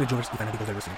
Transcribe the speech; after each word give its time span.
De 0.00 0.06
y 0.06 0.36
fanáticos 0.36 0.66
del 0.66 0.76
wrestling. 0.76 0.96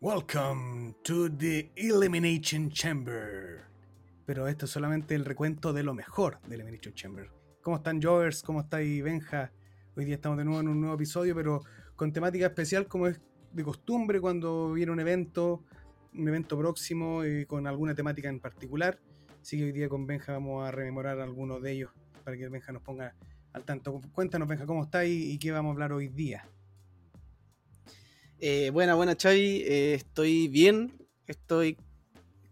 Welcome 0.00 0.94
to 1.02 1.28
the 1.36 1.72
Elimination 1.74 2.70
Chamber. 2.70 3.64
Pero 4.24 4.46
esto 4.46 4.66
es 4.66 4.70
solamente 4.70 5.16
el 5.16 5.24
recuento 5.24 5.72
de 5.72 5.82
lo 5.82 5.94
mejor 5.94 6.40
del 6.42 6.60
Elimination 6.60 6.94
Chamber. 6.94 7.28
¿Cómo 7.60 7.78
están 7.78 8.00
Jovers? 8.00 8.44
¿Cómo 8.44 8.60
estáis 8.60 9.02
Benja? 9.02 9.50
Hoy 9.96 10.04
día 10.04 10.14
estamos 10.14 10.38
de 10.38 10.44
nuevo 10.44 10.60
en 10.60 10.68
un 10.68 10.80
nuevo 10.80 10.94
episodio, 10.94 11.34
pero 11.34 11.62
con 11.96 12.12
temática 12.12 12.46
especial 12.46 12.86
como 12.86 13.08
es 13.08 13.20
de 13.52 13.64
costumbre 13.64 14.20
cuando 14.20 14.72
viene 14.72 14.92
un 14.92 15.00
evento, 15.00 15.64
un 16.14 16.28
evento 16.28 16.58
próximo 16.58 17.24
y 17.24 17.46
con 17.46 17.66
alguna 17.66 17.94
temática 17.94 18.28
en 18.28 18.40
particular. 18.40 18.98
Así 19.40 19.56
que 19.58 19.64
hoy 19.64 19.72
día 19.72 19.88
con 19.88 20.06
Benja 20.06 20.32
vamos 20.32 20.66
a 20.66 20.70
rememorar 20.70 21.18
algunos 21.20 21.62
de 21.62 21.72
ellos 21.72 21.90
para 22.24 22.36
que 22.36 22.48
Benja 22.48 22.72
nos 22.72 22.82
ponga 22.82 23.14
al 23.52 23.64
tanto. 23.64 24.00
Cuéntanos 24.12 24.48
Benja, 24.48 24.66
¿cómo 24.66 24.82
está 24.84 25.04
y, 25.06 25.32
y 25.32 25.38
qué 25.38 25.50
vamos 25.52 25.70
a 25.70 25.72
hablar 25.72 25.92
hoy 25.92 26.08
día? 26.08 26.46
Eh, 28.38 28.70
buena, 28.70 28.94
buena, 28.94 29.16
Xavi. 29.20 29.62
Eh, 29.66 29.94
estoy 29.94 30.48
bien. 30.48 30.92
Estoy 31.26 31.76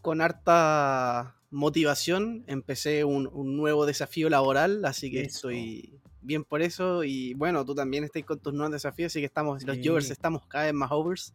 con 0.01 0.21
harta 0.21 1.37
motivación. 1.51 2.45
Empecé 2.47 3.05
un, 3.05 3.27
un 3.33 3.57
nuevo 3.57 3.87
desafío 3.87 4.29
laboral, 4.29 4.85
así 4.85 5.11
que 5.11 5.23
Eso. 5.23 5.49
estoy 5.51 5.99
bien 6.21 6.45
por 6.45 6.63
eso. 6.63 7.05
Y 7.05 7.35
bueno, 7.35 7.65
tú 7.65 7.75
también 7.75 8.05
estás 8.05 8.25
con 8.25 8.39
tus 8.39 8.53
nuevos 8.53 8.73
desafíos, 8.73 9.13
así 9.13 9.21
que 9.21 9.27
estamos, 9.27 9.63
los 9.65 9.77
Sí. 9.77 9.87
Jovers 9.87 10.11
estamos 10.11 10.47
cada 10.47 10.65
vez 10.65 10.75
más 10.75 10.91
overs. 10.93 11.35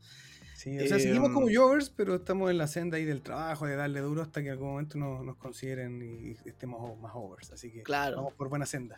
Sí, 0.64 0.78
o 0.80 0.88
sea, 0.88 0.95
Eh, 0.95 1.00
seguimos 1.02 1.31
como 1.31 1.47
um, 1.47 1.53
Jovers, 1.53 1.89
pero 1.89 2.16
estamos 2.16 2.50
en 2.50 2.58
la 2.58 2.67
senda 2.67 2.95
ahí 2.97 3.03
del 3.03 3.22
trabajo, 3.22 3.66
de 3.66 3.75
darle 3.75 4.00
duro 4.00 4.22
hasta 4.22 4.39
que 4.42 4.47
en 4.47 4.53
algún 4.53 4.70
momento 4.70 4.97
nos, 4.97 5.25
nos 5.25 5.36
consideren 5.36 6.02
y 6.02 6.38
estemos 6.47 6.97
más 7.02 7.11
overs. 7.16 7.52
Así 7.52 7.70
que 7.70 7.83
Claro. 7.83 8.16
vamos 8.17 8.33
por 8.33 8.47
buena 8.47 8.66
senda. 8.66 8.95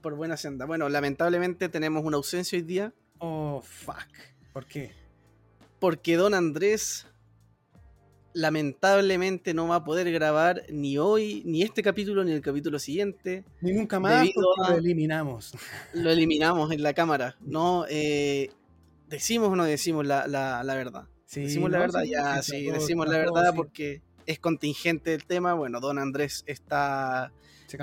Por 0.00 0.16
buena 0.16 0.36
senda. 0.36 0.66
Bueno, 0.66 0.88
lamentablemente 0.88 1.68
tenemos 1.68 2.04
una 2.04 2.16
ausencia 2.16 2.56
hoy 2.58 2.64
día, 2.64 2.92
Oh, 3.18 3.62
fuck. 3.62 4.08
¿Por 4.52 4.66
qué? 4.66 4.90
porque 5.78 6.16
Don 6.16 6.34
Andrés 6.34 7.06
lamentablemente 8.34 9.52
no 9.54 9.68
va 9.68 9.76
a 9.76 9.84
poder 9.84 10.10
grabar 10.10 10.62
ni 10.70 10.96
hoy, 10.98 11.42
ni 11.44 11.62
este 11.62 11.82
capítulo, 11.82 12.24
ni 12.24 12.32
el 12.32 12.40
capítulo 12.40 12.78
siguiente. 12.78 13.44
Ni 13.60 13.72
nunca 13.72 14.00
más 14.00 14.20
Debido 14.22 14.42
porque 14.56 14.70
a- 14.70 14.74
lo 14.74 14.78
eliminamos. 14.78 15.52
lo 15.92 16.10
eliminamos 16.10 16.72
en 16.72 16.82
la 16.82 16.94
cámara. 16.94 17.36
No, 17.40 17.84
eh, 17.88 18.50
decimos 19.12 19.48
o 19.50 19.56
no 19.56 19.64
decimos 19.64 20.04
la, 20.06 20.26
la- 20.26 20.64
la 20.64 20.74
verdad. 20.74 21.04
Sí, 21.26 21.42
decimos 21.42 21.70
la 21.70 21.78
no, 21.78 21.82
verdad, 21.84 22.02
sí, 22.02 22.10
ya, 22.10 22.42
sí, 22.42 22.64
todo- 22.66 22.74
decimos 22.78 23.08
la 23.08 23.18
verdad 23.18 23.54
porque 23.54 24.02
es 24.26 24.38
contingente 24.38 25.14
el 25.14 25.24
tema. 25.24 25.54
Bueno, 25.54 25.80
don 25.80 25.98
Andrés 25.98 26.42
está 26.46 27.32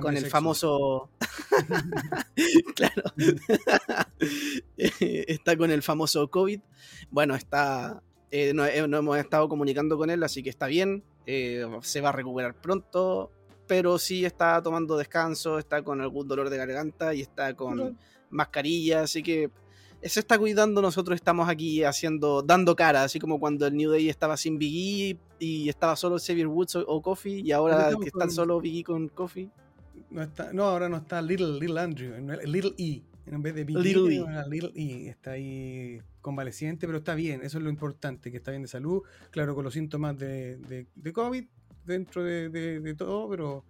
con 0.01 0.13
el 0.15 0.21
sexo. 0.23 0.31
famoso. 0.31 1.09
claro. 2.75 3.03
está 4.77 5.57
con 5.57 5.71
el 5.71 5.81
famoso 5.83 6.29
COVID. 6.29 6.61
Bueno, 7.09 7.35
está. 7.35 8.01
eh, 8.31 8.53
no, 8.53 8.65
eh, 8.65 8.87
no 8.87 8.97
hemos 8.97 9.17
estado 9.17 9.49
comunicando 9.49 9.97
con 9.97 10.09
él, 10.09 10.23
así 10.23 10.43
que 10.43 10.49
está 10.49 10.67
bien. 10.67 11.03
eh, 11.25 11.65
se 11.81 12.01
va 12.01 12.09
a 12.09 12.13
recuperar 12.13 12.55
pronto. 12.55 13.31
Pero 13.67 13.99
sí 13.99 14.25
está 14.25 14.61
tomando 14.63 14.97
descanso, 14.97 15.59
está 15.59 15.83
con 15.83 16.01
algún 16.01 16.27
dolor 16.27 16.49
de 16.49 16.57
garganta 16.57 17.13
y 17.13 17.21
está 17.21 17.53
con 17.55 17.99
mascarilla, 18.31 19.01
así 19.03 19.21
que 19.21 19.51
se 20.03 20.19
está 20.19 20.37
cuidando, 20.37 20.81
nosotros 20.81 21.15
estamos 21.15 21.49
aquí 21.49 21.83
haciendo, 21.83 22.41
dando 22.41 22.75
cara, 22.75 23.03
así 23.03 23.19
como 23.19 23.39
cuando 23.39 23.67
el 23.67 23.75
New 23.75 23.91
Day 23.91 24.09
estaba 24.09 24.37
sin 24.37 24.57
Big 24.57 25.17
E 25.39 25.45
y 25.45 25.69
estaba 25.69 25.95
solo 25.95 26.17
Xavier 26.19 26.47
Woods 26.47 26.75
o, 26.77 26.85
o 26.87 27.01
Kofi, 27.01 27.41
y 27.41 27.51
ahora 27.51 27.89
que 27.99 28.07
están 28.07 28.27
con- 28.27 28.31
solo 28.31 28.61
Big 28.61 28.79
E 28.79 28.83
con 28.83 29.07
Kofi. 29.09 29.49
No, 30.09 30.21
está, 30.23 30.53
no, 30.53 30.63
ahora 30.63 30.89
no 30.89 30.97
está 30.97 31.21
Little, 31.21 31.59
Little 31.59 31.79
Andrew, 31.79 32.13
Little 32.45 32.73
E. 32.77 33.03
En 33.27 33.43
vez 33.43 33.53
de 33.53 33.63
Big 33.63 33.77
Little 33.77 34.15
E, 34.15 34.25
Little 34.49 34.71
E. 34.75 35.09
Está 35.09 35.31
ahí 35.31 36.01
convaleciente, 36.21 36.87
pero 36.87 36.97
está 36.99 37.13
bien. 37.13 37.41
Eso 37.43 37.59
es 37.59 37.63
lo 37.63 37.69
importante, 37.69 38.31
que 38.31 38.37
está 38.37 38.49
bien 38.51 38.63
de 38.63 38.67
salud. 38.67 39.03
Claro, 39.29 39.53
con 39.53 39.63
los 39.63 39.73
síntomas 39.73 40.17
de, 40.17 40.57
de, 40.57 40.87
de 40.95 41.13
COVID 41.13 41.45
dentro 41.85 42.23
de, 42.23 42.49
de- 42.49 42.79
de 42.79 42.95
todo, 42.95 43.29
pero, 43.29 43.65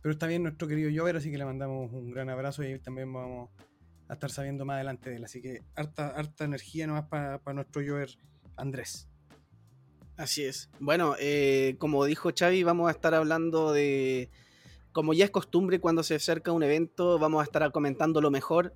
pero 0.00 0.12
está 0.12 0.26
bien 0.28 0.42
nuestro 0.44 0.68
querido 0.68 0.90
Jover, 0.94 1.16
así 1.16 1.30
que 1.30 1.38
le 1.38 1.44
mandamos 1.44 1.92
un 1.92 2.10
gran 2.12 2.28
abrazo 2.30 2.62
y 2.62 2.78
también 2.78 3.12
vamos 3.12 3.50
a 4.10 4.14
estar 4.14 4.30
sabiendo 4.30 4.64
más 4.64 4.74
adelante 4.74 5.10
de 5.10 5.16
él. 5.16 5.24
Así 5.24 5.40
que 5.40 5.62
harta, 5.76 6.08
harta 6.08 6.44
energía 6.44 6.86
nomás 6.86 7.04
para 7.04 7.40
nuestro 7.54 7.80
Jover 7.80 8.10
Andrés. 8.56 9.08
Así 10.16 10.44
es. 10.44 10.68
Bueno, 10.80 11.14
eh, 11.18 11.76
como 11.78 12.04
dijo 12.04 12.30
Xavi, 12.36 12.64
vamos 12.64 12.88
a 12.88 12.90
estar 12.90 13.14
hablando 13.14 13.72
de, 13.72 14.28
como 14.92 15.14
ya 15.14 15.24
es 15.24 15.30
costumbre 15.30 15.80
cuando 15.80 16.02
se 16.02 16.16
acerca 16.16 16.52
un 16.52 16.62
evento, 16.62 17.18
vamos 17.18 17.40
a 17.40 17.44
estar 17.44 17.70
comentando 17.72 18.20
lo 18.20 18.30
mejor 18.30 18.74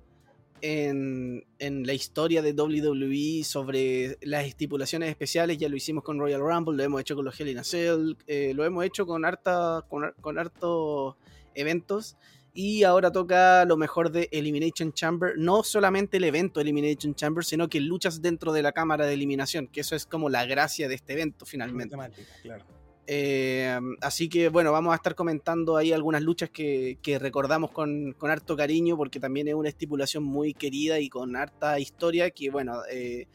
en, 0.61 1.45
en 1.59 1.85
la 1.85 1.93
historia 1.93 2.41
de 2.41 2.53
WWE 2.53 3.43
sobre 3.43 4.17
las 4.21 4.45
estipulaciones 4.45 5.09
especiales. 5.09 5.57
Ya 5.57 5.67
lo 5.67 5.75
hicimos 5.75 6.03
con 6.03 6.17
Royal 6.17 6.39
Rumble, 6.39 6.77
lo 6.77 6.83
hemos 6.83 7.01
hecho 7.01 7.15
con 7.15 7.25
los 7.25 7.39
Hell 7.39 7.49
in 7.49 7.59
a 7.59 7.63
Cell, 7.63 8.15
eh, 8.25 8.53
lo 8.55 8.63
hemos 8.63 8.85
hecho 8.85 9.05
con, 9.05 9.25
harta, 9.25 9.85
con, 9.89 10.13
con 10.21 10.39
hartos 10.39 11.15
eventos. 11.53 12.17
Y 12.57 12.83
ahora 12.83 13.11
toca 13.11 13.65
lo 13.65 13.75
mejor 13.75 14.11
de 14.11 14.29
Elimination 14.31 14.93
Chamber. 14.93 15.33
No 15.37 15.61
solamente 15.61 16.17
el 16.17 16.23
evento 16.23 16.61
Elimination 16.61 17.13
Chamber, 17.13 17.43
sino 17.43 17.67
que 17.67 17.81
luchas 17.81 18.21
dentro 18.21 18.53
de 18.53 18.63
la 18.63 18.71
cámara 18.71 19.05
de 19.05 19.13
eliminación. 19.13 19.67
Que 19.67 19.81
eso 19.81 19.93
es 19.93 20.05
como 20.05 20.29
la 20.29 20.45
gracia 20.45 20.87
de 20.87 20.95
este 20.95 21.13
evento 21.13 21.45
finalmente. 21.45 21.97
Claro. 22.41 22.65
Eh, 23.07 23.77
así 24.01 24.29
que 24.29 24.49
bueno, 24.49 24.71
vamos 24.71 24.93
a 24.93 24.95
estar 24.95 25.13
comentando 25.13 25.77
ahí 25.77 25.91
algunas 25.91 26.23
luchas 26.23 26.49
que, 26.49 26.97
que 27.01 27.19
recordamos 27.19 27.71
con, 27.71 28.13
con 28.13 28.31
harto 28.31 28.55
cariño, 28.55 28.97
porque 28.97 29.19
también 29.19 29.47
es 29.47 29.53
una 29.53 29.69
estipulación 29.69 30.23
muy 30.23 30.53
querida 30.53 30.99
y 30.99 31.09
con 31.09 31.35
harta 31.35 31.77
historia 31.77 32.31
que 32.31 32.49
bueno, 32.49 32.79
eh, 32.89 33.27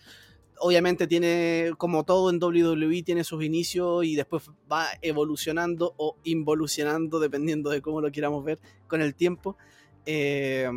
obviamente 0.61 1.07
tiene, 1.07 1.73
como 1.77 2.05
todo 2.05 2.31
en 2.31 2.39
WWE, 2.43 3.03
tiene 3.03 3.25
sus 3.25 3.43
inicios 3.43 4.05
y 4.05 4.15
después 4.15 4.45
va 4.71 4.87
evolucionando 5.03 5.95
o 5.97 6.17
involucionando, 6.25 7.19
dependiendo 7.19 7.71
de 7.71 7.83
cómo 7.83 8.01
lo 8.01 8.13
queramos 8.13 8.45
ver 8.45 8.59
con 8.87 9.03
el 9.03 9.15
tiempo. 9.15 9.57
Eh, 10.07 10.69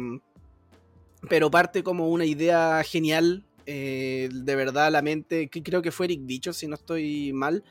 pero 1.29 1.49
parte 1.49 1.83
como 1.83 2.09
una 2.09 2.25
idea 2.25 2.83
genial, 2.83 3.45
eh, 3.65 4.29
de 4.31 4.55
verdad, 4.55 4.91
la 4.91 5.01
mente, 5.01 5.47
que 5.47 5.63
creo 5.63 5.81
que 5.81 5.91
fue 5.91 6.07
Eric 6.07 6.21
Bicho, 6.23 6.53
si 6.53 6.67
no 6.67 6.75
estoy 6.75 7.31
mal, 7.33 7.63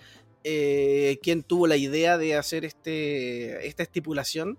eh, 0.44 1.18
quien 1.22 1.42
tuvo 1.42 1.66
la 1.66 1.76
idea 1.76 2.18
de 2.18 2.36
hacer 2.36 2.64
este, 2.64 3.66
esta 3.66 3.82
estipulación. 3.82 4.58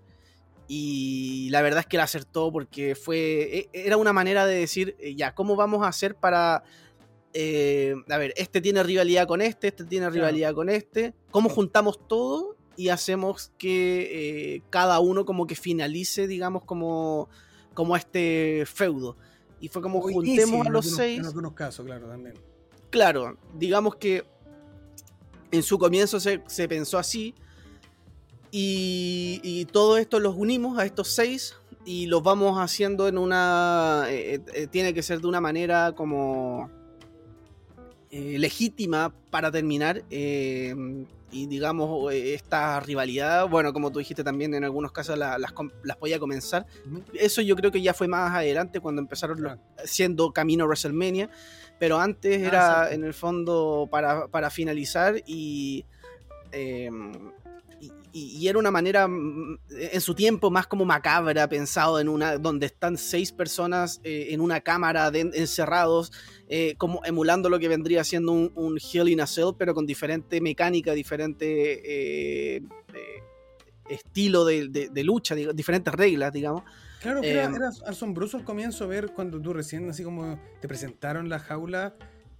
Y 0.66 1.48
la 1.50 1.60
verdad 1.60 1.80
es 1.80 1.86
que 1.86 1.98
la 1.98 2.04
acertó 2.04 2.50
porque 2.50 2.94
fue. 2.94 3.58
e- 3.58 3.68
Era 3.74 3.98
una 3.98 4.14
manera 4.14 4.46
de 4.46 4.54
decir, 4.54 4.96
eh, 4.98 5.14
ya, 5.14 5.34
¿cómo 5.34 5.56
vamos 5.56 5.84
a 5.84 5.88
hacer 5.88 6.14
para. 6.14 6.62
Eh, 7.34 7.94
a 8.08 8.16
ver, 8.16 8.32
este 8.36 8.60
tiene 8.60 8.82
rivalidad 8.82 9.26
con 9.26 9.42
este, 9.42 9.68
este 9.68 9.84
tiene 9.84 10.06
Claro. 10.06 10.14
rivalidad 10.14 10.54
con 10.54 10.68
este. 10.70 11.14
¿Cómo 11.30 11.48
juntamos 11.50 11.98
todo 12.08 12.56
y 12.76 12.88
hacemos 12.88 13.52
que 13.58 14.54
eh, 14.56 14.62
cada 14.70 14.98
uno 15.00 15.24
como 15.24 15.46
que 15.46 15.54
finalice, 15.56 16.26
digamos, 16.26 16.64
como, 16.64 17.28
como 17.74 17.96
este 17.96 18.64
feudo? 18.66 19.16
Y 19.60 19.68
fue 19.68 19.82
como 19.82 20.00
juntemos 20.00 20.64
a 20.64 20.66
en 20.68 20.72
los 20.72 20.84
algunos- 20.84 20.96
seis 20.96 21.18
En 21.18 21.26
algunos 21.26 21.52
casos, 21.52 21.84
claro, 21.84 22.06
también. 22.08 22.34
claro, 22.90 23.36
digamos 23.58 23.96
que 23.96 24.24
en 25.50 25.62
su 25.62 25.78
comienzo 25.78 26.18
se, 26.20 26.42
se 26.46 26.68
pensó 26.68 26.98
así. 26.98 27.34
Y, 28.50 29.40
y 29.42 29.64
todo 29.64 29.98
esto 29.98 30.20
los 30.20 30.36
unimos 30.36 30.78
a 30.78 30.84
estos 30.84 31.08
seis 31.08 31.56
y 31.84 32.06
los 32.06 32.22
vamos 32.22 32.58
haciendo 32.58 33.08
en 33.08 33.18
una... 33.18 34.04
eh, 34.08 34.40
eh, 34.54 34.66
tiene 34.68 34.94
que 34.94 35.02
ser 35.02 35.20
de 35.20 35.26
una 35.26 35.40
manera 35.40 35.92
como... 35.96 36.70
eh, 38.16 38.38
legítima 38.38 39.12
para 39.28 39.50
terminar. 39.50 40.04
Eh, 40.08 40.72
y 41.32 41.46
digamos, 41.46 42.12
esta 42.14 42.78
rivalidad, 42.78 43.48
bueno, 43.48 43.72
como 43.72 43.90
tú 43.90 43.98
dijiste 43.98 44.22
también, 44.22 44.54
en 44.54 44.62
algunos 44.62 44.92
casos 44.92 45.18
las, 45.18 45.36
las 45.40 45.96
podía 45.96 46.20
comenzar. 46.20 46.64
Eso 47.12 47.42
yo 47.42 47.56
creo 47.56 47.72
que 47.72 47.82
ya 47.82 47.92
fue 47.92 48.06
más 48.06 48.32
adelante 48.32 48.78
cuando 48.78 49.02
empezaron 49.02 49.58
siendo 49.84 50.32
camino 50.32 50.64
WrestleMania. 50.64 51.28
Pero 51.80 51.98
antes 51.98 52.40
ah, 52.44 52.46
era 52.46 52.92
en 52.92 53.02
el 53.02 53.14
fondo 53.14 53.88
para, 53.90 54.28
para 54.28 54.48
finalizar 54.48 55.20
y 55.26 55.84
y, 58.12 58.48
era 58.48 58.58
una 58.58 58.70
manera 58.70 59.08
mm, 59.08 59.58
en 59.70 60.00
su 60.00 60.14
tiempo 60.14 60.50
más 60.50 60.66
como 60.66 60.84
macabra, 60.84 61.48
pensado 61.48 61.98
en 61.98 62.08
una 62.08 62.38
donde 62.38 62.66
están 62.66 62.96
seis 62.96 63.32
personas 63.32 64.00
eh, 64.04 64.28
en 64.30 64.40
una 64.40 64.60
cámara 64.60 65.10
encerrados, 65.14 66.12
eh, 66.48 66.74
como 66.78 67.04
emulando 67.04 67.48
lo 67.48 67.58
que 67.58 67.68
vendría 67.68 68.04
siendo 68.04 68.32
un, 68.32 68.52
un 68.54 68.78
in 69.08 69.20
a 69.20 69.26
Cell, 69.26 69.54
pero 69.58 69.74
con 69.74 69.86
diferente 69.86 70.40
mecánica, 70.40 70.92
diferente 70.92 72.56
eh, 72.56 72.62
estilo 73.88 74.44
de, 74.44 74.90
lucha, 75.02 75.34
diferentes 75.34 75.92
reglas, 75.92 76.32
digamos. 76.32 76.62
Claro, 77.02 77.20
que 77.20 77.32
era, 77.32 77.44
era, 77.44 77.68
asombroso 77.86 78.38
al 78.38 78.44
comienzo 78.44 78.88
ver 78.88 79.12
cuando 79.12 79.40
tú 79.40 79.52
recién, 79.52 79.90
así 79.90 80.04
como 80.04 80.38
te 80.60 80.68
presentaron 80.68 81.28
la 81.28 81.38
jaula 81.38 81.94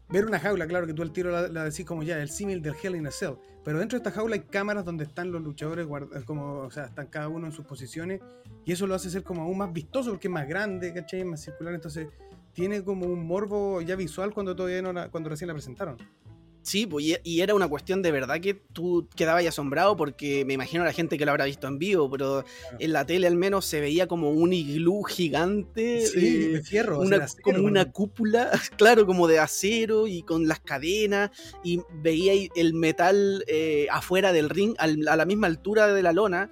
ver 0.08 0.26
una 0.26 0.38
jaula, 0.38 0.66
claro 0.66 0.86
que 0.86 0.94
tú 0.94 1.02
al 1.02 1.12
tiro 1.12 1.30
la, 1.30 1.64
decís 1.64 1.84
como 1.84 2.02
ya, 2.02 2.20
el 2.20 2.28
símil 2.28 2.62
del 2.62 2.74
Hell 2.80 2.96
in 2.96 3.06
a 3.06 3.10
Cell. 3.10 3.34
Pero 3.64 3.78
dentro 3.78 3.98
de 3.98 4.02
esta 4.02 4.10
jaula 4.10 4.36
hay 4.36 4.42
cámaras 4.42 4.84
donde 4.84 5.04
están 5.04 5.32
los 5.32 5.42
luchadores, 5.42 5.86
como, 6.26 6.58
o 6.58 6.70
sea, 6.70 6.84
están 6.84 7.06
cada 7.06 7.28
uno 7.28 7.46
en 7.46 7.52
sus 7.52 7.64
posiciones. 7.64 8.20
Y 8.64 8.72
eso 8.72 8.86
lo 8.86 8.94
hace 8.94 9.10
ser 9.10 9.22
como 9.22 9.42
aún 9.42 9.58
más 9.58 9.72
vistoso 9.72 10.10
porque 10.10 10.28
es 10.28 10.32
más 10.32 10.46
grande, 10.46 10.92
¿cachai? 10.92 11.24
más 11.24 11.40
circular. 11.40 11.74
Entonces 11.74 12.08
tiene 12.52 12.84
como 12.84 13.06
un 13.06 13.26
morbo 13.26 13.80
ya 13.80 13.96
visual 13.96 14.32
cuando 14.32 14.54
todavía 14.54 14.82
no 14.82 15.10
cuando 15.10 15.30
recién 15.30 15.48
la 15.48 15.54
presentaron. 15.54 15.96
Sí, 16.64 16.86
pues, 16.86 17.04
y 17.22 17.40
era 17.42 17.54
una 17.54 17.68
cuestión 17.68 18.00
de 18.00 18.10
verdad 18.10 18.40
que 18.40 18.54
tú 18.54 19.06
quedabas 19.14 19.44
asombrado 19.46 19.98
porque 19.98 20.46
me 20.46 20.54
imagino 20.54 20.82
a 20.82 20.86
la 20.86 20.94
gente 20.94 21.18
que 21.18 21.26
lo 21.26 21.30
habrá 21.30 21.44
visto 21.44 21.66
en 21.66 21.78
vivo, 21.78 22.10
pero 22.10 22.42
en 22.78 22.92
la 22.94 23.04
tele 23.04 23.26
al 23.26 23.36
menos 23.36 23.66
se 23.66 23.80
veía 23.80 24.08
como 24.08 24.30
un 24.30 24.54
iglú 24.54 25.02
gigante. 25.02 26.06
Sí, 26.06 26.38
de 26.52 26.62
fierro. 26.62 27.02
como 27.42 27.66
una 27.66 27.92
cúpula, 27.92 28.50
claro, 28.78 29.04
como 29.04 29.28
de 29.28 29.38
acero 29.38 30.06
y 30.06 30.22
con 30.22 30.48
las 30.48 30.60
cadenas 30.60 31.30
y 31.62 31.82
veía 32.00 32.32
el 32.56 32.72
metal 32.72 33.44
eh, 33.46 33.86
afuera 33.90 34.32
del 34.32 34.48
ring 34.48 34.74
a 34.78 34.86
la 34.86 35.24
misma 35.26 35.48
altura 35.48 35.88
de 35.88 36.02
la 36.02 36.12
lona 36.12 36.50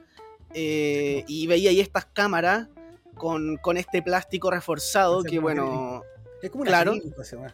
eh, 0.53 1.25
y 1.26 1.47
veía 1.47 1.70
ahí 1.70 1.81
estas 1.81 2.05
cámaras 2.05 2.69
con, 3.15 3.58
este 3.79 4.03
plástico 4.03 4.50
reforzado 4.50 5.23
que 5.23 5.38
bueno... 5.38 6.03
Es 6.43 6.50
como 6.50 6.62
una 6.62 6.70
claro, 6.70 6.94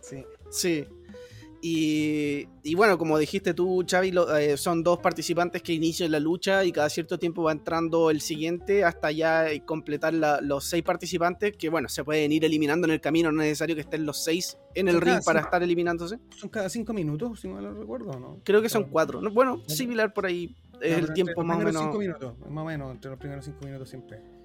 sí. 0.01 0.25
Sí, 0.51 0.87
y, 1.61 2.75
bueno, 2.77 2.99
como 2.99 3.19
dijiste 3.19 3.53
tú, 3.55 3.85
Xavi, 3.89 4.15
eh, 4.39 4.57
son 4.57 4.83
dos 4.83 4.99
participantes 4.99 5.63
que 5.63 5.73
inician 5.73 6.11
la 6.13 6.21
lucha 6.21 6.65
y 6.65 6.73
cada 6.73 6.89
cierto 6.89 7.19
tiempo 7.19 7.43
va 7.43 7.53
entrando 7.53 8.11
el 8.11 8.21
siguiente 8.21 8.85
hasta 8.85 9.11
ya 9.11 9.47
completar 9.65 10.15
los 10.15 10.65
seis 10.65 10.83
participantes 10.85 11.57
que, 11.57 11.69
bueno, 11.69 11.89
se 11.89 12.05
pueden 12.05 12.31
ir 12.33 12.45
eliminando 12.45 12.87
en 12.87 12.93
el 12.93 13.01
camino, 13.01 13.33
no 13.33 13.43
es 13.43 13.49
necesario 13.49 13.75
que 13.75 13.83
estén 13.83 14.07
los 14.07 14.23
seis 14.23 14.59
en 14.75 14.89
el 14.89 15.01
ring 15.01 15.19
para 15.25 15.41
estar 15.41 15.63
eliminándose. 15.63 16.19
Son 16.37 16.49
cada 16.49 16.69
cinco 16.69 16.93
minutos, 16.93 17.41
si 17.41 17.49
mal 17.49 17.65
no 17.65 17.75
recuerdo, 17.75 18.19
¿no? 18.19 18.41
Creo 18.45 18.63
que 18.63 18.69
son 18.69 18.85
cuatro. 18.85 19.21
Bueno, 19.33 19.63
similar 19.67 20.15
por 20.15 20.27
ahí, 20.27 20.55
es 20.81 20.99
el 20.99 21.13
tiempo 21.13 21.43
más 21.43 21.57
o 21.57 21.61
menos. 21.61 21.83
Cinco 21.83 21.99
minutos, 21.99 22.35
más 22.49 22.63
o 22.63 22.67
menos, 22.67 22.93
entre 22.93 23.11
los 23.11 23.19
primeros 23.19 23.45
cinco 23.45 23.65
minutos 23.65 23.89
siempre. 23.89 24.38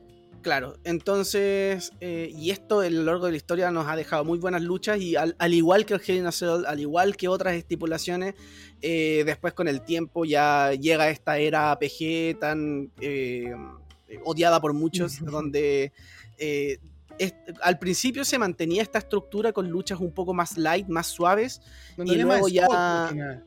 Claro, 0.44 0.76
entonces, 0.84 1.94
eh, 2.02 2.30
y 2.36 2.52
esto 2.52 2.82
a 2.82 2.90
lo 2.90 3.04
largo 3.04 3.28
de 3.28 3.32
la 3.32 3.38
historia 3.38 3.72
nos 3.72 3.88
ha 3.88 3.96
dejado 3.96 4.26
muy 4.26 4.38
buenas 4.38 4.62
luchas 4.62 5.00
y 5.00 5.16
al, 5.16 5.36
igual 5.54 5.86
que 5.86 5.94
el 5.94 6.02
Hell 6.06 6.18
in 6.18 6.28
al 6.28 6.80
igual 6.82 7.16
que 7.16 7.30
otras 7.30 7.56
estipulaciones, 7.56 8.36
eh, 8.82 9.24
después 9.26 9.54
con 9.54 9.70
el 9.70 9.82
tiempo 9.82 10.26
ya 10.26 10.74
llega 10.74 11.10
esta 11.10 11.38
era 11.38 11.72
APG 11.72 12.40
tan 12.42 12.92
eh, 13.00 13.56
odiada 14.26 14.60
por 14.60 14.74
muchos, 14.74 15.24
donde 15.24 15.94
al 17.62 17.80
principio 17.80 18.26
se 18.26 18.38
mantenía 18.38 18.82
esta 18.82 19.00
estructura 19.00 19.54
con 19.54 19.70
luchas 19.70 20.02
un 20.02 20.12
poco 20.12 20.34
más 20.34 20.58
light, 20.58 20.90
más 20.90 21.08
suaves, 21.08 21.62
y 21.98 22.16
luego 22.16 22.50
ya... 22.50 23.46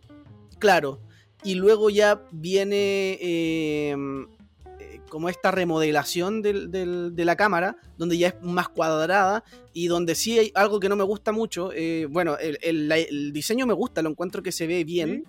Claro, 0.59 1.03
y 1.45 1.57
luego 1.57 1.91
ya 1.91 2.23
viene 2.33 3.19
como 5.09 5.29
esta 5.29 5.51
remodelación 5.51 6.43
de 6.43 7.25
la 7.25 7.37
cámara, 7.37 7.77
donde 7.97 8.19
ya 8.19 8.29
es 8.29 8.35
más 8.43 8.69
cuadrada 8.69 9.45
y 9.73 9.89
donde 9.89 10.15
sí 10.15 10.39
hay 10.39 10.53
algo 10.55 10.81
que 10.81 10.89
no 10.89 10.97
me 10.97 11.05
gusta 11.05 11.33
mucho. 11.33 11.71
Eh, 11.75 12.07
bueno, 12.11 12.37
el, 12.39 13.33
diseño 13.33 13.67
me 13.67 13.75
gusta, 13.75 14.03
lo 14.03 14.11
encuentro 14.11 14.43
que 14.43 14.53
se 14.53 14.67
ve 14.67 14.85
bien, 14.85 15.25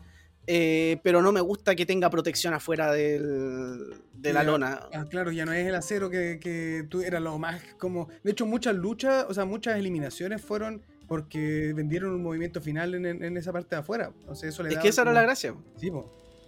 eh, 0.47 0.99
pero 1.03 1.21
no 1.21 1.31
me 1.31 1.41
gusta 1.41 1.75
que 1.75 1.85
tenga 1.85 2.09
protección 2.09 2.53
afuera 2.53 2.91
de 2.91 3.91
la 4.21 4.43
lona. 4.43 4.87
Ah, 4.93 5.05
claro, 5.09 5.31
ya 5.31 5.45
no 5.45 5.53
es 5.53 5.67
el 5.67 5.75
acero 5.75 6.09
que, 6.09 6.39
que 6.41 6.85
tú 6.89 7.01
era 7.01 7.19
lo 7.19 7.37
más 7.37 7.61
como. 7.77 8.07
De 8.23 8.31
hecho, 8.31 8.45
muchas 8.45 8.75
luchas, 8.75 9.25
o 9.29 9.33
sea, 9.33 9.45
muchas 9.45 9.77
eliminaciones 9.77 10.41
fueron 10.41 10.81
porque 11.07 11.73
vendieron 11.73 12.11
un 12.11 12.21
movimiento 12.21 12.61
final 12.61 12.93
en, 12.93 13.37
esa 13.37 13.53
parte 13.53 13.75
de 13.75 13.79
afuera. 13.79 14.11
eso 14.31 14.65
es 14.65 14.77
que 14.77 14.89
esa 14.89 15.03
era 15.03 15.13
la 15.13 15.21
gracia. 15.21 15.55
Sí, 15.77 15.89
pues. 15.89 16.05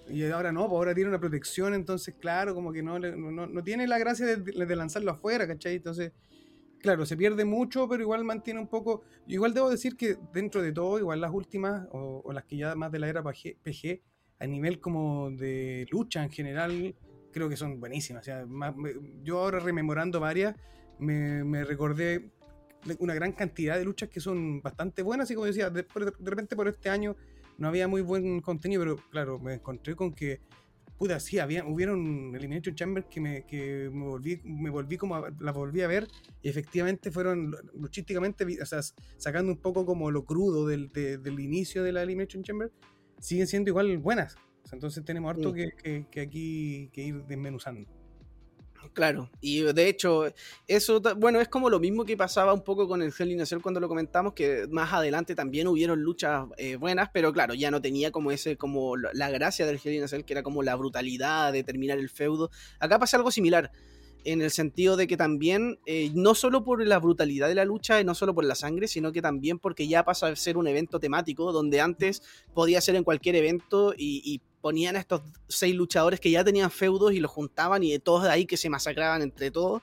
Y 0.09 0.25
ahora 0.31 0.51
no, 0.51 0.67
pues 0.67 0.77
ahora 0.77 0.95
tiene 0.95 1.09
una 1.09 1.19
protección, 1.19 1.73
entonces, 1.73 2.15
claro, 2.19 2.56
como 2.56 2.71
que 2.71 2.81
no, 2.81 3.00
no, 3.00 3.63
tiene 3.63 3.88
la 3.88 3.97
gracia 3.97 4.25
de, 4.25 4.75
lanzarlo 4.75 5.11
afuera, 5.11 5.47
¿cachai? 5.47 5.75
Entonces, 5.75 6.11
claro, 6.79 7.06
se 7.06 7.15
pierde 7.15 7.45
mucho, 7.45 7.88
pero 7.88 8.03
igual 8.03 8.23
mantiene 8.23 8.59
un 8.59 8.67
poco. 8.67 9.03
Igual 9.27 9.53
debo 9.53 9.69
decir 9.69 9.95
que 9.95 10.17
dentro 10.33 10.61
de 10.61 10.71
todo, 10.71 11.00
igual 11.00 11.21
las 11.21 11.31
últimas, 11.31 11.88
o, 11.91 12.31
las 12.33 12.45
que 12.45 12.57
ya 12.57 12.75
más 12.75 12.91
de 12.91 13.00
la 13.00 13.09
era 13.09 13.23
PG, 13.23 14.01
a 14.39 14.47
nivel 14.47 14.79
como 14.79 15.31
de 15.31 15.85
lucha 15.91 16.23
en 16.23 16.31
general, 16.31 16.95
creo 17.31 17.50
que 17.50 17.57
son 17.57 17.79
buenísimas. 17.79 18.23
O 18.23 18.25
sea, 18.25 18.45
yo 19.23 19.39
ahora 19.39 19.59
rememorando 19.59 20.19
varias, 20.19 20.56
me, 20.97 21.44
me, 21.44 21.63
recordé 21.63 22.31
una 23.00 23.13
gran 23.13 23.33
cantidad 23.33 23.77
de 23.77 23.85
luchas 23.85 24.09
que 24.09 24.19
son 24.19 24.61
bastante 24.61 25.03
buenas, 25.03 25.29
y 25.29 25.35
como 25.35 25.45
decía, 25.45 25.69
de 25.69 25.85
repente 26.23 26.56
por 26.56 26.67
este 26.67 26.89
año 26.89 27.15
no 27.59 27.67
había 27.67 27.88
muy 27.88 28.01
buen 28.01 28.39
contenido, 28.39 28.81
pero 28.81 28.95
claro, 29.11 29.38
me 29.38 29.56
encontré 29.56 29.95
con 29.95 30.13
que, 30.13 30.39
puta, 30.97 31.19
sí, 31.19 31.39
había, 31.39 31.65
hubieron 31.65 32.33
Elimination 32.35 32.73
Chamber 32.73 33.06
que 33.06 33.19
me, 33.19 33.45
que 33.45 33.89
me 33.91 34.06
volví, 34.06 34.41
me 34.44 34.69
volví 34.69 34.97
como, 34.97 35.27
la 35.39 35.51
volví 35.51 35.81
a 35.81 35.88
ver, 35.88 36.07
y 36.41 36.50
efectivamente 36.50 37.11
fueron 37.11 37.56
luchísticamente, 37.73 38.45
o 38.61 38.65
sea, 38.65 38.79
sacando 39.17 39.51
un 39.51 39.59
poco 39.59 39.85
como 39.85 40.09
lo 40.09 40.25
crudo 40.25 40.67
del, 40.67 40.89
del 40.91 41.39
inicio 41.39 41.83
de 41.83 41.91
la 41.91 42.01
Elimination 42.03 42.44
Chamber, 42.44 42.71
siguen 43.19 43.47
siendo 43.47 43.69
igual 43.69 43.97
buenas. 43.97 44.38
entonces 44.71 45.03
tenemos 45.03 45.29
harto 45.29 45.53
que, 45.53 45.71
que, 45.71 46.07
que 46.09 46.21
aquí 46.21 46.89
que 46.94 47.04
ir 47.04 47.25
desmenuzando. 47.25 47.98
Claro, 48.94 49.30
y 49.40 49.62
de 49.62 49.88
hecho, 49.88 50.26
eso, 50.68 51.02
bueno, 51.18 51.40
es 51.40 51.48
como 51.48 51.69
lo 51.69 51.80
mismo 51.80 52.06
que 52.06 52.18
pasaba 52.18 52.54
un 52.54 52.64
poco 52.64 52.88
con 52.88 53.02
el 53.02 53.14
Hell 53.18 53.31
in 53.31 53.59
cuando 53.62 53.80
lo 53.80 53.88
comentamos, 53.88 54.33
que 54.33 54.68
más 54.69 54.92
adelante 54.92 55.36
también 55.36 55.68
hubieron 55.68 56.02
luchas 56.02 56.48
eh, 56.57 56.76
buenas, 56.76 57.09
pero 57.14 57.31
claro, 57.31 57.54
ya 57.54 57.71
no 57.71 57.81
tenía 57.81 58.12
como 58.12 58.31
ese, 58.31 58.57
como 58.57 58.98
la 58.98 59.30
gracia 59.30 59.66
del 59.66 59.80
Hell 59.83 59.94
in 59.94 60.24
que 60.24 60.33
era 60.33 60.44
como 60.44 60.64
la 60.64 60.76
brutalidad 60.76 61.54
de 61.54 61.64
terminar 61.64 62.00
el 62.00 62.09
feudo. 62.09 62.50
Acá 62.80 63.00
pasa 63.00 63.18
algo 63.18 63.31
similar, 63.31 63.71
en 64.24 64.42
el 64.42 64.52
sentido 64.52 64.98
de 64.98 65.07
que 65.07 65.18
también, 65.18 65.80
eh, 65.86 66.12
no 66.14 66.36
solo 66.36 66.64
por 66.64 66.86
la 66.86 67.00
brutalidad 67.00 67.48
de 67.48 67.56
la 67.56 67.66
lucha, 67.66 68.04
no 68.04 68.16
solo 68.16 68.33
por 68.33 68.44
la 68.44 68.56
sangre, 68.56 68.88
sino 68.88 69.12
que 69.12 69.21
también 69.21 69.59
porque 69.59 69.88
ya 69.88 70.04
pasa 70.04 70.28
a 70.28 70.36
ser 70.36 70.57
un 70.57 70.68
evento 70.68 71.00
temático, 71.00 71.52
donde 71.52 71.80
antes 71.80 72.21
podía 72.54 72.81
ser 72.81 72.95
en 72.95 73.04
cualquier 73.04 73.36
evento 73.36 73.94
y, 73.98 74.21
y 74.26 74.42
ponían 74.61 74.95
a 74.95 74.99
estos 74.99 75.21
seis 75.47 75.75
luchadores 75.75 76.19
que 76.19 76.31
ya 76.31 76.44
tenían 76.44 76.71
feudos 76.71 77.13
y 77.13 77.19
los 77.19 77.31
juntaban 77.31 77.83
y 77.83 77.92
de 77.92 77.99
todos 77.99 78.23
de 78.23 78.30
ahí 78.30 78.45
que 78.45 78.57
se 78.57 78.69
masacraban 78.69 79.21
entre 79.21 79.51
todos. 79.51 79.81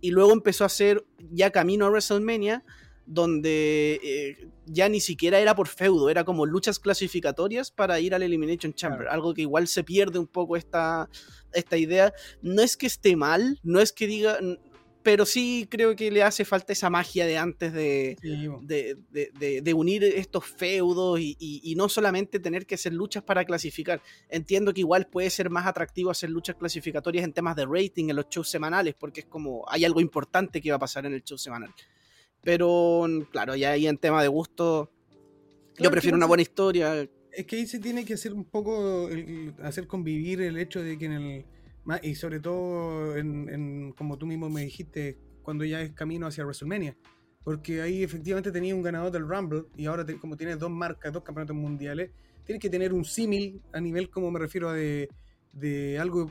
Y 0.00 0.10
luego 0.10 0.32
empezó 0.32 0.64
a 0.64 0.68
ser 0.68 1.04
ya 1.30 1.50
camino 1.50 1.86
a 1.86 1.90
WrestleMania, 1.90 2.64
donde 3.06 4.00
eh, 4.02 4.48
ya 4.66 4.88
ni 4.88 5.00
siquiera 5.00 5.40
era 5.40 5.54
por 5.54 5.68
feudo, 5.68 6.10
era 6.10 6.24
como 6.24 6.46
luchas 6.46 6.78
clasificatorias 6.78 7.70
para 7.70 7.98
ir 8.00 8.14
al 8.14 8.22
Elimination 8.22 8.72
Chamber, 8.72 9.08
algo 9.08 9.34
que 9.34 9.42
igual 9.42 9.66
se 9.66 9.82
pierde 9.82 10.18
un 10.18 10.28
poco 10.28 10.56
esta, 10.56 11.08
esta 11.52 11.76
idea. 11.76 12.14
No 12.40 12.62
es 12.62 12.76
que 12.76 12.86
esté 12.86 13.16
mal, 13.16 13.58
no 13.62 13.80
es 13.80 13.92
que 13.92 14.06
diga, 14.06 14.38
pero 15.02 15.24
sí 15.24 15.66
creo 15.70 15.96
que 15.96 16.10
le 16.10 16.22
hace 16.22 16.44
falta 16.44 16.72
esa 16.72 16.90
magia 16.90 17.24
de 17.24 17.38
antes 17.38 17.72
de, 17.72 18.16
de, 18.22 19.74
unir 19.74 20.04
estos 20.04 20.44
feudos 20.44 21.18
y, 21.20 21.74
no 21.76 21.88
solamente 21.88 22.38
tener 22.38 22.66
que 22.66 22.74
hacer 22.74 22.92
luchas 22.92 23.22
para 23.22 23.44
clasificar. 23.44 24.02
Entiendo 24.28 24.74
que 24.74 24.80
igual 24.80 25.06
puede 25.06 25.30
ser 25.30 25.48
más 25.48 25.66
atractivo 25.66 26.10
hacer 26.10 26.28
luchas 26.28 26.56
clasificatorias 26.56 27.24
en 27.24 27.32
temas 27.32 27.56
de 27.56 27.64
rating 27.64 28.10
en 28.10 28.16
los 28.16 28.28
shows 28.28 28.50
semanales, 28.50 28.94
porque 28.98 29.20
es 29.20 29.26
como 29.26 29.64
hay 29.68 29.84
algo 29.84 30.00
importante 30.00 30.60
que 30.60 30.70
va 30.70 30.76
a 30.76 30.80
pasar 30.80 31.06
en 31.06 31.14
el 31.14 31.24
show 31.24 31.38
semanal. 31.38 31.74
Pero 32.42 33.06
claro, 33.30 33.56
ya 33.56 33.72
ahí 33.72 33.86
en 33.86 33.96
tema 33.96 34.22
de 34.22 34.28
gusto, 34.28 34.90
yo 35.78 35.90
prefiero 35.90 36.16
una 36.16 36.26
buena 36.26 36.42
historia. 36.42 37.08
Es 37.32 37.46
que 37.46 37.56
ahí 37.56 37.66
se 37.66 37.78
tiene 37.78 38.04
que 38.04 38.14
hacer 38.14 38.34
un 38.34 38.44
poco, 38.44 39.08
hacer 39.62 39.86
convivir 39.86 40.42
el 40.42 40.58
hecho 40.58 40.82
de 40.82 40.98
que 40.98 41.06
en 41.06 41.12
el 41.12 41.44
y 42.02 42.14
sobre 42.14 42.40
todo, 42.40 43.16
en, 43.16 43.92
como 43.92 44.18
tú 44.18 44.26
mismo 44.26 44.48
me 44.48 44.62
dijiste, 44.62 45.18
cuando 45.42 45.64
ya 45.64 45.80
es 45.82 45.92
camino 45.92 46.26
hacia 46.26 46.44
WrestleMania. 46.44 46.96
porque 47.42 47.80
ahí 47.80 48.02
efectivamente 48.02 48.52
tenía 48.52 48.74
un 48.74 48.82
ganador 48.82 49.10
del 49.10 49.26
Rumble 49.26 49.64
y 49.76 49.86
ahora 49.86 50.04
como 50.20 50.36
tiene 50.36 50.56
dos 50.56 50.70
marcas, 50.70 51.12
dos 51.12 51.22
campeonatos 51.22 51.56
mundiales, 51.56 52.10
tienes 52.44 52.60
que 52.60 52.70
tener 52.70 52.92
un 52.92 53.04
símil 53.04 53.62
a 53.72 53.80
nivel, 53.80 54.10
como 54.10 54.30
me 54.30 54.38
refiero 54.38 54.68
a 54.68 54.74
de, 54.74 55.08
de 55.52 55.98
algo 55.98 56.30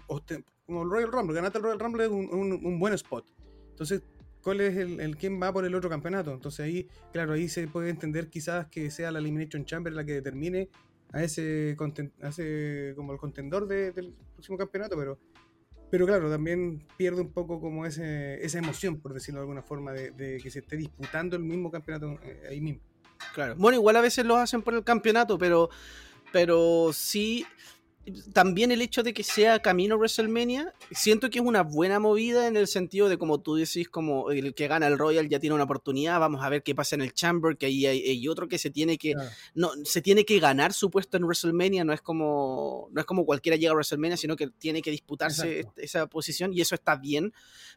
como 0.65 0.83
el 0.83 0.89
Royal 0.89 1.11
Rumble. 1.11 1.35
Ganaste 1.35 1.57
el 1.57 1.63
Royal 1.63 1.79
Rumble 1.79 2.05
es 2.05 2.11
un, 2.11 2.79
buen 2.79 2.93
spot. 2.93 3.25
Entonces, 3.71 4.03
¿cuál 4.43 4.61
es 4.61 4.77
el, 4.77 4.99
el, 4.99 5.17
quién 5.17 5.41
va 5.41 5.51
por 5.51 5.65
el 5.65 5.73
otro 5.73 5.89
campeonato? 5.89 6.31
Entonces 6.31 6.59
ahí, 6.59 6.87
claro, 7.11 7.33
ahí 7.33 7.49
se 7.49 7.67
puede 7.67 7.89
entender 7.89 8.29
quizás 8.29 8.67
que 8.67 8.91
sea 8.91 9.11
la 9.11 9.19
Elimination 9.19 9.65
Chamber 9.65 9.91
la 9.93 10.05
que 10.05 10.13
determine 10.13 10.69
a 11.11 11.23
ese, 11.23 11.75
ese 12.21 12.93
como 12.95 13.13
el 13.13 13.19
contendor 13.19 13.67
del 13.67 14.13
próximo 14.33 14.57
campeonato, 14.57 14.95
pero 14.95 15.17
pero 15.89 16.05
claro, 16.05 16.29
también 16.29 16.83
pierde 16.97 17.21
un 17.21 17.31
poco 17.31 17.59
como 17.59 17.85
ese, 17.85 18.43
esa 18.45 18.59
emoción, 18.59 18.99
por 18.99 19.13
decirlo 19.13 19.39
de 19.39 19.43
alguna 19.43 19.61
forma, 19.61 19.91
de, 19.91 20.39
que 20.41 20.51
se 20.51 20.59
esté 20.59 20.77
disputando 20.77 21.35
el 21.35 21.43
mismo 21.43 21.71
campeonato 21.71 22.19
eh, 22.23 22.43
ahí 22.49 22.61
mismo. 22.61 22.81
Claro. 23.33 23.55
Bueno, 23.57 23.77
igual 23.77 23.95
a 23.95 24.01
veces 24.01 24.25
lo 24.25 24.37
hacen 24.37 24.61
por 24.61 24.73
el 24.73 24.83
campeonato, 24.83 25.37
pero, 25.37 25.69
pero 26.31 26.91
sí 26.93 27.45
también 28.33 28.71
el 28.71 28.81
hecho 28.81 29.03
de 29.03 29.13
que 29.13 29.23
sea 29.23 29.59
camino 29.59 29.95
WrestleMania, 29.97 30.73
siento 30.91 31.29
que 31.29 31.39
es 31.39 31.45
una 31.45 31.63
buena 31.63 31.99
movida 31.99 32.47
en 32.47 32.55
el 32.55 32.67
sentido 32.67 33.09
de 33.09 33.17
como 33.17 33.41
tú 33.41 33.55
decís, 33.55 33.89
como 33.89 34.31
el 34.31 34.53
que 34.53 34.67
gana 34.67 34.87
el 34.87 34.97
Royal 34.97 35.29
ya 35.29 35.39
tiene 35.39 35.53
una 35.53 35.65
oportunidad, 35.65 36.19
vamos 36.19 36.43
a 36.43 36.49
ver 36.49 36.63
qué 36.63 36.73
pasa 36.73 36.95
en 36.95 37.01
el 37.01 37.13
Chamber, 37.13 37.57
que 37.57 37.67
ahí 37.67 37.85
hay, 37.85 38.27
otro 38.27 38.47
que 38.47 38.57
se 38.57 38.69
tiene 38.69 38.97
que 38.97 39.13
no 39.53 39.71
se 39.83 40.01
tiene 40.01 40.25
que 40.25 40.39
ganar 40.39 40.73
su 40.73 40.89
puesto 40.89 41.17
en 41.17 41.23
WrestleMania, 41.23 41.83
no 41.83 41.93
es 41.93 42.01
como 42.01 42.89
no 42.91 42.99
es 42.99 43.05
como 43.05 43.25
cualquiera 43.25 43.57
llega 43.57 43.71
a 43.71 43.75
WrestleMania, 43.75 44.17
sino 44.17 44.35
que 44.35 44.47
tiene 44.47 44.81
que 44.81 44.91
disputarse 44.91 45.65
esa 45.77 46.07
posición 46.07 46.53
y 46.53 46.61
eso 46.61 46.75
está 46.75 46.95
bien, 46.95 47.33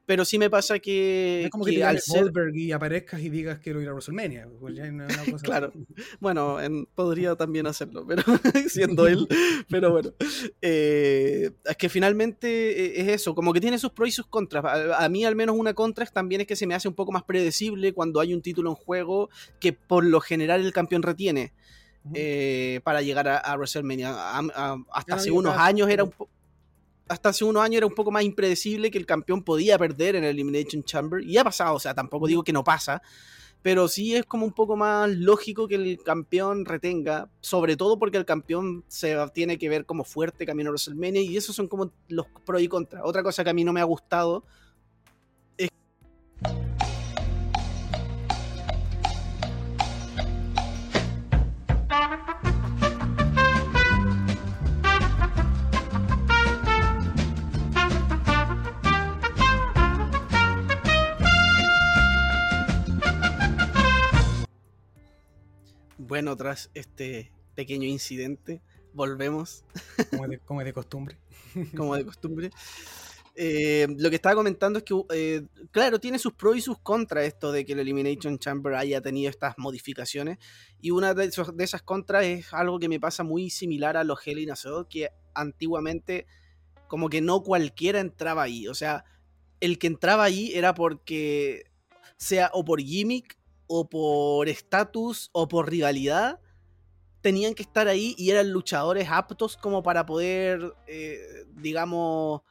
pero 0.06 0.24
sí 0.24 0.38
me 0.38 0.50
pasa 0.50 0.78
que 0.78 1.44
es 1.44 1.50
como 1.50 1.64
que, 1.64 1.82
al 1.84 2.00
ser... 2.00 2.32
y 2.54 2.72
aparezcas 2.72 3.20
y 3.20 3.28
digas 3.28 3.58
quiero 3.58 3.80
ir 3.80 3.88
a 3.88 3.92
WrestleMania, 3.92 4.48
pues 4.60 4.74
claro. 5.42 5.72
Bueno, 6.20 6.58
podría 6.94 7.36
también 7.36 7.66
hacerlo, 7.66 8.06
pero 8.06 8.22
siendo 8.68 9.06
él, 9.06 9.26
pero 9.68 9.92
bueno. 9.92 10.11
Eh, 10.64 11.50
es 11.64 11.76
que 11.76 11.88
finalmente 11.88 12.48
eh, 12.48 13.00
es 13.00 13.08
eso, 13.08 13.34
como 13.34 13.52
que 13.52 13.60
tiene 13.60 13.78
sus 13.78 13.90
pros 13.90 14.08
y 14.08 14.12
sus 14.12 14.26
contras. 14.26 14.64
A, 14.96 15.08
mí 15.08 15.24
al 15.24 15.34
menos 15.34 15.56
una 15.58 15.74
contra 15.74 16.06
también 16.06 16.40
es 16.40 16.46
que 16.46 16.56
se 16.56 16.66
me 16.66 16.74
hace 16.74 16.88
un 16.88 16.94
poco 16.94 17.12
más 17.12 17.24
predecible 17.24 17.92
cuando 17.92 18.20
hay 18.20 18.32
un 18.32 18.42
título 18.42 18.70
en 18.70 18.76
juego 18.76 19.28
que 19.60 19.72
por 19.72 20.04
lo 20.04 20.20
general 20.20 20.64
el 20.64 20.72
campeón 20.72 21.02
retiene 21.02 21.52
eh, 22.14 22.80
para 22.84 23.02
llegar 23.02 23.28
a, 23.28 23.56
WrestleMania. 23.56 24.38
hasta 24.92 25.14
hace 25.14 25.30
unos 25.30 25.56
años 25.56 25.88
era 25.88 26.04
un 26.04 26.12
hasta 27.08 27.28
hace 27.28 27.44
unos 27.44 27.62
años 27.62 27.78
era 27.78 27.86
un 27.86 27.94
poco 27.94 28.10
más 28.10 28.22
impredecible 28.22 28.90
que 28.90 28.98
el 28.98 29.06
campeón 29.06 29.42
podía 29.42 29.78
perder 29.78 30.16
en 30.16 30.24
el 30.24 30.30
Elimination 30.30 30.82
Chamber 30.82 31.22
y 31.22 31.36
ha 31.36 31.44
pasado, 31.44 31.74
o 31.74 31.80
sea, 31.80 31.94
tampoco 31.94 32.26
digo 32.26 32.42
que 32.42 32.52
no 32.52 32.64
pasa, 32.64 33.02
pero 33.62 33.86
sí 33.88 34.16
es 34.16 34.24
como 34.24 34.44
un 34.44 34.52
poco 34.52 34.76
más 34.76 35.08
lógico 35.08 35.68
que 35.68 35.76
el 35.76 36.02
campeón 36.02 36.64
retenga, 36.64 37.30
sobre 37.40 37.76
todo 37.76 37.98
porque 37.98 38.18
el 38.18 38.24
campeón 38.24 38.84
se 38.88 39.16
tiene 39.32 39.56
que 39.56 39.68
ver 39.68 39.86
como 39.86 40.04
fuerte 40.04 40.44
camino 40.44 40.70
a 40.70 40.72
WrestleMania 40.72 41.22
y 41.22 41.36
esos 41.36 41.54
son 41.54 41.68
como 41.68 41.92
los 42.08 42.26
pros 42.44 42.60
y 42.60 42.68
contras. 42.68 43.02
Otra 43.04 43.22
cosa 43.22 43.44
que 43.44 43.50
a 43.50 43.54
mí 43.54 43.62
no 43.64 43.72
me 43.72 43.80
ha 43.80 43.84
gustado 43.84 44.44
es 45.56 45.70
Bueno, 66.12 66.36
tras 66.36 66.70
este 66.74 67.32
pequeño 67.54 67.88
incidente, 67.88 68.60
volvemos. 68.92 69.64
Como 70.10 70.28
de, 70.28 70.38
como 70.40 70.62
de 70.62 70.74
costumbre. 70.74 71.16
como 71.74 71.96
de 71.96 72.04
costumbre. 72.04 72.50
Eh, 73.34 73.86
lo 73.96 74.10
que 74.10 74.16
estaba 74.16 74.34
comentando 74.34 74.78
es 74.78 74.84
que, 74.84 74.94
eh, 75.14 75.42
claro, 75.70 75.98
tiene 76.00 76.18
sus 76.18 76.34
pros 76.34 76.58
y 76.58 76.60
sus 76.60 76.78
contras 76.80 77.24
esto 77.24 77.50
de 77.50 77.64
que 77.64 77.72
el 77.72 77.78
Elimination 77.78 78.38
Chamber 78.38 78.74
haya 78.74 79.00
tenido 79.00 79.30
estas 79.30 79.54
modificaciones. 79.56 80.36
Y 80.82 80.90
una 80.90 81.14
de, 81.14 81.30
de 81.30 81.64
esas 81.64 81.80
contras 81.80 82.26
es 82.26 82.52
algo 82.52 82.78
que 82.78 82.90
me 82.90 83.00
pasa 83.00 83.24
muy 83.24 83.48
similar 83.48 83.96
a 83.96 84.04
los 84.04 84.18
Hell 84.22 84.38
in 84.38 84.50
a 84.50 84.56
que 84.90 85.08
antiguamente 85.32 86.26
como 86.88 87.08
que 87.08 87.22
no 87.22 87.42
cualquiera 87.42 88.00
entraba 88.00 88.42
ahí. 88.42 88.68
O 88.68 88.74
sea, 88.74 89.06
el 89.60 89.78
que 89.78 89.86
entraba 89.86 90.24
ahí 90.24 90.52
era 90.52 90.74
porque, 90.74 91.70
sea 92.18 92.50
o 92.52 92.66
por 92.66 92.82
gimmick 92.82 93.38
o 93.74 93.88
por 93.88 94.50
estatus 94.50 95.30
o 95.32 95.48
por 95.48 95.70
rivalidad 95.70 96.38
tenían 97.22 97.54
que 97.54 97.62
estar 97.62 97.88
ahí 97.88 98.14
y 98.18 98.28
eran 98.30 98.50
luchadores 98.50 99.08
aptos 99.08 99.56
como 99.56 99.82
para 99.82 100.04
poder, 100.04 100.74
eh, 100.86 101.46
digamos, 101.54 102.42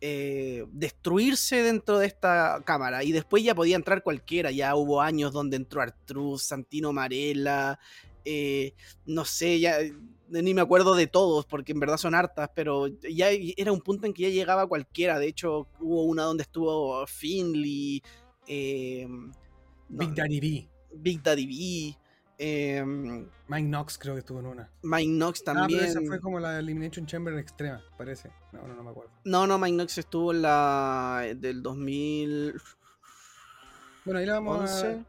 eh, 0.00 0.64
destruirse 0.72 1.62
dentro 1.62 1.98
de 1.98 2.06
esta 2.06 2.62
cámara. 2.64 3.04
Y 3.04 3.12
después 3.12 3.42
ya 3.44 3.54
podía 3.54 3.76
entrar 3.76 4.02
cualquiera. 4.02 4.50
Ya 4.52 4.74
hubo 4.74 5.02
años 5.02 5.32
donde 5.32 5.58
entró 5.58 5.82
Artruz, 5.82 6.44
Santino 6.44 6.94
Marella, 6.94 7.78
eh, 8.24 8.72
no 9.04 9.26
sé, 9.26 9.60
ya 9.60 9.78
ni 10.28 10.54
me 10.54 10.62
acuerdo 10.62 10.94
de 10.94 11.08
todos, 11.08 11.44
porque 11.44 11.72
en 11.72 11.80
verdad 11.80 11.98
son 11.98 12.14
hartas, 12.14 12.50
pero 12.54 12.86
ya 12.86 13.28
era 13.30 13.72
un 13.72 13.80
punto 13.80 14.06
en 14.06 14.14
que 14.14 14.22
ya 14.22 14.28
llegaba 14.30 14.66
cualquiera. 14.66 15.18
De 15.18 15.26
hecho, 15.26 15.66
hubo 15.78 16.04
una 16.04 16.22
donde 16.22 16.44
estuvo 16.44 17.06
Finley. 17.06 18.02
Big 19.90 20.14
Daddy 20.14 20.40
B. 20.40 20.68
Big 20.94 21.22
Daddy 21.22 21.46
B. 21.46 21.98
Em, 22.38 23.28
Mike 23.48 23.68
Knox 23.68 23.98
creo 23.98 24.14
que 24.14 24.20
estuvo 24.20 24.40
en 24.40 24.46
una. 24.46 24.70
Mike 24.82 25.10
Knox 25.10 25.44
también. 25.44 25.80
Ah, 25.80 25.86
esa 25.86 26.00
fue 26.00 26.20
como 26.20 26.40
la 26.40 26.58
Elimination 26.58 27.04
Chamber 27.06 27.36
extrema, 27.36 27.82
parece. 27.98 28.30
No, 28.52 28.66
no, 28.66 28.74
no 28.74 28.82
me 28.82 28.90
acuerdo. 28.90 29.10
No, 29.24 29.46
no, 29.46 29.58
Mike 29.58 29.74
Knox 29.74 29.98
estuvo 29.98 30.32
en 30.32 30.42
la 30.42 31.34
del 31.36 31.62
2000. 31.62 32.54
Bueno, 34.06 34.20
ahí 34.20 34.26
la 34.26 34.34
vamos 34.40 34.70
a 34.70 35.04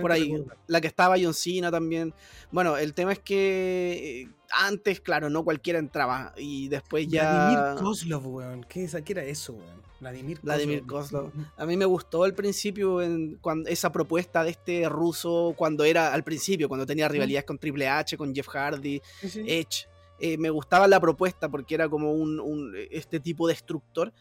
por 0.00 0.12
ahí, 0.12 0.44
la 0.66 0.80
que 0.80 0.86
estaba 0.86 1.16
John 1.20 1.34
Cena 1.34 1.70
también. 1.70 2.14
Bueno, 2.50 2.76
el 2.76 2.94
tema 2.94 3.12
es 3.12 3.18
que 3.18 4.22
eh, 4.22 4.28
antes, 4.52 5.00
claro, 5.00 5.30
no 5.30 5.44
cualquiera 5.44 5.78
entraba 5.78 6.32
y 6.36 6.68
después 6.68 7.08
ya... 7.08 7.48
Vladimir 7.48 7.82
Kozlov, 7.82 8.26
weón. 8.26 8.64
¿Qué, 8.68 8.88
era 9.08 9.24
eso, 9.24 9.54
weón? 9.54 9.82
Vladimir, 10.00 10.38
Vladimir 10.42 10.86
Kozlov. 10.86 11.30
A 11.56 11.66
mí 11.66 11.76
me 11.76 11.84
gustó 11.84 12.24
al 12.24 12.34
principio 12.34 13.00
en, 13.00 13.36
cuando, 13.40 13.68
esa 13.70 13.90
propuesta 13.90 14.44
de 14.44 14.50
este 14.50 14.88
ruso 14.88 15.54
cuando 15.56 15.84
era 15.84 16.12
al 16.12 16.22
principio, 16.24 16.68
cuando 16.68 16.86
tenía 16.86 17.08
rivalidades 17.08 17.46
con 17.46 17.58
Triple 17.58 17.88
H, 17.88 18.16
con 18.16 18.34
Jeff 18.34 18.48
Hardy, 18.48 19.00
Edge. 19.22 19.88
Eh, 20.20 20.38
me 20.38 20.50
gustaba 20.50 20.86
la 20.86 21.00
propuesta 21.00 21.48
porque 21.48 21.74
era 21.74 21.88
como 21.88 22.12
un, 22.12 22.38
un 22.38 22.72
este 22.90 23.18
tipo 23.18 23.48
de 23.48 23.54
destructor 23.54 24.12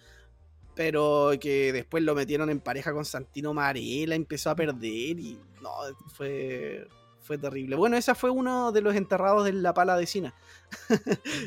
pero 0.76 1.32
que 1.40 1.72
después 1.72 2.04
lo 2.04 2.16
metieron 2.16 2.50
en 2.50 2.60
pareja 2.60 2.94
con 2.94 3.06
Santino 3.06 3.54
Marella, 3.54 4.16
empezó 4.16 4.50
a 4.50 4.56
perder 4.56 5.20
y 5.20 5.40
no, 5.62 5.70
fue, 6.08 6.88
fue 7.22 7.38
terrible. 7.38 7.76
Bueno, 7.76 7.98
esa 7.98 8.16
fue 8.16 8.30
uno 8.30 8.72
de 8.72 8.82
los 8.82 8.96
enterrados 8.96 9.46
de 9.46 9.54
la 9.54 9.74
pala 9.74 9.96
de 9.98 10.06
Cina. 10.06 10.34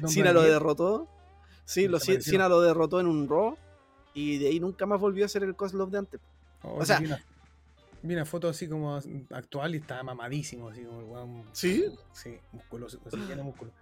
Cina 0.07 0.33
lo 0.33 0.43
derrotó. 0.43 1.09
Sí, 1.65 1.89
lo, 1.89 1.99
Cina 1.99 2.49
lo 2.49 2.61
derrotó 2.61 3.01
en 3.01 3.07
un 3.07 3.29
Raw 3.29 3.57
y 4.15 4.39
de 4.39 4.49
ahí 4.49 4.61
nunca 4.61 4.87
más 4.87 5.01
volvió 5.01 5.25
a 5.25 5.29
ser 5.29 5.43
el 5.43 5.57
Kozlov 5.57 5.91
de 5.91 5.99
antes. 5.99 6.21
Oh, 6.63 6.79
o 6.79 6.85
sea, 6.85 7.01
vi 8.03 8.15
una, 8.15 8.25
foto 8.25 8.49
así 8.49 8.69
como 8.69 8.99
actual 9.31 9.75
y 9.75 9.79
estaba 9.79 10.03
mamadísimo, 10.05 10.69
así 10.69 10.85
como 10.85 11.45
¿Sí? 11.53 11.85
Sí, 12.13 12.39
musculoso, 12.53 13.01
así 13.05 13.17
lleno 13.29 13.43
músculo. 13.43 13.73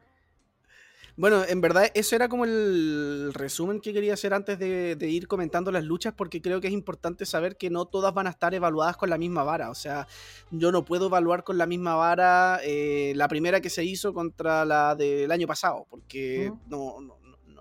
Bueno, 1.17 1.45
en 1.45 1.61
verdad 1.61 1.91
eso 1.95 2.17
era 2.17 2.29
como 2.29 2.45
el 2.45 3.33
resumen 3.33 3.81
que 3.81 3.93
quería 3.93 4.15
hacer 4.15 4.35
antes 4.35 4.59
de, 4.59 4.97
ir 5.01 5.29
comentando 5.29 5.71
las 5.71 5.85
luchas 5.85 6.13
porque 6.13 6.43
creo 6.43 6.61
que 6.61 6.67
es 6.67 6.73
importante 6.73 7.25
saber 7.25 7.57
que 7.57 7.71
no 7.71 7.87
todas 7.87 8.13
van 8.13 8.27
a 8.27 8.31
estar 8.31 8.53
evaluadas 8.53 8.97
con 8.97 9.11
la 9.11 9.19
misma 9.19 9.45
vara. 9.45 9.71
O 9.71 9.75
sea, 9.77 10.09
yo 10.51 10.73
no 10.73 10.85
puedo 10.85 11.07
evaluar 11.07 11.45
con 11.45 11.57
la 11.57 11.67
misma 11.67 11.95
vara 11.95 12.59
eh, 12.65 13.13
la 13.15 13.29
primera 13.29 13.61
que 13.61 13.71
se 13.71 13.85
hizo 13.85 14.13
contra 14.13 14.65
la 14.65 14.97
del 14.97 15.31
año 15.31 15.47
pasado 15.47 15.87
porque 15.89 16.53
no, 16.69 16.97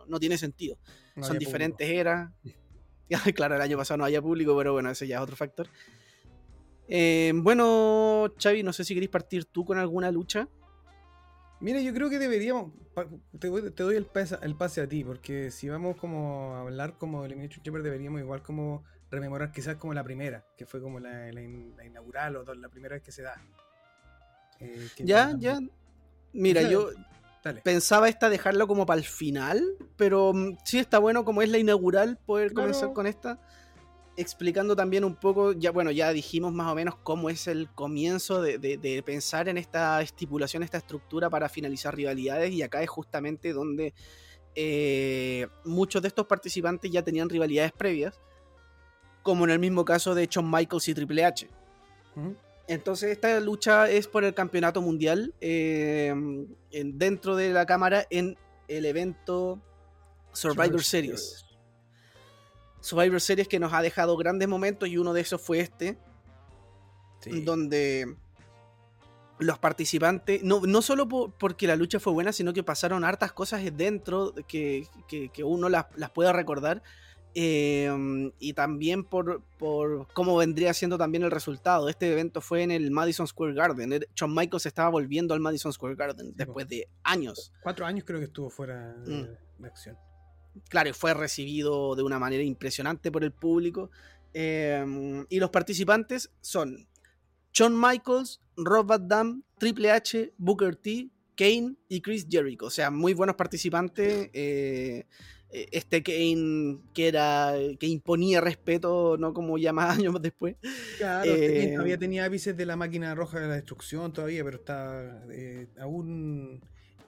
no, 0.07 0.19
tiene 0.19 0.37
sentido. 0.37 0.77
Son 1.21 1.37
diferentes 1.37 1.87
eras. 1.87 2.31
claro, 3.35 3.55
el 3.55 3.61
año 3.61 3.77
pasado 3.77 3.99
no 3.99 4.05
había 4.05 4.21
público, 4.21 4.57
pero 4.57 4.73
bueno, 4.73 4.89
ese 4.89 5.05
ya 5.05 5.17
es 5.17 5.21
otro 5.21 5.35
factor. 5.35 5.67
Eh, 6.87 7.31
bueno, 7.35 8.33
Xavi, 8.41 8.63
no 8.63 8.73
sé 8.73 8.83
si 8.83 8.95
queréis 8.95 9.11
partir 9.11 9.45
tú 9.45 9.63
con 9.63 9.77
alguna 9.77 10.11
lucha. 10.11 10.47
Mira, 11.63 11.79
yo 11.79 11.93
creo 11.93 12.09
que 12.09 12.19
deberíamos. 12.19 12.73
Te, 13.39 13.47
doy 13.47 13.95
el 13.95 14.05
pase, 14.05 14.37
el 14.41 14.53
pase 14.53 14.81
a 14.81 14.87
ti, 14.89 15.05
porque 15.05 15.49
si 15.49 15.69
vamos 15.69 15.95
como 15.95 16.55
a 16.55 16.59
hablar 16.59 16.97
como 16.97 17.21
de 17.21 17.27
Elimination 17.27 17.63
Chamber, 17.63 17.81
deberíamos 17.81 18.19
igual 18.19 18.43
como 18.43 18.83
rememorar 19.09 19.53
quizás 19.53 19.77
como 19.77 19.93
la 19.93 20.03
primera, 20.03 20.45
que 20.57 20.65
fue 20.65 20.81
como 20.81 20.99
la, 20.99 21.31
inaugural 21.31 22.35
o 22.35 22.53
la 22.53 22.67
primera 22.67 22.95
vez 22.95 23.03
que 23.03 23.13
se 23.13 23.21
da. 23.21 23.41
Eh, 24.59 24.89
ya, 25.05 25.33
ya. 25.39 25.57
Mira, 26.33 26.63
yo 26.63 26.89
pensaba 27.63 28.09
esta 28.09 28.29
dejarlo 28.29 28.67
como 28.67 28.85
para 28.85 28.99
el 28.99 29.05
final, 29.05 29.63
pero 29.95 30.33
mm, 30.33 30.57
sí 30.65 30.79
está 30.79 30.99
bueno 30.99 31.23
como 31.23 31.41
es 31.41 31.49
la 31.49 31.59
inaugural 31.59 32.17
poder 32.17 32.51
comenzar 32.51 32.91
con 32.91 33.07
esta. 33.07 33.39
Explicando 34.15 34.75
también 34.75 35.03
un 35.03 35.15
poco, 35.15 35.53
ya 35.53 35.71
bueno, 35.71 35.91
ya 35.91 36.11
dijimos 36.13 36.53
más 36.53 36.71
o 36.71 36.75
menos 36.75 36.95
cómo 37.03 37.29
es 37.29 37.47
el 37.47 37.69
comienzo 37.69 38.41
de, 38.41 39.03
pensar 39.05 39.49
en 39.49 39.57
esta 39.57 40.01
estipulación, 40.01 40.63
esta 40.63 40.77
estructura 40.77 41.29
para 41.29 41.49
finalizar 41.49 41.95
rivalidades, 41.95 42.51
y 42.51 42.61
acá 42.61 42.81
es 42.81 42.89
justamente 42.89 43.53
donde 43.53 43.93
eh, 44.55 45.47
muchos 45.65 46.01
de 46.01 46.07
estos 46.09 46.27
participantes 46.27 46.91
ya 46.91 47.01
tenían 47.01 47.29
rivalidades 47.29 47.71
previas, 47.71 48.19
como 49.23 49.45
en 49.45 49.51
el 49.51 49.59
mismo 49.59 49.85
caso 49.85 50.13
de 50.13 50.27
Shawn 50.27 50.49
Michaels 50.49 50.87
y 50.87 50.93
Triple 50.93 51.25
H. 51.25 51.49
Entonces 52.67 53.11
esta 53.11 53.39
lucha 53.39 53.89
es 53.89 54.07
por 54.07 54.23
el 54.23 54.33
campeonato 54.33 54.81
mundial 54.81 55.33
eh, 55.41 56.13
dentro 56.71 57.35
de 57.35 57.49
la 57.51 57.65
cámara 57.65 58.05
en 58.09 58.37
el 58.67 58.85
evento 58.85 59.59
Survivor 60.33 60.83
Series. 60.83 61.45
Survivor 62.83 63.21
Series 63.21 63.47
que 63.47 63.59
nos 63.59 63.71
ha 63.71 63.81
dejado 63.81 64.17
grandes 64.17 64.49
momentos 64.49 64.89
y 64.89 64.97
uno 64.97 65.13
de 65.13 65.21
esos 65.21 65.41
fue 65.41 65.61
este, 65.61 65.97
donde 67.45 68.17
los 69.39 69.57
participantes, 69.57 70.43
no, 70.43 70.61
no 70.61 70.81
solo 70.81 71.07
porque 71.07 71.65
la 71.65 71.77
lucha 71.77 72.01
fue 72.01 72.11
buena, 72.11 72.33
sino 72.33 72.51
que 72.51 72.61
pasaron 72.61 73.05
hartas 73.05 73.31
cosas 73.31 73.61
dentro 73.75 74.33
que, 74.47 74.85
que, 75.07 75.43
uno 75.45 75.69
las, 75.69 75.85
las 75.95 76.11
pueda 76.11 76.33
recordar. 76.33 76.83
Em, 77.35 78.31
y 78.37 78.53
también 78.53 79.03
por, 79.03 79.41
por, 79.57 80.07
cómo 80.13 80.37
vendría 80.37 80.73
siendo 80.73 80.97
también 80.97 81.23
el 81.23 81.31
resultado. 81.31 81.87
Este 81.87 82.11
evento 82.11 82.41
fue 82.41 82.63
en 82.63 82.69
el 82.69 82.91
Madison 82.91 83.25
Square 83.25 83.53
Garden. 83.53 84.05
Shawn 84.13 84.35
Michaels 84.35 84.65
estaba 84.65 84.89
volviendo 84.89 85.33
al 85.33 85.39
Madison 85.39 85.71
Square 85.71 85.95
Garden 85.95 86.33
después 86.35 86.67
de 86.67 86.89
años. 87.03 87.53
Cuatro 87.63 87.85
años 87.85 88.03
creo 88.05 88.19
que 88.19 88.25
estuvo 88.25 88.49
fuera 88.49 88.93
de 88.93 89.37
mm. 89.57 89.65
acción 89.65 89.97
claro, 90.69 90.93
fue 90.93 91.13
recibido 91.13 91.95
de 91.95 92.03
una 92.03 92.19
manera 92.19 92.43
impresionante 92.43 93.11
por 93.11 93.23
el 93.23 93.31
público. 93.31 93.89
Em, 94.33 95.25
y 95.29 95.39
los 95.39 95.49
participantes 95.49 96.31
son 96.41 96.87
Shawn 97.53 97.79
Michaels, 97.79 98.41
Rob 98.57 98.87
Van 98.87 99.07
Damme, 99.07 99.41
Triple 99.57 99.91
H, 99.91 100.33
Booker 100.37 100.75
T, 100.75 101.09
Kane 101.35 101.75
y 101.87 102.01
Chris 102.01 102.27
Jericho. 102.29 102.65
O 102.65 102.69
sea, 102.69 102.89
muy 102.89 103.13
buenos 103.13 103.35
participantes. 103.35 104.29
Eh, 104.33 105.05
eh, 105.49 105.67
este 105.71 106.01
Kane 106.01 106.79
que 106.93 107.07
era 107.07 107.53
que 107.79 107.87
imponía 107.87 108.41
respeto, 108.41 109.17
no 109.17 109.33
como 109.33 109.57
ya 109.59 109.71
más 109.71 109.97
años 109.99 110.19
después. 110.21 110.55
Claro, 110.97 111.31
eh, 111.31 111.71
todavía 111.73 111.97
tenía 111.97 112.25
ápices 112.25 112.57
de 112.57 112.65
la 112.65 112.75
máquina 112.75 113.13
roja 113.13 113.39
de 113.39 113.47
la 113.47 113.55
destrucción 113.55 114.13
todavía, 114.13 114.43
pero 114.43 114.57
está 114.57 115.23
aún 115.79 116.61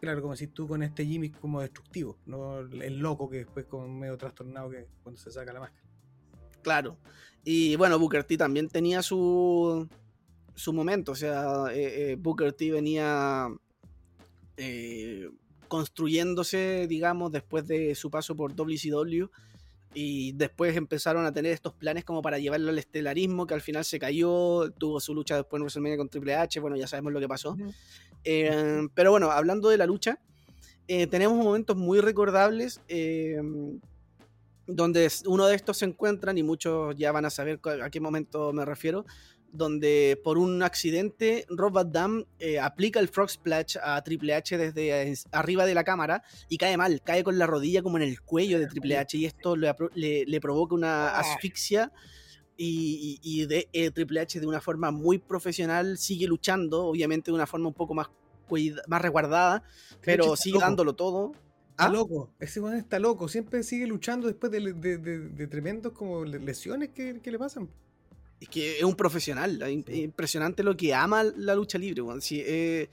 claro, 0.06 0.22
como 0.22 0.36
si 0.36 0.46
tú 0.46 0.68
con 0.68 0.84
este 0.84 1.04
Jimmy 1.04 1.32
como 1.32 1.62
destructivo, 1.62 2.20
no 2.28 2.60
el 2.60 3.00
loco 3.00 3.28
que 3.28 3.38
después 3.38 3.66
con 3.66 3.98
medio 3.98 4.16
trastornado 4.18 4.70
que 4.70 4.88
cuando 5.02 5.20
se 5.20 5.32
saca 5.32 5.52
la 5.52 5.62
máscara. 5.62 5.84
Claro. 6.62 6.98
Y 7.44 7.76
bueno, 7.76 7.98
Booker 7.98 8.24
T 8.24 8.38
también 8.38 8.70
tenía 8.70 9.02
su, 9.02 9.88
su 10.54 10.74
momento. 10.74 11.14
O 11.14 11.16
sea, 11.16 11.66
eh, 11.72 12.12
eh, 12.12 12.16
Booker 12.20 12.54
T 12.54 12.72
venía 12.72 13.48
eh, 14.58 15.28
construyéndose, 15.68 16.86
digamos, 16.88 17.32
después 17.32 17.66
de 17.66 17.96
su 17.96 18.12
paso 18.12 18.36
por 18.36 18.56
WCW. 18.56 19.26
Y 19.98 20.34
después 20.34 20.76
empezaron 20.76 21.26
a 21.26 21.32
tener 21.32 21.54
estos 21.54 21.74
planes 21.74 22.04
como 22.04 22.22
para 22.22 22.38
llevarlo 22.38 22.70
al 22.70 22.78
estelarismo, 22.78 23.48
que 23.48 23.54
al 23.54 23.62
final 23.62 23.86
se 23.86 23.98
cayó, 23.98 24.70
tuvo 24.72 25.00
su 25.00 25.16
lucha 25.16 25.38
después 25.38 25.58
en 25.60 25.64
WrestleMania 25.64 25.98
con 25.98 26.10
Triple 26.10 26.36
H, 26.36 26.60
bueno, 26.60 26.76
ya 26.76 26.86
sabemos 26.86 27.14
lo 27.14 27.22
que 27.22 27.28
pasó. 27.30 27.56
Eh, 28.26 28.88
pero 28.94 29.12
bueno, 29.12 29.32
hablando 29.32 29.70
de 29.70 29.78
la 29.78 29.86
lucha, 29.86 30.20
eh, 30.90 31.08
tenemos 31.08 31.38
momentos 31.42 31.78
muy 31.78 32.02
recordables 32.02 32.82
eh, 32.90 33.42
donde 34.68 35.10
uno 35.28 35.48
de 35.48 35.56
estos 35.56 35.78
se 35.78 35.86
encuentran, 35.86 36.38
y 36.38 36.44
muchos 36.44 36.96
ya 36.98 37.14
van 37.14 37.24
a 37.24 37.30
saber 37.30 37.62
a 37.82 37.90
qué 37.90 38.02
momento 38.02 38.52
me 38.52 38.66
refiero, 38.66 39.06
donde 39.56 40.20
por 40.24 40.38
un 40.38 40.64
accidente 40.64 41.46
Rob 41.50 41.74
Van 41.74 41.92
Damme 41.92 42.26
aplica 42.62 43.00
el 43.00 43.08
Frog 43.08 43.30
Splash 43.30 43.78
a 43.82 44.02
Triple 44.04 44.34
H 44.34 44.58
desde 44.58 45.14
arriba 45.32 45.66
de 45.66 45.74
la 45.74 45.84
cámara 45.84 46.24
y 46.50 46.58
cae 46.58 46.78
mal, 46.78 47.02
cae 47.04 47.24
con 47.24 47.38
la 47.38 47.48
rodilla 47.48 47.82
como 47.82 47.98
en 47.98 48.04
el 48.04 48.22
cuello 48.22 48.60
de 48.60 48.68
Triple 48.68 48.98
H 48.98 49.18
y 49.18 49.26
esto 49.26 49.56
le, 49.56 49.74
le 50.26 50.42
provoca 50.42 50.76
una 50.76 51.10
ah. 51.10 51.20
asfixia 51.20 51.92
y, 52.58 53.46
de, 53.46 53.68
eh, 53.74 53.92
Triple 53.92 54.22
H 54.22 54.40
de 54.40 54.48
una 54.48 54.62
forma 54.62 54.92
muy 54.92 55.18
profesional 55.18 55.98
sigue 55.98 56.28
luchando, 56.28 56.86
obviamente 56.86 57.32
de 57.32 57.36
una 57.36 57.48
forma 57.48 57.68
un 57.68 57.74
poco 57.74 57.94
más, 57.94 58.10
más 58.88 59.02
resguardada, 59.02 59.64
pero 60.02 60.36
sigue 60.36 60.60
dándolo 60.60 60.96
todo. 60.96 61.34
Está 61.72 61.88
¿Ah? 61.88 61.90
loco, 61.90 62.30
ese 62.40 62.62
weón 62.62 62.78
está 62.78 63.00
loco, 63.00 63.28
siempre 63.28 63.62
sigue 63.62 63.86
luchando 63.86 64.28
después 64.28 64.50
de, 64.50 64.62
de, 64.72 65.48
tremendos 65.48 65.92
como 65.92 66.24
lesiones 66.24 66.90
que, 66.90 67.20
le 67.22 67.40
pasan. 67.40 67.70
Es 68.46 68.50
que 68.50 68.78
es 68.78 68.84
un 68.84 68.96
profesional, 68.96 69.60
impresionante 69.88 70.62
lo 70.62 70.78
que 70.78 70.94
ama 70.94 71.24
la 71.24 71.56
lucha 71.56 71.80
libre. 71.80 72.04
Eh, 72.30 72.90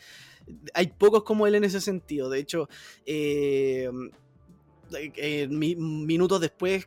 hay 0.73 0.87
pocos 0.87 1.25
como 1.25 1.47
él 1.47 1.55
en 1.57 1.65
ese 1.65 1.79
sentido. 1.79 2.31
De 2.31 2.39
hecho, 2.39 2.71
eh, 3.05 3.91
minutos 5.79 6.41
después 6.41 6.87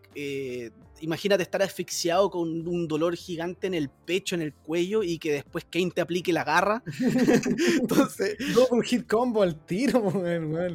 imagínate 1.01 1.43
estar 1.43 1.61
asfixiado 1.61 2.29
con 2.29 2.67
un 2.67 2.87
dolor 2.87 3.15
gigante 3.15 3.67
en 3.67 3.73
el 3.73 3.89
pecho, 3.89 4.35
en 4.35 4.41
el 4.41 4.53
cuello, 4.53 5.03
y 5.03 5.17
que 5.17 5.33
después 5.33 5.65
Kane 5.69 5.91
te 5.91 6.01
aplique 6.01 6.31
la 6.33 6.43
garra. 6.43 6.83
Entonces. 7.81 8.37
un 8.71 8.81
hit 8.81 9.07
combo 9.07 9.43
al 9.43 9.55
tiro, 9.65 10.11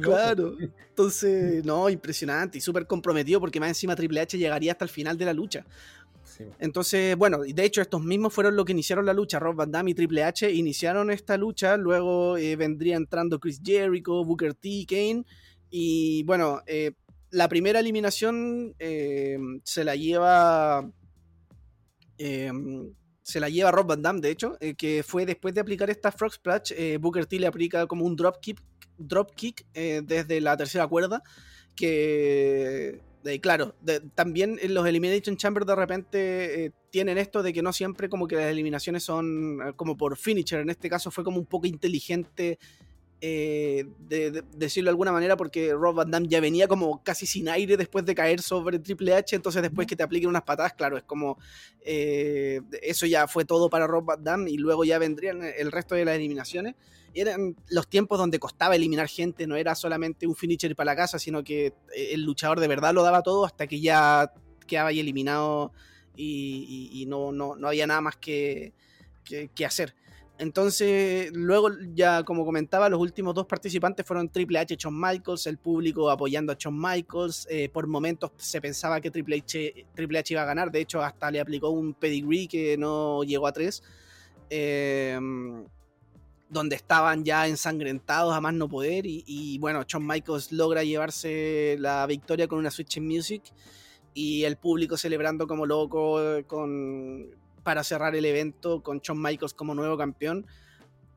Claro. 0.01 0.55
Entonces, 0.89 1.65
no, 1.65 1.89
impresionante 1.89 2.57
y 2.57 2.61
súper 2.61 2.85
comprometido 2.85 3.39
porque 3.39 3.59
más 3.59 3.69
encima 3.69 3.95
Triple 3.95 4.21
H 4.21 4.37
llegaría 4.37 4.73
hasta 4.73 4.85
el 4.85 4.89
final 4.89 5.17
de 5.17 5.25
la 5.25 5.33
lucha. 5.33 5.65
Entonces, 6.59 7.15
bueno, 7.15 7.39
de 7.39 7.65
hecho, 7.65 7.81
estos 7.81 8.03
mismos 8.03 8.33
fueron 8.33 8.55
los 8.55 8.65
que 8.65 8.71
iniciaron 8.71 9.05
la 9.05 9.13
lucha. 9.13 9.39
Rob 9.39 9.55
Van 9.55 9.71
Damme 9.71 9.91
y 9.91 9.93
Triple 9.93 10.23
H 10.23 10.51
iniciaron 10.51 11.11
esta 11.11 11.37
lucha. 11.37 11.77
Luego 11.77 12.37
eh, 12.37 12.55
vendría 12.55 12.95
entrando 12.95 13.39
Chris 13.39 13.61
Jericho, 13.63 14.23
Booker 14.23 14.53
T, 14.53 14.85
Kane. 14.87 15.23
Y 15.69 16.23
bueno, 16.23 16.61
eh, 16.65 16.91
la 17.29 17.47
primera 17.47 17.79
eliminación 17.79 18.75
eh, 18.79 19.37
se 19.63 19.83
la 19.83 19.95
lleva. 19.95 20.89
Se 22.17 23.39
la 23.39 23.49
lleva 23.49 23.71
Rob 23.71 23.87
Van 23.87 24.01
Damme, 24.01 24.21
de 24.21 24.29
hecho, 24.29 24.57
que 24.77 25.03
fue 25.03 25.25
después 25.25 25.55
de 25.55 25.61
aplicar 25.61 25.89
esta 25.89 26.11
Frog 26.11 26.33
Splash, 26.33 26.71
Booker 26.99 27.25
T 27.25 27.39
le 27.39 27.47
aplica 27.47 27.87
como 27.87 28.05
un 28.05 28.15
drop 28.15 28.37
kick, 28.39 28.61
drop 28.99 29.33
kick 29.33 29.65
desde 29.73 30.39
la 30.39 30.55
tercera 30.55 30.85
cuerda, 30.87 31.23
que 31.75 33.01
claro, 33.41 33.75
también 34.15 34.57
en 34.61 34.73
los 34.73 34.85
Elimination 34.87 35.37
Chamber 35.37 35.65
de 35.65 35.75
repente 35.75 36.73
tienen 36.89 37.17
esto 37.17 37.43
de 37.43 37.53
que 37.53 37.61
no 37.61 37.73
siempre 37.73 38.09
como 38.09 38.27
que 38.27 38.35
las 38.35 38.45
eliminaciones 38.45 39.03
son 39.03 39.73
como 39.75 39.97
por 39.97 40.17
finisher, 40.17 40.59
en 40.59 40.69
este 40.69 40.89
caso 40.89 41.11
fue 41.11 41.23
como 41.23 41.37
un 41.37 41.45
poco 41.45 41.67
inteligente 41.67 42.59
eh, 43.23 43.85
de, 43.99 44.43
decirlo 44.57 44.87
de 44.87 44.93
alguna 44.93 45.11
manera, 45.11 45.37
porque 45.37 45.73
Rob 45.73 45.93
Van 45.93 46.09
Damme 46.09 46.27
ya 46.27 46.39
venía 46.39 46.67
como 46.67 47.03
casi 47.03 47.27
sin 47.27 47.49
aire 47.49 47.77
después 47.77 48.03
de 48.03 48.15
caer 48.15 48.41
sobre 48.41 48.79
Triple 48.79 49.13
H, 49.13 49.35
entonces 49.35 49.61
después 49.61 49.85
que 49.85 49.95
te 49.95 50.01
apliquen 50.01 50.27
unas 50.27 50.41
patadas, 50.41 50.73
claro, 50.73 50.97
es 50.97 51.03
como 51.03 51.37
eh, 51.85 52.61
eso 52.81 53.05
ya 53.05 53.27
fue 53.27 53.45
todo 53.45 53.69
para 53.69 53.85
Rob 53.85 54.05
Van 54.05 54.23
Damme 54.23 54.49
y 54.49 54.57
luego 54.57 54.83
ya 54.85 54.97
vendrían 54.97 55.43
el 55.43 55.71
resto 55.71 55.93
de 55.93 56.03
las 56.03 56.15
eliminaciones. 56.15 56.73
Eran 57.13 57.55
los 57.69 57.87
tiempos 57.87 58.17
donde 58.17 58.39
costaba 58.39 58.75
eliminar 58.75 59.07
gente, 59.07 59.47
no 59.47 59.55
era 59.55 59.75
solamente 59.75 60.27
un 60.27 60.35
finisher 60.35 60.75
para 60.75 60.91
la 60.91 60.95
casa, 60.95 61.19
sino 61.19 61.43
que 61.43 61.73
el 61.95 62.23
luchador 62.23 62.59
de 62.59 62.67
verdad 62.67 62.93
lo 62.93 63.03
daba 63.03 63.21
todo 63.21 63.45
hasta 63.45 63.67
que 63.67 63.79
ya 63.81 64.33
quedaba 64.67 64.89
ahí 64.89 64.99
eliminado 64.99 65.71
y, 66.15 67.05
no, 67.07 67.31
no, 67.31 67.55
no, 67.55 67.67
había 67.67 67.87
nada 67.87 68.01
más 68.01 68.15
que, 68.17 68.73
que 69.23 69.65
hacer. 69.65 69.95
Entonces, 70.41 71.31
luego 71.35 71.69
ya 71.93 72.23
como 72.23 72.43
comentaba, 72.43 72.89
los 72.89 72.99
últimos 72.99 73.35
dos 73.35 73.45
participantes 73.45 74.03
fueron 74.03 74.27
Triple 74.27 74.57
H 74.57 74.73
y 74.73 74.77
Shawn 74.77 74.99
Michaels, 74.99 75.45
el 75.45 75.59
público 75.59 76.09
apoyando 76.09 76.51
a 76.51 76.55
Shawn 76.57 76.81
Michaels. 76.81 77.45
Eh, 77.47 77.69
por 77.69 77.85
momentos 77.85 78.31
se 78.37 78.59
pensaba 78.59 78.99
que 78.99 79.11
Triple 79.11 79.35
H, 79.37 79.85
Triple 79.93 80.17
H 80.17 80.33
iba 80.33 80.41
a 80.41 80.45
ganar, 80.45 80.71
de 80.71 80.81
hecho 80.81 80.99
hasta 80.99 81.29
le 81.29 81.39
aplicó 81.39 81.69
un 81.69 81.93
pedigree 81.93 82.47
que 82.47 82.75
no 82.75 83.21
llegó 83.23 83.45
a 83.45 83.51
tres. 83.51 83.83
Em, 84.49 85.63
donde 86.51 86.75
estaban 86.75 87.23
ya 87.23 87.47
ensangrentados 87.47 88.35
a 88.35 88.41
más 88.41 88.53
no 88.53 88.67
poder 88.67 89.07
y, 89.07 89.23
y, 89.25 89.57
bueno, 89.57 89.83
Shawn 89.87 90.05
Michaels 90.05 90.51
logra 90.51 90.83
llevarse 90.83 91.77
la 91.79 92.05
victoria 92.05 92.47
con 92.47 92.59
una 92.59 92.69
Switch 92.69 92.97
in 92.97 93.07
Music 93.07 93.41
y 94.13 94.43
el 94.43 94.57
público 94.57 94.97
celebrando 94.97 95.47
como 95.47 95.65
loco 95.65 96.19
con 96.47 97.29
para 97.63 97.83
cerrar 97.83 98.15
el 98.15 98.25
evento 98.25 98.81
con 98.81 98.99
Shawn 98.99 99.21
Michaels 99.21 99.53
como 99.53 99.75
nuevo 99.75 99.97
campeón. 99.97 100.45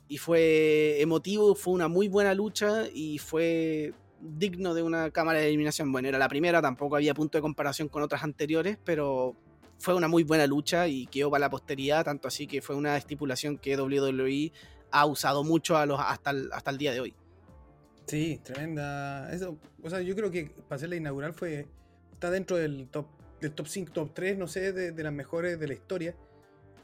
Y 0.08 0.18
fue 0.18 1.00
emotivo, 1.00 1.54
fue 1.54 1.72
una 1.74 1.88
muy 1.88 2.08
buena 2.08 2.34
lucha 2.34 2.84
y 2.92 3.18
fue 3.18 3.94
digno 4.20 4.74
de 4.74 4.82
una 4.82 5.10
cámara 5.10 5.38
de 5.38 5.48
eliminación. 5.48 5.90
Bueno, 5.90 6.08
era 6.08 6.18
la 6.18 6.28
primera, 6.28 6.60
tampoco 6.60 6.96
había 6.96 7.14
punto 7.14 7.38
de 7.38 7.42
comparación 7.42 7.88
con 7.88 8.02
otras 8.02 8.22
anteriores, 8.22 8.78
pero 8.84 9.34
fue 9.78 9.94
una 9.94 10.08
muy 10.08 10.22
buena 10.22 10.46
lucha 10.46 10.86
y 10.88 11.06
quedó 11.06 11.30
para 11.30 11.40
la 11.40 11.50
posteridad, 11.50 12.04
tanto 12.04 12.28
así 12.28 12.46
que 12.46 12.62
fue 12.62 12.76
una 12.76 12.96
estipulación 12.96 13.58
que 13.58 13.76
WWE 13.76 14.52
ha 14.94 15.07
usado 15.07 15.42
mucho 15.42 15.76
a 15.76 15.87
los, 15.87 15.98
hasta, 16.00 16.30
el, 16.30 16.50
hasta 16.52 16.70
el 16.70 16.78
día 16.78 16.92
de 16.92 17.00
hoy. 17.00 17.14
Sí, 18.07 18.40
tremenda. 18.44 19.33
Eso, 19.33 19.59
o 19.83 19.90
sea, 19.90 20.00
yo 20.00 20.14
creo 20.14 20.30
que 20.30 20.54
para 20.68 20.78
ser 20.78 20.90
la 20.90 20.96
inaugural 20.96 21.35
fue. 21.35 21.66
Está 22.12 22.30
dentro 22.30 22.57
del 22.57 22.88
top 22.88 23.07
del 23.40 23.52
top 23.52 23.66
5, 23.66 23.92
top 23.92 24.14
3, 24.14 24.38
no 24.38 24.46
sé, 24.46 24.72
de, 24.72 25.02
las 25.02 25.12
mejores 25.12 25.59
de 25.59 25.68
la 25.68 25.74
historia. 25.74 26.14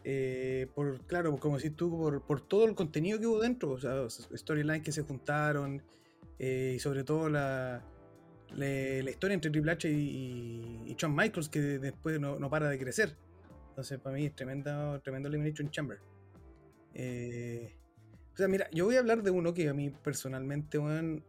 Eh, 0.05 0.67
por, 0.75 1.01
claro, 1.07 1.37
como 1.39 1.57
decís 1.57 1.75
tú, 1.77 1.91
por, 1.91 2.23
por, 2.23 2.41
todo 2.41 2.67
el 2.67 2.75
contenido 2.75 3.19
que 3.19 3.27
hubo 3.27 3.41
dentro, 3.41 3.71
o 3.71 3.79
sea, 3.79 4.09
storylines 4.11 4.83
que 4.83 4.93
se 4.93 5.03
juntaron, 5.03 5.83
y 6.39 6.79
sobre 6.79 7.05
todo 7.05 7.29
la, 7.29 7.83
la, 8.57 9.11
historia 9.11 9.35
entre 9.35 9.51
Triple 9.51 9.73
H 9.73 9.89
y, 9.91 10.83
y, 10.87 10.95
Shawn 10.99 11.15
Michaels, 11.15 11.49
que 11.49 11.61
después 11.61 12.21
no, 12.21 12.39
no, 12.39 12.51
para 12.51 12.69
de 12.69 12.79
crecer. 12.79 13.17
Entonces, 13.71 13.99
para 14.01 14.17
mí 14.17 14.27
es 14.27 14.35
tremendo, 14.35 15.01
tremendo 15.01 15.29
Elimination 15.29 15.71
Chamber. 15.71 15.99
Eh, 16.93 17.75
sea, 18.41 18.49
mira, 18.49 18.69
yo 18.73 18.85
voy 18.85 18.97
a 18.97 19.01
hablar 19.01 19.23
de 19.23 19.31
uno 19.31 19.55
que 19.55 19.69
a 19.69 19.75
mí 19.75 19.91
personalmente, 19.91 20.79
bueno, 20.79 21.23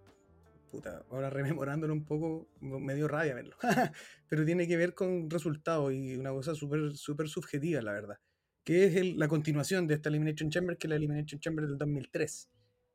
puta, 0.71 1.03
ahora 1.11 1.29
rememorándolo 1.29 1.93
un 1.93 2.05
poco, 2.05 2.47
me 2.59 2.95
dio 2.95 3.07
rabia 3.07 3.35
verlo. 3.35 3.55
Pero 4.29 4.45
tiene 4.45 4.67
que 4.67 4.77
ver 4.77 4.95
con 4.95 5.29
resultados 5.29 5.93
y 5.93 6.15
una 6.15 6.31
cosa 6.31 6.55
súper 6.55 6.95
super 6.95 7.27
subjetiva, 7.27 7.81
la 7.81 7.91
verdad. 7.91 8.17
Que 8.63 8.85
es 8.85 9.15
la 9.15 9.27
continuación 9.27 9.87
de 9.87 9.95
esta 9.95 10.09
Elimination 10.09 10.49
Chamber, 10.49 10.77
que 10.77 10.87
es 10.87 10.89
la 10.89 10.95
Elimination 10.95 11.39
Chamber 11.39 11.67
del 11.67 11.77
2003, 11.77 12.49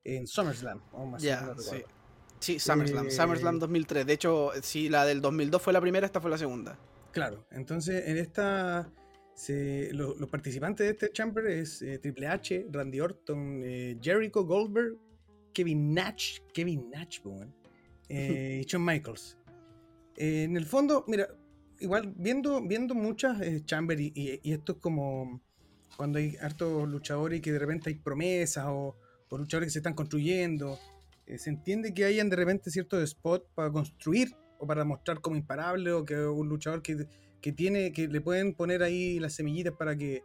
en 0.05 0.27
SummerSlam. 0.27 0.81
Ya, 1.19 1.55
sí. 1.59 1.83
Sí, 2.39 2.59
SummerSlam, 2.59 3.11
SummerSlam 3.11 3.59
2003. 3.59 4.03
Eh, 4.03 4.05
de 4.05 4.13
hecho, 4.13 4.51
si 4.63 4.89
la 4.89 5.05
del 5.05 5.21
2002 5.21 5.61
fue 5.61 5.73
la 5.73 5.81
primera, 5.81 6.07
esta 6.07 6.21
fue 6.21 6.31
la 6.31 6.39
segunda. 6.39 6.79
Claro, 7.13 7.47
entonces 7.51 8.09
en 8.09 8.19
esta 8.19 8.93
los 9.93 10.31
participantes 10.31 10.87
de 10.87 10.93
este 10.93 11.13
chamber 11.13 11.47
es 11.47 11.83
eh, 11.83 11.99
Triple 11.99 12.27
H, 12.27 12.67
Randy 12.71 13.01
Orton, 13.01 13.63
eh, 13.65 13.99
Jericho, 14.01 14.45
Goldberg, 14.45 14.97
Kevin 15.53 15.95
Nash, 15.95 16.41
Kevin 16.53 16.91
Nash, 16.91 17.21
y 18.09 18.63
Shawn 18.63 18.85
Michaels. 18.85 19.37
en 20.17 20.57
el 20.57 20.65
fondo, 20.65 21.05
mira, 21.09 21.29
igual 21.81 22.15
viendo, 22.17 22.61
viendo 22.63 22.95
muchas 22.95 23.39
chamber 23.65 24.01
y, 24.01 24.41
esto 24.45 24.73
es 24.73 24.79
como 24.79 25.43
cuando 25.97 26.19
hay 26.19 26.37
hartos 26.41 26.89
luchadores 26.89 27.39
y 27.39 27.43
que 27.43 27.53
de 27.53 27.59
repente 27.59 27.91
hay 27.91 27.97
promesas 27.97 28.67
o, 28.69 28.97
o 29.29 29.39
luchadores 29.39 29.69
que 29.69 29.73
se 29.73 29.79
están 29.79 29.95
construyendo 29.95 30.79
eh, 31.27 31.39
se 31.39 31.51
entiende 31.51 31.93
que 31.93 32.05
hayan 32.05 32.31
de 32.31 32.37
repente 32.37 32.71
ciertos 32.71 33.11
spots 33.11 33.47
para 33.55 33.71
construir 33.71 34.29
o 34.59 34.67
para 34.67 34.85
mostrar 34.85 35.21
como 35.21 35.37
imparable 35.37 35.93
o 35.93 36.05
que 36.05 36.17
un 36.17 36.49
luchador 36.49 36.83
que, 36.83 37.09
que, 37.41 37.53
tiene, 37.53 37.93
que 37.93 38.09
le 38.09 38.21
pueden 38.21 38.55
poner 38.55 38.83
ahí 38.83 39.19
las 39.19 39.35
semillitas 39.35 39.75
para 39.75 39.97
que, 39.97 40.23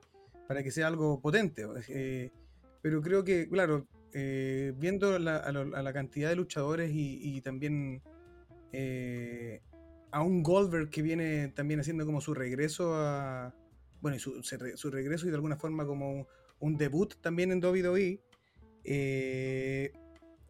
para 0.47 0.63
que 0.63 0.71
sea 0.71 0.87
algo 0.87 1.21
potente. 1.21 1.65
Eh, 1.89 2.31
pero 2.81 3.01
creo 3.01 3.23
que, 3.23 3.47
claro, 3.47 3.87
eh, 4.13 4.73
viendo 4.77 5.19
la, 5.19 5.37
a, 5.37 5.51
la 5.51 5.93
cantidad 5.93 6.29
de 6.29 6.35
luchadores 6.35 6.91
y, 6.93 7.41
también 7.41 8.01
a 10.11 10.21
un 10.21 10.43
Goldberg 10.43 10.89
que 10.89 11.01
viene 11.01 11.49
también 11.49 11.79
haciendo 11.79 12.05
como 12.05 12.21
su 12.21 12.33
regreso 12.33 12.95
a. 12.95 13.55
Bueno, 14.01 14.17
su, 14.17 14.41
su 14.43 14.89
regreso 14.91 15.27
y 15.27 15.29
de 15.29 15.35
alguna 15.35 15.57
forma 15.57 15.85
como 15.85 16.27
un, 16.59 16.77
debut 16.77 17.15
también 17.21 17.51
en 17.51 17.63
WWE. 17.63 18.21
Eh, 18.83 19.93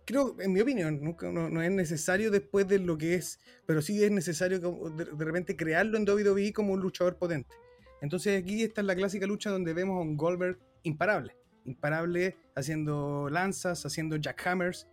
creo, 0.06 0.36
en 0.40 0.54
mi 0.54 0.62
opinión, 0.62 1.02
nunca, 1.02 1.32
no, 1.32 1.62
es 1.62 1.72
necesario 1.72 2.32
después 2.32 2.68
de 2.68 2.80
lo 2.80 2.98
que 2.98 3.16
es, 3.16 3.40
pero 3.66 3.82
sí 3.82 4.04
es 4.04 4.12
necesario 4.12 4.60
de, 4.60 5.26
repente 5.26 5.56
crearlo 5.56 5.98
en 5.98 6.08
WWE 6.08 6.54
como 6.54 6.74
un 6.74 6.80
luchador 6.80 7.18
potente. 7.18 7.56
Entonces 8.02 8.42
aquí 8.42 8.64
está 8.64 8.82
la 8.84 8.96
clásica 8.96 9.28
lucha 9.28 9.50
donde 9.52 9.74
vemos 9.74 9.98
a 9.98 10.02
un 10.02 10.18
Goldberg 10.18 10.60
imparable, 10.84 11.36
imparable 11.66 12.36
haciendo 12.56 13.30
lanzas, 13.30 13.86
haciendo 13.86 14.16
jackhammers 14.16 14.88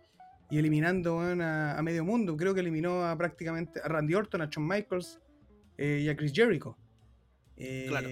y 0.51 0.59
eliminando 0.59 1.19
a, 1.19 1.81
medio 1.81 2.03
mundo. 2.05 2.37
Creo 2.37 2.53
que 2.53 2.59
eliminó 2.59 3.05
a 3.05 3.17
prácticamente 3.17 3.79
a 3.83 3.87
Randy 3.87 4.13
Orton, 4.13 4.41
a 4.41 4.49
Shawn 4.49 4.67
Michaels 4.67 5.19
eh, 5.77 6.01
y 6.03 6.09
a 6.09 6.15
Chris 6.15 6.33
Jericho. 6.33 6.77
Eh, 7.57 7.85
claro. 7.89 8.09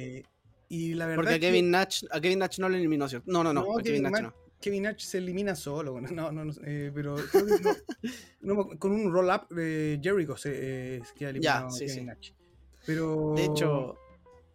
Y 0.69 0.93
la 0.95 1.05
verdad 1.05 1.23
Porque 1.23 1.35
a 1.35 1.39
Kevin, 1.39 1.71
Nash, 1.71 2.03
a 2.11 2.19
Kevin 2.19 2.39
Nash 2.39 2.59
no 2.59 2.67
lo 2.67 2.75
eliminó, 2.75 3.07
¿cierto? 3.07 3.31
No, 3.31 3.43
no, 3.43 3.53
no, 3.53 3.77
a 3.77 3.81
Kevin 3.81 4.03
Nash 4.03 4.21
no. 4.21 4.46
Kevin 4.59 4.83
Nash 4.83 5.03
se 5.03 5.19
elimina 5.19 5.55
solo. 5.55 5.99
No, 6.01 6.31
no, 6.31 6.45
no 6.45 6.53
eh, 6.65 6.91
pero 6.93 7.15
con 8.79 8.91
un 8.91 9.11
roll-up 9.11 9.47
de 9.49 9.99
Jericho 10.01 10.35
se 10.35 10.95
eh, 10.97 11.01
queda 11.15 11.29
eliminado 11.29 11.69
Kevin 11.77 12.05
Nash. 12.07 12.31
Pero. 12.85 13.33
De 13.35 13.45
hecho. 13.45 13.95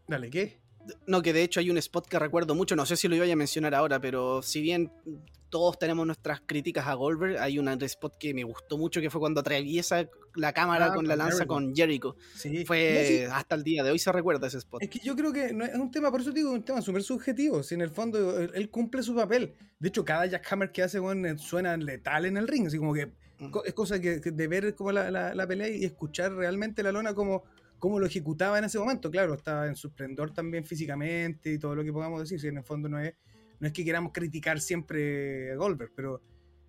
Dale, 0.09 0.31
¿qué? 0.31 0.61
No, 1.07 1.23
que 1.23 1.33
de 1.33 1.43
hecho 1.43 1.61
hay 1.61 1.71
un 1.71 1.79
spot 1.79 2.09
que 2.09 2.19
recuerdo 2.19 2.55
mucho, 2.55 2.75
no 2.75 2.85
sé 2.85 2.97
si 2.97 3.07
lo 3.07 3.15
iba 3.15 3.31
a 3.31 3.37
mencionar 3.37 3.75
ahora, 3.75 4.01
pero 4.01 4.43
si 4.43 4.61
bien 4.61 4.91
todos 5.53 5.79
tenemos 5.79 6.07
nuestras 6.07 6.41
críticas 6.41 6.87
a 6.87 6.95
Goldberg, 6.95 7.39
hay 7.39 7.59
un 7.59 7.69
spot 7.69 8.17
que 8.19 8.33
me 8.33 8.43
gustó 8.43 8.79
mucho 8.79 9.03
que 9.03 9.11
fue 9.11 9.21
cuando 9.21 9.41
atraviesa 9.41 10.09
la 10.35 10.55
cámara 10.55 10.87
ah, 10.87 10.95
con 10.95 11.07
la 11.07 11.15
lanza 11.15 11.45
con 11.45 11.77
Jericho. 11.77 12.17
Sí. 12.35 12.65
Fue 12.65 13.29
hasta 13.31 13.55
el 13.55 13.63
día 13.63 13.85
de 13.85 13.91
hoy 13.91 13.99
se 13.99 14.11
recuerda 14.11 14.47
ese 14.47 14.57
spot. 14.57 14.83
Es 14.83 14.89
que 14.89 14.99
yo 15.01 15.15
creo 15.15 15.31
que 15.31 15.53
no 15.53 15.67
es 15.67 15.75
un 15.75 15.91
tema, 15.91 16.11
por 16.11 16.23
eso 16.23 16.33
digo, 16.33 16.49
es 16.49 16.55
un 16.55 16.65
tema 16.65 16.81
súper 16.81 17.03
subjetivo. 17.03 17.63
Si 17.63 17.75
en 17.75 17.83
el 17.83 17.91
fondo 17.91 18.41
él, 18.41 18.71
cumple 18.71 19.03
su 19.03 19.15
papel. 19.15 19.53
De 19.79 19.89
hecho, 19.89 20.07
cada 20.07 20.25
jackhammer 20.25 20.73
que 20.73 20.85
hace 20.85 20.99
bueno, 20.99 21.37
suena 21.37 21.77
letal 21.77 22.25
en 22.25 22.39
el 22.39 22.49
ring, 22.49 22.69
así 22.69 22.79
como 22.79 22.95
que 22.95 23.09
mm. 23.39 23.53
es 23.67 23.75
cosa 23.75 24.01
que, 24.01 24.21
de 24.21 24.49
ver 24.49 24.75
como 24.75 24.91
la, 24.91 25.11
la 25.11 25.47
pelea 25.47 25.69
y 25.69 25.85
escuchar 25.85 26.33
realmente 26.33 26.83
la 26.83 26.93
lona 26.93 27.13
como 27.13 27.45
cómo 27.79 28.01
lo 28.01 28.07
ejecutaba 28.07 28.57
en 28.57 28.65
ese 28.65 28.79
momento. 28.79 29.11
Claro, 29.11 29.35
estaba 29.35 29.67
en 29.67 29.77
su 29.77 29.89
esplendor 29.89 30.33
también 30.33 30.65
físicamente 30.65 31.53
y 31.53 31.59
todo 31.59 31.75
lo 31.75 31.85
que 31.85 31.93
podamos 31.93 32.21
decir. 32.21 32.41
Si 32.41 32.49
en 32.49 32.57
el 32.57 32.65
fondo 32.65 32.89
no 32.89 32.99
es, 32.99 33.13
no 33.63 33.69
es 33.69 33.73
que 33.73 33.85
queramos 33.85 34.11
criticar 34.13 34.61
siempre 34.61 35.53
a 35.53 35.55
Goldberg, 35.55 35.93
pero 35.95 36.21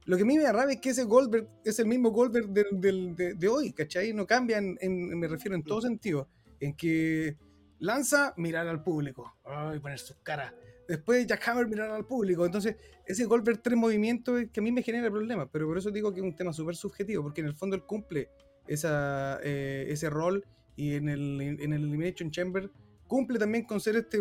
lo 0.05 0.15
que 0.15 0.21
a 0.21 0.25
mí 0.27 0.37
me 0.37 0.43
da 0.43 0.51
rabia 0.51 0.75
es 0.75 0.79
que 0.79 0.91
ese 0.91 1.05
Goldberg 1.05 1.49
es 1.65 1.79
el 1.79 1.87
mismo 1.87 2.11
Goldberg 2.11 2.49
de, 2.49 3.47
hoy, 3.47 3.73
¿cachai? 3.73 4.13
No 4.13 4.27
cambia, 4.27 4.59
en, 4.59 5.17
me 5.17 5.27
refiero 5.27 5.55
en 5.55 5.63
todo 5.63 5.81
sentido. 5.81 6.29
En 6.59 6.75
que 6.75 7.35
lanza, 7.79 8.35
mirar 8.37 8.67
al 8.67 8.83
público, 8.83 9.33
ay, 9.43 9.79
poner 9.79 9.97
sus 9.97 10.17
caras. 10.17 10.53
Después 10.87 11.25
Jackhammer 11.25 11.67
mirar 11.67 11.89
al 11.89 12.05
público. 12.05 12.45
Entonces, 12.45 12.75
ese 13.07 13.25
Goldberg 13.25 13.63
tres 13.63 13.75
movimientos 13.75 14.39
es 14.39 14.51
que 14.51 14.59
a 14.59 14.63
mí 14.63 14.71
me 14.71 14.83
genera 14.83 15.09
problemas, 15.09 15.47
pero 15.51 15.65
por 15.65 15.79
eso 15.79 15.89
digo 15.89 16.13
que 16.13 16.19
es 16.19 16.23
un 16.23 16.35
tema 16.35 16.53
súper 16.53 16.75
subjetivo, 16.75 17.23
porque 17.23 17.41
en 17.41 17.47
el 17.47 17.55
fondo 17.55 17.75
él 17.75 17.81
cumple 17.87 18.29
esa, 18.67 19.39
eh, 19.41 19.87
ese 19.89 20.11
rol 20.11 20.45
y 20.75 20.93
en 20.93 21.09
el, 21.09 21.41
en 21.41 21.73
el 21.73 21.83
Elimination 21.85 22.29
Chamber 22.29 22.69
cumple 23.07 23.39
también 23.39 23.65
con 23.65 23.79
ser 23.79 23.95
este. 23.95 24.19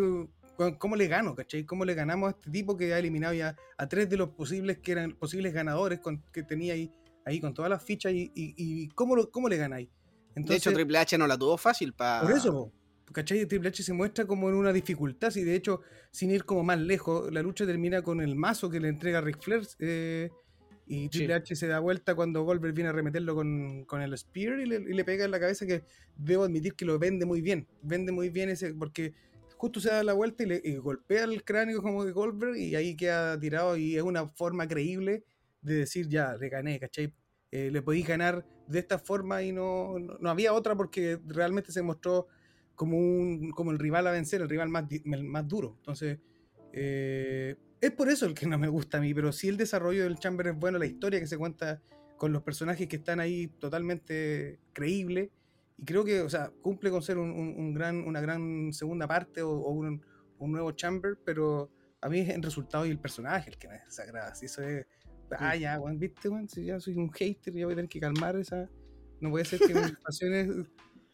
¿Cómo 0.55 0.95
le 0.95 1.07
gano, 1.07 1.35
cachai? 1.35 1.65
¿Cómo 1.65 1.83
le 1.83 1.93
ganamos 1.93 2.27
a 2.27 2.37
este 2.37 2.51
tipo 2.51 2.77
que 2.77 2.93
ha 2.93 2.99
eliminado 2.99 3.33
ya 3.33 3.55
a 3.77 3.87
tres 3.87 4.09
de 4.09 4.17
los 4.17 4.29
posibles 4.29 4.77
que 4.79 4.91
eran 4.91 5.13
posibles 5.13 5.53
ganadores 5.53 5.99
con, 5.99 6.21
que 6.31 6.43
tenía 6.43 6.73
ahí, 6.73 6.91
ahí 7.25 7.39
con 7.39 7.53
todas 7.53 7.69
las 7.69 7.83
fichas 7.83 8.13
y, 8.13 8.31
y, 8.35 8.89
cómo, 8.89 9.15
lo, 9.15 9.31
cómo 9.31 9.49
le 9.49 9.57
ganáis? 9.57 9.89
de 10.35 10.55
hecho, 10.55 10.71
Triple 10.71 10.97
H 10.97 11.17
no 11.17 11.27
la 11.27 11.37
tuvo 11.37 11.57
fácil 11.57 11.93
para. 11.93 12.21
Por 12.21 12.31
eso, 12.31 12.71
¿cachai? 13.11 13.45
Triple 13.45 13.69
H 13.69 13.83
se 13.83 13.93
muestra 13.93 14.25
como 14.25 14.49
en 14.49 14.55
una 14.55 14.73
dificultad, 14.73 15.33
y 15.35 15.43
de 15.43 15.55
hecho, 15.55 15.81
sin 16.11 16.31
ir 16.31 16.45
como 16.45 16.63
más 16.63 16.79
lejos, 16.79 17.31
la 17.31 17.41
lucha 17.41 17.65
termina 17.65 18.01
con 18.01 18.21
el 18.21 18.35
mazo 18.35 18.69
que 18.69 18.79
le 18.79 18.89
entrega 18.89 19.21
Ric 19.21 19.41
Flair. 19.41 19.67
Eh, 19.79 20.29
y 20.85 21.07
Triple 21.09 21.35
H 21.35 21.55
se 21.55 21.67
da 21.67 21.79
vuelta 21.79 22.13
cuando 22.13 22.43
Goldberg 22.43 22.73
viene 22.73 22.89
a 22.89 22.93
remeterlo 22.93 23.35
con, 23.35 23.85
con 23.85 24.01
el 24.01 24.17
Spear 24.17 24.59
y 24.59 24.65
le, 24.65 25.05
pega 25.05 25.23
en 25.23 25.31
la 25.31 25.39
cabeza 25.39 25.65
que 25.65 25.83
debo 26.17 26.43
admitir 26.43 26.75
que 26.75 26.83
lo 26.83 26.99
vende 26.99 27.25
muy 27.25 27.41
bien. 27.41 27.67
Vende 27.81 28.11
muy 28.11 28.29
bien 28.29 28.49
ese, 28.49 28.73
porque 28.73 29.13
justo 29.63 29.79
se 29.79 29.87
da 29.87 30.03
la 30.03 30.11
vuelta 30.11 30.43
y, 30.43 30.47
le, 30.47 30.77
golpea 30.79 31.23
el 31.23 31.41
cráneo 31.45 31.81
como 31.81 32.03
de 32.03 32.11
Goldberg 32.11 32.57
y 32.57 32.75
ahí 32.75 32.97
queda 32.97 33.39
tirado 33.39 33.77
y 33.77 33.95
es 33.95 34.03
una 34.03 34.27
forma 34.27 34.67
creíble 34.67 35.23
de 35.61 35.75
decir 35.75 36.09
ya, 36.09 36.35
le 36.35 36.49
gané, 36.49 36.81
¿cachai? 36.81 37.15
Eh, 37.49 37.71
le 37.71 37.81
podéis 37.81 38.05
ganar 38.05 38.45
de 38.67 38.79
esta 38.79 38.99
forma 38.99 39.41
y 39.41 39.53
no, 39.53 39.97
no, 39.99 40.29
había 40.29 40.51
otra 40.51 40.75
porque 40.75 41.17
realmente 41.25 41.71
se 41.71 41.81
mostró 41.81 42.27
como, 42.75 42.97
un, 42.97 43.51
como 43.51 43.71
el 43.71 43.79
rival 43.79 44.05
a 44.05 44.11
vencer, 44.11 44.41
el 44.41 44.49
rival 44.49 44.67
más, 44.67 44.83
más 45.05 45.47
duro. 45.47 45.75
Entonces, 45.77 46.19
eh, 46.73 47.55
es 47.79 47.91
por 47.91 48.09
eso 48.09 48.25
el 48.25 48.33
que 48.33 48.47
no 48.47 48.59
me 48.59 48.67
gusta 48.67 48.97
a 48.97 49.01
mí, 49.01 49.13
pero 49.13 49.31
sí 49.31 49.47
el 49.47 49.55
desarrollo 49.55 50.03
del 50.03 50.19
Chamber 50.19 50.47
es 50.47 50.59
bueno, 50.59 50.77
la 50.77 50.87
historia 50.87 51.21
que 51.21 51.27
se 51.27 51.37
cuenta 51.37 51.81
con 52.17 52.33
los 52.33 52.43
personajes 52.43 52.85
que 52.89 52.97
están 52.97 53.21
ahí 53.21 53.47
totalmente 53.47 54.59
creíble. 54.73 55.31
Y 55.77 55.85
creo 55.85 56.03
que, 56.03 56.21
o 56.21 56.29
sea, 56.29 56.51
cumple 56.61 56.91
con 56.91 57.01
ser 57.01 57.17
un, 57.17 57.73
gran, 57.73 58.03
una 58.07 58.21
gran 58.21 58.71
segunda 58.73 59.07
parte 59.07 59.41
o, 59.41 59.51
un, 59.69 60.01
nuevo 60.39 60.71
Chamber, 60.73 61.17
pero 61.23 61.71
a 62.01 62.09
mí 62.09 62.19
es 62.19 62.29
el 62.29 62.43
resultado 62.43 62.85
y 62.85 62.89
el 62.89 62.99
personaje 62.99 63.49
el 63.49 63.57
que 63.57 63.69
me 63.69 63.79
desagrada. 63.79 64.35
Si 64.35 64.45
eso 64.45 64.61
es. 64.61 64.85
Ah, 65.39 65.55
ya, 65.55 65.79
viste, 65.95 66.29
si 66.49 66.65
ya 66.65 66.79
soy 66.79 66.95
un 66.97 67.11
hater, 67.11 67.53
ya 67.53 67.65
voy 67.65 67.73
a 67.73 67.75
tener 67.77 67.89
que 67.89 67.99
calmar 67.99 68.35
esa. 68.35 68.69
No 69.21 69.31
puede 69.31 69.45
ser 69.45 69.59
que 69.59 69.73
mis 69.73 69.95
pasiones 70.03 70.49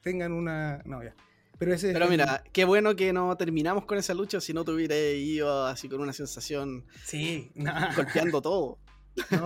tengan 0.01 0.31
una. 0.31 0.81
No, 0.85 1.03
ya. 1.03 1.15
Pero, 1.59 2.07
mira, 2.07 2.41
qué 2.53 2.63
bueno 2.63 2.95
que 2.95 3.11
no 3.11 3.35
terminamos 3.35 3.83
con 3.85 3.97
esa 3.97 4.13
lucha 4.13 4.39
si 4.39 4.53
no 4.53 4.63
te 4.63 4.71
hubiera 4.71 4.95
ido 4.95 5.65
así 5.65 5.89
con 5.89 5.99
una 5.99 6.13
sensación. 6.13 6.85
Sí, 7.03 7.51
golpeando 7.97 8.41
todo. 8.41 8.79
No, 9.31 9.45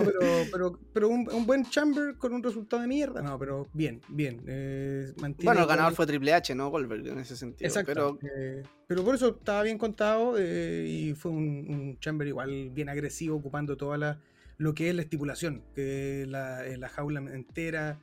pero, 0.52 0.80
pero, 0.94 1.10
un, 1.10 1.46
buen 1.46 1.66
chamber 1.70 2.16
con 2.18 2.34
un 2.34 2.44
resultado 2.44 2.82
de 2.82 2.88
mierda. 2.88 3.22
No, 3.22 3.38
pero 3.38 3.68
bien, 3.74 4.02
bien. 4.08 4.42
Eh, 4.48 5.14
bueno, 5.18 5.62
el 5.62 5.68
ganador 5.68 5.94
fue 5.94 6.06
Triple 6.06 6.34
H, 6.34 6.56
¿no? 6.56 6.70
Goldberg 6.70 7.08
en 7.08 7.20
ese 7.20 7.36
sentido. 7.36 7.68
Exacto. 7.68 7.94
Pero, 7.94 8.20
eh, 8.36 8.64
pero 8.88 9.04
por 9.04 9.16
eso 9.16 9.30
estaba 9.30 9.64
bien 9.64 9.78
contado 9.78 10.36
eh, 10.38 10.86
y 10.88 11.14
fue 11.14 11.32
un, 11.32 11.98
chamber 12.00 12.28
igual 12.28 12.70
bien 12.72 12.90
agresivo, 12.90 13.38
ocupando 13.38 13.78
toda 13.78 13.98
la 13.98 14.20
lo 14.58 14.76
que 14.76 14.90
es 14.90 14.96
la 14.96 15.02
estipulación, 15.02 15.64
que 15.76 16.26
la, 16.28 16.64
la 16.78 16.88
jaula 16.88 17.20
entera 17.20 18.00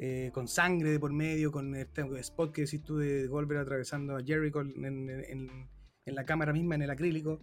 eh, 0.00 0.30
con 0.32 0.46
sangre 0.46 0.92
de 0.92 1.00
por 1.00 1.12
medio, 1.12 1.50
con 1.50 1.74
este 1.74 2.02
spot 2.20 2.52
que 2.52 2.62
decís 2.62 2.84
tú 2.84 2.98
de 2.98 3.26
Goldberg 3.26 3.60
atravesando 3.60 4.16
a 4.16 4.22
Jericho 4.22 4.60
en, 4.60 4.84
en, 4.84 5.68
en 6.08 6.14
la 6.14 6.24
cámara 6.24 6.52
misma, 6.52 6.76
en 6.76 6.82
el 6.82 6.90
acrílico. 6.90 7.40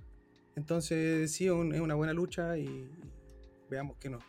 Entonces, 0.56 1.32
sí, 1.32 1.46
es 1.46 1.52
una 1.52 1.96
buena 1.96 2.14
lucha 2.14 2.58
y 2.58 2.90
veamos 3.70 3.98
qué 4.00 4.10
nos, 4.10 4.24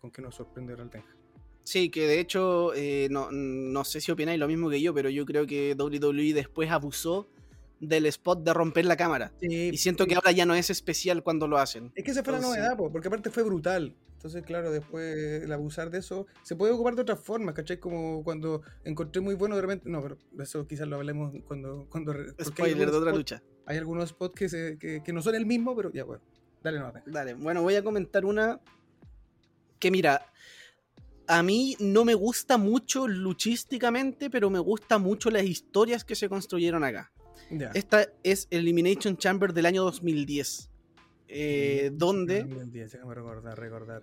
con 0.00 0.10
qué 0.10 0.22
nos 0.22 0.34
sorprende 0.34 0.76
Tenja. 0.76 1.16
Sí, 1.62 1.90
que 1.90 2.06
de 2.06 2.18
hecho, 2.18 2.72
eh, 2.74 3.08
no, 3.10 3.30
no, 3.30 3.84
sé 3.84 4.00
si 4.00 4.10
opináis 4.10 4.40
lo 4.40 4.48
mismo 4.48 4.70
que 4.70 4.80
yo, 4.80 4.94
pero 4.94 5.10
yo 5.10 5.26
creo 5.26 5.46
que 5.46 5.74
WWE 5.78 6.32
después 6.32 6.70
abusó 6.70 7.28
del 7.80 8.06
spot 8.06 8.42
de 8.42 8.54
romper 8.54 8.86
la 8.86 8.96
cámara. 8.96 9.32
y 9.40 9.76
siento 9.76 10.06
que 10.06 10.14
ahora 10.14 10.32
ya 10.32 10.46
no 10.46 10.54
es 10.54 10.70
especial 10.70 11.22
cuando 11.22 11.46
lo 11.46 11.58
hacen. 11.58 11.92
Es 11.94 12.04
que 12.04 12.10
esa 12.12 12.24
fue 12.24 12.32
la 12.32 12.40
novedad, 12.40 12.76
porque 12.76 13.08
aparte 13.08 13.30
fue 13.30 13.42
brutal. 13.42 13.94
Entonces, 14.14 14.42
claro, 14.42 14.72
después 14.72 15.44
el 15.44 15.52
abusar 15.52 15.90
de 15.90 15.98
eso 15.98 16.26
se 16.42 16.56
puede 16.56 16.72
ocupar 16.72 16.96
de 16.96 17.02
otras 17.02 17.20
formas, 17.20 17.54
¿cachai? 17.54 17.78
Como 17.78 18.24
cuando 18.24 18.62
encontré 18.82 19.20
muy 19.20 19.36
bueno 19.36 19.54
de 19.54 19.62
repente. 19.62 19.88
No, 19.88 20.02
pero 20.02 20.18
eso 20.40 20.66
quizás 20.66 20.88
lo 20.88 20.96
hablemos 20.96 21.32
cuando. 21.46 21.86
cuando 21.88 22.14
Spoiler 22.42 22.90
de 22.90 22.96
otra 22.96 23.12
lucha. 23.12 23.42
Hay 23.64 23.76
algunos 23.76 24.08
spots 24.08 24.34
que, 24.34 25.02
que, 25.04 25.12
no 25.12 25.22
son 25.22 25.36
el 25.36 25.46
mismo, 25.46 25.76
pero 25.76 25.92
ya, 25.92 26.02
bueno. 26.02 26.24
Dale, 26.62 26.80
no. 26.80 26.92
Dale, 27.06 27.34
bueno, 27.34 27.62
voy 27.62 27.76
a 27.76 27.84
comentar 27.84 28.24
una 28.24 28.60
que, 29.78 29.90
mira, 29.90 30.26
a 31.26 31.42
mí 31.42 31.76
no 31.78 32.04
me 32.04 32.14
gusta 32.14 32.58
mucho 32.58 33.06
luchísticamente, 33.06 34.30
pero 34.30 34.50
me 34.50 34.58
gusta 34.58 34.98
mucho 34.98 35.30
las 35.30 35.44
historias 35.44 36.04
que 36.04 36.14
se 36.14 36.28
construyeron 36.28 36.84
acá. 36.84 37.12
Esta 37.74 38.08
es 38.22 38.46
Elimination 38.50 39.16
Chamber 39.16 39.52
del 39.52 39.66
año 39.66 39.82
2010. 39.84 40.70
Eh, 41.28 41.90
donde. 41.92 42.44
2010, 42.44 42.92
déjame 42.92 43.14
recordar, 43.14 43.58
recordar. 43.58 44.02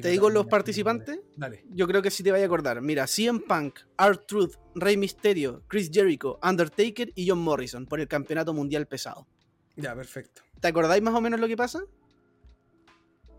¿Te 0.00 0.10
digo 0.10 0.30
los 0.30 0.46
participantes? 0.46 1.18
Dale. 1.36 1.64
Yo 1.70 1.88
creo 1.88 2.00
que 2.00 2.12
sí 2.12 2.22
te 2.22 2.30
vaya 2.30 2.44
a 2.44 2.46
acordar. 2.46 2.80
Mira, 2.82 3.08
CM 3.08 3.40
Punk, 3.40 3.80
Art 3.96 4.24
Truth, 4.26 4.54
Rey 4.76 4.96
Mysterio, 4.96 5.64
Chris 5.66 5.90
Jericho, 5.92 6.38
Undertaker 6.40 7.12
y 7.16 7.28
John 7.28 7.40
Morrison 7.40 7.84
por 7.86 7.98
el 7.98 8.06
campeonato 8.06 8.54
mundial 8.54 8.86
pesado. 8.86 9.26
Ya, 9.74 9.94
perfecto. 9.96 10.42
¿Te 10.60 10.68
acordáis 10.68 11.02
más 11.02 11.14
o 11.14 11.20
menos 11.20 11.40
lo 11.40 11.48
que 11.48 11.56
pasa? 11.56 11.80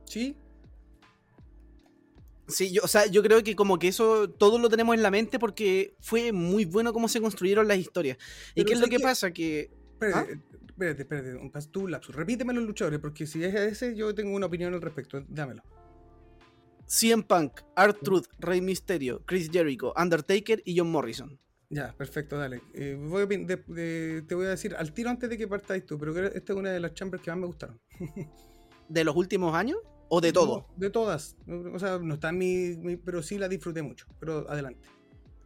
Sí. 0.04 0.36
Sí, 2.48 2.72
yo, 2.72 2.82
o 2.84 2.88
sea, 2.88 3.08
yo 3.08 3.22
creo 3.24 3.44
que 3.44 3.56
como 3.56 3.78
que 3.78 3.90
eso 3.90 4.30
todo 4.30 4.58
lo 4.58 4.70
tenemos 4.70 4.96
en 4.96 5.04
la 5.04 5.12
mente 5.12 5.38
porque 5.38 5.96
fue 6.00 6.32
muy 6.32 6.66
bueno 6.66 6.94
cómo 6.94 7.08
se 7.10 7.20
construyeron 7.20 7.68
las 7.68 7.78
historias. 7.78 8.18
¿Y 8.56 8.64
qué 8.64 8.74
es 8.74 8.80
lo 8.80 8.88
que, 8.88 9.00
pasa? 9.00 9.32
Que. 9.32 9.70
Espérate, 9.94 10.34
¿Ah? 10.34 10.68
espérate, 10.68 11.02
espérate, 11.02 11.36
un, 11.36 11.52
tú 11.72 11.88
lapsus. 11.88 12.16
Repíteme 12.16 12.54
los 12.54 12.64
luchadores, 12.64 13.00
porque 13.00 13.28
si 13.28 13.44
es 13.44 13.54
ese, 13.54 13.96
yo 13.96 14.16
tengo 14.16 14.36
una 14.36 14.46
opinión 14.46 14.74
al 14.74 14.82
respecto. 14.82 15.24
Dámelo. 15.28 15.62
CM 16.86 17.24
Punk, 17.24 17.62
Art 17.76 17.98
Truth, 18.02 18.28
Rey 18.40 18.62
Mysterio, 18.62 19.22
Chris 19.26 19.50
Jericho, 19.52 19.94
Undertaker 19.98 20.62
y 20.64 20.78
John 20.78 20.90
Morrison. 20.90 21.38
Ya, 21.70 21.94
perfecto, 21.98 22.38
dale. 22.38 22.62
Eh, 22.74 24.24
te 24.26 24.36
voy 24.36 24.46
a 24.46 24.50
decir 24.50 24.74
al 24.74 24.94
tiro 24.94 25.10
antes 25.10 25.30
de 25.30 25.38
que 25.38 25.50
partáis 25.50 25.86
tú, 25.86 25.98
pero 26.00 26.18
esta 26.18 26.54
es 26.54 26.58
una 26.58 26.72
de 26.72 26.80
las 26.80 26.94
chambers 26.94 27.22
que 27.22 27.30
más 27.30 27.40
me 27.40 27.48
gustaron. 27.48 27.78
¿De 28.88 29.04
los 29.04 29.18
últimos 29.18 29.54
años? 29.54 29.80
¿O 30.10 30.22
de 30.22 30.32
todo? 30.32 30.68
de 30.76 30.90
todas. 30.90 31.36
O 31.74 31.80
sea, 31.80 32.00
no 32.00 32.16
está 32.16 32.32
mi, 32.32 32.78
mi, 32.78 32.96
Pero 32.98 33.22
sí 33.22 33.38
la 33.38 33.48
disfruté 33.48 33.82
mucho. 33.82 34.06
Pero 34.20 34.50
adelante. 34.50 34.88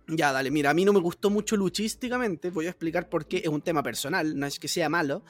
Ya, 0.07 0.31
dale, 0.31 0.51
mira, 0.51 0.71
a 0.71 0.73
mí 0.73 0.83
no 0.83 0.93
me 0.93 0.99
gustó 0.99 1.29
mucho 1.29 1.55
luchísticamente. 1.55 2.49
Voy 2.49 2.67
a 2.67 2.69
explicar 2.69 3.07
por 3.09 3.25
qué. 3.25 3.37
Es 3.37 3.47
un 3.47 3.61
tema 3.61 3.81
personal, 3.81 4.37
no 4.37 4.45
es 4.45 4.59
que 4.59 4.67
sea 4.67 4.89
malo. 4.89 5.23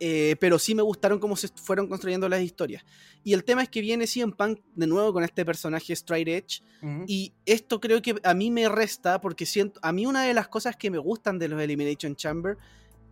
Eh, 0.00 0.34
pero 0.40 0.58
sí 0.58 0.74
me 0.74 0.82
gustaron 0.82 1.20
cómo 1.20 1.36
se 1.36 1.48
fueron 1.48 1.88
construyendo 1.88 2.28
las 2.28 2.42
historias. 2.42 2.84
Y 3.22 3.32
el 3.32 3.44
tema 3.44 3.62
es 3.62 3.68
que 3.68 3.80
viene 3.80 4.06
CM 4.06 4.32
Punk 4.32 4.60
de 4.74 4.86
nuevo 4.86 5.12
con 5.12 5.22
este 5.22 5.44
personaje 5.44 5.92
Straight 5.92 6.28
Edge. 6.28 6.62
Y 7.06 7.32
esto 7.46 7.80
creo 7.80 8.02
que 8.02 8.16
a 8.24 8.34
mí 8.34 8.50
me 8.50 8.68
resta 8.68 9.20
porque 9.20 9.46
siento. 9.46 9.78
A 9.82 9.92
mí 9.92 10.06
una 10.06 10.24
de 10.24 10.34
las 10.34 10.48
cosas 10.48 10.76
que 10.76 10.90
me 10.90 10.98
gustan 10.98 11.38
de 11.38 11.48
los 11.48 11.60
Elimination 11.60 12.16
Chamber 12.16 12.58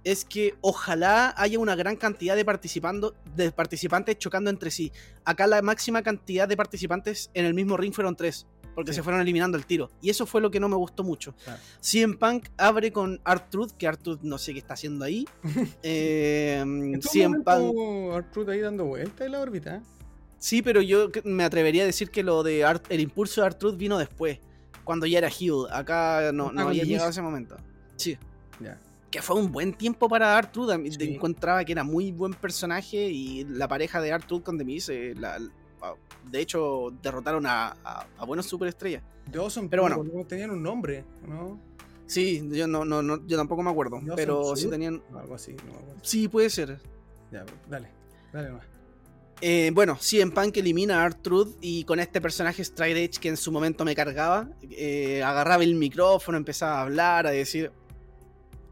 es 0.04 0.24
que 0.24 0.54
ojalá 0.60 1.34
haya 1.36 1.58
una 1.58 1.74
gran 1.74 1.96
cantidad 1.96 2.36
de, 2.36 2.44
participando, 2.44 3.14
de 3.36 3.52
participantes 3.52 4.18
chocando 4.18 4.50
entre 4.50 4.70
sí. 4.70 4.92
Acá 5.24 5.46
la 5.46 5.62
máxima 5.62 6.02
cantidad 6.02 6.48
de 6.48 6.56
participantes 6.56 7.30
en 7.34 7.44
el 7.44 7.54
mismo 7.54 7.76
ring 7.76 7.92
fueron 7.92 8.16
tres 8.16 8.46
porque 8.74 8.92
se 8.92 9.02
fueron 9.02 9.20
eliminando 9.20 9.58
el 9.58 9.66
tiro. 9.66 9.90
Y 10.00 10.10
eso 10.10 10.26
fue 10.26 10.40
lo 10.40 10.50
que 10.50 10.60
no 10.60 10.68
me 10.68 10.76
gustó 10.76 11.04
mucho. 11.04 11.34
Si 11.80 11.98
CM 11.98 12.16
Punk 12.16 12.48
abre 12.56 12.92
con 12.92 13.20
Art-Truth, 13.24 13.72
que 13.72 13.86
Art-Truth 13.86 14.20
no 14.22 14.38
sé 14.38 14.52
qué 14.52 14.58
está 14.60 14.74
haciendo 14.74 15.04
ahí. 15.04 15.26
eh, 15.82 16.64
CM 17.02 17.40
Punk. 17.42 18.48
Ahí 18.48 18.60
dando 18.60 18.86
vueltas 18.86 19.26
en 19.26 19.32
la 19.32 19.40
órbita. 19.40 19.82
Sí, 20.38 20.62
pero 20.62 20.80
yo 20.80 21.10
me 21.24 21.44
atrevería 21.44 21.84
a 21.84 21.86
decir 21.86 22.10
que 22.10 22.22
lo 22.22 22.42
de 22.42 22.64
el 22.88 23.00
impulso 23.00 23.40
de 23.40 23.48
Art-Truth 23.48 23.76
vino 23.76 23.98
después, 23.98 24.38
cuando 24.84 25.06
ya 25.06 25.18
era 25.18 25.28
Hill. 25.28 25.66
Acá 25.70 26.32
no, 26.32 26.50
no 26.50 26.62
había 26.62 26.84
llegado 26.84 27.08
a 27.08 27.10
ese 27.10 27.22
momento. 27.22 27.56
Sí. 27.96 28.18
Ya. 28.58 28.80
Que 29.12 29.22
fue 29.22 29.37
un 29.37 29.53
buen 29.53 29.75
tiempo 29.75 30.09
para 30.09 30.37
Art-Truth. 30.37 30.70
Encontraba 30.98 31.64
que 31.64 31.70
era 31.70 31.85
muy 31.85 32.11
buen 32.11 32.35
personaje 32.35 33.11
y 33.11 33.44
la 33.44 33.68
pareja 33.68 34.01
de 34.01 34.11
Art-Truth 34.11 34.42
con 34.42 34.59
Demise, 34.59 35.14
la, 35.14 35.38
de 36.31 36.40
hecho, 36.40 36.92
derrotaron 37.03 37.44
a, 37.46 37.77
buenos 38.27 38.46
superestrellas. 38.46 39.03
De 39.27 39.40
pero 39.68 39.83
bueno. 39.83 40.25
Tenían 40.27 40.51
un 40.51 40.62
nombre, 40.62 41.05
¿no? 41.27 41.61
Sí, 42.07 42.46
yo 42.51 42.66
no, 42.66 42.85
no, 42.85 43.27
yo 43.27 43.37
tampoco 43.37 43.62
me 43.62 43.70
acuerdo. 43.70 44.01
pero 44.16 44.57
sí 44.57 44.68
tenían. 44.68 45.03
Algo 45.16 45.35
así, 45.35 45.53
no 45.53 45.75
Sí, 46.03 46.29
puede 46.29 46.51
ser. 46.51 46.79
Ya, 47.31 47.44
dale, 47.68 47.88
dale 48.33 48.51
más. 48.51 48.66
Eh, 49.44 49.72
bueno, 49.75 49.96
sí, 49.98 50.20
en 50.20 50.31
Punk 50.31 50.57
elimina 50.59 51.05
a 51.05 51.11
Truth 51.11 51.57
y 51.61 51.83
con 51.83 51.98
este 51.98 52.20
personaje 52.20 52.62
Stride 52.62 53.05
Edge 53.05 53.18
que 53.18 53.29
en 53.29 53.37
su 53.37 53.51
momento 53.51 53.85
me 53.85 53.96
cargaba, 53.96 54.48
eh, 54.70 55.20
agarraba 55.20 55.64
el 55.64 55.75
micrófono, 55.75 56.38
empezaba 56.38 56.79
a 56.79 56.83
hablar, 56.83 57.27
a 57.27 57.31
decir, 57.31 57.72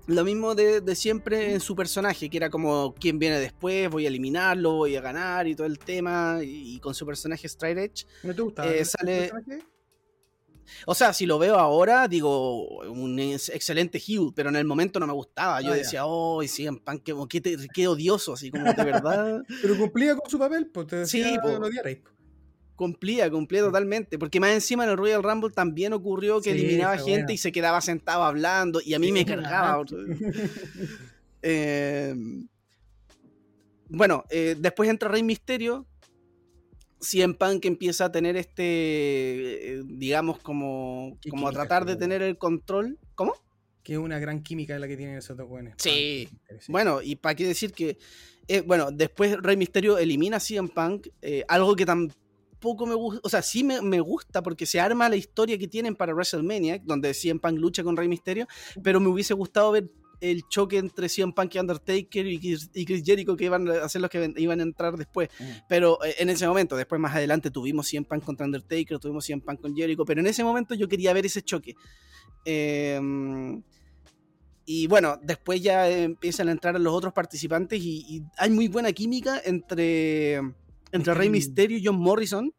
lo 0.06 0.24
mismo 0.24 0.54
de, 0.54 0.94
siempre 0.94 1.52
en 1.52 1.60
su 1.60 1.76
personaje, 1.76 2.28
que 2.28 2.36
era 2.36 2.50
como 2.50 2.94
quién 2.94 3.18
viene 3.18 3.38
después, 3.38 3.88
voy 3.90 4.04
a 4.04 4.08
eliminarlo, 4.08 4.72
voy 4.72 4.96
a 4.96 5.00
ganar 5.00 5.46
y 5.46 5.54
todo 5.54 5.66
el 5.66 5.78
tema. 5.78 6.40
Y, 6.42 6.78
con 6.80 6.94
su 6.94 7.06
personaje 7.06 7.48
Stride 7.48 7.84
Edge. 7.84 8.06
¿No 8.22 8.34
te 8.34 8.42
gusta? 8.42 8.66
Eh, 8.66 8.84
sale... 8.84 9.30
O 10.86 10.94
sea, 10.94 11.12
si 11.12 11.26
lo 11.26 11.38
veo 11.38 11.56
ahora, 11.56 12.06
digo, 12.06 12.80
un 12.88 13.18
excelente 13.18 13.98
heel, 13.98 14.30
pero 14.34 14.50
en 14.50 14.56
el 14.56 14.64
momento 14.64 15.00
no 15.00 15.06
me 15.06 15.12
gustaba. 15.12 15.60
Yo 15.60 15.72
ah, 15.72 15.76
decía, 15.76 16.06
oh, 16.06 16.42
sí, 16.46 16.66
en 16.66 16.78
pan, 16.78 17.00
qué, 17.00 17.12
qué, 17.74 17.88
odioso, 17.88 18.34
así 18.34 18.50
como 18.50 18.72
de 18.72 18.84
verdad. 18.84 19.42
pero 19.60 19.76
cumplía 19.76 20.16
con 20.16 20.30
su 20.30 20.38
papel, 20.38 20.66
pues 20.66 20.86
te 20.86 20.96
decía, 20.96 21.24
sí, 21.24 21.38
Cumplía, 22.80 23.30
cumplía 23.30 23.60
totalmente. 23.60 24.18
Porque 24.18 24.40
más 24.40 24.52
encima 24.52 24.84
en 24.84 24.90
el 24.92 24.96
Royal 24.96 25.22
Rumble 25.22 25.50
también 25.50 25.92
ocurrió 25.92 26.40
que 26.40 26.52
eliminaba 26.52 26.96
gente 26.96 27.34
y 27.34 27.36
se 27.36 27.52
quedaba 27.52 27.78
sentado 27.82 28.22
hablando 28.22 28.80
y 28.82 28.94
a 28.94 28.98
mí 28.98 29.12
me 29.12 29.26
cargaba. 29.26 29.84
Eh, 31.42 32.14
bueno, 33.88 34.24
eh, 34.30 34.56
después 34.58 34.88
entra 34.88 35.10
Rey 35.10 35.22
Misterio. 35.22 35.86
CM 37.00 37.34
Punk 37.34 37.66
empieza 37.66 38.06
a 38.06 38.12
tener 38.12 38.36
este, 38.36 38.62
eh, 39.74 39.82
digamos, 39.84 40.38
como, 40.38 41.18
como 41.28 41.48
a 41.48 41.52
tratar 41.52 41.84
de 41.84 41.96
tener 41.96 42.22
el 42.22 42.38
control. 42.38 42.98
¿Cómo? 43.14 43.34
Que 43.82 43.92
es 43.94 43.98
una 43.98 44.18
gran 44.18 44.42
química 44.42 44.78
la 44.78 44.88
que 44.88 44.96
tienen 44.96 45.18
esos 45.18 45.36
dos 45.36 45.48
buenos. 45.48 45.74
Sí. 45.76 46.30
Bueno, 46.68 47.02
y 47.02 47.16
para 47.16 47.34
qué 47.34 47.46
decir 47.46 47.72
que, 47.72 47.98
bueno, 48.64 48.90
después 48.90 49.36
Rey 49.42 49.58
Misterio 49.58 49.98
elimina 49.98 50.38
a 50.38 50.40
CM 50.40 50.68
Punk, 50.70 51.08
algo 51.46 51.76
que 51.76 51.84
tan 51.84 52.10
poco 52.60 52.86
me 52.86 52.94
gusta, 52.94 53.20
o 53.24 53.28
sea, 53.28 53.42
sí 53.42 53.64
me, 53.64 54.00
gusta 54.00 54.42
porque 54.42 54.66
se 54.66 54.78
arma 54.78 55.08
la 55.08 55.16
historia 55.16 55.58
que 55.58 55.66
tienen 55.66 55.96
para 55.96 56.12
WrestleMania, 56.14 56.80
donde 56.84 57.14
CM 57.14 57.40
Punk 57.40 57.58
lucha 57.58 57.82
con 57.82 57.96
Rey 57.96 58.06
Mysterio, 58.06 58.46
pero 58.82 59.00
me 59.00 59.08
hubiese 59.08 59.34
gustado 59.34 59.72
ver 59.72 59.90
el 60.20 60.46
choque 60.48 60.76
entre 60.76 61.08
CM 61.08 61.32
Punk 61.32 61.54
y 61.54 61.58
Undertaker 61.58 62.26
y 62.26 62.38
Chris, 62.38 62.70
Jericho 63.02 63.36
que 63.36 63.46
iban 63.46 63.66
a 63.68 63.88
ser 63.88 64.02
los 64.02 64.10
que 64.10 64.32
iban 64.36 64.60
a 64.60 64.62
entrar 64.62 64.96
después. 64.96 65.30
Mm. 65.38 65.44
Pero 65.68 66.04
eh, 66.04 66.16
en 66.18 66.28
ese 66.28 66.46
momento, 66.46 66.76
después 66.76 67.00
más 67.00 67.14
adelante 67.14 67.50
tuvimos 67.50 67.88
CM 67.88 68.06
Punk 68.06 68.24
contra 68.24 68.44
Undertaker, 68.44 68.98
tuvimos 68.98 69.24
CM 69.24 69.42
Punk 69.42 69.60
con 69.60 69.74
Jericho, 69.74 70.04
pero 70.04 70.20
en 70.20 70.26
ese 70.26 70.44
momento 70.44 70.74
yo 70.74 70.86
quería 70.88 71.12
ver 71.14 71.24
ese 71.24 71.42
choque. 71.42 71.74
Em, 72.44 73.62
y 74.66 74.86
bueno, 74.86 75.18
después 75.22 75.62
ya 75.62 75.88
empiezan 75.88 76.48
a 76.48 76.52
entrar 76.52 76.78
los 76.78 76.94
otros 76.94 77.12
participantes 77.12 77.80
y 77.82 78.22
hay 78.36 78.50
muy 78.50 78.68
buena 78.68 78.92
química 78.92 79.40
entre 79.44 80.40
entre 80.92 81.14
Rey 81.14 81.30
Mysterio 81.30 81.78
y 81.78 81.84
John 81.84 81.96
Morrison. 81.96 82.52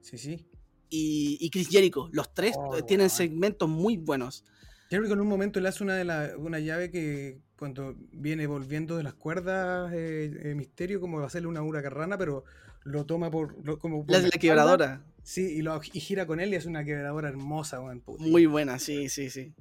Sí, 0.00 0.18
sí. 0.18 0.46
Y, 0.90 1.50
Chris 1.50 1.68
Jericho. 1.68 2.08
Los 2.12 2.32
tres 2.32 2.54
oh, 2.56 2.82
tienen 2.84 3.10
segmentos 3.10 3.68
muy 3.68 3.96
buenos. 3.96 4.44
Jericho 4.90 5.12
en 5.12 5.20
un 5.20 5.28
momento 5.28 5.60
le 5.60 5.68
hace 5.68 5.84
una, 5.84 5.96
de 5.96 6.36
una 6.36 6.58
llave 6.60 6.90
que 6.90 7.40
cuando 7.58 7.94
viene 8.12 8.46
volviendo 8.46 8.96
de 8.96 9.02
las 9.02 9.14
cuerdas 9.14 9.92
eh, 9.92 10.32
eh, 10.44 10.54
Misterio, 10.54 11.00
como 11.00 11.18
va 11.18 11.24
a 11.24 11.26
hacerle 11.26 11.48
una 11.48 11.62
huracarrana, 11.62 12.16
pero 12.16 12.44
lo 12.84 13.04
toma 13.04 13.30
por. 13.30 13.78
como 13.78 14.04
la, 14.08 14.20
la, 14.20 14.30
quebradora. 14.30 15.04
Sí, 15.22 15.42
y, 15.42 15.62
lo, 15.62 15.78
gira 15.80 16.26
con 16.26 16.40
él 16.40 16.52
y 16.52 16.56
es 16.56 16.64
una 16.64 16.84
quebradora 16.84 17.28
hermosa, 17.28 17.80
Muy 18.18 18.46
buena, 18.46 18.78
sí, 18.78 19.10
sí, 19.10 19.28
sí. 19.28 19.52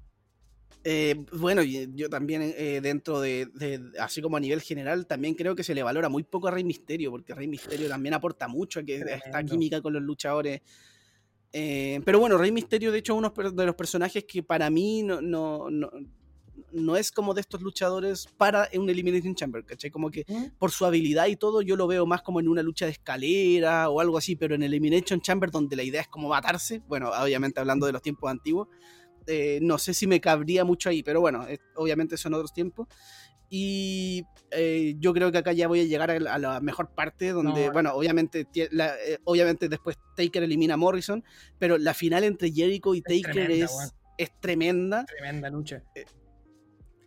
Eh, 0.89 1.15
bueno, 1.34 1.63
yo 1.63 2.08
también 2.08 2.41
eh, 2.56 2.80
dentro 2.82 3.19
de, 3.19 3.50
así 4.00 4.21
como 4.21 4.38
a 4.38 4.39
nivel 4.39 4.62
general, 4.62 5.06
también 5.06 5.36
creo 5.36 5.54
que 5.54 5.62
se 5.62 5.76
le 5.76 5.84
valora 5.84 6.08
muy 6.08 6.23
poco 6.23 6.47
a 6.47 6.52
Rey 6.52 6.63
Misterio, 6.63 7.12
porque 7.12 7.36
Rey 7.36 7.50
Misterio 7.50 7.89
también 7.89 8.13
aporta 8.13 8.47
mucho 8.47 8.80
a 8.80 8.84
que 8.84 8.95
esta 8.95 9.43
química 9.43 9.82
con 9.82 9.91
los 9.91 10.02
luchadores. 10.02 10.62
Eh, 11.52 12.00
pero 12.06 12.21
bueno, 12.21 12.38
Rey 12.38 12.54
Misterio, 12.54 12.93
de 12.93 13.00
hecho, 13.00 13.12
es 13.15 13.19
uno 13.19 13.34
de 13.52 13.65
los 13.65 13.76
personajes 13.76 14.23
que 14.23 14.43
para 14.43 14.69
mí 14.69 15.04
no, 15.04 15.19
no, 15.19 15.67
no, 16.71 16.95
es 16.95 17.12
como 17.12 17.34
de 17.34 17.41
estos 17.41 17.62
luchadores 17.62 18.26
para 18.38 18.69
un 18.73 18.89
Elimination 18.89 19.36
Chamber, 19.36 19.65
¿cachai? 19.65 19.91
Como 19.91 20.10
que 20.10 20.26
por 20.58 20.71
su 20.71 20.86
habilidad 20.86 21.28
y 21.28 21.36
todo, 21.36 21.62
yo 21.62 21.76
lo 21.76 21.88
veo 21.88 22.06
más 22.06 22.21
como 22.21 22.39
en 22.39 22.47
una 22.47 22.63
lucha 22.63 22.86
de 22.86 22.93
escalera 22.93 23.89
o 23.89 24.00
algo 24.00 24.17
así, 24.17 24.38
pero 24.38 24.56
en 24.56 24.63
Elimination 24.63 25.19
Chamber, 25.19 25.52
donde 25.52 25.76
la 25.76 25.84
idea 25.84 26.00
es 26.00 26.08
como 26.08 26.30
matarse, 26.30 26.82
bueno, 26.88 27.12
obviamente 27.12 27.60
hablando 27.60 27.88
de 27.88 27.91
los 27.91 28.02
tiempos 28.02 28.32
antiguos, 28.32 28.69
eh, 29.28 29.60
no 29.62 29.78
sé 29.78 29.94
si 29.94 30.08
me 30.08 30.22
cabría 30.22 30.63
mucho 30.63 30.90
ahí, 30.90 31.04
pero 31.04 31.22
bueno, 31.22 31.46
obviamente 31.76 32.18
son 32.18 32.34
otros 32.34 32.54
tiempos. 32.54 32.88
Y 33.50 34.26
eh, 34.52 34.96
yo 35.00 35.13
creo 35.13 35.32
que 35.32 35.38
acá 35.38 35.54
ya 35.54 35.68
voy 35.68 35.82
a 35.82 35.84
llegar 35.84 36.12
a 36.12 36.38
la, 36.38 36.60
mejor 36.60 36.90
parte, 36.90 37.32
donde, 37.32 37.70
bueno, 37.70 37.94
obviamente, 37.94 38.48
eh, 38.56 39.18
obviamente 39.24 39.70
después 39.70 39.98
Taker 40.16 40.44
elimina 40.44 40.74
a 40.74 40.78
Morrison, 40.78 41.24
pero 41.58 41.78
la 41.78 41.94
final 41.94 42.24
entre 42.24 42.52
Jericho 42.52 42.94
y 42.94 43.02
Taker 43.02 43.52
es, 43.52 43.94
es, 44.18 44.32
tremenda. 44.40 45.06
Tremenda 45.06 45.50
lucha. 45.50 45.82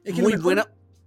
es 0.04 0.18
muy 0.18 0.36
buena. 0.36 0.66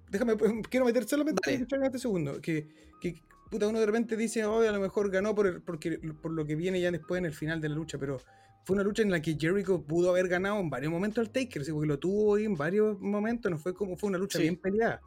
Déjame, 0.09 0.35
pues, 0.35 0.51
quiero 0.69 0.85
meter 0.85 1.05
solamente 1.05 1.53
en 1.53 1.83
este 1.83 1.97
segundo. 1.97 2.39
Que, 2.39 2.67
que, 3.01 3.15
puta, 3.49 3.67
uno 3.67 3.79
de 3.79 3.85
repente 3.87 4.15
dice, 4.15 4.45
oh, 4.45 4.59
a 4.59 4.71
lo 4.71 4.79
mejor 4.79 5.09
ganó 5.09 5.33
por, 5.33 5.63
porque, 5.63 5.99
por 6.21 6.31
lo 6.31 6.45
que 6.45 6.55
viene 6.55 6.79
ya 6.79 6.91
después 6.91 7.17
en 7.17 7.25
el 7.25 7.33
final 7.33 7.59
de 7.59 7.69
la 7.69 7.75
lucha, 7.75 7.97
pero 7.97 8.19
fue 8.63 8.75
una 8.75 8.83
lucha 8.83 9.01
en 9.01 9.11
la 9.11 9.21
que 9.21 9.37
Jericho 9.39 9.83
pudo 9.83 10.09
haber 10.09 10.27
ganado 10.27 10.59
en 10.59 10.69
varios 10.69 10.91
momentos 10.91 11.25
al 11.25 11.31
Taker, 11.31 11.63
porque 11.71 11.87
lo 11.87 11.99
tuvo 11.99 12.37
en 12.37 12.55
varios 12.55 12.99
momentos, 12.99 13.51
no 13.51 13.57
fue 13.57 13.73
como 13.73 13.97
fue 13.97 14.09
una 14.09 14.17
lucha 14.17 14.39
bien 14.39 14.55
peleada. 14.55 15.01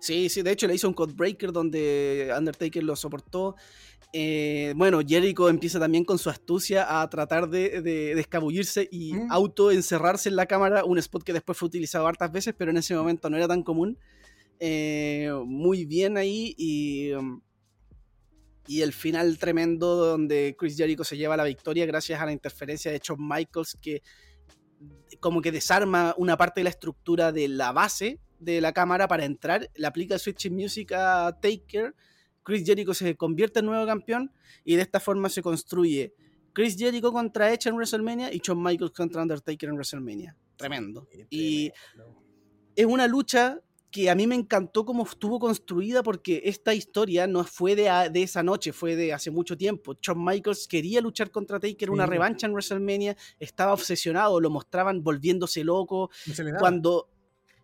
Sí, 0.00 0.28
sí, 0.28 0.42
de 0.42 0.50
hecho 0.50 0.66
le 0.66 0.74
hizo 0.74 0.88
un 0.88 0.94
Codebreaker 0.94 1.52
donde 1.52 2.32
Undertaker 2.36 2.82
lo 2.82 2.96
soportó. 2.96 3.56
Eh, 4.12 4.72
bueno, 4.76 5.00
Jericho 5.06 5.48
empieza 5.48 5.78
también 5.78 6.04
con 6.04 6.18
su 6.18 6.30
astucia 6.30 7.00
a 7.00 7.08
tratar 7.08 7.48
de, 7.48 7.82
de, 7.82 8.12
escabullirse 8.12 8.88
y 8.90 9.14
mm. 9.14 9.30
auto 9.30 9.70
encerrarse 9.70 10.28
en 10.28 10.36
la 10.36 10.46
cámara, 10.46 10.84
un 10.84 10.98
spot 10.98 11.22
que 11.22 11.32
después 11.32 11.58
fue 11.58 11.66
utilizado 11.66 12.06
hartas 12.06 12.32
veces, 12.32 12.54
pero 12.56 12.70
en 12.70 12.78
ese 12.78 12.94
momento 12.94 13.28
no 13.30 13.36
era 13.36 13.48
tan 13.48 13.62
común. 13.62 13.98
Eh, 14.58 15.30
muy 15.44 15.84
bien 15.84 16.16
ahí 16.16 16.54
y, 16.56 17.12
um, 17.12 17.40
y 18.66 18.82
el 18.82 18.92
final 18.92 19.38
tremendo 19.38 19.96
donde 19.96 20.56
Chris 20.58 20.76
Jericho 20.76 21.04
se 21.04 21.16
lleva 21.16 21.36
la 21.36 21.44
victoria 21.44 21.86
gracias 21.86 22.20
a 22.20 22.26
la 22.26 22.32
interferencia 22.32 22.90
de 22.90 23.00
Shawn 23.02 23.26
Michaels 23.26 23.76
que 23.80 24.02
como 25.20 25.40
que 25.40 25.52
desarma 25.52 26.14
una 26.18 26.36
parte 26.36 26.60
de 26.60 26.64
la 26.64 26.70
estructura 26.70 27.32
de 27.32 27.48
la 27.48 27.72
base 27.72 28.20
de 28.38 28.60
la 28.60 28.72
cámara 28.72 29.08
para 29.08 29.24
entrar, 29.24 29.70
le 29.74 29.86
aplica 29.86 30.18
Switching 30.18 30.54
Music 30.54 30.92
a 30.92 31.38
Taker, 31.40 31.94
Chris 32.42 32.64
Jericho 32.64 32.94
se 32.94 33.16
convierte 33.16 33.60
en 33.60 33.66
nuevo 33.66 33.86
campeón 33.86 34.30
y 34.64 34.76
de 34.76 34.82
esta 34.82 35.00
forma 35.00 35.28
se 35.28 35.42
construye 35.42 36.14
Chris 36.52 36.76
Jericho 36.76 37.12
contra 37.12 37.52
Edge 37.52 37.68
en 37.68 37.74
WrestleMania 37.74 38.32
y 38.32 38.38
Shawn 38.38 38.62
Michaels 38.62 38.92
contra 38.92 39.22
Undertaker 39.22 39.68
en 39.68 39.74
WrestleMania. 39.74 40.36
Tremendo. 40.56 41.08
Y 41.28 41.70
es 42.74 42.86
una 42.86 43.06
lucha 43.06 43.60
que 43.90 44.10
a 44.10 44.14
mí 44.14 44.26
me 44.26 44.34
encantó 44.34 44.84
cómo 44.84 45.04
estuvo 45.04 45.38
construida 45.38 46.02
porque 46.02 46.42
esta 46.44 46.74
historia 46.74 47.26
no 47.26 47.44
fue 47.44 47.74
de, 47.74 48.10
de, 48.12 48.22
esa 48.22 48.42
noche, 48.42 48.72
fue 48.72 48.96
de 48.96 49.12
hace 49.12 49.30
mucho 49.30 49.56
tiempo. 49.56 49.94
Shawn 50.00 50.22
Michaels 50.24 50.66
quería 50.68 51.00
luchar 51.00 51.30
contra 51.30 51.58
Taker, 51.58 51.90
una 51.90 52.06
revancha 52.06 52.46
en 52.46 52.52
WrestleMania, 52.52 53.16
estaba 53.38 53.72
obsesionado, 53.72 54.40
lo 54.40 54.50
mostraban 54.50 55.02
volviéndose 55.02 55.64
loco. 55.64 56.10
cuando 56.58 57.08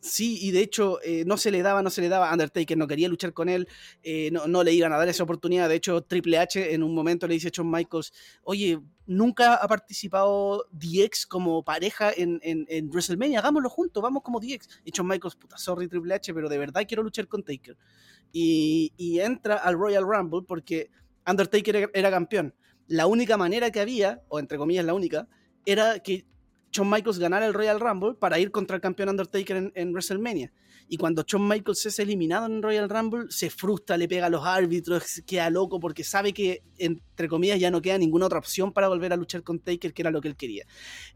Sí, 0.05 0.37
y 0.43 0.51
de 0.51 0.63
hecho 0.63 0.99
eh, 1.05 1.23
no 1.25 1.37
se 1.37 1.53
le 1.53 1.63
daba, 1.63 1.81
no 1.81 1.89
se 1.89 2.01
le 2.01 2.09
daba. 2.09 2.33
Undertaker 2.33 2.77
no 2.77 2.89
quería 2.89 3.09
luchar 3.09 3.33
con 3.33 3.49
él, 3.49 3.69
eh, 4.03 4.33
no, 4.33 4.65
le 4.65 4.73
iban 4.73 4.93
a 4.93 4.99
dar 4.99 5.09
esa 5.09 5.23
oportunidad. 5.23 5.69
De 5.69 5.77
hecho, 5.77 6.03
Triple 6.03 6.39
H 6.39 6.75
en 6.75 6.83
un 6.83 6.93
momento 6.93 7.29
le 7.29 7.35
dice 7.35 7.49
a 7.49 7.51
Shawn 7.53 7.71
Michaels, 7.71 8.13
oye, 8.43 8.81
nunca 9.07 9.55
ha 9.55 9.69
participado 9.69 10.67
DX 10.73 11.25
como 11.29 11.63
pareja 11.63 12.11
en, 12.17 12.41
en, 12.43 12.89
WrestleMania, 12.91 13.39
hagámoslo 13.39 13.71
juntos, 13.71 14.03
vamos 14.03 14.25
como 14.25 14.41
DX. 14.41 14.69
Y 14.85 14.91
Shawn 14.91 15.07
Michaels, 15.07 15.37
puta, 15.37 15.57
sorry 15.57 15.87
Triple 15.87 16.15
H, 16.15 16.35
pero 16.35 16.49
de 16.49 16.59
verdad 16.59 16.83
quiero 16.85 17.05
luchar 17.05 17.29
con 17.29 17.45
Taker. 17.45 17.77
Y, 18.33 18.93
y 18.97 19.21
entra 19.21 19.55
al 19.55 19.79
Royal 19.79 20.03
Rumble 20.03 20.43
porque 20.49 20.91
Undertaker 21.29 21.93
era 21.95 22.11
campeón. 22.11 22.57
La 22.89 23.07
única 23.07 23.37
manera 23.37 23.71
que 23.71 23.79
había, 23.79 24.21
o 24.27 24.41
entre 24.41 24.59
comillas 24.59 24.85
la 24.85 24.95
única, 24.95 25.29
era 25.65 26.01
que 26.01 26.27
Shawn 26.73 26.89
Michaels 26.89 27.19
ganara 27.19 27.47
el 27.47 27.55
Royal 27.55 27.79
Rumble 27.79 28.15
para 28.15 28.39
ir 28.39 28.51
contra 28.51 28.77
el 28.77 28.83
campeón 28.83 29.11
Undertaker 29.11 29.73
en, 29.75 29.93
WrestleMania. 29.93 30.53
Y 30.89 30.97
cuando 30.97 31.23
Shawn 31.27 31.47
Michaels 31.47 31.87
es 31.87 31.99
eliminado 31.99 32.47
en 32.47 32.53
el 32.57 32.63
Royal 32.63 32.89
Rumble, 32.89 33.27
se 33.31 33.51
frustra, 33.51 33.97
le 33.97 34.09
pega 34.09 34.27
a 34.27 34.31
los 34.31 34.45
árbitros, 34.45 35.23
queda 35.27 35.51
loco 35.51 35.79
porque 35.79 36.03
sabe 36.03 36.33
que, 36.33 36.63
entre 36.79 37.29
comillas, 37.29 37.61
ya 37.61 37.71
no 37.71 37.81
queda 37.83 37.99
ninguna 37.99 38.27
otra 38.27 38.39
opción 38.39 38.73
para 38.73 38.89
volver 38.89 39.13
a 39.13 39.17
luchar 39.17 39.43
con 39.43 39.61
Taker, 39.61 39.93
que 39.93 40.03
era 40.03 40.11
lo 40.11 40.21
que 40.21 40.29
él 40.29 40.37
quería. 40.37 40.67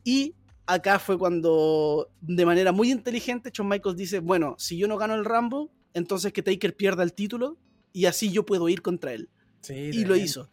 Y 0.04 0.34
acá 0.66 0.98
fue 0.98 1.18
cuando, 1.18 2.10
de 2.20 2.46
manera 2.46 2.72
muy 2.72 2.90
inteligente, 2.90 3.50
Shawn 3.52 3.68
Michaels 3.68 3.96
dice, 3.96 4.20
bueno, 4.20 4.54
si 4.58 4.76
yo 4.76 4.86
no 4.88 4.98
gano 4.98 5.14
el 5.14 5.24
Rumble, 5.24 5.68
entonces 5.94 6.32
que 6.32 6.42
Taker 6.42 6.76
pierda 6.76 7.02
el 7.02 7.14
título 7.14 7.56
y 7.92 8.04
así 8.04 8.30
yo 8.30 8.44
puedo 8.44 8.68
ir 8.68 8.82
contra 8.82 9.14
él. 9.14 9.30
y 9.68 10.04
lo 10.04 10.16
hizo. 10.16 10.50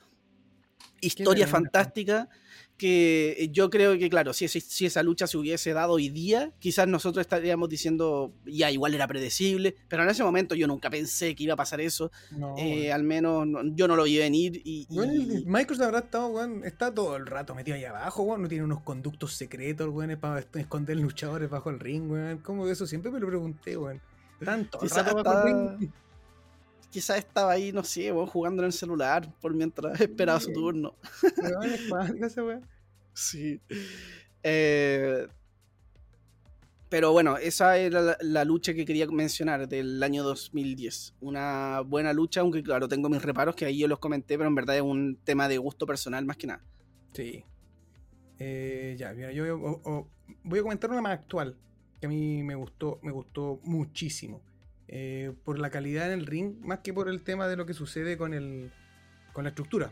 Historia 1.02 1.48
fantástica 1.48 2.30
que 2.78 3.36
eh, 3.38 3.50
yo 3.52 3.70
creo 3.70 3.98
que, 3.98 4.10
claro, 4.10 4.34
si, 4.34 4.48
si, 4.48 4.86
esa 4.86 5.04
lucha 5.04 5.28
se 5.28 5.38
hubiese 5.38 5.74
dado 5.74 5.94
hoy 5.94 6.10
día, 6.10 6.52
quizás 6.60 6.88
nosotros 6.88 7.22
estaríamos 7.22 7.70
diciendo, 7.70 8.34
ya, 8.46 8.72
igual 8.72 8.94
era 8.94 9.08
predecible, 9.08 9.76
pero 9.88 10.04
en 10.04 10.10
ese 10.10 10.24
momento 10.24 10.56
yo 10.56 10.68
nunca 10.68 10.90
pensé 10.90 11.36
que 11.36 11.44
iba 11.44 11.54
a 11.54 11.58
pasar 11.58 11.82
eso. 11.82 12.12
Eh, 12.58 12.92
al 12.92 13.04
menos 13.04 13.48
yo 13.76 13.88
no 13.88 13.96
lo 13.96 14.04
vi 14.04 14.18
venir. 14.18 14.62
Y, 14.64 14.88
y... 14.90 15.46
Microsoft 15.46 15.86
habrá 15.86 16.00
estado, 16.00 16.44
está 16.64 16.94
todo 16.94 17.16
el 17.16 17.26
rato 17.26 17.56
metido 17.56 17.76
ahí 17.76 17.86
abajo, 17.86 18.38
no 18.38 18.48
tiene 18.48 18.64
unos 18.64 18.82
conductos 18.82 19.34
secretos, 19.34 19.90
weón, 19.90 20.18
para 20.20 20.40
esconder 20.56 20.98
luchadores 20.98 21.50
bajo 21.50 21.70
el 21.70 21.80
ring, 21.80 22.10
weón. 22.10 22.40
¿Cómo 22.40 22.68
eso? 22.68 22.86
Siempre 22.88 23.12
me 23.12 23.20
lo 23.20 23.28
pregunté, 23.28 23.78
weón. 23.78 24.02
Tanto. 24.44 24.80
Quizás 24.80 25.06
quizás 26.94 27.18
estaba 27.18 27.52
ahí, 27.52 27.72
no 27.72 27.84
sé, 27.84 28.12
jugando 28.28 28.62
en 28.62 28.68
el 28.68 28.72
celular 28.72 29.28
por 29.42 29.56
mientras 29.56 30.00
esperaba 30.00 30.40
su 30.40 30.54
turno. 30.54 30.96
sí. 33.14 33.60
Eh, 34.44 35.28
pero 36.90 37.12
bueno, 37.12 37.38
esa 37.38 37.78
era 37.78 38.16
la, 38.22 38.46
lucha 38.46 38.76
que 38.76 38.86
quería 38.86 39.08
mencionar 39.08 39.68
del 39.68 40.04
año 40.04 40.24
2010. 40.24 41.16
Una 41.22 41.82
buena 41.82 42.14
lucha, 42.14 42.42
aunque 42.42 42.62
claro, 42.62 42.88
tengo 42.88 43.10
mis 43.10 43.24
reparos 43.24 43.56
que 43.56 43.66
ahí 43.66 43.80
yo 43.80 43.88
los 43.88 43.98
comenté, 43.98 44.38
pero 44.38 44.48
en 44.48 44.56
verdad 44.56 44.76
es 44.76 44.84
un 44.84 45.18
tema 45.24 45.50
de 45.50 45.58
gusto 45.58 45.88
personal 45.88 46.24
más 46.26 46.38
que 46.38 46.46
nada. 46.46 46.64
Sí. 47.14 47.44
Eh, 48.38 48.96
ya, 49.00 49.14
mira, 49.14 49.32
yo 49.32 49.58
voy 50.44 50.60
a 50.60 50.62
comentar 50.62 50.92
una 50.92 51.02
más 51.02 51.14
actual 51.14 51.58
que 52.00 52.06
a 52.06 52.10
mí 52.10 52.44
me 52.44 52.54
gustó, 52.54 53.00
me 53.02 53.12
gustó 53.12 53.60
muchísimo. 53.64 54.53
Eh, 54.96 55.34
por 55.44 55.58
la 55.58 55.72
calidad 55.72 56.14
en 56.14 56.20
el 56.20 56.28
ring, 56.28 56.54
más 56.62 56.82
que 56.82 56.94
por 56.94 57.10
el 57.10 57.24
tema 57.24 57.48
de 57.48 57.56
lo 57.56 57.66
que 57.66 57.74
sucede 57.74 58.16
con 58.16 58.32
el 58.32 58.70
con 59.32 59.44
la 59.44 59.50
estructura. 59.50 59.92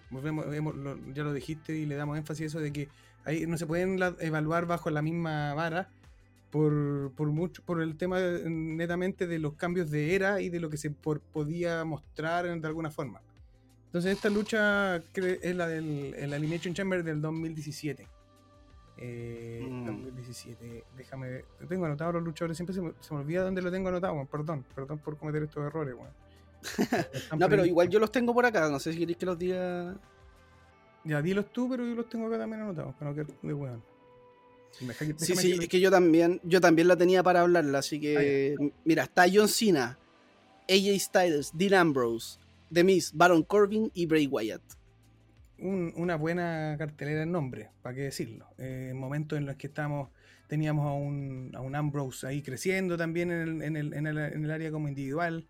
ya 1.16 1.24
lo 1.24 1.34
dijiste 1.34 1.76
y 1.76 1.88
le 1.88 1.96
damos 1.96 2.20
énfasis 2.20 2.44
a 2.44 2.46
eso 2.46 2.60
de 2.60 2.72
que 2.72 2.88
ahí 3.26 3.48
no 3.48 3.58
se 3.58 3.66
pueden 3.66 4.00
evaluar 4.20 4.68
bajo 4.68 4.92
la 4.92 5.02
misma 5.02 5.56
vara 5.56 5.90
por, 6.52 7.14
por, 7.16 7.30
mucho, 7.30 7.64
por 7.64 7.82
el 7.82 7.98
tema 7.98 8.20
netamente 8.20 9.26
de 9.26 9.40
los 9.40 9.56
cambios 9.56 9.90
de 9.90 10.14
era 10.14 10.40
y 10.40 10.50
de 10.50 10.60
lo 10.60 10.70
que 10.70 10.78
se 10.78 10.92
podía 10.92 11.84
mostrar 11.84 12.46
de 12.62 12.68
alguna 12.68 12.92
forma. 12.92 13.22
Entonces 13.88 14.14
esta 14.14 14.30
lucha 14.30 14.98
es 14.98 15.56
la 15.56 15.68
del 15.68 16.14
el 16.16 16.32
Elimination 16.32 16.76
Chamber 16.76 17.04
del 17.04 17.22
2017. 17.22 18.08
Eh, 19.04 19.68
2017. 19.86 20.66
Mm. 20.66 20.98
Déjame 20.98 21.30
ver. 21.30 21.46
Tengo 21.68 21.86
anotado 21.86 22.14
los 22.14 22.24
luchadores. 22.24 22.56
Siempre 22.56 22.76
se 22.76 22.82
me, 22.82 23.20
olvida 23.20 23.44
dónde 23.44 23.62
lo 23.62 23.72
tengo 23.72 23.90
anotado. 23.90 24.26
Perdón, 24.26 24.64
perdón 24.76 25.00
por 25.00 25.18
cometer 25.18 25.44
estos 25.44 25.66
errores, 25.66 25.96
no, 27.40 27.50
pero 27.50 27.66
igual 27.66 27.90
yo 27.90 27.98
los 27.98 28.12
tengo 28.12 28.36
por 28.36 28.46
acá. 28.46 28.70
No 28.70 28.80
sé 28.80 28.94
si 28.94 29.00
queréis 29.00 29.18
que 29.18 29.26
los 29.26 29.40
diga. 29.40 29.96
Ya, 31.04 31.20
dilos 31.20 31.52
tú, 31.52 31.68
pero 31.68 31.84
yo 31.84 31.96
los 31.96 32.08
tengo 32.08 32.28
acá 32.28 32.38
también 32.38 32.62
anotados. 32.62 32.94
Para 32.94 33.12
no 33.12 33.24
de 33.42 33.54
weón. 33.54 33.84
Sí, 35.18 35.36
sí, 35.36 35.58
es 35.60 35.68
que 35.68 35.80
yo 35.80 35.90
también, 35.90 36.40
yo 36.44 36.62
también 36.62 36.88
la 36.88 36.96
tenía 36.96 37.24
para 37.24 37.42
hablarla, 37.42 37.80
así 37.80 38.00
que 38.00 38.56
ah, 38.58 38.64
mira, 38.86 39.04
está 39.04 39.26
John 39.32 39.50
Cena, 39.50 40.00
AJ 40.70 40.98
Styles, 40.98 41.52
Dean 41.54 41.74
Ambrose, 41.74 42.40
The 42.72 42.86
Miz, 42.86 43.12
Baron 43.14 43.44
Corbin 43.44 43.92
y 43.94 44.06
Bray 44.06 44.28
Wyatt 44.28 44.62
una 45.62 46.16
buena 46.16 46.76
cartelera 46.78 47.24
en 47.24 47.32
nombre, 47.32 47.70
para 47.82 47.96
qué 47.96 48.02
decirlo. 48.02 48.48
En 48.58 48.98
momentos 48.98 49.38
en 49.38 49.46
los 49.46 49.56
que 49.56 49.68
estamos, 49.68 50.10
teníamos 50.48 50.86
a 50.88 50.94
un, 50.94 51.52
a 51.56 51.62
un 51.62 51.76
Ambrose 51.76 52.28
ahí 52.28 52.42
creciendo 52.42 52.98
también 52.98 53.32
en 53.32 53.76
el, 53.76 53.94
en, 53.94 54.08
el, 54.08 54.52
área 54.52 54.72
como 54.72 54.88
individual. 54.88 55.48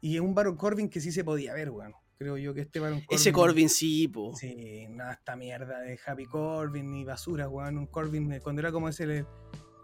Y 0.00 0.18
un 0.18 0.34
Baron 0.34 0.56
Corbin 0.56 0.88
que 0.88 1.00
sí 1.00 1.10
se 1.10 1.24
podía 1.24 1.54
ver, 1.54 1.70
bueno. 1.70 2.00
Creo 2.18 2.36
yo 2.36 2.52
que 2.52 2.62
este 2.62 2.80
Baron 2.80 3.00
Corbin. 3.00 3.16
Ese 3.16 3.32
Corbin 3.32 3.68
sí, 3.68 4.08
po. 4.08 4.34
Sí, 4.36 4.86
nada, 4.90 5.12
esta 5.12 5.36
mierda 5.36 5.80
de 5.80 5.98
Happy 6.04 6.26
Corbin 6.26 6.90
ni 6.90 7.04
basura, 7.04 7.48
weón. 7.48 7.78
Un 7.78 7.86
Corbin 7.86 8.32
eh, 8.32 8.40
cuando 8.40 8.60
era 8.60 8.70
como 8.70 8.88
ese. 8.88 9.04
El, 9.04 9.26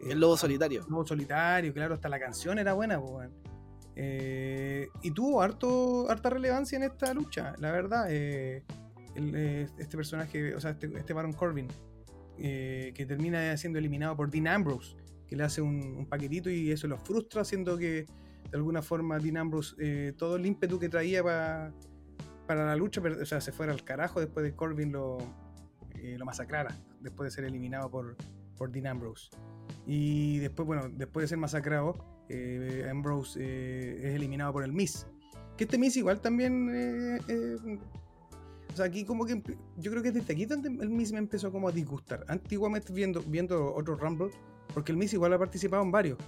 el, 0.09 0.21
lobo 0.21 0.37
solitario. 0.37 0.83
El 0.83 0.91
lobo 0.91 1.07
solitario, 1.07 1.73
claro, 1.73 1.95
hasta 1.95 2.09
la 2.09 2.19
canción 2.19 2.59
era 2.59 2.75
buena, 2.75 2.99
weón. 2.99 3.33
Eh, 3.97 4.89
y 5.03 5.11
tuvo 5.13 5.41
harto, 5.41 6.11
harta 6.11 6.31
relevancia 6.31 6.77
en 6.77 6.85
esta 6.85 7.15
lucha, 7.15 7.55
la 7.59 7.71
verdad. 7.71 8.07
Eh, 8.11 8.65
eh, 9.17 9.69
este 9.79 9.97
personaje, 9.97 10.55
o 10.55 10.61
sea, 10.61 10.73
este, 10.73 10.91
este 10.97 11.13
Baron 11.13 11.33
Corbin. 11.33 11.69
eh, 12.37 12.93
que 12.97 13.07
termina 13.07 13.57
siendo 13.57 13.79
eliminado 13.79 14.17
por 14.17 14.29
Dean 14.29 14.49
Ambrose, 14.49 14.97
que 15.29 15.37
le 15.37 15.45
hace 15.45 15.63
un, 15.63 16.07
paquetito 16.07 16.51
y 16.51 16.73
eso 16.73 16.89
lo 16.89 16.99
frustra, 16.99 17.43
haciendo 17.43 17.79
que 17.79 18.07
de 18.51 18.57
alguna 18.57 18.83
forma 18.83 19.19
Dean 19.19 19.37
Ambrose 19.37 19.77
eh, 19.79 20.13
todo 20.17 20.37
el 20.37 20.45
ímpetu 20.45 20.81
que 20.81 20.89
traía 20.89 21.23
para 21.23 22.67
la 22.67 22.75
lucha, 22.75 23.01
o 23.01 23.25
sea, 23.25 23.41
se 23.41 23.53
fuera 23.53 23.73
al 23.73 23.85
carajo 23.85 24.19
después 24.19 24.45
de 24.45 24.55
Corbin 24.55 24.91
lo, 24.91 25.19
lo 26.03 26.25
masacrara, 26.25 26.77
después 27.01 27.31
de 27.31 27.37
ser 27.37 27.45
eliminado 27.45 27.89
por, 27.89 28.17
por 28.57 28.73
Dean 28.73 28.89
Ambrose. 28.89 29.31
Y 29.87 30.39
después, 30.39 30.67
bueno, 30.67 30.89
después 30.91 31.25
de 31.25 31.29
ser 31.29 31.39
masacrado, 31.39 31.95
Ambrose 32.91 33.41
es 33.41 34.15
eliminado 34.15 34.53
por 34.53 34.65
el 34.65 34.73
Miss. 34.73 35.07
Que 35.57 35.65
este 35.65 35.79
Miss 35.79 35.97
igual 35.97 36.21
también 36.21 36.69
o 38.75 38.77
sea, 38.77 38.87
aquí 38.87 39.05
como 39.05 39.25
que 39.25 39.41
yo 39.77 39.93
creo 39.93 40.03
que 40.03 40.11
desde 40.11 40.33
aquí 40.33 40.47
donde 40.47 40.69
el 40.69 40.91
Miss 40.91 41.13
me 41.13 41.19
empezó 41.19 41.53
como 41.53 41.69
a 41.69 41.73
disgustar. 41.73 42.25
Antiguamente 42.27 42.93
viendo, 42.93 43.23
viendo 43.23 43.73
otros 43.73 44.01
Rumble, 44.01 44.31
porque 44.75 44.91
el 44.91 44.99
Miss 44.99 45.13
igual 45.13 45.33
ha 45.33 45.39
participado 45.39 45.85
en 45.85 45.93
varios. 45.93 46.19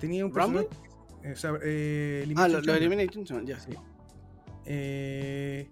Tenía 0.00 0.24
un 0.24 0.34
¿Rumble? 0.34 0.68
Eh, 1.22 1.32
o 1.32 1.36
sea, 1.36 1.52
eh, 1.62 2.32
ah, 2.34 2.48
lo, 2.48 2.74
Elimination 2.74 3.44
ya. 3.44 3.60
Sí. 3.60 3.72
Eh, 4.64 5.68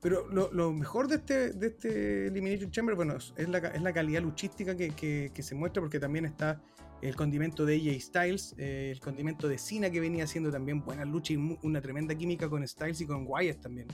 pero 0.00 0.26
lo, 0.30 0.72
mejor 0.72 1.08
de 1.08 1.16
este, 1.16 1.52
de 1.52 1.66
este 1.66 2.26
Elimination 2.28 2.70
Chamber, 2.70 2.94
bueno, 2.94 3.16
es 3.16 3.46
la, 3.46 3.58
es 3.58 3.82
la 3.82 3.92
calidad 3.92 4.22
luchística 4.22 4.74
que, 4.74 4.94
que, 5.30 5.42
se 5.42 5.54
muestra, 5.54 5.82
porque 5.82 6.00
también 6.00 6.24
está 6.24 6.58
el 7.02 7.16
condimento 7.16 7.66
de 7.66 7.76
AJ 7.76 8.00
Styles, 8.00 8.54
eh, 8.56 8.92
el 8.92 9.00
condimento 9.00 9.46
de 9.46 9.58
Cena, 9.58 9.90
que 9.90 10.00
venía 10.00 10.24
haciendo 10.24 10.50
también 10.50 10.82
buenas 10.82 11.06
luchas 11.06 11.36
y 11.36 11.58
una 11.62 11.82
tremenda 11.82 12.14
química 12.14 12.48
con 12.48 12.66
Styles 12.66 13.02
y 13.02 13.06
con 13.06 13.26
Wyatt 13.26 13.60
también. 13.60 13.88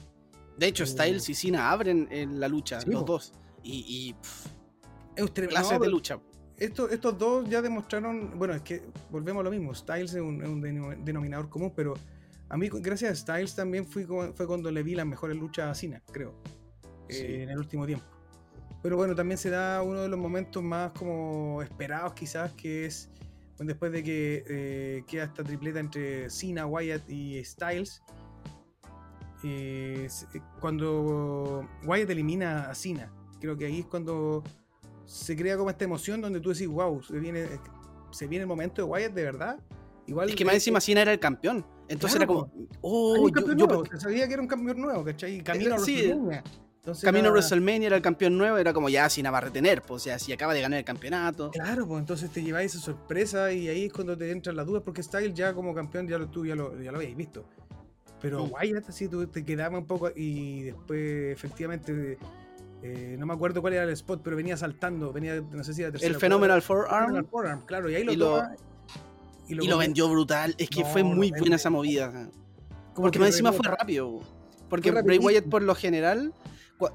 De 0.59 0.67
hecho, 0.67 0.85
Styles 0.85 1.29
y 1.29 1.35
Cena 1.35 1.71
abren 1.71 2.09
en 2.11 2.39
la 2.39 2.49
lucha, 2.49 2.81
los 2.87 3.05
dos. 3.05 3.33
Y, 3.63 4.15
y 5.17 5.29
clases 5.29 5.81
de 5.81 5.89
lucha. 5.89 6.21
Estos, 6.61 7.19
dos 7.19 7.49
ya 7.49 7.63
demostraron, 7.63 8.39
bueno, 8.39 8.53
es 8.55 8.61
que 8.61 8.83
volvemos 9.11 9.41
a 9.41 9.45
lo 9.45 9.51
mismo, 9.51 9.75
Styles 9.75 10.13
es 10.13 10.21
un, 10.21 10.61
denominador 11.03 11.49
común, 11.49 11.73
pero 11.75 11.95
a 12.51 12.57
mí 12.59 12.69
gracias 12.71 13.13
a 13.13 13.15
Styles 13.15 13.55
también 13.55 13.87
fui, 13.87 14.05
fue 14.05 14.47
cuando 14.47 14.71
le 14.71 14.83
vi 14.83 14.95
las 14.95 15.07
mejores 15.07 15.39
luchas 15.39 15.71
a 15.71 15.75
Cena, 15.75 16.03
creo, 16.13 16.35
eh, 17.09 17.45
en 17.45 17.49
el 17.49 17.59
último 17.59 17.87
tiempo. 17.87 18.05
Pero 18.83 18.99
bueno, 18.99 19.15
también 19.15 19.39
se 19.39 19.49
da 19.49 19.81
uno 19.81 20.03
de 20.03 20.09
los 20.09 20.19
momentos 20.19 20.63
más 20.63 20.93
como 20.93 21.63
esperados 21.63 22.13
quizás, 22.13 22.53
que 22.53 22.85
es 22.85 23.11
después 23.59 23.91
de 23.91 24.03
que 24.03 24.45
eh, 24.47 25.05
queda 25.07 25.25
esta 25.25 25.43
tripleta 25.43 25.81
entre 25.81 26.29
Cena, 26.29 26.67
Wyatt 26.67 27.09
y 27.09 27.43
Styles 27.43 28.03
eh, 29.43 30.09
eh, 30.35 30.41
cuando 30.61 31.69
Wyatt 31.85 32.11
elimina 32.11 32.71
a 32.71 32.75
Cena, 32.75 33.13
creo 33.41 33.57
que 33.57 33.67
ahí 33.67 33.81
es 33.81 33.87
cuando 33.87 34.43
se 35.05 35.37
crea 35.37 35.57
como 35.57 35.71
esta 35.71 35.85
emoción 35.85 36.21
donde 36.21 36.41
tú 36.41 36.51
decís, 36.51 36.69
wow, 36.69 37.03
se 37.03 37.19
viene, 37.19 37.47
se 38.11 38.27
viene 38.27 38.43
el 38.43 38.49
momento 38.49 38.83
de 38.83 38.89
Wyatt 38.89 39.13
de 39.13 39.25
verdad. 39.25 39.59
Igual 40.07 40.29
es 40.31 40.37
que 40.37 40.45
más 40.45 40.55
encima 40.55 40.81
Cena 40.81 41.03
era 41.03 41.13
el 41.13 41.21
campeón. 41.21 41.65
Entonces 41.89 42.17
era 42.17 42.27
como, 42.27 42.51
oh, 42.83 43.29
yo, 43.29 43.85
sabía 43.99 44.27
que 44.29 44.35
era 44.35 44.43
un 44.43 44.49
campeón 44.49 44.81
nuevo, 44.81 45.05
¿cachai? 45.05 45.43
Camino 45.43 45.75
a 45.75 45.79
WrestleMania. 45.79 46.45
Camino 47.03 47.29
a 47.29 47.33
WrestleMania 47.33 47.87
era 47.89 47.97
el 47.97 48.03
campeón 48.03 48.39
nuevo, 48.39 48.57
era 48.57 48.73
como 48.73 48.89
ya 48.89 49.09
Cena 49.11 49.31
va 49.31 49.39
a 49.39 49.43
retener, 49.43 49.83
pues, 49.83 50.03
o 50.03 50.05
sea, 50.05 50.19
si 50.19 50.33
acaba 50.33 50.55
de 50.55 50.63
ganar 50.63 50.79
el 50.79 50.85
campeonato. 50.85 51.51
Claro, 51.51 51.87
pues 51.87 52.01
entonces 52.01 52.31
te 52.31 52.43
lleváis 52.43 52.75
esa 52.75 52.85
sorpresa 52.85 53.53
y 53.53 53.69
ahí 53.69 53.87
es 53.87 53.93
cuando 53.93 54.17
te 54.17 54.31
entran 54.31 54.57
las 54.57 54.67
dudas, 54.67 54.83
porque 54.85 55.03
Style 55.03 55.35
ya 55.35 55.53
como 55.53 55.75
campeón 55.75 56.07
ya 56.07 56.17
lo, 56.17 56.29
tú 56.29 56.47
ya 56.47 56.55
lo, 56.55 56.81
ya 56.81 56.93
lo 56.93 56.99
habéis 56.99 57.17
visto. 57.17 57.45
Pero 58.21 58.45
Wyatt 58.45 58.89
así 58.89 59.09
tú 59.09 59.27
te 59.27 59.45
quedaba 59.45 59.79
un 59.79 59.87
poco 59.87 60.11
y 60.15 60.63
después 60.65 61.33
efectivamente 61.33 62.19
eh, 62.83 63.17
no 63.19 63.27
me 63.27 63.35
acuerdo 63.35 63.61
cuál 63.61 63.75
era 63.75 63.85
el 63.85 63.91
spot, 63.91 64.21
pero 64.23 64.37
venía 64.37 64.57
saltando, 64.57 65.13
venía, 65.13 65.41
no 65.41 65.63
sé 65.65 65.75
si 65.75 65.83
era 65.83 65.97
El 65.99 66.17
Phenomenal 66.17 66.63
Forearm. 66.63 67.27
Forearm, 67.27 67.63
claro, 67.67 67.91
y 67.91 67.95
ahí 67.95 68.05
lo, 68.05 68.13
y 69.49 69.55
lo, 69.55 69.79
vendió 69.79 70.09
brutal. 70.09 70.55
Es 70.59 70.71
que 70.71 70.85
fue 70.85 71.03
muy 71.03 71.31
buena 71.31 71.57
esa 71.57 71.71
movida. 71.71 72.31
Porque 72.95 73.19
más 73.19 73.29
encima 73.29 73.53
fue 73.53 73.67
rápido. 73.67 74.21
Porque 74.69 74.91
Bray 74.91 75.19
Wyatt 75.19 75.47
por 75.47 75.63
lo 75.63 75.75
general, 75.75 76.33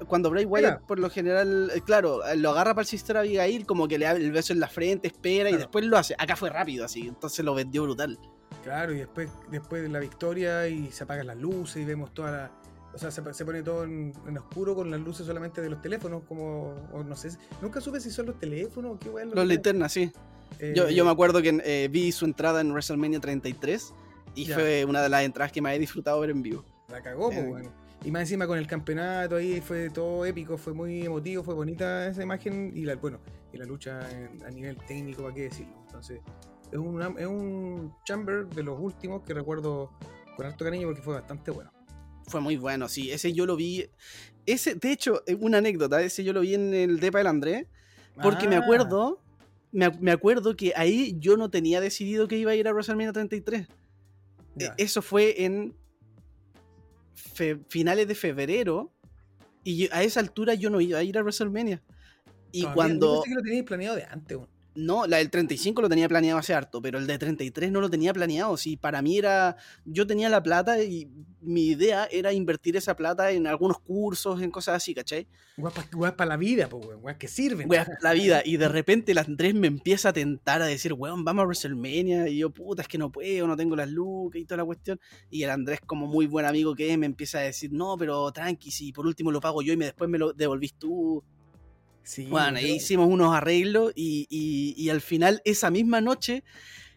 cuando 0.08 0.30
Bray 0.30 0.44
Wyatt 0.44 0.82
por 0.82 0.98
lo 0.98 1.08
general, 1.10 1.70
eh, 1.74 1.80
claro, 1.80 2.20
lo 2.36 2.50
agarra 2.50 2.74
para 2.74 2.82
el 2.82 2.86
Sister 2.88 3.16
Abigail, 3.16 3.66
como 3.66 3.88
que 3.88 3.98
le 3.98 4.06
da 4.06 4.12
el 4.12 4.32
beso 4.32 4.52
en 4.52 4.60
la 4.60 4.68
frente, 4.68 5.08
espera 5.08 5.50
y 5.50 5.56
después 5.56 5.84
lo 5.84 5.96
hace. 5.96 6.14
Acá 6.18 6.36
fue 6.36 6.50
rápido 6.50 6.84
así, 6.84 7.06
entonces 7.06 7.44
lo 7.44 7.54
vendió 7.54 7.84
brutal. 7.84 8.18
Claro, 8.62 8.92
y 8.92 8.98
después, 8.98 9.30
después 9.50 9.82
de 9.82 9.88
la 9.88 10.00
victoria 10.00 10.68
y 10.68 10.90
se 10.90 11.04
apagan 11.04 11.28
las 11.28 11.36
luces 11.36 11.82
y 11.82 11.84
vemos 11.84 12.12
toda 12.12 12.30
la. 12.30 12.50
O 12.94 12.98
sea, 12.98 13.10
se, 13.10 13.44
pone 13.44 13.62
todo 13.62 13.84
en, 13.84 14.14
oscuro 14.38 14.74
con 14.74 14.90
las 14.90 14.98
luces 15.00 15.26
solamente 15.26 15.60
de 15.60 15.68
los 15.68 15.82
teléfonos, 15.82 16.22
como. 16.26 16.88
O 16.92 17.04
no 17.04 17.14
sé. 17.14 17.30
Nunca 17.60 17.80
supe 17.80 18.00
si 18.00 18.10
son 18.10 18.26
los 18.26 18.38
teléfonos 18.38 18.96
o 18.96 18.98
qué 18.98 19.10
bueno. 19.10 19.32
Los 19.34 19.46
linternas, 19.46 19.92
sí. 19.92 20.10
yo, 20.74 20.88
yo, 20.88 21.04
me 21.04 21.10
acuerdo 21.10 21.42
que 21.42 21.60
eh, 21.64 21.88
vi 21.90 22.10
su 22.10 22.24
entrada 22.24 22.60
en 22.60 22.70
WrestleMania 22.70 23.20
33 23.20 23.92
y 24.34 24.46
fue 24.46 24.84
una 24.84 25.02
de 25.02 25.08
las 25.08 25.22
entradas 25.22 25.52
que 25.52 25.60
más 25.60 25.74
he 25.74 25.78
disfrutado 25.78 26.20
ver 26.20 26.30
en 26.30 26.42
vivo. 26.42 26.64
La 26.88 27.02
cagó, 27.02 27.30
pues, 27.30 27.46
bueno. 27.46 27.85
Y 28.06 28.12
más 28.12 28.22
encima 28.22 28.46
con 28.46 28.56
el 28.56 28.68
campeonato 28.68 29.34
ahí 29.34 29.60
fue 29.60 29.90
todo 29.90 30.24
épico, 30.24 30.56
fue 30.56 30.72
muy 30.72 31.02
emotivo, 31.02 31.42
fue 31.42 31.54
bonita 31.54 32.06
esa 32.06 32.22
imagen 32.22 32.70
y 32.72 32.84
la, 32.84 32.94
bueno, 32.94 33.18
y 33.52 33.58
la 33.58 33.64
lucha 33.64 33.98
a 34.46 34.50
nivel 34.52 34.76
técnico, 34.86 35.24
¿para 35.24 35.34
qué 35.34 35.42
decirlo? 35.42 35.74
Entonces, 35.86 36.20
es 36.70 36.78
un, 36.78 37.02
es 37.18 37.26
un 37.26 37.92
chamber 38.04 38.46
de 38.46 38.62
los 38.62 38.78
últimos 38.78 39.24
que 39.24 39.34
recuerdo 39.34 39.90
con 40.36 40.46
harto 40.46 40.64
cariño 40.64 40.86
porque 40.86 41.02
fue 41.02 41.14
bastante 41.14 41.50
bueno. 41.50 41.72
Fue 42.28 42.40
muy 42.40 42.56
bueno, 42.56 42.88
sí. 42.88 43.10
Ese 43.10 43.32
yo 43.32 43.44
lo 43.44 43.56
vi. 43.56 43.90
Ese, 44.46 44.76
de 44.76 44.92
hecho, 44.92 45.24
una 45.40 45.58
anécdota, 45.58 46.00
ese 46.00 46.22
yo 46.22 46.32
lo 46.32 46.42
vi 46.42 46.54
en 46.54 46.74
el 46.74 47.00
Depa 47.00 47.18
del 47.18 47.26
André. 47.26 47.66
Porque 48.22 48.46
me 48.46 48.54
ah. 48.54 48.60
acuerdo. 48.60 49.20
Me, 49.72 50.12
acuerdo 50.12 50.54
que 50.56 50.72
ahí 50.76 51.16
yo 51.18 51.36
no 51.36 51.50
tenía 51.50 51.80
decidido 51.80 52.28
que 52.28 52.38
iba 52.38 52.52
a 52.52 52.54
ir 52.54 52.68
a 52.68 52.70
WrestleMania 52.70 53.12
33. 53.12 53.66
E, 54.58 54.70
eso 54.78 55.02
fue 55.02 55.44
en 55.44 55.74
finales 57.68 58.08
de 58.08 58.14
febrero. 58.14 58.92
Y 59.64 59.88
a 59.92 60.02
esa 60.04 60.20
altura 60.20 60.54
yo 60.54 60.70
no 60.70 60.80
iba 60.80 60.98
a 60.98 61.02
ir 61.02 61.18
a 61.18 61.22
WrestleMania. 61.22 61.82
Y 62.52 62.64
cuando. 62.66 63.16
Yo 63.16 63.22
que 63.22 63.34
lo 63.34 63.42
teníais 63.42 63.64
planeado 63.64 63.96
de 63.96 64.04
antes, 64.04 64.38
no, 64.76 65.06
la 65.06 65.18
del 65.18 65.30
35 65.30 65.82
lo 65.82 65.88
tenía 65.88 66.08
planeado 66.08 66.38
hace 66.38 66.54
harto, 66.54 66.80
pero 66.80 66.98
el 66.98 67.06
de 67.06 67.18
33 67.18 67.72
no 67.72 67.80
lo 67.80 67.90
tenía 67.90 68.12
planeado. 68.12 68.56
Sí, 68.56 68.76
para 68.76 69.02
mí 69.02 69.18
era. 69.18 69.56
Yo 69.84 70.06
tenía 70.06 70.28
la 70.28 70.42
plata 70.42 70.82
y 70.82 71.10
mi 71.40 71.68
idea 71.68 72.06
era 72.10 72.32
invertir 72.32 72.76
esa 72.76 72.94
plata 72.96 73.30
en 73.30 73.46
algunos 73.46 73.78
cursos, 73.78 74.42
en 74.42 74.50
cosas 74.50 74.76
así, 74.76 74.94
¿cachai? 74.94 75.26
Para 76.16 76.26
la 76.26 76.36
vida, 76.36 76.68
pues, 76.68 76.86
weón, 76.86 77.18
que 77.18 77.28
sirven. 77.28 77.68
Para 77.68 77.86
la 78.02 78.12
vida. 78.12 78.42
Y 78.44 78.56
de 78.58 78.68
repente 78.68 79.12
el 79.12 79.18
Andrés 79.18 79.54
me 79.54 79.66
empieza 79.66 80.10
a 80.10 80.12
tentar 80.12 80.60
a 80.60 80.66
decir, 80.66 80.92
weón, 80.92 81.24
vamos 81.24 81.42
a 81.42 81.46
WrestleMania. 81.46 82.28
Y 82.28 82.38
yo, 82.38 82.50
puta, 82.50 82.82
es 82.82 82.88
que 82.88 82.98
no 82.98 83.10
puedo, 83.10 83.46
no 83.46 83.56
tengo 83.56 83.76
las 83.76 83.88
lucas 83.88 84.40
y 84.40 84.44
toda 84.44 84.58
la 84.58 84.64
cuestión. 84.64 85.00
Y 85.30 85.42
el 85.42 85.50
Andrés, 85.50 85.80
como 85.86 86.06
muy 86.06 86.26
buen 86.26 86.46
amigo 86.46 86.74
que 86.74 86.92
es, 86.92 86.98
me 86.98 87.06
empieza 87.06 87.38
a 87.38 87.42
decir, 87.42 87.72
no, 87.72 87.96
pero 87.96 88.30
tranqui, 88.32 88.70
si 88.70 88.92
por 88.92 89.06
último 89.06 89.30
lo 89.30 89.40
pago 89.40 89.62
yo 89.62 89.72
y 89.72 89.76
me, 89.76 89.86
después 89.86 90.10
me 90.10 90.18
lo 90.18 90.32
devolvís 90.32 90.74
tú 90.74 91.24
bueno, 92.28 92.58
ahí 92.58 92.76
hicimos 92.76 93.08
unos 93.08 93.34
arreglos 93.34 93.92
y, 93.94 94.88
al 94.90 95.00
final 95.00 95.42
esa 95.44 95.70
misma 95.70 96.00
noche 96.00 96.44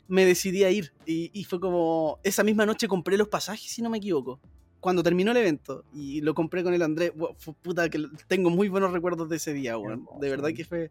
me 0.08 0.26
decidí 0.26 0.64
a 0.64 0.72
ir. 0.72 0.94
Y, 1.06 1.44
fue 1.46 1.60
como, 1.60 2.20
esa 2.24 2.44
misma 2.44 2.66
noche 2.66 2.88
compré 2.88 3.18
los 3.18 3.28
pasajes, 3.28 3.72
si 3.72 3.82
no 3.82 3.90
me 3.90 3.98
equivoco. 3.98 4.40
Cuando 4.80 5.04
terminó 5.04 5.32
el 5.32 5.38
evento 5.38 5.84
y 5.94 6.22
lo 6.22 6.34
compré 6.34 6.64
con 6.64 6.74
el 6.74 6.82
Andrés, 6.82 7.12
puta, 7.62 7.90
que 7.90 8.06
tengo 8.28 8.50
muy 8.50 8.70
buenos 8.70 8.94
recuerdos 8.94 9.28
de 9.30 9.36
ese 9.36 9.54
día, 9.54 9.76
De 10.20 10.30
verdad 10.30 10.50
que 10.56 10.64
fue, 10.64 10.90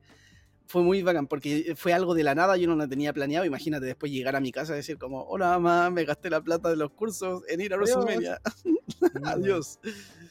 fue 0.66 0.82
muy 0.82 1.02
bacán, 1.02 1.26
porque 1.26 1.74
fue 1.74 1.94
algo 1.94 2.14
de 2.14 2.22
la 2.22 2.34
nada, 2.34 2.58
yo 2.58 2.68
no 2.68 2.76
lo 2.76 2.86
tenía 2.86 3.14
planeado. 3.14 3.46
Imagínate 3.46 3.86
después 3.86 4.12
llegar 4.12 4.36
a 4.36 4.40
mi 4.40 4.52
casa 4.52 4.74
y 4.74 4.76
decir 4.76 4.98
como, 4.98 5.22
hola 5.22 5.58
mamá, 5.58 5.88
me 5.88 6.04
gasté 6.04 6.28
la 6.28 6.42
plata 6.42 6.68
de 6.68 6.76
los 6.76 6.90
cursos 6.90 7.42
en 7.48 7.62
ir 7.62 7.72
a 7.72 7.76
WrestleMania. 7.76 8.40
Adiós. 9.24 9.78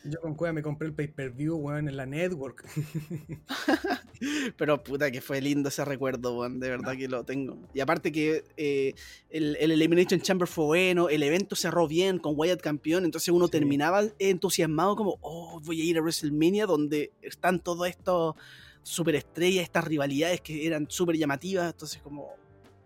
Yo 0.09 0.21
con 0.21 0.35
Cueva 0.35 0.53
me 0.53 0.61
compré 0.61 0.87
el 0.87 0.93
pay-per-view, 0.93 1.55
weón, 1.55 1.89
en 1.89 1.97
la 1.97 2.05
network. 2.05 2.65
Pero 4.57 4.83
puta 4.83 5.11
que 5.11 5.21
fue 5.21 5.41
lindo 5.41 5.69
ese 5.69 5.83
recuerdo, 5.85 6.39
weón. 6.39 6.59
De 6.59 6.69
verdad 6.69 6.95
que 6.95 7.07
lo 7.07 7.23
tengo. 7.23 7.57
Y 7.73 7.79
aparte 7.79 8.11
que 8.11 8.43
eh, 8.55 8.93
el, 9.29 9.55
Elimination 9.57 10.21
Chamber 10.21 10.47
fue 10.47 10.65
bueno, 10.65 11.09
el 11.09 11.23
evento 11.23 11.55
cerró 11.55 11.87
bien 11.87 12.19
con 12.19 12.33
Wyatt 12.37 12.61
campeón, 12.61 13.05
entonces 13.05 13.29
uno 13.29 13.47
terminaba 13.47 14.03
entusiasmado 14.19 14.95
como, 14.95 15.17
oh, 15.21 15.59
voy 15.63 15.81
a 15.81 15.83
ir 15.83 15.97
a 15.97 16.01
WrestleMania 16.01 16.65
donde 16.65 17.11
están 17.21 17.59
todos 17.59 17.87
estos 17.87 18.35
superestrellas, 18.83 19.63
estas 19.63 19.83
rivalidades 19.83 20.41
que 20.41 20.65
eran 20.65 20.87
súper 20.89 21.17
llamativas, 21.17 21.71
entonces 21.71 22.01
como, 22.01 22.29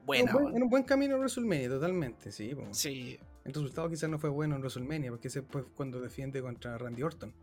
bueno. 0.05 0.49
En 0.53 0.63
un 0.63 0.69
buen, 0.69 0.83
camino 0.83 1.15
a 1.15 1.19
WrestleMania, 1.19 1.69
totalmente, 1.69 2.31
sí. 2.31 2.55
Sí, 2.71 3.19
el 3.43 3.53
resultado 3.53 3.89
quizás 3.89 4.09
no 4.09 4.19
fue 4.19 4.29
bueno 4.29 4.55
en 4.55 4.61
WrestleMania, 4.61 5.09
porque 5.11 5.27
ese 5.27 5.41
fue 5.41 5.65
cuando 5.65 5.99
defiende 5.99 6.41
contra 6.41 6.77
Randy 6.77 7.03
Orton. 7.03 7.33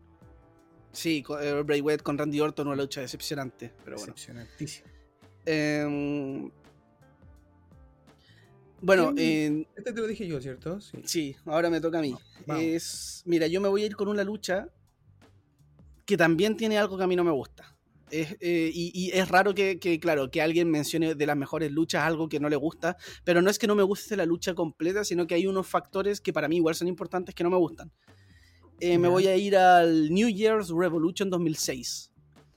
Sí, 0.91 1.23
eh, 1.41 1.61
Bray 1.65 1.81
Wyatt 1.81 2.01
con 2.01 2.17
Randy 2.17 2.39
Orton 2.39 2.67
una 2.67 2.75
lucha 2.75 3.01
decepcionante. 3.01 3.73
Pero 3.83 3.97
Decepcionantísima. 3.97 4.89
Em, 5.45 6.49
bueno, 8.81 9.13
este 9.17 9.93
te 9.93 9.99
lo 9.99 10.07
dije 10.07 10.27
yo, 10.27 10.41
¿cierto? 10.41 10.79
Sí. 11.03 11.35
ahora 11.45 11.69
me 11.69 11.81
toca 11.81 11.99
a 11.99 12.01
mí. 12.01 12.15
Es, 12.47 13.23
mira, 13.25 13.47
yo 13.47 13.59
me 13.61 13.67
voy 13.67 13.83
a 13.83 13.85
ir 13.87 13.95
con 13.95 14.07
una 14.07 14.23
lucha 14.23 14.69
que 16.05 16.17
también 16.17 16.57
tiene 16.57 16.77
algo 16.77 16.97
que 16.97 17.03
a 17.03 17.07
mí 17.07 17.15
no 17.15 17.23
me 17.23 17.31
gusta. 17.31 17.75
Eh, 18.11 18.71
y, 18.73 19.11
es 19.13 19.27
raro 19.27 19.53
que, 19.53 19.99
claro, 20.01 20.31
que 20.31 20.41
alguien 20.41 20.69
mencione 20.69 21.15
de 21.15 21.25
las 21.25 21.37
mejores 21.37 21.71
luchas 21.71 22.03
algo 22.03 22.29
que 22.29 22.39
no 22.39 22.49
le 22.49 22.55
gusta, 22.55 22.97
pero 23.23 23.41
no 23.41 23.49
es 23.49 23.59
que 23.59 23.67
no 23.67 23.75
me 23.75 23.83
guste 23.83 24.15
la 24.15 24.25
lucha 24.25 24.53
completa, 24.53 25.03
sino 25.03 25.27
que 25.27 25.35
hay 25.35 25.47
unos 25.47 25.67
factores 25.67 26.21
que 26.21 26.33
para 26.33 26.47
mí 26.47 26.57
igual 26.57 26.75
son 26.75 26.87
importantes 26.87 27.35
que 27.35 27.43
no 27.43 27.49
me 27.49 27.57
gustan. 27.57 27.91
Eh, 28.79 28.97
me 28.97 29.07
voy 29.07 29.27
a 29.27 29.35
ir 29.35 29.57
al 29.57 30.09
New 30.09 30.29
Year's 30.29 30.69
Revolution 30.69 31.29
2006. 31.29 32.11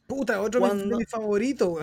Puta, 0.07 0.41
otro 0.41 0.67
de 0.67 0.97
mis 0.97 1.09
favoritos, 1.09 1.81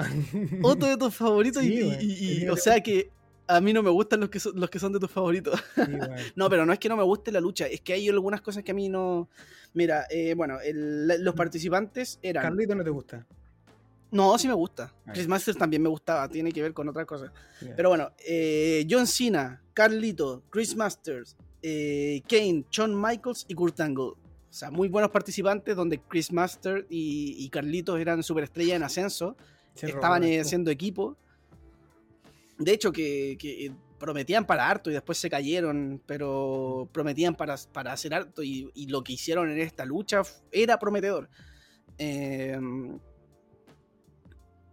Otro 0.61 0.87
de 0.87 0.97
tus 0.97 1.15
favoritos 1.15 1.63
y, 1.63 2.47
o 2.47 2.55
sea 2.55 2.81
que 2.81 3.09
a 3.47 3.59
mí 3.61 3.73
no 3.73 3.81
me 3.81 3.89
gustan 3.89 4.19
los 4.19 4.29
que 4.29 4.39
son, 4.39 4.59
los 4.59 4.69
que 4.69 4.77
son 4.77 4.93
de 4.93 4.99
tus 4.99 5.09
favoritos. 5.09 5.59
no, 6.35 6.49
pero 6.49 6.65
no 6.65 6.73
es 6.73 6.79
que 6.79 6.87
no 6.87 6.95
me 6.95 7.03
guste 7.03 7.31
la 7.31 7.41
lucha, 7.41 7.65
es 7.65 7.81
que 7.81 7.93
hay 7.93 8.07
algunas 8.07 8.41
cosas 8.41 8.63
que 8.63 8.71
a 8.71 8.75
mí 8.75 8.89
no... 8.89 9.29
Mira, 9.73 10.05
eh, 10.09 10.35
bueno, 10.35 10.59
los 10.71 11.33
participantes 11.33 12.19
eran... 12.21 12.43
Carlito 12.43 12.75
no 12.75 12.83
te 12.83 12.89
gusta. 12.91 13.27
No, 14.11 14.37
sí 14.37 14.47
me 14.47 14.53
gusta. 14.53 14.93
Chris 15.13 15.27
Masters 15.27 15.57
también 15.57 15.81
me 15.81 15.89
gustaba, 15.89 16.27
tiene 16.27 16.51
que 16.51 16.61
ver 16.61 16.73
con 16.73 16.87
otra 16.89 17.05
cosa. 17.05 17.31
Pero 17.75 17.89
bueno, 17.89 18.11
eh, 18.25 18.85
John 18.89 19.05
Cena, 19.05 19.61
Carlito, 19.73 20.43
Chris 20.49 20.75
Masters, 20.75 21.37
eh, 21.61 22.21
Kane, 22.27 22.65
Shawn 22.71 22.99
Michaels 22.99 23.45
y 23.47 23.53
Kurt 23.53 23.79
Angle. 23.79 24.03
O 24.03 24.17
sea, 24.49 24.71
muy 24.71 24.87
buenos 24.89 25.11
participantes 25.11 25.75
donde 25.75 25.99
Chris 25.99 26.31
Masters 26.31 26.85
y, 26.89 27.47
Carlitos 27.49 27.99
eran 27.99 28.23
superestrellas 28.23 28.77
en 28.77 28.83
ascenso. 28.83 29.37
estaban 29.75 30.23
haciendo 30.23 30.71
equipo. 30.71 31.15
De 32.57 32.73
hecho, 32.73 32.91
que, 32.91 33.71
prometían 33.99 34.45
para 34.45 34.67
harto 34.67 34.89
y 34.89 34.93
después 34.93 35.17
se 35.17 35.29
cayeron, 35.29 36.01
pero 36.05 36.89
prometían 36.93 37.35
para, 37.35 37.57
para 37.73 37.91
hacer 37.91 38.13
harto 38.13 38.41
y, 38.41 38.71
y, 38.73 38.87
lo 38.87 39.03
que 39.03 39.13
hicieron 39.13 39.51
en 39.51 39.59
esta 39.59 39.85
lucha 39.85 40.23
era 40.51 40.79
prometedor. 40.79 41.29
Eh, 41.97 42.57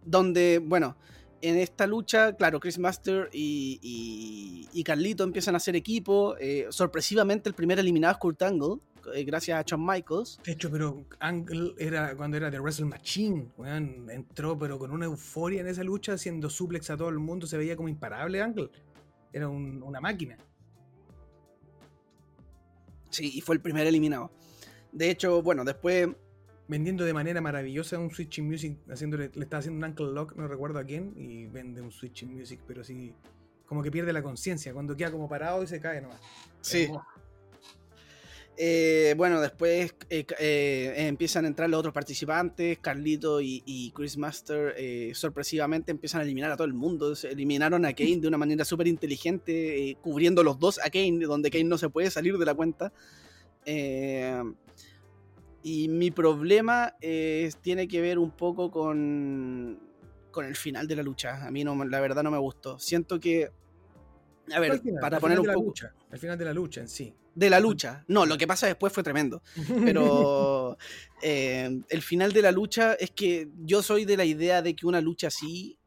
donde, 0.07 0.59
bueno, 0.63 0.95
en 1.41 1.57
esta 1.57 1.85
lucha, 1.85 2.33
claro, 2.33 2.59
Chris 2.59 2.79
Master 2.79 3.29
y, 3.31 4.69
y, 4.73 4.83
Carlito 4.83 5.23
empiezan 5.23 5.53
a 5.53 5.57
hacer 5.57 5.75
equipo. 5.75 6.35
Eh, 6.39 6.67
sorpresivamente, 6.69 7.49
el 7.49 7.55
primer 7.55 7.77
eliminado 7.77 8.13
es 8.13 8.17
Kurt 8.17 8.41
Angle, 8.41 8.77
eh, 9.13 9.23
gracias 9.23 9.59
a 9.59 9.63
Shawn 9.63 9.85
Michaels. 9.85 10.39
De 10.43 10.53
hecho, 10.53 10.71
pero 10.71 11.05
Angle 11.19 11.73
era 11.77 12.15
cuando 12.15 12.37
era 12.37 12.49
de 12.49 12.59
Wrestle 12.59 12.85
Machine, 12.85 13.49
entró, 14.09 14.57
pero 14.57 14.79
con 14.79 14.91
una 14.91 15.05
euforia 15.05 15.61
en 15.61 15.67
esa 15.67 15.83
lucha, 15.83 16.13
haciendo 16.13 16.49
suplex 16.49 16.89
a 16.89 16.97
todo 16.97 17.09
el 17.09 17.19
mundo, 17.19 17.45
se 17.45 17.57
veía 17.57 17.75
como 17.75 17.89
imparable 17.89 18.41
Angle. 18.41 18.69
Era 19.33 19.49
una 19.49 19.99
máquina. 19.99 20.37
Sí, 23.09 23.31
y 23.35 23.41
fue 23.41 23.55
el 23.55 23.61
primer 23.61 23.85
eliminado. 23.85 24.31
De 24.91 25.09
hecho, 25.09 25.41
bueno, 25.43 25.63
después 25.63 26.09
vendiendo 26.67 27.05
de 27.05 27.13
manera 27.13 27.41
maravillosa 27.41 27.99
un 27.99 28.11
Switching 28.11 28.47
Music, 28.47 28.77
haciéndole, 28.89 29.31
le 29.33 29.43
está 29.43 29.57
haciendo 29.57 29.85
un 29.85 29.89
Uncle 29.89 30.07
Lock, 30.07 30.35
no 30.35 30.47
recuerdo 30.47 30.79
a 30.79 30.83
quién, 30.83 31.13
y 31.15 31.45
vende 31.47 31.81
un 31.81 31.91
Switching 31.91 32.33
Music, 32.33 32.59
pero 32.67 32.83
sí, 32.83 33.13
como 33.65 33.83
que 33.83 33.91
pierde 33.91 34.13
la 34.13 34.21
conciencia, 34.21 34.73
cuando 34.73 34.95
queda 34.95 35.11
como 35.11 35.29
parado 35.29 35.63
y 35.63 35.67
se 35.67 35.79
cae 35.79 36.01
nomás. 36.01 36.19
Sí. 36.61 36.89
Eh, 38.59 39.13
bueno, 39.15 39.39
después 39.39 39.93
eh, 40.09 40.25
eh, 40.39 40.93
empiezan 40.97 41.45
a 41.45 41.47
entrar 41.47 41.69
los 41.69 41.79
otros 41.79 41.93
participantes, 41.93 42.79
Carlito 42.79 43.39
y, 43.39 43.91
Chris 43.95 44.17
Master, 44.17 44.75
sorpresivamente 45.13 45.91
empiezan 45.91 46.21
a 46.21 46.23
eliminar 46.23 46.51
a 46.51 46.57
todo 46.57 46.65
el 46.65 46.73
mundo. 46.73 47.13
eliminaron 47.29 47.85
a 47.85 47.93
Kane 47.93 48.17
de 48.17 48.27
una 48.27 48.37
manera 48.37 48.65
súper 48.65 48.87
inteligente, 48.87 49.95
cubriendo 50.01 50.43
los 50.43 50.57
dos 50.57 50.79
a 50.83 50.89
Kane, 50.89 51.19
donde 51.19 51.51
Kane 51.51 51.65
no 51.65 51.77
se 51.77 51.89
puede 51.89 52.09
salir 52.09 52.37
de 52.37 52.45
la 52.45 52.55
cuenta. 52.55 52.91
Y 55.69 55.89
mi 55.89 56.11
problema 56.11 56.95
tiene 57.61 57.89
que 57.89 57.99
ver 57.99 58.17
un 58.17 58.31
poco 58.31 58.71
con, 58.71 59.77
con 60.31 60.45
el 60.45 60.55
final 60.55 60.87
de 60.87 60.95
la 60.95 61.03
lucha. 61.03 61.45
A 61.45 61.51
mí 61.51 61.65
no, 61.65 61.83
la 61.83 61.99
verdad 61.99 62.23
no 62.23 62.31
me 62.31 62.37
gustó. 62.37 62.79
Siento 62.79 63.19
que... 63.19 63.51
A 64.53 64.61
ver, 64.61 64.81
para 65.01 65.19
poner 65.19 65.37
un 65.41 65.45
poco... 65.45 65.63
Lucha, 65.65 65.93
el 66.09 66.19
final 66.19 66.37
de 66.37 66.45
la 66.45 66.53
lucha 66.53 66.79
en 66.79 66.87
sí. 66.87 67.13
De 67.35 67.49
la 67.49 67.59
lucha. 67.59 68.05
No, 68.07 68.25
lo 68.25 68.37
que 68.37 68.47
pasa 68.47 68.65
después 68.67 68.93
fue 68.93 69.03
tremendo. 69.03 69.41
Pero 69.83 70.77
eh, 71.21 71.81
el 71.89 72.01
final 72.01 72.31
de 72.31 72.43
la 72.43 72.53
lucha 72.53 72.93
es 72.93 73.11
que 73.11 73.49
yo 73.57 73.83
soy 73.83 74.05
de 74.05 74.15
la 74.15 74.23
idea 74.23 74.61
de 74.61 74.73
que 74.73 74.87
una 74.87 75.01
lucha 75.01 75.27
así... 75.27 75.77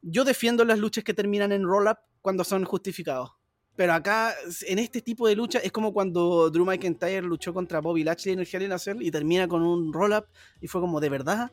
Yo 0.00 0.22
defiendo 0.22 0.64
las 0.64 0.78
luchas 0.78 1.02
que 1.02 1.12
terminan 1.12 1.50
en 1.50 1.64
roll-up 1.64 1.98
cuando 2.22 2.44
son 2.44 2.64
justificados. 2.64 3.32
Pero 3.76 3.92
acá, 3.92 4.34
en 4.66 4.78
este 4.78 5.02
tipo 5.02 5.28
de 5.28 5.36
lucha, 5.36 5.58
es 5.58 5.70
como 5.70 5.92
cuando 5.92 6.50
Drew 6.50 6.64
McIntyre 6.64 7.22
luchó 7.22 7.52
contra 7.52 7.80
Bobby 7.80 8.04
Lashley 8.04 8.32
en 8.32 8.40
el 8.40 8.48
Hell 8.50 8.62
in 8.62 8.72
a 8.72 8.78
Cell 8.78 9.02
y 9.02 9.10
termina 9.10 9.46
con 9.46 9.62
un 9.62 9.92
roll-up 9.92 10.26
y 10.62 10.66
fue 10.66 10.80
como, 10.80 10.98
¿de 10.98 11.10
verdad? 11.10 11.52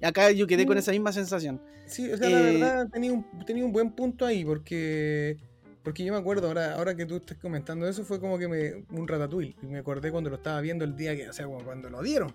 Acá 0.00 0.30
yo 0.30 0.46
quedé 0.46 0.66
con 0.66 0.78
esa 0.78 0.92
misma 0.92 1.12
sensación. 1.12 1.60
Sí, 1.86 2.10
o 2.10 2.16
sea, 2.16 2.30
la 2.30 2.40
eh, 2.40 2.52
verdad 2.52 2.88
tenía 2.92 3.12
un, 3.12 3.26
tenía 3.44 3.64
un 3.64 3.72
buen 3.72 3.90
punto 3.92 4.24
ahí 4.24 4.44
porque... 4.44 5.36
Porque 5.82 6.02
yo 6.02 6.14
me 6.14 6.18
acuerdo, 6.18 6.46
ahora, 6.46 6.76
ahora 6.76 6.96
que 6.96 7.04
tú 7.04 7.16
estás 7.16 7.36
comentando 7.36 7.86
eso, 7.86 8.04
fue 8.04 8.18
como 8.18 8.38
que 8.38 8.48
me, 8.48 8.86
un 8.98 9.06
ratatouille. 9.06 9.54
Y 9.62 9.66
me 9.66 9.78
acordé 9.78 10.10
cuando 10.10 10.30
lo 10.30 10.36
estaba 10.36 10.58
viendo 10.62 10.82
el 10.82 10.96
día 10.96 11.14
que, 11.14 11.28
o 11.28 11.32
sea, 11.34 11.46
cuando 11.46 11.90
lo 11.90 12.00
dieron. 12.02 12.32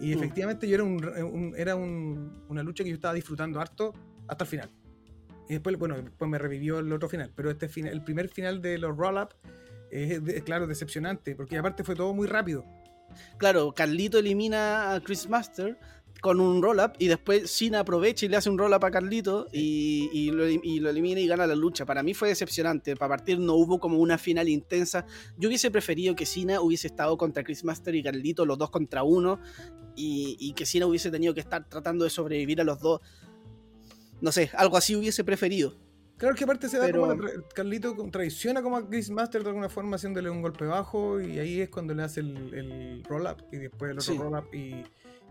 Y 0.00 0.14
mm. 0.14 0.18
efectivamente 0.18 0.66
yo 0.66 0.76
era, 0.76 0.84
un, 0.84 1.54
era 1.54 1.76
una 1.76 2.62
lucha 2.62 2.82
que 2.82 2.88
yo 2.88 2.96
estaba 2.96 3.12
disfrutando 3.12 3.60
harto 3.60 3.92
hasta 4.26 4.44
el 4.44 4.48
final. 4.48 4.70
Y 5.48 5.54
después, 5.54 5.76
bueno, 5.78 5.96
después 6.00 6.30
me 6.30 6.38
revivió 6.38 6.78
el 6.78 6.92
otro 6.92 7.08
final. 7.08 7.30
Pero 7.34 7.50
este 7.50 7.68
final, 7.68 7.92
el 7.92 8.02
primer 8.02 8.28
final 8.28 8.62
de 8.62 8.78
los 8.78 8.96
roll-up 8.96 9.34
es, 9.90 10.42
claro, 10.44 10.66
decepcionante, 10.66 11.34
porque 11.34 11.58
aparte 11.58 11.84
fue 11.84 11.94
todo 11.94 12.14
muy 12.14 12.26
rápido. 12.26 12.64
Claro, 13.36 13.72
Carlito 13.74 14.18
elimina 14.18 14.94
a 14.94 15.00
Chris 15.00 15.28
Master 15.28 15.78
con 16.22 16.40
un 16.40 16.62
roll-up 16.62 16.92
y 16.98 17.08
después 17.08 17.50
Cena 17.50 17.80
aprovecha 17.80 18.24
y 18.24 18.28
le 18.28 18.36
hace 18.36 18.48
un 18.48 18.56
roll-up 18.56 18.84
a 18.84 18.90
Carlito 18.90 19.48
y, 19.52 20.30
lo, 20.30 20.46
elimina 20.46 21.20
y 21.20 21.26
gana 21.26 21.46
la 21.46 21.54
lucha. 21.54 21.84
Para 21.84 22.02
mí 22.02 22.14
fue 22.14 22.28
decepcionante. 22.28 22.96
Para 22.96 23.16
partir 23.16 23.38
no 23.38 23.54
hubo 23.54 23.78
como 23.78 23.98
una 23.98 24.16
final 24.16 24.48
intensa. 24.48 25.04
Yo 25.36 25.48
hubiese 25.48 25.70
preferido 25.70 26.14
que 26.14 26.24
Cena 26.24 26.60
hubiese 26.62 26.86
estado 26.86 27.18
contra 27.18 27.44
Chris 27.44 27.64
Master 27.64 27.94
y 27.94 28.02
Carlito, 28.02 28.46
los 28.46 28.56
dos 28.56 28.70
contra 28.70 29.02
uno, 29.02 29.40
y, 29.94 30.36
y 30.40 30.54
que 30.54 30.64
Cena 30.64 30.86
hubiese 30.86 31.10
tenido 31.10 31.34
que 31.34 31.40
estar 31.40 31.68
tratando 31.68 32.04
de 32.04 32.10
sobrevivir 32.10 32.60
a 32.62 32.64
los 32.64 32.80
dos 32.80 33.00
no 34.22 34.30
sé, 34.32 34.50
algo 34.54 34.76
así 34.76 34.96
hubiese 34.96 35.24
preferido. 35.24 35.76
Claro 36.16 36.36
que 36.36 36.44
aparte 36.44 36.68
se 36.68 36.78
da 36.78 36.90
como 36.92 37.16
Carlito 37.52 37.96
traiciona 38.10 38.62
como 38.62 38.76
a 38.76 38.88
Chris 38.88 39.10
Master 39.10 39.42
de 39.42 39.48
alguna 39.48 39.68
forma 39.68 39.96
haciéndole 39.96 40.30
un 40.30 40.40
golpe 40.40 40.64
bajo 40.64 41.20
y 41.20 41.40
ahí 41.40 41.60
es 41.60 41.68
cuando 41.68 41.92
le 41.94 42.04
hace 42.04 42.20
el, 42.20 43.02
roll-up 43.08 43.44
y 43.50 43.56
después 43.56 43.90
el 43.90 43.98
otro 43.98 44.30
roll-up 44.30 44.54
y, 44.54 44.84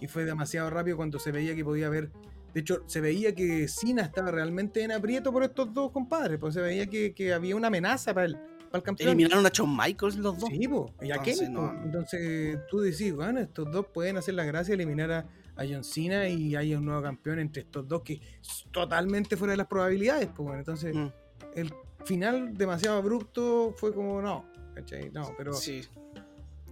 fue 0.07 0.25
demasiado 0.25 0.69
rápido 0.69 0.97
cuando 0.97 1.19
se 1.19 1.31
veía 1.31 1.55
que 1.55 1.63
podía 1.63 1.87
haber... 1.87 2.11
De 2.53 2.59
hecho, 2.59 2.83
se 2.87 2.99
veía 2.99 3.33
que 3.33 3.67
Cena 3.69 4.01
estaba 4.01 4.31
realmente 4.31 4.83
en 4.83 4.91
aprieto 4.91 5.31
por 5.31 5.43
estos 5.43 5.73
dos 5.73 5.91
compadres, 5.91 6.37
pues 6.37 6.55
se 6.55 6.59
veía 6.59 6.87
que, 6.87 7.33
había 7.33 7.55
una 7.55 7.67
amenaza 7.67 8.13
para 8.13 8.25
el, 8.25 8.35
para 8.35 8.77
el 8.77 8.83
campeón. 8.83 9.09
Eliminaron 9.09 9.45
a 9.45 9.49
Shawn 9.49 9.77
Michaels 9.77 10.17
los 10.17 10.39
dos. 10.39 10.49
Sí, 10.49 10.67
pues, 10.67 10.91
y 11.01 11.11
a 11.11 11.15
Entonces, 11.15 11.49
Entonces 11.49 12.59
tú 12.69 12.79
decís, 12.79 13.13
bueno, 13.13 13.39
estos 13.39 13.71
dos 13.71 13.85
pueden 13.93 14.17
hacer 14.17 14.33
la 14.33 14.43
gracia 14.43 14.75
de 14.75 14.83
eliminar 14.83 15.11
a 15.11 15.25
a 15.61 15.65
John 15.67 15.83
Cena 15.83 16.27
y 16.27 16.55
hay 16.55 16.75
un 16.75 16.85
nuevo 16.85 17.01
campeón 17.01 17.39
entre 17.39 17.63
estos 17.63 17.87
dos 17.87 18.01
que 18.01 18.13
es 18.13 18.65
totalmente 18.71 19.37
fuera 19.37 19.51
de 19.51 19.57
las 19.57 19.67
probabilidades. 19.67 20.27
Pues 20.27 20.45
bueno, 20.45 20.59
entonces 20.59 20.95
mm. 20.95 21.07
el 21.55 21.73
final 22.05 22.57
demasiado 22.57 22.97
abrupto 22.97 23.73
fue 23.77 23.93
como 23.93 24.21
no, 24.21 24.45
¿cachai? 24.75 25.11
No, 25.11 25.33
pero. 25.37 25.53
Sí. 25.53 25.81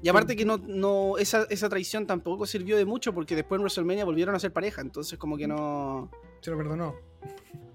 Y 0.02 0.08
aparte 0.08 0.36
que 0.36 0.46
no, 0.46 0.58
no 0.58 1.18
esa, 1.18 1.46
esa 1.50 1.68
traición 1.68 2.08
tampoco 2.08 2.46
sirvió 2.46 2.78
de 2.78 2.86
mucho 2.86 3.14
porque 3.14 3.36
después 3.36 3.60
en 3.60 3.64
WrestleMania 3.64 4.06
volvieron 4.06 4.34
a 4.34 4.40
ser 4.40 4.54
pareja, 4.54 4.82
entonces 4.82 5.20
como 5.20 5.36
que 5.36 5.46
no... 5.46 6.10
Se 6.40 6.52
lo 6.52 6.58
perdonó. 6.58 6.96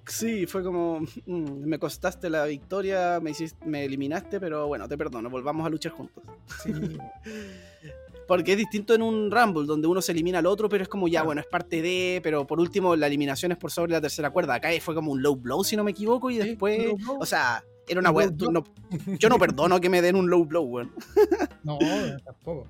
Sí, 0.06 0.46
fue 0.46 0.62
como, 0.62 1.00
mm, 1.00 1.66
me 1.66 1.78
costaste 1.78 2.30
la 2.30 2.46
victoria, 2.46 3.20
me, 3.20 3.30
hiciste, 3.30 3.64
me 3.66 3.84
eliminaste, 3.84 4.40
pero 4.40 4.66
bueno, 4.66 4.88
te 4.88 4.96
perdono, 4.96 5.28
volvamos 5.28 5.66
a 5.66 5.68
luchar 5.68 5.92
juntos. 5.92 6.24
Sí. 6.62 6.72
Porque 8.26 8.52
es 8.52 8.58
distinto 8.58 8.94
en 8.94 9.02
un 9.02 9.30
Rumble, 9.30 9.66
donde 9.66 9.86
uno 9.86 10.00
se 10.00 10.12
elimina 10.12 10.38
al 10.38 10.46
otro, 10.46 10.68
pero 10.68 10.82
es 10.82 10.88
como 10.88 11.08
ya, 11.08 11.22
bueno, 11.22 11.40
es 11.40 11.46
parte 11.46 11.82
de, 11.82 12.20
pero 12.22 12.46
por 12.46 12.58
último 12.60 12.96
la 12.96 13.06
eliminación 13.06 13.52
es 13.52 13.58
por 13.58 13.70
sobre 13.70 13.92
la 13.92 14.00
tercera 14.00 14.30
cuerda. 14.30 14.54
Acá 14.54 14.70
fue 14.80 14.94
como 14.94 15.12
un 15.12 15.22
low 15.22 15.36
blow, 15.36 15.62
si 15.64 15.76
no 15.76 15.84
me 15.84 15.90
equivoco, 15.90 16.30
y 16.30 16.38
después, 16.38 16.92
o 17.18 17.26
sea, 17.26 17.64
era 17.86 18.00
una 18.00 18.10
wea, 18.10 18.30
yo 18.34 19.28
no 19.28 19.38
perdono 19.38 19.80
que 19.80 19.90
me 19.90 20.00
den 20.00 20.16
un 20.16 20.30
low 20.30 20.44
blow, 20.44 20.64
weón. 20.64 20.92
No, 21.64 21.78
tampoco. 22.24 22.68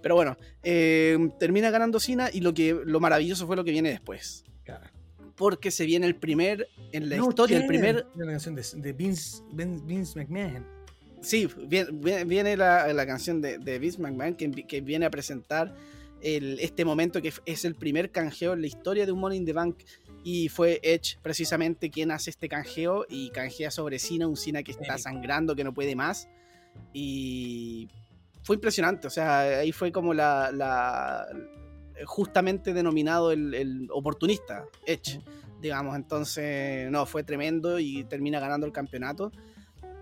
Pero 0.00 0.14
bueno, 0.14 0.36
eh, 0.62 1.30
termina 1.38 1.70
ganando 1.70 1.98
Cena 1.98 2.28
y 2.32 2.40
lo 2.40 2.52
que 2.52 2.78
lo 2.84 3.00
maravilloso 3.00 3.46
fue 3.46 3.56
lo 3.56 3.64
que 3.64 3.70
viene 3.70 3.90
después. 3.90 4.44
Porque 5.34 5.70
se 5.70 5.84
viene 5.84 6.06
el 6.06 6.14
primer, 6.14 6.68
en 6.92 7.08
la 7.08 7.16
historia, 7.16 7.56
el 7.56 7.66
primer... 7.66 8.06
La 8.14 8.26
canción 8.26 8.54
de, 8.54 8.92
Vince, 8.92 9.42
Vince 9.52 10.16
McMahon. 10.16 10.64
Sí, 11.24 11.48
viene, 11.66 12.56
la, 12.56 13.06
canción 13.06 13.40
de, 13.40 13.78
Vince 13.78 14.00
McMahon 14.00 14.34
que, 14.34 14.80
viene 14.80 15.06
a 15.06 15.10
presentar 15.10 15.74
este 16.20 16.84
momento 16.84 17.20
que 17.20 17.32
es 17.44 17.64
el 17.64 17.74
primer 17.74 18.10
canjeo 18.10 18.52
en 18.52 18.60
la 18.60 18.66
historia 18.66 19.04
de 19.04 19.12
un 19.12 19.20
Money 19.20 19.38
in 19.38 19.44
the 19.44 19.52
Bank 19.52 19.82
y 20.22 20.48
fue 20.48 20.80
Edge 20.82 21.18
precisamente 21.22 21.90
quien 21.90 22.10
hace 22.10 22.30
este 22.30 22.48
canjeo 22.48 23.04
y 23.08 23.30
canjea 23.30 23.70
sobre 23.70 23.98
Cena, 23.98 24.26
un 24.26 24.36
Cena 24.36 24.62
que 24.62 24.72
está 24.72 24.96
sangrando, 24.96 25.54
que 25.54 25.64
no 25.64 25.74
puede 25.74 25.94
más 25.94 26.28
y 26.92 27.88
fue 28.42 28.56
impresionante, 28.56 29.06
o 29.06 29.10
sea, 29.10 29.40
ahí 29.60 29.72
fue 29.72 29.90
como 29.90 30.12
la, 30.12 31.26
justamente 32.04 32.74
denominado 32.74 33.32
el, 33.32 33.88
oportunista, 33.90 34.64
Edge, 34.86 35.20
digamos. 35.60 35.96
Entonces, 35.96 36.90
no, 36.90 37.06
fue 37.06 37.24
tremendo 37.24 37.78
y 37.78 38.04
termina 38.04 38.40
ganando 38.40 38.66
el 38.66 38.72
campeonato. 38.72 39.32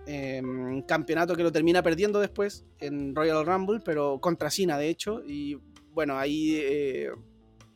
Em, 0.06 0.82
campeonato 0.82 1.36
que 1.36 1.42
lo 1.42 1.52
termina 1.52 1.82
perdiendo 1.82 2.20
después 2.20 2.64
en 2.80 3.14
Royal 3.14 3.46
Rumble, 3.46 3.80
pero 3.84 4.20
contra 4.20 4.50
Cena, 4.50 4.78
de 4.78 4.88
hecho. 4.88 5.22
Y 5.26 5.58
bueno, 5.92 6.18
ahí. 6.18 6.56
Eh, 6.56 7.10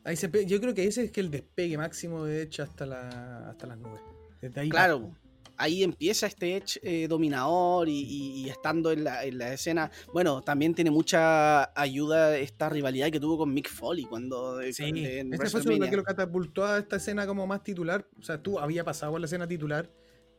ahí 0.03 0.15
se 0.15 0.29
yo 0.45 0.59
creo 0.59 0.73
que 0.73 0.85
ese 0.85 1.05
es 1.05 1.11
que 1.11 1.21
el 1.21 1.31
despegue 1.31 1.77
máximo 1.77 2.25
de 2.25 2.43
Edge 2.43 2.61
hasta, 2.61 2.85
la, 2.85 3.49
hasta 3.49 3.67
las 3.67 3.77
nubes. 3.77 4.01
Desde 4.41 4.61
ahí 4.61 4.69
claro 4.69 5.11
ahí 5.57 5.83
empieza 5.83 6.27
este 6.27 6.55
Edge 6.55 6.79
eh, 6.83 7.07
dominador 7.07 7.89
y, 7.89 8.47
estando 8.49 8.91
en 8.91 9.03
la, 9.03 9.53
escena. 9.53 9.91
Bueno, 10.13 10.41
también 10.41 10.73
tiene 10.73 10.91
mucha 10.91 11.71
ayuda 11.79 12.37
esta 12.37 12.69
rivalidad 12.69 13.11
que 13.11 13.19
tuvo 13.19 13.37
con 13.37 13.53
Mick 13.53 13.69
Foley 13.69 14.05
cuando. 14.05 14.61
Eh, 14.61 14.71
sí, 14.71 14.91
este 14.95 15.49
fue 15.49 15.77
lo 15.77 15.89
que 15.89 15.97
lo 15.97 16.03
catapultó 16.03 16.65
a 16.65 16.79
esta 16.79 16.95
escena 16.97 17.27
como 17.27 17.45
más 17.47 17.63
titular. 17.63 18.07
O 18.19 18.23
sea, 18.23 18.41
tú 18.41 18.59
había 18.59 18.83
pasado 18.83 19.15
a 19.15 19.19
la 19.19 19.25
escena 19.25 19.47
titular, 19.47 19.89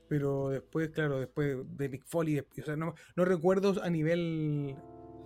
pero 0.08 0.50
después, 0.50 0.90
claro, 0.90 1.20
después 1.20 1.58
de 1.76 1.88
Mick 1.88 2.04
Foley, 2.06 2.38
o 2.38 2.44
sea, 2.64 2.76
no, 2.76 2.94
recuerdo 3.16 3.82
a 3.82 3.90
nivel. 3.90 4.76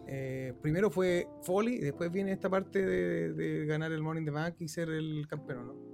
Eh, 0.08 0.52
primero 0.60 0.90
fue 0.90 1.28
Foley 1.42 1.76
y 1.76 1.80
después 1.80 2.10
viene 2.10 2.32
esta 2.32 2.50
parte 2.50 2.84
de, 2.84 3.32
de 3.32 3.66
ganar 3.66 3.92
el 3.92 4.02
Morning 4.02 4.24
the 4.24 4.32
Bank 4.32 4.56
y 4.58 4.68
ser 4.68 4.90
el 4.90 5.26
campeón, 5.28 5.68
¿no? 5.68 5.92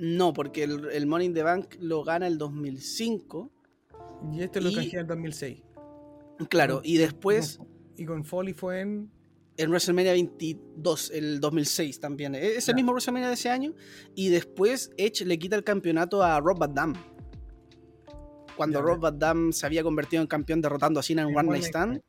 No, 0.00 0.32
porque 0.32 0.64
el, 0.64 1.22
in 1.22 1.34
the 1.34 1.42
Bank 1.42 1.74
lo 1.78 2.02
gana 2.02 2.26
el 2.26 2.38
2005. 2.38 3.52
Y 4.32 4.42
este 4.42 4.62
lo 4.62 4.72
canjea 4.72 5.02
el 5.02 5.06
2006. 5.06 5.62
Claro, 6.48 6.80
y 6.82 6.96
después. 6.96 7.60
Y 7.98 8.06
con 8.06 8.24
Foley 8.24 8.54
fue 8.54 8.80
en. 8.80 9.10
En 9.58 9.68
WrestleMania 9.68 10.12
22, 10.12 11.10
el 11.10 11.38
2006 11.38 12.00
también. 12.00 12.34
E-, 12.34 12.56
es 12.56 12.66
el 12.70 12.76
mismo 12.76 12.92
WrestleMania 12.92 13.28
de 13.28 13.34
ese 13.34 13.50
año. 13.50 13.74
Y 14.14 14.30
después 14.30 14.90
Edge 14.96 15.26
le 15.26 15.38
quita 15.38 15.54
el 15.54 15.64
campeonato 15.64 16.22
a 16.22 16.40
Rob 16.40 16.58
Van 16.58 16.72
Damme. 16.74 16.98
Cuando 18.56 18.82
Rob 18.82 19.00
Van 19.00 19.18
Damme 19.18 19.52
se 19.52 19.66
había 19.66 19.82
convertido 19.82 20.22
en 20.22 20.28
campeón 20.28 20.60
derrotando 20.60 21.00
a 21.00 21.02
Cena 21.02 21.22
en 21.22 21.36
One 21.36 21.48
Night 21.48 21.64
Stand. 21.64 22.00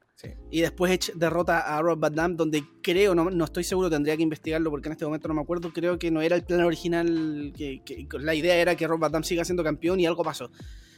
Y 0.52 0.62
después 0.62 0.92
Edge 0.92 1.14
derrota 1.16 1.60
a 1.60 1.82
Rob 1.82 2.00
Van 2.00 2.14
Damme, 2.14 2.36
donde 2.36 2.64
creo, 2.84 3.16
no, 3.16 3.32
no, 3.32 3.46
estoy 3.46 3.64
seguro, 3.64 3.89
tendría 3.89 4.16
que 4.16 4.24
investigarlo 4.24 4.70
porque 4.70 4.89
en 4.89 4.94
este 4.94 5.06
momento 5.06 5.28
no 5.28 5.34
me 5.34 5.42
acuerdo, 5.42 5.74
creo 5.74 5.98
que 5.98 6.12
no 6.12 6.22
era 6.22 6.36
el 6.36 6.44
plan 6.44 6.62
original, 6.62 7.54
que, 7.58 7.82
la 8.20 8.36
idea 8.36 8.56
era 8.56 8.76
que 8.76 8.86
Rob 8.86 9.00
Van 9.00 9.12
Damme 9.12 9.26
siga 9.26 9.44
siendo 9.44 9.64
campeón 9.64 10.00
y 10.00 10.06
algo 10.06 10.24
pasó. 10.24 10.52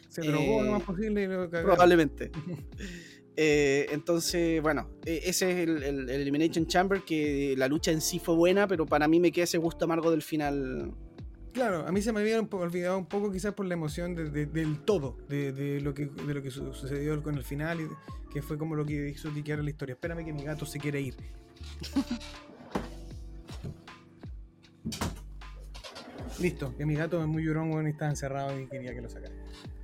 Se 0.10 0.22
drogó 0.22 0.62
lo 0.62 0.72
más 0.74 0.82
eh, 0.82 0.86
posible. 0.86 1.48
probablemente. 1.50 2.32
Eh, 3.36 3.88
entonces, 3.92 4.62
bueno, 4.62 4.92
e, 5.04 5.22
ese 5.26 5.50
es 5.50 5.68
el, 5.68 5.82
el, 5.82 6.08
Elimination 6.08 6.68
Chamber, 6.68 7.02
que 7.02 7.56
la 7.58 7.68
lucha 7.68 7.90
en 7.90 8.00
sí 8.00 8.20
fue 8.20 8.36
buena, 8.36 8.68
pero 8.68 8.86
para 8.86 9.08
mí 9.08 9.20
me 9.20 9.32
queda 9.32 9.46
ese 9.46 9.58
gusto 9.58 9.86
amargo 9.86 10.12
del 10.12 10.22
final 10.22 10.94
Claro, 11.54 11.86
a 11.88 11.92
mí 11.92 12.02
se 12.02 12.12
me 12.12 12.22
había 12.22 12.40
olvidado 12.40 12.98
un 12.98 13.06
poco 13.06 13.32
quizás 13.32 13.54
por 13.54 13.68
la 13.68 13.76
emoción 13.76 14.16
del 14.16 14.80
todo, 14.80 15.18
de, 15.30 15.80
lo 15.82 15.94
que, 15.94 16.08
de 16.08 16.34
lo 16.34 16.42
que 16.42 16.50
sucedió 16.50 17.22
con 17.22 17.36
el 17.36 17.44
final, 17.44 17.80
y 17.82 17.88
que 18.34 18.42
fue 18.42 18.58
como 18.58 18.76
lo 18.76 18.84
que 18.86 19.10
hizo 19.10 19.30
diquear 19.30 19.60
la 19.60 19.70
historia. 19.70 19.94
Espérame 19.94 20.26
que 20.26 20.34
mi 20.34 20.44
gato 20.44 20.66
se 20.66 20.80
quiere 20.80 21.00
ir. 21.00 21.16
Listo, 26.40 26.76
que 26.76 26.86
mi 26.88 26.96
gato 26.96 27.22
es 27.22 27.28
muy 27.28 27.44
llorón, 27.46 27.86
y 27.88 27.92
estaba 27.92 28.10
encerrado 28.10 28.60
y 28.60 28.66
quería 28.68 28.94
que 28.96 29.02
lo 29.02 29.10
sacara. 29.10 29.34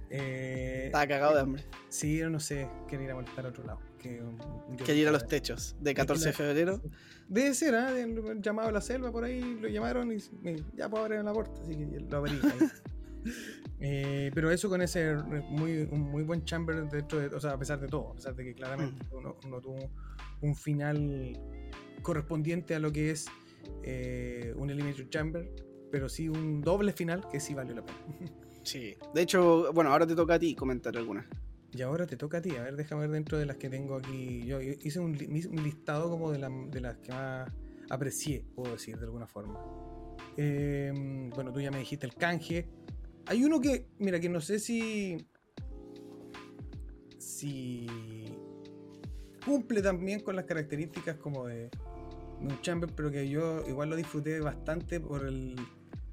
Eh, 0.10 0.86
Estaba 0.88 1.08
cagado 1.08 1.36
de 1.36 1.42
hambre. 1.42 1.64
Sí, 1.88 2.20
no 2.28 2.40
sé, 2.40 2.68
quería 2.88 3.06
ir 3.06 3.12
a 3.12 3.16
molestar 3.16 3.46
a 3.46 3.50
otro 3.50 3.64
lado. 3.64 3.80
Que, 4.00 4.96
ir 4.96 5.08
a 5.08 5.12
los 5.12 5.28
techos 5.28 5.76
de 5.80 5.94
14 5.94 6.28
de 6.28 6.34
febrero. 6.34 6.82
Debe 7.28 7.54
ser, 7.54 7.76
¿eh? 7.76 8.08
llamado 8.42 8.70
a 8.70 8.72
la 8.72 8.82
selva 8.82 9.12
por 9.12 9.24
ahí, 9.24 9.58
lo 9.62 9.68
llamaron 9.68 10.12
y, 10.12 10.18
ya 10.76 10.90
puedo 10.90 11.04
abrir 11.04 11.24
la 11.24 11.34
puerta, 11.34 11.62
así 11.62 11.76
que 11.76 12.00
lo 12.00 12.18
abrí. 12.18 12.40
eh, 13.80 14.32
pero 14.34 14.50
eso 14.50 14.70
con 14.70 14.82
ese 14.82 15.16
muy, 15.50 15.88
un 15.92 16.02
muy 16.12 16.24
buen 16.24 16.44
chamber 16.46 16.90
dentro 16.90 17.20
de, 17.20 17.28
o 17.28 17.40
sea, 17.40 17.52
a 17.52 17.60
pesar 17.60 17.80
de 17.80 17.88
todo, 17.88 18.12
a 18.12 18.16
pesar 18.16 18.36
de 18.36 18.46
que 18.46 18.54
claramente 18.54 19.04
mm. 19.04 19.18
uno, 19.18 19.62
tuvo 19.62 19.92
un 20.42 20.56
final 20.56 21.38
correspondiente 22.02 22.74
a 22.74 22.80
lo 22.80 22.92
que 22.92 23.12
es 23.12 23.28
eh, 23.84 24.54
un 24.56 24.70
Elimination 24.70 25.10
Chamber, 25.10 25.52
pero 25.92 26.08
sí 26.10 26.30
un 26.30 26.62
doble 26.62 26.94
final 26.94 27.28
que 27.32 27.40
sí 27.40 27.54
valió 27.54 27.76
la 27.76 27.86
pena. 27.86 28.00
Sí. 28.62 28.96
De 29.16 29.22
hecho, 29.22 29.72
bueno, 29.74 29.92
ahora 29.92 30.06
te 30.06 30.14
toca 30.14 30.36
a 30.36 30.40
ti 30.40 30.54
comentar 30.54 30.96
algunas. 30.96 31.26
Y 31.74 31.82
ahora 31.82 32.08
te 32.08 32.18
toca 32.18 32.40
a 32.40 32.42
ti. 32.42 32.56
A 32.56 32.64
ver, 32.64 32.76
déjame 32.76 33.02
ver 33.02 33.12
dentro 33.12 33.38
de 33.38 33.46
las 33.46 33.58
que 33.58 33.70
tengo 33.70 33.96
aquí. 33.96 34.46
Yo 34.46 34.60
hice 34.62 35.00
un, 35.00 35.14
listado 35.14 36.10
como 36.10 36.32
de, 36.32 36.40
las 36.40 36.98
que 36.98 37.12
más 37.12 37.52
aprecié, 37.90 38.44
puedo 38.56 38.74
decir, 38.74 38.98
de 38.98 39.06
alguna 39.06 39.28
forma. 39.28 39.60
Em, 40.38 41.30
bueno, 41.30 41.52
tú 41.52 41.62
ya 41.62 41.72
me 41.72 41.80
dijiste 41.80 42.06
el 42.06 42.16
canje. 42.16 42.68
Hay 43.28 43.44
uno 43.44 43.62
que, 43.62 43.86
mira, 44.00 44.20
que 44.20 44.30
no 44.30 44.42
sé 44.42 44.60
si. 44.60 45.28
Si. 47.18 47.86
Cumple 49.46 49.82
también 49.82 50.20
con 50.22 50.36
las 50.36 50.46
características 50.46 51.18
como 51.18 51.48
de, 51.48 51.70
un 52.42 52.62
chamber, 52.62 52.92
pero 52.96 53.12
que 53.12 53.30
yo 53.30 53.64
igual 53.68 53.90
lo 53.90 53.96
disfruté 53.96 54.40
bastante 54.40 55.00
por 55.00 55.26
el. 55.26 55.56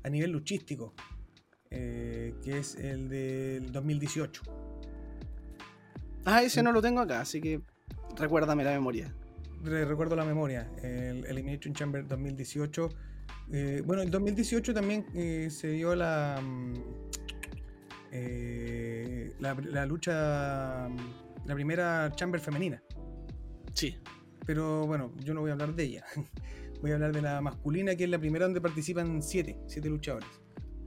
a 0.02 0.10
nivel 0.10 0.32
luchístico. 0.32 0.94
Eh, 1.70 2.34
que 2.42 2.58
es 2.58 2.76
el 2.76 3.08
del 3.08 3.72
2018. 3.72 4.42
Ah, 6.26 6.42
ese 6.42 6.62
no 6.62 6.72
lo 6.72 6.82
tengo 6.82 7.00
acá, 7.00 7.20
así 7.20 7.40
que 7.40 7.60
recuérdame 8.16 8.64
la 8.64 8.72
memoria. 8.72 9.14
recuerdo 9.62 10.16
la 10.16 10.24
memoria, 10.24 10.70
el 10.82 11.24
Elimination 11.24 11.72
Chamber 11.72 12.06
2018. 12.06 12.88
Eh, 13.52 13.82
bueno, 13.86 14.02
el 14.02 14.10
2018 14.10 14.74
también 14.74 15.06
eh, 15.14 15.48
se 15.50 15.68
dio 15.68 15.94
la, 15.94 16.40
mm, 16.42 16.74
la, 19.40 19.86
lucha, 19.86 20.88
la 21.46 21.54
primera 21.54 22.12
Chamber 22.14 22.40
femenina. 22.40 22.82
Sí. 23.72 23.96
Pero 24.44 24.86
bueno, 24.86 25.12
yo 25.24 25.32
no 25.32 25.40
voy 25.40 25.50
a 25.50 25.54
hablar 25.54 25.74
de 25.74 25.84
ella. 25.84 26.04
Voy 26.82 26.90
a 26.90 26.94
hablar 26.96 27.14
de 27.14 27.22
la 27.22 27.40
masculina, 27.40 27.96
que 27.96 28.04
es 28.04 28.10
la 28.10 28.18
primera 28.18 28.44
donde 28.44 28.60
participan 28.60 29.22
siete, 29.22 29.58
siete 29.66 29.88
luchadores 29.88 30.28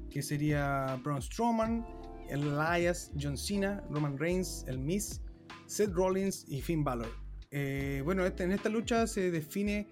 que 0.10 0.22
sería 0.22 1.00
Braun 1.04 1.22
Strowman, 1.22 1.86
Elias, 2.30 3.12
John 3.20 3.38
Cena, 3.38 3.84
Roman 3.90 4.18
Reigns, 4.18 4.66
El 4.68 4.80
Miz, 4.80 5.22
Seth 5.66 5.92
Rollins 5.92 6.46
y 6.48 6.62
Finn 6.62 6.84
Balor. 6.84 7.10
Eh, 7.52 8.02
bueno, 8.04 8.26
este, 8.26 8.44
en 8.44 8.52
esta 8.52 8.70
lucha 8.70 9.08
se 9.08 9.32
define 9.32 9.88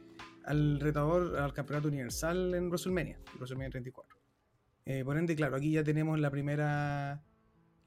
al 0.46 0.80
retador 0.80 1.38
al 1.38 1.54
campeonato 1.54 1.88
universal 1.88 2.54
en 2.56 2.68
WrestleMania, 2.70 3.20
WrestleMania 3.36 3.72
34. 3.72 4.18
Eh, 4.86 5.04
por 5.04 5.18
ende, 5.18 5.36
claro, 5.36 5.58
aquí 5.58 5.72
ya 5.72 5.84
tenemos 5.84 6.20
la 6.20 6.32
primera 6.32 7.22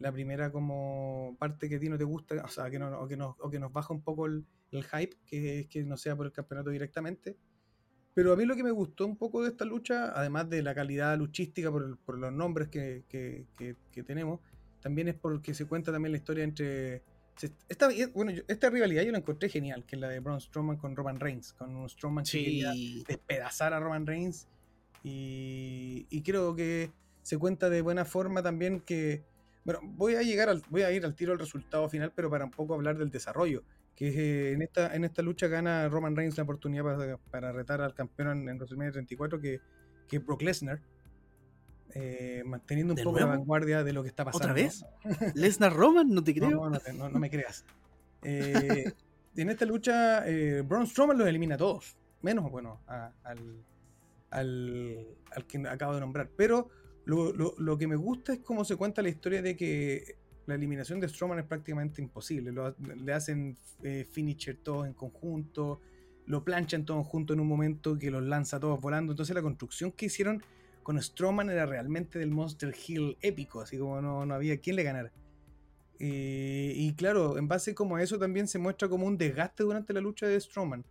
la 0.01 0.11
primera 0.11 0.51
como 0.51 1.37
parte 1.39 1.69
que 1.69 1.77
a 1.77 1.79
ti 1.81 1.89
no 1.89 1.99
te 1.99 2.05
gusta, 2.05 2.43
o 2.43 2.49
sea, 2.49 2.71
que 2.71 2.79
no, 2.79 3.07
que 3.07 3.17
nos, 3.17 3.37
que 3.51 3.61
nos 3.61 3.73
baja 3.73 3.93
un 3.93 4.03
poco 4.03 4.27
el, 4.27 4.47
hype, 4.73 5.17
que 5.27 5.61
es 5.61 5.67
que 5.69 5.85
no 5.85 5.97
sea 5.97 6.17
por 6.17 6.27
el 6.27 6.33
campeonato 6.33 6.71
directamente. 6.71 7.37
Pero 8.15 8.33
a 8.33 8.37
mí 8.37 8.45
lo 8.47 8.57
que 8.57 8.65
me 8.65 8.71
gustó 8.71 9.07
un 9.07 9.17
poco 9.17 9.43
de 9.43 9.51
esta 9.51 9.65
lucha, 9.67 10.13
además 10.19 10.49
de 10.49 10.63
la 10.63 10.75
calidad 10.75 11.17
luchística 11.19 11.71
por, 11.71 12.19
los 12.19 12.33
nombres 12.33 12.69
que, 12.69 13.05
que, 13.09 14.03
tenemos, 14.03 14.41
también 14.81 15.09
es 15.09 15.15
porque 15.15 15.53
se 15.53 15.67
cuenta 15.67 15.93
también 15.93 16.13
la 16.13 16.19
historia 16.19 16.45
entre... 16.45 17.05
Esta, 17.69 17.89
bueno, 18.13 18.33
esta 18.49 18.69
rivalidad 18.69 19.03
yo 19.03 19.13
la 19.13 19.19
encontré 19.19 19.49
genial, 19.49 19.85
que 19.87 19.97
es 19.97 20.01
la 20.01 20.09
de 20.09 20.21
Braun 20.21 20.41
Strowman 20.41 20.77
con 20.77 20.95
Roman 20.95 21.19
Reigns, 21.19 21.55
con 21.55 21.75
un 21.75 21.89
Strowman 21.89 22.25
que 22.25 22.45
quería 22.45 22.73
despedazar 23.07 23.73
a 23.73 23.81
Roman 23.81 24.07
Reigns. 24.07 24.47
Y, 25.03 26.07
y, 26.11 26.21
creo 26.21 26.55
que 26.55 26.91
se 27.23 27.39
cuenta 27.39 27.71
de 27.71 27.81
buena 27.81 28.05
forma 28.05 28.43
también 28.43 28.81
que... 28.81 29.23
Bueno, 29.65 29.81
voy 29.83 30.17
a 30.17 30.23
llegar 30.23 30.51
al, 30.51 30.63
voy 30.69 30.83
a 30.83 30.93
ir 30.93 31.07
al 31.07 31.15
tiro 31.15 31.33
al 31.33 31.39
resultado 31.39 31.89
final, 31.89 32.13
pero 32.15 32.29
para 32.29 32.45
un 32.45 32.51
poco 32.51 32.75
hablar 32.75 32.99
del 32.99 33.11
desarrollo 33.11 33.63
que 34.01 34.09
eh, 34.09 34.53
en, 34.53 34.63
esta, 34.63 34.95
en 34.95 35.05
esta 35.05 35.21
lucha 35.21 35.47
gana 35.47 35.87
Roman 35.91 36.17
Reigns 36.17 36.39
la 36.39 36.45
oportunidad 36.45 37.19
para, 37.31 37.53
retar 37.53 37.83
al 37.83 37.93
campeón 37.93 38.49
en, 38.49 38.57
WrestleMania 38.57 38.93
34, 38.93 39.39
que, 39.39 39.61
que 40.09 40.17
es 40.17 40.25
Brock 40.25 40.41
Lesnar. 40.41 40.81
Eh, 41.95 42.43
manteniendo 42.47 42.95
un 42.95 43.03
poco 43.03 43.19
la 43.19 43.27
vanguardia 43.27 43.83
de 43.83 43.93
lo 43.93 44.03
que 44.03 44.09
está 44.09 44.25
pasando. 44.25 44.45
¿Otra 44.45 44.55
vez? 44.55 44.85
¿Lesnar 45.35 45.73
Roman? 45.73 46.09
No 46.11 46.23
te 46.23 46.35
creo. 46.35 46.71
No, 46.95 47.11
me 47.19 47.31
creas. 47.31 47.65
Eh, 48.23 48.93
en 49.35 49.49
esta 49.49 49.65
lucha, 49.65 50.23
Braun 50.67 50.87
Strowman 50.87 51.17
los 51.17 51.27
elimina 51.27 51.55
a 51.55 51.59
todos. 51.59 51.97
Menos, 52.21 52.51
bueno, 52.51 52.83
al, 52.87 53.65
al, 54.29 55.07
al, 55.31 55.47
que 55.47 55.67
acabo 55.67 55.95
de 55.95 56.01
nombrar. 56.01 56.29
Pero 56.37 56.69
lo, 57.07 57.33
lo, 57.33 57.55
lo, 57.57 57.79
que 57.79 57.87
me 57.87 57.97
gusta 57.97 58.35
es 58.35 58.41
cómo 58.41 58.63
se 58.67 58.77
cuenta 58.77 59.01
la 59.01 59.09
historia 59.09 59.41
de 59.41 59.57
que 59.57 60.19
la 60.51 60.57
eliminación 60.57 61.01
de 61.01 61.09
Strowman 61.09 61.39
es 61.39 61.45
prácticamente 61.45 62.03
imposible. 62.03 62.53
le 62.53 63.13
hacen 63.13 63.57
eh, 63.83 64.07
finisher 64.11 64.57
todos 64.57 64.87
en 64.87 64.95
conjunto, 64.95 65.81
lo 66.27 66.45
planchan 66.45 66.85
todos 66.85 67.07
juntos 67.07 67.35
en 67.35 67.41
un 67.41 67.47
momento 67.47 67.97
que 67.99 68.11
los 68.11 68.23
lanza 68.23 68.59
todos 68.59 68.81
volando. 68.81 69.13
Entonces 69.13 69.35
la 69.35 69.43
construcción 69.43 69.93
que 69.93 70.07
hicieron 70.07 70.43
con 70.83 71.01
Strowman 71.01 71.51
era 71.51 71.67
realmente 71.67 72.19
del 72.19 72.31
Monster 72.31 72.75
Hill 72.87 73.17
épico, 73.21 73.61
así 73.61 73.79
como 73.79 74.01
no, 74.01 74.27
no 74.27 74.35
había 74.35 74.61
quien 74.61 74.77
le 74.77 74.83
ganara. 74.83 75.13
Eh, 75.99 76.73
y 76.75 76.95
claro, 76.95 77.37
en 77.37 77.47
base 77.47 77.75
como 77.75 77.97
a 77.97 78.03
eso 78.03 78.19
también 78.19 78.49
se 78.49 78.59
muestra 78.59 78.89
como 78.89 79.07
un 79.07 79.19
desgaste 79.19 79.63
durante 79.63 79.93
la 79.93 80.01
lucha 80.01 80.27
de 80.27 80.41
Strowman. 80.41 80.85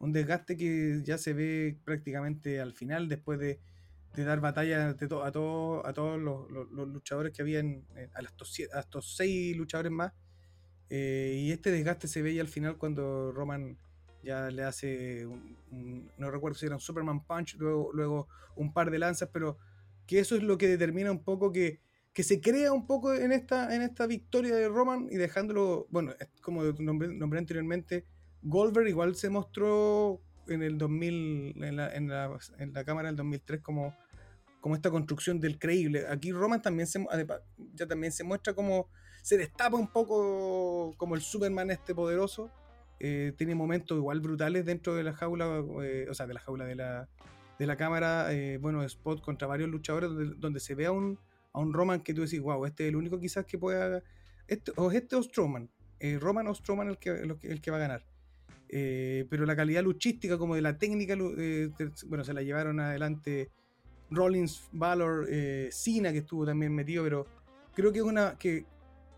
un 0.00 0.12
desgaste 0.12 0.56
que 0.56 1.00
ya 1.02 1.18
se 1.18 1.32
ve 1.32 1.78
prácticamente 1.84 2.60
al 2.60 2.74
final, 2.74 3.08
después 3.08 3.38
de, 3.38 3.58
dar 4.16 4.40
batalla 4.40 4.88
a, 4.88 4.90
a 4.90 5.32
todos 5.32 6.20
los, 6.20 6.70
luchadores 6.88 7.32
que 7.32 7.42
habían, 7.42 7.84
a, 8.14 8.20
estos, 8.20 9.16
seis 9.16 9.56
luchadores 9.56 9.92
más. 9.92 10.12
Eh, 10.90 11.36
y 11.38 11.52
este 11.52 11.70
desgaste 11.70 12.08
se 12.08 12.20
veía 12.20 12.42
al 12.42 12.48
final 12.48 12.76
cuando 12.76 13.32
Roman 13.32 13.78
ya 14.22 14.50
le 14.50 14.62
hace, 14.64 15.26
un, 15.26 16.10
no 16.18 16.30
recuerdo 16.30 16.58
si 16.58 16.66
era 16.66 16.74
un 16.74 16.80
Superman 16.80 17.24
Punch, 17.24 17.56
luego, 17.58 17.90
luego 17.92 18.28
un 18.56 18.72
par 18.72 18.90
de 18.90 18.98
lanzas, 18.98 19.28
pero 19.32 19.58
que 20.06 20.18
eso 20.18 20.36
es 20.36 20.42
lo 20.42 20.58
que 20.58 20.68
determina 20.68 21.10
un 21.10 21.22
poco 21.22 21.52
que, 21.52 21.80
que 22.12 22.22
se 22.22 22.40
crea 22.40 22.72
un 22.72 22.86
poco 22.86 23.14
en 23.14 23.32
esta, 23.32 23.74
en 23.74 23.82
esta 23.82 24.06
victoria 24.06 24.54
de 24.56 24.68
Roman 24.68 25.08
y 25.10 25.16
dejándolo, 25.16 25.86
bueno, 25.90 26.12
como 26.42 26.64
nombré, 26.64 27.38
anteriormente, 27.38 28.06
Goldberg 28.42 28.88
igual 28.88 29.14
se 29.14 29.30
mostró 29.30 30.20
en 30.48 30.62
el 30.62 30.78
2000, 30.78 31.62
en 31.62 31.76
la, 31.76 31.94
en 31.94 32.08
la, 32.08 32.38
en 32.58 32.72
la 32.72 32.84
cámara 32.84 33.08
del 33.08 33.16
2003 33.16 33.60
como, 33.60 33.94
como 34.60 34.74
esta 34.74 34.90
construcción 34.90 35.38
del 35.40 35.58
creíble. 35.58 36.06
Aquí 36.08 36.32
Roman 36.32 36.60
también 36.60 36.86
se, 36.86 37.04
ya 37.74 37.86
también 37.86 38.12
se 38.12 38.24
muestra 38.24 38.54
como 38.54 38.88
se 39.22 39.36
destapa 39.36 39.76
un 39.76 39.88
poco 39.88 40.94
como 40.96 41.14
el 41.14 41.20
Superman 41.20 41.70
este 41.70 41.94
poderoso. 41.94 42.50
Eh, 43.02 43.32
tiene 43.38 43.54
momentos 43.54 43.96
igual 43.96 44.20
brutales 44.20 44.66
dentro 44.66 44.94
de 44.94 45.02
la 45.02 45.14
jaula, 45.14 45.64
eh, 45.82 46.06
o 46.10 46.12
sea, 46.12 46.26
de 46.26 46.34
la 46.34 46.40
jaula 46.40 46.66
de 46.66 46.74
la, 46.74 47.08
de 47.58 47.66
la 47.66 47.76
cámara, 47.76 48.30
eh, 48.30 48.58
bueno, 48.58 48.82
spot 48.84 49.22
contra 49.22 49.48
varios 49.48 49.70
luchadores 49.70 50.10
donde, 50.38 50.60
se 50.60 50.74
ve 50.74 50.84
a 50.84 50.92
un, 50.92 51.18
a 51.54 51.60
un 51.60 51.72
Roman 51.72 52.02
que 52.02 52.12
tú 52.12 52.20
decís, 52.20 52.40
wow, 52.40 52.66
este 52.66 52.84
es 52.84 52.88
el 52.90 52.96
único 52.96 53.18
quizás 53.18 53.46
que 53.46 53.56
pueda... 53.56 54.02
Este, 54.46 54.72
o 54.76 54.92
este 54.92 55.16
o 55.16 55.22
Strowman. 55.22 55.70
Roman 56.18 56.46
o 56.46 56.54
Strowman 56.54 56.88
el 56.88 56.98
que, 56.98 57.10
el 57.10 57.60
que 57.60 57.70
va 57.70 57.78
a 57.78 57.80
ganar. 57.80 58.06
Pero 58.68 59.46
la 59.46 59.56
calidad 59.56 59.82
luchística 59.82 60.38
como 60.38 60.54
de 60.54 60.62
la 60.62 60.76
técnica, 60.76 61.14
bueno, 62.06 62.24
se 62.24 62.34
la 62.34 62.42
llevaron 62.42 62.80
adelante 62.80 63.50
Rollins, 64.10 64.68
Valor, 64.72 65.26
Cena 65.70 66.12
que 66.12 66.18
estuvo 66.18 66.44
también 66.44 66.74
metido, 66.74 67.04
pero 67.04 67.26
creo 67.74 67.92
que 67.92 67.98
es 67.98 68.04
una, 68.04 68.36
que, 68.38 68.64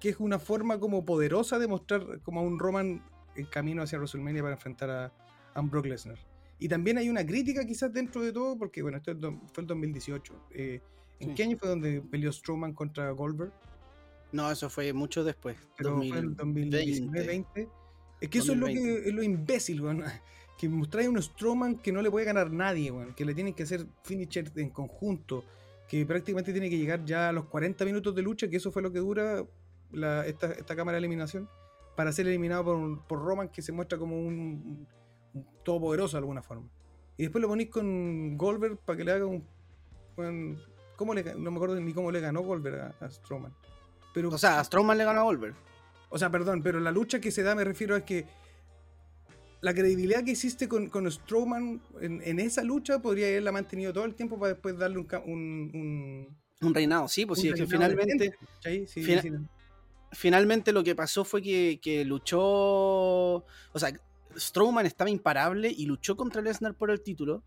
que 0.01 0.11
es 0.11 0.21
una 0.21 0.39
forma 0.39 0.79
como 0.79 1.05
poderosa 1.05 1.59
de 1.59 1.69
mostrar 1.69 2.21
como 2.23 2.41
a 2.41 2.43
un 2.43 2.59
Roman 2.59 3.03
en 3.37 3.47
camino 3.47 3.83
hacia 3.83 3.99
WrestleMania 3.99 4.43
para 4.43 4.55
enfrentar 4.55 4.91
a, 4.91 5.13
a 5.55 5.61
Brock 5.61 5.87
Lesnar. 5.87 6.19
Y 6.63 6.69
también 6.69 6.97
hay 6.97 7.09
una 7.09 7.27
crítica 7.27 7.65
quizás 7.67 7.93
dentro 7.93 8.23
de 8.23 8.33
todo, 8.33 8.57
porque 8.57 8.83
bueno, 8.83 8.99
esto 8.99 9.13
fue 9.53 9.63
el 9.63 9.67
2018. 9.67 10.47
Eh, 10.53 10.81
¿En 11.19 11.35
qué 11.35 11.43
año 11.43 11.57
fue 11.57 11.69
donde 11.69 12.01
peleó 12.01 12.33
Strowman 12.33 12.73
contra 12.73 13.11
Goldberg? 13.11 13.53
No, 14.31 14.49
eso 14.49 14.71
fue 14.71 14.93
mucho 14.93 15.25
después. 15.25 15.57
Pero 15.77 15.97
fue 15.97 16.19
el 16.19 16.37
2019-20. 16.37 17.69
Es 18.21 18.29
que 18.29 18.39
eso 18.39 18.53
es 18.53 18.59
lo, 18.59 18.67
que, 18.67 19.09
es 19.09 19.13
lo 19.13 19.25
imbécil, 19.25 19.83
Que 20.59 20.69
mostráis 20.69 21.09
un 21.09 21.21
Strowman 21.21 21.79
que 21.79 21.91
no 21.91 22.01
le 22.01 22.13
puede 22.13 22.27
ganar 22.27 22.53
nadie, 22.53 22.93
Que 23.17 23.25
le 23.25 23.35
tienen 23.35 23.55
que 23.55 23.65
hacer 23.65 23.85
finisher 24.05 24.53
en 24.55 24.71
conjunto. 24.71 25.45
Que 25.89 26.07
prácticamente 26.07 26.53
tiene 26.53 26.71
que 26.71 26.79
llegar 26.79 27.05
ya 27.05 27.31
a 27.31 27.33
los 27.33 27.47
40 27.47 27.85
minutos 27.85 28.15
de 28.15 28.23
lucha, 28.23 28.49
que 28.49 28.59
eso 28.59 28.71
fue 28.71 28.83
lo 28.83 28.93
que 28.93 29.01
dura 29.01 29.45
esta, 30.27 30.53
esta 30.53 30.77
cámara 30.77 30.93
de 30.93 31.01
eliminación. 31.01 31.49
Para 31.97 32.13
ser 32.13 32.27
eliminado 32.27 32.65
por, 32.65 33.07
por 33.07 33.23
Roman, 33.23 33.49
que 33.49 33.63
se 33.63 33.73
muestra 33.73 33.99
como 33.99 34.19
un 34.19 34.87
todopoderoso 35.63 36.17
de 36.17 36.21
alguna 36.21 36.43
forma. 36.43 36.69
Y 37.17 37.25
después 37.25 37.43
lo 37.43 37.49
ponéis 37.49 37.71
con 37.71 38.37
Goldberg 38.37 38.79
para 38.79 38.97
que 38.97 39.05
le 39.05 39.13
haga 39.13 39.27
un. 39.27 39.45
¿cómo 40.97 41.15
le, 41.15 41.23
no 41.35 41.51
me 41.51 41.57
acuerdo 41.57 41.81
ni 41.81 41.93
cómo 41.93 42.11
le 42.11 42.21
ganó 42.21 42.43
Goldberg 42.43 42.95
a, 43.01 43.11
Strowman. 43.11 43.55
Pero, 44.15 44.29
o 44.29 44.39
sea, 44.39 44.61
a 44.61 44.65
Strowman 44.65 44.99
le 44.99 45.05
ganó 45.05 45.21
a 45.21 45.25
Goldberg. 45.25 45.55
O 46.11 46.19
sea, 46.19 46.31
perdón, 46.31 46.63
pero 46.63 46.81
la 46.81 46.91
lucha 46.91 47.21
que 47.21 47.31
se 47.31 47.43
da 47.43 47.55
me 47.55 47.65
refiero 47.65 47.97
a 47.97 48.03
que 48.03 48.27
la 49.61 49.73
credibilidad 49.73 50.25
que 50.25 50.33
hiciste 50.33 50.69
con, 50.69 50.89
con 50.89 51.11
Strowman 51.11 51.81
en, 52.01 52.41
esa 52.41 52.63
lucha 52.63 53.01
podría 53.01 53.29
haberla 53.29 53.53
mantenido 53.53 53.93
todo 53.93 54.05
el 54.05 54.15
tiempo 54.15 54.39
para 54.39 54.53
después 54.55 54.77
darle 54.77 54.99
un. 54.99 56.37
Un, 56.61 56.75
reinado, 56.75 57.09
sí, 57.09 57.27
pues 57.27 57.41
sí, 57.41 57.49
es 57.49 57.55
que 57.55 57.67
finalmente. 57.67 58.37
Finalmente 60.13 60.73
lo 60.73 60.85
que 60.85 60.95
pasó 60.95 61.25
fue 61.25 61.43
que, 61.43 61.81
que 61.83 62.05
luchó. 62.05 62.39
O 62.41 63.45
sea, 63.77 63.93
Strowman 64.37 64.87
estaba 64.87 65.11
imparable 65.11 65.73
y 65.75 65.87
luchó 65.87 66.17
contra 66.17 66.43
Lesnar 66.43 66.75
por 66.75 66.91
el 66.91 67.03
título. 67.03 67.43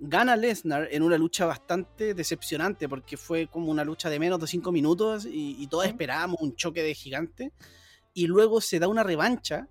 Gana 0.00 0.36
Lesnar 0.36 0.88
en 0.92 1.02
una 1.02 1.18
lucha 1.18 1.44
bastante 1.46 2.14
decepcionante 2.14 2.88
porque 2.88 3.16
fue 3.16 3.48
como 3.48 3.70
una 3.70 3.84
lucha 3.84 4.08
de 4.08 4.20
menos 4.20 4.40
de 4.40 4.46
5 4.46 4.70
minutos 4.70 5.26
y, 5.28 5.66
todos 5.66 5.86
esperábamos 5.86 6.40
un 6.40 6.54
choque 6.54 6.82
de 6.82 6.94
gigante. 6.94 7.52
Y 8.14 8.26
luego 8.26 8.60
se 8.60 8.78
da 8.78 8.88
una 8.88 9.02
revancha, 9.02 9.68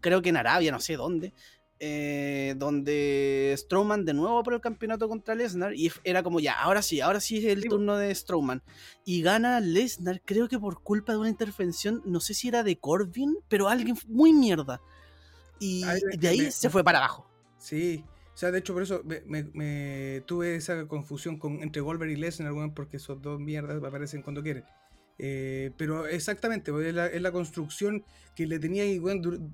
creo 0.00 0.22
que 0.22 0.30
en 0.30 0.36
Arabia, 0.36 0.72
no 0.72 0.80
sé 0.80 0.96
dónde, 0.96 1.32
eh, 1.80 2.54
donde 2.58 3.54
Strowman 3.56 4.04
de 4.04 4.14
nuevo 4.14 4.42
por 4.42 4.54
el 4.54 4.60
campeonato 4.60 5.08
contra 5.08 5.34
Lesnar 5.34 5.74
y 5.74 5.90
era 6.04 6.22
como 6.22 6.38
ya, 6.38 6.52
ahora 6.52 6.82
sí, 6.82 7.00
ahora 7.00 7.20
sí 7.20 7.38
es 7.38 7.44
el 7.46 7.64
turno 7.64 7.96
de 7.96 8.14
Strowman. 8.14 8.62
Y 9.04 9.22
gana 9.22 9.60
Lesnar, 9.60 10.20
creo 10.24 10.48
que 10.48 10.58
por 10.58 10.82
culpa 10.82 11.12
de 11.12 11.18
una 11.18 11.30
intervención, 11.30 12.02
no 12.04 12.20
sé 12.20 12.34
si 12.34 12.48
era 12.48 12.62
de 12.62 12.76
Corbin, 12.76 13.36
pero 13.48 13.68
alguien 13.68 13.96
muy 14.06 14.32
mierda 14.32 14.80
y 15.58 15.84
de 16.18 16.28
ahí 16.28 16.50
se 16.50 16.70
fue 16.70 16.82
para 16.82 16.98
abajo. 16.98 17.26
Sí, 17.58 18.04
o 18.34 18.36
sea, 18.36 18.50
de 18.50 18.58
hecho 18.58 18.72
por 18.72 18.82
eso 18.82 19.02
me, 19.26 20.22
tuve 20.26 20.56
esa 20.56 20.86
confusión 20.86 21.38
con, 21.38 21.62
entre 21.62 21.82
Goldberg 21.82 22.10
y 22.10 22.16
Lesnar, 22.16 22.52
porque 22.74 22.96
esos 22.96 23.20
dos 23.20 23.40
mierdas 23.40 23.82
aparecen 23.82 24.22
cuando 24.22 24.42
quieren. 24.42 24.64
Eh, 25.22 25.72
pero 25.76 26.06
exactamente, 26.06 26.72
pues, 26.72 26.86
es 26.86 27.20
la, 27.20 27.30
construcción 27.30 28.02
que 28.34 28.46
le 28.46 28.58
tenía 28.58 28.84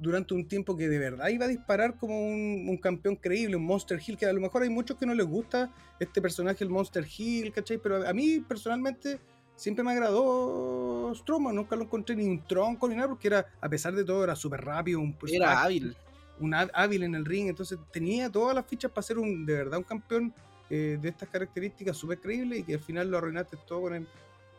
durante 0.00 0.32
un 0.32 0.46
tiempo 0.46 0.76
que 0.76 0.88
de 0.88 0.96
verdad 0.96 1.26
iba 1.26 1.46
a 1.46 1.48
disparar 1.48 1.96
como 1.96 2.16
un, 2.24 2.78
campeón 2.80 3.16
creíble, 3.16 3.56
un 3.56 3.64
Monster 3.64 4.00
Hill, 4.06 4.16
que 4.16 4.26
a 4.26 4.32
lo 4.32 4.40
mejor 4.40 4.62
hay 4.62 4.68
muchos 4.68 4.96
que 4.96 5.06
no 5.06 5.12
les 5.12 5.26
gusta 5.26 5.72
este 5.98 6.22
personaje, 6.22 6.62
el 6.62 6.70
Monster 6.70 7.04
Hill, 7.04 7.52
¿cachai? 7.52 7.78
Pero 7.78 8.06
a 8.06 8.12
mí 8.12 8.38
personalmente 8.46 9.18
siempre 9.56 9.82
me 9.82 9.90
agradó 9.90 11.12
Strowman, 11.16 11.56
nunca 11.56 11.74
lo 11.74 11.82
encontré 11.82 12.14
ni 12.14 12.26
un 12.26 12.44
tronco 12.44 12.88
ni 12.88 12.94
nada, 12.94 13.08
porque 13.08 13.26
era, 13.26 13.44
a 13.60 13.68
pesar 13.68 13.92
de 13.92 14.04
todo, 14.04 14.22
era 14.22 14.36
súper 14.36 14.64
rápido, 14.64 15.00
un 15.00 15.16
era 15.32 15.62
hábil. 15.62 15.96
Un 16.38 16.54
hábil 16.54 17.02
en 17.02 17.16
el 17.16 17.24
ring, 17.24 17.48
entonces 17.48 17.76
tenía 17.90 18.30
todas 18.30 18.54
las 18.54 18.64
fichas 18.66 18.92
para 18.92 19.02
ser 19.02 19.18
un, 19.18 19.44
de 19.44 19.54
verdad 19.54 19.78
un 19.78 19.84
campeón 19.84 20.32
eh, 20.70 20.96
de 21.02 21.08
estas 21.08 21.28
características 21.28 21.96
súper 21.96 22.20
creíble 22.20 22.58
y 22.58 22.62
que 22.62 22.74
al 22.74 22.80
final 22.80 23.10
lo 23.10 23.18
arruinaste 23.18 23.56
todo 23.66 23.80
con, 23.80 24.06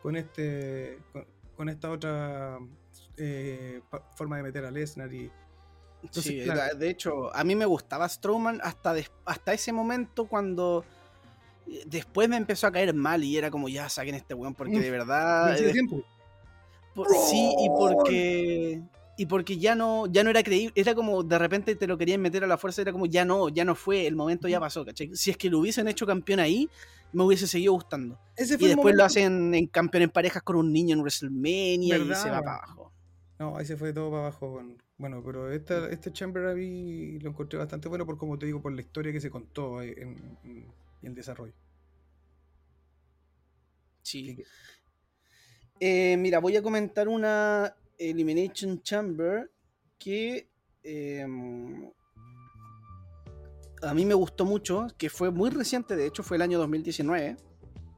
con 0.02 0.16
este 0.16 0.98
con, 1.56 1.68
esta 1.68 1.90
otra 1.90 2.58
eh, 3.16 3.80
forma 4.16 4.36
de 4.36 4.42
meter 4.44 4.64
a 4.64 4.70
Lesnar 4.70 5.12
y 5.12 5.30
sí, 6.10 6.40
de 6.76 6.90
hecho 6.90 7.34
a 7.34 7.42
mí 7.44 7.56
me 7.56 7.66
gustaba 7.66 8.08
Strowman 8.08 8.60
hasta, 8.62 8.94
hasta 9.24 9.52
ese 9.52 9.72
momento 9.72 10.26
cuando 10.26 10.84
después 11.86 12.28
me 12.28 12.36
empezó 12.36 12.66
a 12.66 12.72
caer 12.72 12.94
mal 12.94 13.22
y 13.24 13.36
era 13.36 13.50
como, 13.50 13.68
ya 13.68 13.88
saquen 13.88 14.14
este 14.14 14.34
weón, 14.34 14.54
porque 14.54 14.78
de 14.78 14.90
verdad. 14.90 15.58
Eh, 15.58 15.72
sí, 17.28 17.54
y 17.58 17.68
porque. 17.68 18.82
Y 19.20 19.26
porque 19.26 19.58
ya 19.58 19.74
no, 19.74 20.06
ya 20.06 20.22
no 20.22 20.30
era 20.30 20.44
creíble, 20.44 20.72
era 20.76 20.94
como 20.94 21.24
de 21.24 21.40
repente 21.40 21.74
te 21.74 21.88
lo 21.88 21.98
querían 21.98 22.20
meter 22.20 22.44
a 22.44 22.46
la 22.46 22.56
fuerza, 22.56 22.82
era 22.82 22.92
como 22.92 23.04
ya 23.06 23.24
no, 23.24 23.48
ya 23.48 23.64
no 23.64 23.74
fue, 23.74 24.06
el 24.06 24.14
momento 24.14 24.46
ya 24.46 24.60
pasó, 24.60 24.84
¿cachai? 24.84 25.10
Si 25.12 25.32
es 25.32 25.36
que 25.36 25.50
lo 25.50 25.58
hubiesen 25.58 25.88
hecho 25.88 26.06
campeón 26.06 26.38
ahí, 26.38 26.70
me 27.12 27.24
hubiese 27.24 27.46
seguido 27.46 27.72
gustando. 27.72 28.18
y 28.36 28.66
después 28.66 28.94
lo 28.94 29.04
hacen 29.04 29.54
en 29.54 29.66
campeón 29.66 30.04
en 30.04 30.10
parejas 30.10 30.42
con 30.42 30.56
un 30.56 30.72
niño 30.72 30.94
en 30.94 31.00
WrestleMania 31.00 31.96
y 31.98 32.14
se 32.14 32.30
va 32.30 32.42
para 32.42 32.56
abajo. 32.56 32.92
No, 33.38 33.56
ahí 33.56 33.64
se 33.64 33.76
fue 33.76 33.92
todo 33.92 34.10
para 34.10 34.22
abajo. 34.22 34.62
Bueno, 34.96 35.22
pero 35.24 35.52
este 35.52 36.12
Chamber 36.12 36.46
a 36.46 36.54
lo 36.54 37.30
encontré 37.30 37.58
bastante 37.58 37.88
bueno 37.88 38.04
por, 38.04 38.18
como 38.18 38.36
te 38.36 38.46
digo, 38.46 38.60
por 38.60 38.72
la 38.72 38.80
historia 38.80 39.12
que 39.12 39.20
se 39.20 39.30
contó 39.30 39.80
en, 39.80 40.66
el 41.02 41.14
desarrollo. 41.14 41.54
Sí. 44.02 44.42
Eh, 45.78 46.16
mira, 46.16 46.40
voy 46.40 46.56
a 46.56 46.62
comentar 46.62 47.06
una 47.06 47.76
Elimination 47.96 48.82
Chamber 48.82 49.50
que 49.98 50.48
em, 50.82 51.90
a 53.82 53.94
mí 53.94 54.04
me 54.04 54.14
gustó 54.14 54.44
mucho, 54.44 54.86
que 54.96 55.10
fue 55.10 55.30
muy 55.30 55.50
reciente, 55.50 55.96
de 55.96 56.06
hecho 56.06 56.22
fue 56.22 56.36
el 56.36 56.42
año 56.42 56.58
2019. 56.58 57.36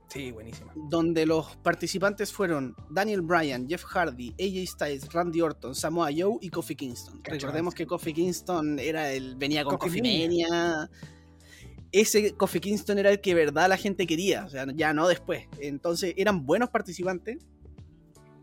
Sí, 0.09 0.33
buenísima. 0.33 0.73
Donde 0.75 1.25
los 1.25 1.57
participantes 1.59 2.33
fueron 2.33 2.75
Daniel 2.91 3.23
Bryan, 3.23 3.69
Jeff 3.69 3.85
Hardy, 3.85 4.31
AJ 4.31 4.67
Styles, 4.67 5.13
Randy 5.13 5.41
Orton, 5.41 5.75
Samoa 5.75 6.09
Joe 6.17 6.37
y 6.41 6.51
Kofi 6.51 6.75
Kingston. 6.75 7.21
Recordemos 7.23 7.75
que 7.75 7.87
Kofi 7.87 8.13
Kingston 8.13 8.81
era 8.81 9.13
el 9.13 9.37
venía 9.37 9.63
con 9.63 9.79
Kofi 9.79 10.03
Mania 10.03 10.91
ese 11.93 12.35
Kofi 12.35 12.61
Kingston 12.61 12.99
era 12.99 13.11
el 13.11 13.21
que 13.21 13.35
verdad 13.35 13.69
la 13.69 13.77
gente 13.77 14.07
quería, 14.07 14.45
o 14.45 14.49
sea, 14.49 14.67
ya 14.75 14.93
no 14.93 15.09
después. 15.09 15.47
Entonces 15.61 16.15
eran 16.17 16.47
buenos 16.47 16.71
participantes. 16.71 17.39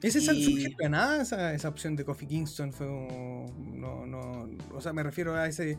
Ese 0.02 0.20
y... 0.34 0.76
nada 0.90 1.24
esa, 1.24 1.54
esa 1.54 1.70
opción 1.70 1.96
de 1.96 2.06
Kofi 2.06 2.28
Kingston 2.28 2.72
fue 2.72 2.86
no, 2.86 4.06
no, 4.06 4.48
o 4.74 4.82
sea, 4.82 4.94
me 4.94 5.02
refiero 5.02 5.36
a 5.36 5.48
ese 5.48 5.78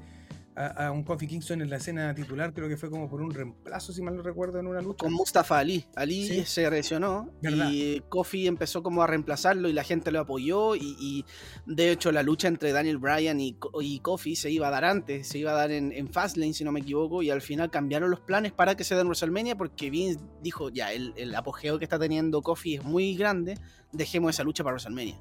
a, 0.59 0.91
un 0.91 1.05
Kofi 1.05 1.27
Kingston 1.27 1.63
en 1.63 1.71
la 1.71 1.77
escena 1.77 2.15
titular, 2.15 2.53
creo 2.53 2.69
que 2.69 2.77
fue 2.77 2.91
como 2.91 3.09
por 3.09 3.21
un 3.21 3.33
reemplazo, 3.33 3.93
si 3.93 4.03
mal 4.03 4.17
no 4.17 4.23
recuerdo, 4.23 4.59
en 4.59 4.67
una 4.67 4.81
lucha. 4.81 5.05
Con 5.05 5.13
Mustafa 5.13 5.59
Ali. 5.59 5.85
Ali 5.95 6.45
se 6.45 6.69
lesionó 6.71 7.31
y 7.43 8.01
Kofi 8.09 8.47
empezó 8.47 8.83
como 8.83 9.03
a 9.03 9.07
reemplazarlo 9.07 9.69
y 9.69 9.73
la 9.73 9.85
gente 9.85 10.11
lo 10.11 10.21
apoyó 10.21 10.75
y, 10.75 11.25
de 11.67 11.93
hecho 11.93 12.13
la 12.13 12.23
lucha 12.23 12.49
entre 12.49 12.73
Daniel 12.73 12.99
Bryan 12.99 13.41
y, 13.41 13.57
y, 13.81 14.01
Kofi 14.01 14.37
se 14.37 14.51
iba 14.51 14.69
a 14.69 14.71
dar 14.71 14.85
antes, 14.85 15.29
se 15.29 15.39
iba 15.39 15.53
a 15.53 15.55
dar 15.55 15.71
en, 15.71 15.93
en, 15.93 16.09
Fastlane, 16.09 16.55
si 16.55 16.65
no 16.65 16.73
me 16.73 16.81
equivoco, 16.81 17.23
y 17.23 17.31
al 17.31 17.43
final 17.43 17.71
cambiaron 17.71 18.11
los 18.11 18.21
planes 18.21 18.53
para 18.53 18.77
que 18.77 18.85
se 18.85 18.95
den 18.95 19.03
en 19.03 19.09
WrestleMania 19.09 19.57
porque 19.57 19.91
Vince 19.91 20.21
dijo, 20.43 20.71
ya, 20.71 20.93
el, 20.93 21.13
el 21.17 21.35
apogeo 21.35 21.79
que 21.79 21.85
está 21.85 21.99
teniendo 21.99 22.43
Kofi 22.43 22.77
es 22.77 22.85
muy 22.85 23.15
grande, 23.17 23.59
dejemos 23.93 24.31
esa 24.31 24.45
lucha 24.45 24.65
para 24.65 24.75
WrestleMania. 24.75 25.19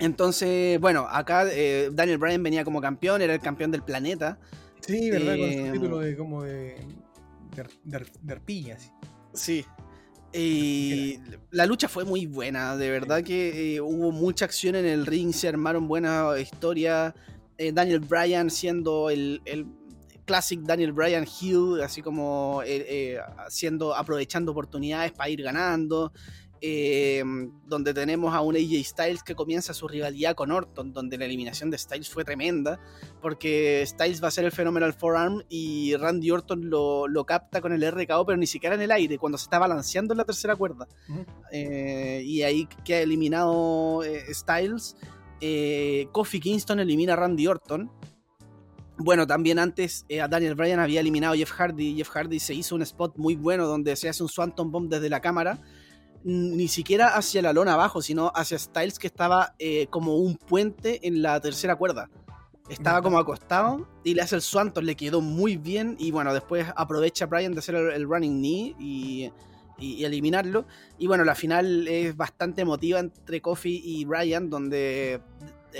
Entonces, 0.00 0.80
bueno, 0.80 1.06
acá 1.08 1.44
eh, 1.52 1.90
Daniel 1.92 2.16
Bryan 2.16 2.42
venía 2.42 2.64
como 2.64 2.80
campeón, 2.80 3.20
era 3.20 3.34
el 3.34 3.40
campeón 3.40 3.70
del 3.70 3.82
planeta. 3.82 4.38
Sí, 4.80 5.10
¿verdad? 5.10 5.36
con 5.36 5.52
su 5.52 5.58
eh, 5.58 5.70
título 5.72 5.98
de 5.98 6.16
como 6.16 6.42
de, 6.42 6.86
de, 7.84 8.32
arpillas. 8.32 8.92
Sí. 9.34 9.64
Y 10.32 11.18
la 11.50 11.66
lucha 11.66 11.86
fue 11.86 12.04
muy 12.04 12.24
buena, 12.24 12.76
de 12.76 12.90
verdad 12.90 13.22
que 13.22 13.74
eh, 13.76 13.80
hubo 13.80 14.10
mucha 14.10 14.46
acción 14.46 14.74
en 14.74 14.86
el 14.86 15.04
ring, 15.04 15.32
se 15.32 15.48
armaron 15.48 15.86
buenas 15.86 16.40
historias. 16.40 17.14
Daniel 17.74 18.00
Bryan 18.00 18.48
siendo 18.48 19.10
el, 19.10 19.42
el 19.44 19.66
classic 20.24 20.60
Daniel 20.60 20.92
Bryan 20.92 21.26
Hill, 21.26 21.82
así 21.82 22.00
como 22.00 22.62
haciendo, 23.36 23.94
aprovechando 23.94 24.52
oportunidades 24.52 25.12
para 25.12 25.28
ir 25.28 25.42
ganando. 25.42 26.10
Eh, 26.62 27.22
donde 27.64 27.94
tenemos 27.94 28.34
a 28.34 28.42
un 28.42 28.54
AJ 28.54 28.84
Styles 28.84 29.22
que 29.22 29.34
comienza 29.34 29.72
su 29.72 29.88
rivalidad 29.88 30.34
con 30.34 30.52
Orton, 30.52 30.92
donde 30.92 31.16
la 31.16 31.24
eliminación 31.24 31.70
de 31.70 31.78
Styles 31.78 32.10
fue 32.10 32.22
tremenda, 32.22 32.78
porque 33.22 33.82
Styles 33.86 34.22
va 34.22 34.28
a 34.28 34.30
ser 34.30 34.44
el 34.44 34.52
Phenomenal 34.52 34.92
Forearm 34.92 35.42
y 35.48 35.96
Randy 35.96 36.30
Orton 36.30 36.68
lo, 36.68 37.24
capta 37.24 37.62
con 37.62 37.72
el 37.72 37.90
RKO, 37.90 38.26
pero 38.26 38.36
ni 38.36 38.46
siquiera 38.46 38.74
en 38.74 38.82
el 38.82 38.90
aire, 38.90 39.16
cuando 39.16 39.38
se 39.38 39.44
está 39.44 39.58
balanceando 39.58 40.12
en 40.12 40.18
la 40.18 40.24
tercera 40.24 40.54
cuerda. 40.54 40.86
Eh, 41.50 42.22
y 42.26 42.42
ahí 42.42 42.68
queda 42.84 43.00
eliminado 43.00 44.04
eh, 44.04 44.24
Styles. 44.34 44.96
Kofi 46.12 46.40
Kingston 46.40 46.80
elimina 46.80 47.14
a 47.14 47.16
Randy 47.16 47.46
Orton. 47.46 47.90
Bueno, 48.98 49.26
también 49.26 49.58
antes 49.58 50.04
a 50.20 50.28
Daniel 50.28 50.56
Bryan 50.56 50.80
había 50.80 51.00
eliminado 51.00 51.32
a 51.32 51.36
Jeff 51.38 51.52
Hardy. 51.52 51.94
Jeff 51.96 52.10
Hardy 52.10 52.38
se 52.38 52.52
hizo 52.52 52.74
un 52.74 52.82
spot 52.82 53.16
muy 53.16 53.34
bueno 53.34 53.66
donde 53.66 53.96
se 53.96 54.10
hace 54.10 54.22
un 54.22 54.28
Swanton 54.28 54.70
Bomb 54.70 54.90
desde 54.90 55.08
la 55.08 55.20
cámara 55.20 55.58
ni 56.22 56.68
siquiera 56.68 57.16
hacia 57.16 57.42
la 57.42 57.52
lona 57.52 57.74
abajo, 57.74 58.02
sino 58.02 58.30
hacia 58.34 58.58
Styles 58.58 58.98
que 58.98 59.06
estaba 59.06 59.54
eh, 59.58 59.86
como 59.88 60.16
un 60.16 60.36
puente 60.36 61.06
en 61.06 61.22
la 61.22 61.40
tercera 61.40 61.76
cuerda. 61.76 62.10
Estaba 62.68 63.02
como 63.02 63.18
acostado 63.18 63.88
y 64.04 64.14
le 64.14 64.22
hace 64.22 64.36
el 64.36 64.42
Swanton, 64.42 64.86
le 64.86 64.94
quedó 64.94 65.20
muy 65.20 65.56
bien 65.56 65.96
y 65.98 66.12
bueno, 66.12 66.32
después 66.32 66.66
aprovecha 66.76 67.26
Brian 67.26 67.52
de 67.52 67.58
hacer 67.58 67.74
el, 67.74 68.04
running 68.04 68.38
knee 68.38 68.76
y, 68.78 69.32
eliminarlo. 70.04 70.66
Y 70.98 71.06
bueno, 71.06 71.24
la 71.24 71.34
final 71.34 71.88
es 71.88 72.16
bastante 72.16 72.62
emotiva 72.62 73.00
entre 73.00 73.40
Kofi 73.40 73.80
y 73.82 74.04
Brian, 74.04 74.50
donde 74.50 75.20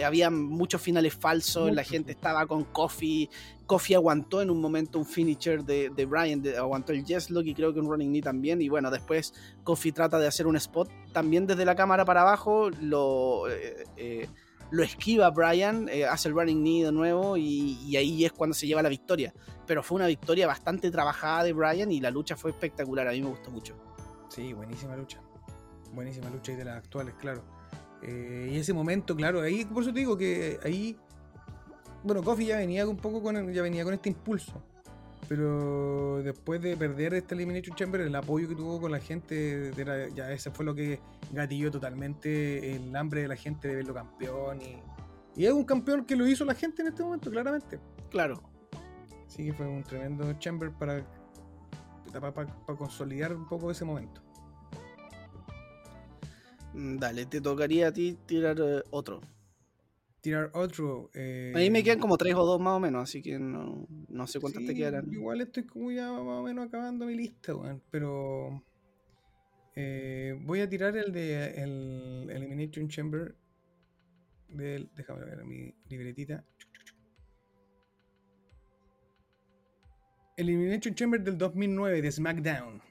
había 0.05 0.31
muchos 0.31 0.81
finales 0.81 1.15
falsos, 1.15 1.73
la 1.73 1.85
gente 1.85 2.13
estaba 2.13 2.47
con 2.47 2.65
Kofi 2.65 3.29
Kofi 3.71 3.95
aguantó 3.95 4.43
en 4.43 4.51
un 4.51 4.61
momento 4.61 4.99
un 4.99 5.07
finisher 5.07 5.63
de, 5.63 5.91
de 5.91 6.05
Brian, 6.05 6.43
aguantó 6.59 6.93
el 6.93 7.05
Lock 7.29 7.47
y 7.47 7.55
creo 7.55 7.73
que 7.73 7.79
un 7.79 7.89
running 7.89 8.11
knee 8.11 8.21
también. 8.21 8.61
Y 8.61 8.69
bueno, 8.69 8.91
después 8.91 9.33
Kofi 9.63 9.93
trata 9.93 10.19
de 10.19 10.27
hacer 10.27 10.49
un 10.49 10.57
spot 10.57 10.91
también 11.13 11.47
desde 11.47 11.65
la 11.65 11.77
cámara 11.77 12.05
para 12.05 12.23
abajo, 12.23 12.69
lo, 12.81 13.49
eh, 13.49 13.85
eh, 13.97 14.29
lo 14.73 14.83
esquiva 14.83 15.31
Brian, 15.31 15.89
eh, 15.89 16.05
hace 16.05 16.31
el 16.31 16.35
running 16.35 16.61
knee 16.63 16.83
de 16.83 16.91
nuevo 16.91 17.37
y, 17.37 17.97
ahí 17.97 18.25
es 18.25 18.33
cuando 18.33 18.55
se 18.55 18.67
lleva 18.67 18.83
la 18.83 18.89
victoria. 18.89 19.33
Pero 19.69 19.85
fue 19.85 19.95
una 19.95 20.09
victoria 20.09 20.49
bastante 20.49 20.91
trabajada 20.91 21.45
de 21.45 21.53
Brian 21.53 21.93
y 21.93 22.01
la 22.01 22.11
lucha 22.11 22.35
fue 22.35 22.51
espectacular, 22.51 23.07
a 23.07 23.13
mí 23.13 23.23
me 23.23 23.29
gustó 23.29 23.53
mucho. 23.53 23.77
Sí, 24.31 24.53
buenísima 24.53 24.97
lucha. 24.97 25.23
Buenísima 25.95 26.29
lucha 26.29 26.51
y 26.51 26.57
de 26.57 26.65
las 26.65 26.79
actuales, 26.79 27.15
claro. 27.21 27.45
y 28.03 28.57
ese 28.57 28.73
momento, 28.73 29.15
claro, 29.15 29.43
ahí 29.43 29.65
por 29.65 29.85
eso 29.85 29.93
te 29.93 30.01
digo 30.01 30.19
que 30.19 30.59
ahí 30.65 30.97
bueno, 32.03 32.23
Kofi 32.23 32.47
ya 32.47 32.57
venía 32.57 32.87
un 32.87 32.97
poco 32.97 33.23
con 33.23 33.53
ya 33.53 33.63
venía 33.63 33.85
con 33.85 33.95
este 33.95 34.09
impulso. 34.09 34.63
Pero 35.29 36.23
después 36.25 36.61
de 36.61 36.77
perder 36.77 37.15
este 37.15 37.37
Elimination 37.37 37.77
Chamber, 37.77 38.01
el 38.01 38.15
apoyo 38.17 38.49
que 38.49 38.57
tuvo 38.57 38.81
con 38.81 38.91
la 38.91 38.99
gente, 38.99 39.73
ya 40.13 40.33
ese 40.33 40.51
fue 40.51 40.65
lo 40.65 40.75
que 40.75 40.99
gatilló 41.31 41.71
totalmente 41.71 42.75
el 42.75 42.95
hambre 42.97 43.23
de 43.23 43.29
la 43.29 43.37
gente 43.37 43.69
de 43.69 43.77
verlo 43.77 43.95
campeón. 43.95 44.61
Y, 44.61 44.79
y 45.41 45.47
es 45.47 45.53
un 45.53 45.65
campeón 45.65 46.05
que 46.05 46.17
lo 46.17 46.27
hizo 46.27 46.45
la 46.45 46.55
gente 46.55 46.83
en 46.83 46.89
este 46.89 47.05
momento, 47.05 47.31
claramente. 47.31 47.79
Claro. 48.11 48.43
Así 49.29 49.45
que 49.45 49.53
fue 49.53 49.69
un 49.69 49.85
tremendo 49.85 50.33
Chamber 50.41 50.73
para, 50.73 51.05
para, 52.13 52.77
consolidar 52.77 53.33
un 53.33 53.47
poco 53.47 53.71
ese 53.71 53.85
momento. 53.85 54.21
Mm, 56.75 56.97
dale, 56.97 57.27
te 57.27 57.41
tocaría 57.41 57.89
a 57.89 57.93
ti 57.93 58.19
tirar 58.27 58.57
eh, 58.59 58.83
otro 58.91 59.21
tirar 60.21 60.51
otro. 60.55 61.11
Eh, 61.15 61.53
Ahí 61.55 61.71
me 61.71 61.83
quedan 61.83 61.99
como 61.99 62.17
tres 62.17 62.35
o 62.35 62.45
dos 62.45 62.61
más 62.61 62.77
o 62.77 62.81
menos, 62.81 63.03
así 63.03 63.23
que 63.23 63.39
no, 63.39 63.87
no 64.09 64.27
sé 64.27 64.41
cuántas 64.41 64.65
te 64.65 64.75
quedarán. 64.75 65.11
Igual 65.13 65.41
estoy 65.41 65.65
como 65.65 65.91
ya 65.91 66.11
más 66.11 66.39
o 66.39 66.43
menos 66.43 66.67
acabando 66.67 67.07
mi 67.07 67.15
lista, 67.15 67.55
pero 67.91 68.63
eh, 69.75 70.39
voy 70.43 70.61
a 70.61 70.69
tirar 70.69 70.97
el 70.97 71.13
de 71.13 71.63
el 71.63 72.29
Elimination 72.31 72.89
Chamber. 72.89 73.35
Del, 74.49 74.91
déjame 74.97 75.25
ver 75.25 75.45
mi 75.45 75.75
libretita. 75.89 76.45
Elimination 80.37 80.95
Chamber 80.95 81.23
del 81.23 81.39
2009 81.39 82.03
de 82.03 82.11
SmackDown. 82.13 82.83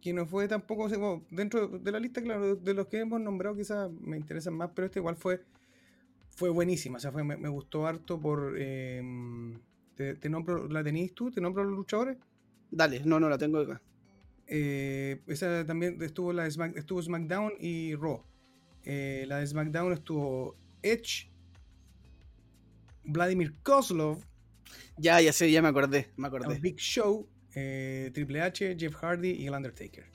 Que 0.00 0.12
no 0.12 0.26
fue 0.26 0.48
tampoco, 0.48 0.88
dentro 1.30 1.68
de 1.68 1.92
la 1.92 2.00
lista, 2.00 2.20
claro, 2.20 2.56
de 2.56 2.74
los 2.74 2.86
que 2.88 2.98
hemos 2.98 3.20
nombrado 3.20 3.56
quizás 3.56 3.90
me 3.90 4.16
interesan 4.16 4.54
más, 4.54 4.70
pero 4.74 4.86
este 4.86 4.98
igual 4.98 5.16
fue 5.16 5.44
fue 6.34 6.50
buenísima. 6.50 6.96
O 6.96 7.00
sea, 7.00 7.12
fue, 7.12 7.24
me, 7.24 7.48
gustó 7.48 7.86
harto 7.86 8.20
por. 8.20 8.58
Em, 8.58 9.58
te, 9.94 10.28
nombro, 10.28 10.68
¿La 10.68 10.82
tenéis 10.82 11.14
tú? 11.14 11.30
¿Te 11.30 11.40
nombro 11.40 11.64
los 11.64 11.76
luchadores? 11.76 12.18
Dale, 12.70 13.02
no, 13.04 13.20
no, 13.20 13.28
la 13.28 13.38
tengo 13.38 13.58
acá. 13.58 13.82
Eh, 14.46 15.22
esa 15.28 15.64
también 15.64 16.02
estuvo 16.02 16.32
la 16.32 16.46
estuvo 16.46 17.00
SmackDown 17.00 17.52
y 17.60 17.94
Raw. 17.94 18.22
Eh, 18.84 19.24
la 19.28 19.38
de 19.38 19.46
SmackDown 19.46 19.92
estuvo 19.92 20.56
Edge, 20.82 21.30
Vladimir 23.04 23.54
Kozlov. 23.62 24.24
Ya, 24.96 25.20
ya 25.20 25.32
sé, 25.32 25.50
ya 25.50 25.62
me 25.62 25.68
acordé, 25.68 26.10
me 26.16 26.26
acordé. 26.26 26.58
Big 26.58 26.78
Show, 26.78 27.28
eh, 27.54 28.10
Triple 28.12 28.40
H, 28.40 28.76
Jeff 28.78 28.94
Hardy 28.94 29.30
y 29.30 29.46
el 29.46 29.54
Undertaker. 29.54 30.06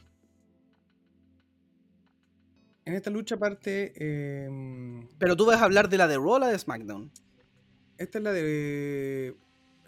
En 2.87 2.93
esta 2.93 3.09
lucha 3.09 3.35
parte. 3.35 3.91
Em, 3.97 5.07
Pero 5.17 5.35
tú 5.35 5.45
vas 5.45 5.61
a 5.61 5.65
hablar 5.65 5.89
de 5.89 5.97
la 5.97 6.07
de 6.07 6.15
Raw 6.15 6.31
o 6.31 6.39
la 6.39 6.47
de 6.47 6.57
SmackDown. 6.57 7.11
Esta 7.97 8.17
es 8.17 8.23
la 8.23 8.31
de. 8.31 9.35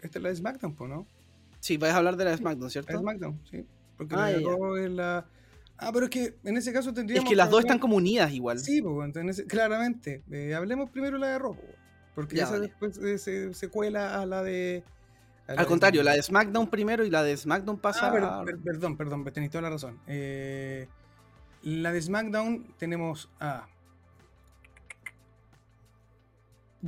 Esta 0.02 0.18
es 0.18 0.22
la 0.22 0.28
de 0.28 0.36
SmackDown, 0.36 0.76
¿no? 0.80 1.06
Sí, 1.60 1.78
vas 1.78 1.92
a 1.92 1.96
hablar 1.96 2.16
de 2.16 2.24
la 2.24 2.32
de 2.32 2.36
SmackDown, 2.36 2.70
¿cierto? 2.70 2.92
La 2.92 2.98
de 2.98 3.02
SmackDown, 3.02 3.40
sí. 3.50 3.66
Porque 3.96 4.16
la 4.16 4.26
de 4.26 4.40
Raw 4.40 4.76
es 4.76 4.90
la. 4.90 5.26
Ah, 5.78 5.90
pero 5.94 6.04
es 6.04 6.10
que 6.10 6.36
en 6.44 6.58
ese 6.58 6.74
caso 6.74 6.92
tendríamos. 6.92 7.24
Es 7.24 7.30
que 7.30 7.36
las 7.36 7.48
dos 7.48 7.60
están 7.60 7.78
como 7.78 7.96
unidas 7.96 8.30
igual. 8.32 8.58
Sí, 8.58 8.82
pues, 8.82 9.44
claramente. 9.48 10.22
Eh, 10.30 10.54
hablemos 10.54 10.90
primero 10.90 11.16
de 11.16 11.20
la 11.20 11.28
de 11.28 11.38
Raw, 11.38 11.56
porque 12.14 12.36
esa 12.36 12.58
después 12.58 12.98
eh, 12.98 13.54
se, 13.54 13.68
cuela 13.68 14.20
a 14.20 14.26
la 14.26 14.42
de. 14.42 14.84
Al 15.46 15.64
contrario, 15.64 16.02
la 16.02 16.12
de 16.12 16.22
SmackDown 16.22 16.68
primero 16.68 17.02
y 17.02 17.08
la 17.08 17.22
de 17.22 17.34
SmackDown 17.34 17.78
pasa. 17.78 18.08
Ah, 18.08 18.44
perdón, 18.44 18.98
perdón, 18.98 19.24
tenéis 19.32 19.50
toda 19.50 19.62
la 19.62 19.70
razón. 19.70 19.98
Eh, 20.06 20.86
la 21.62 21.92
de 21.92 22.00
SmackDown 22.00 22.74
tenemos 22.78 23.28
a 23.38 23.68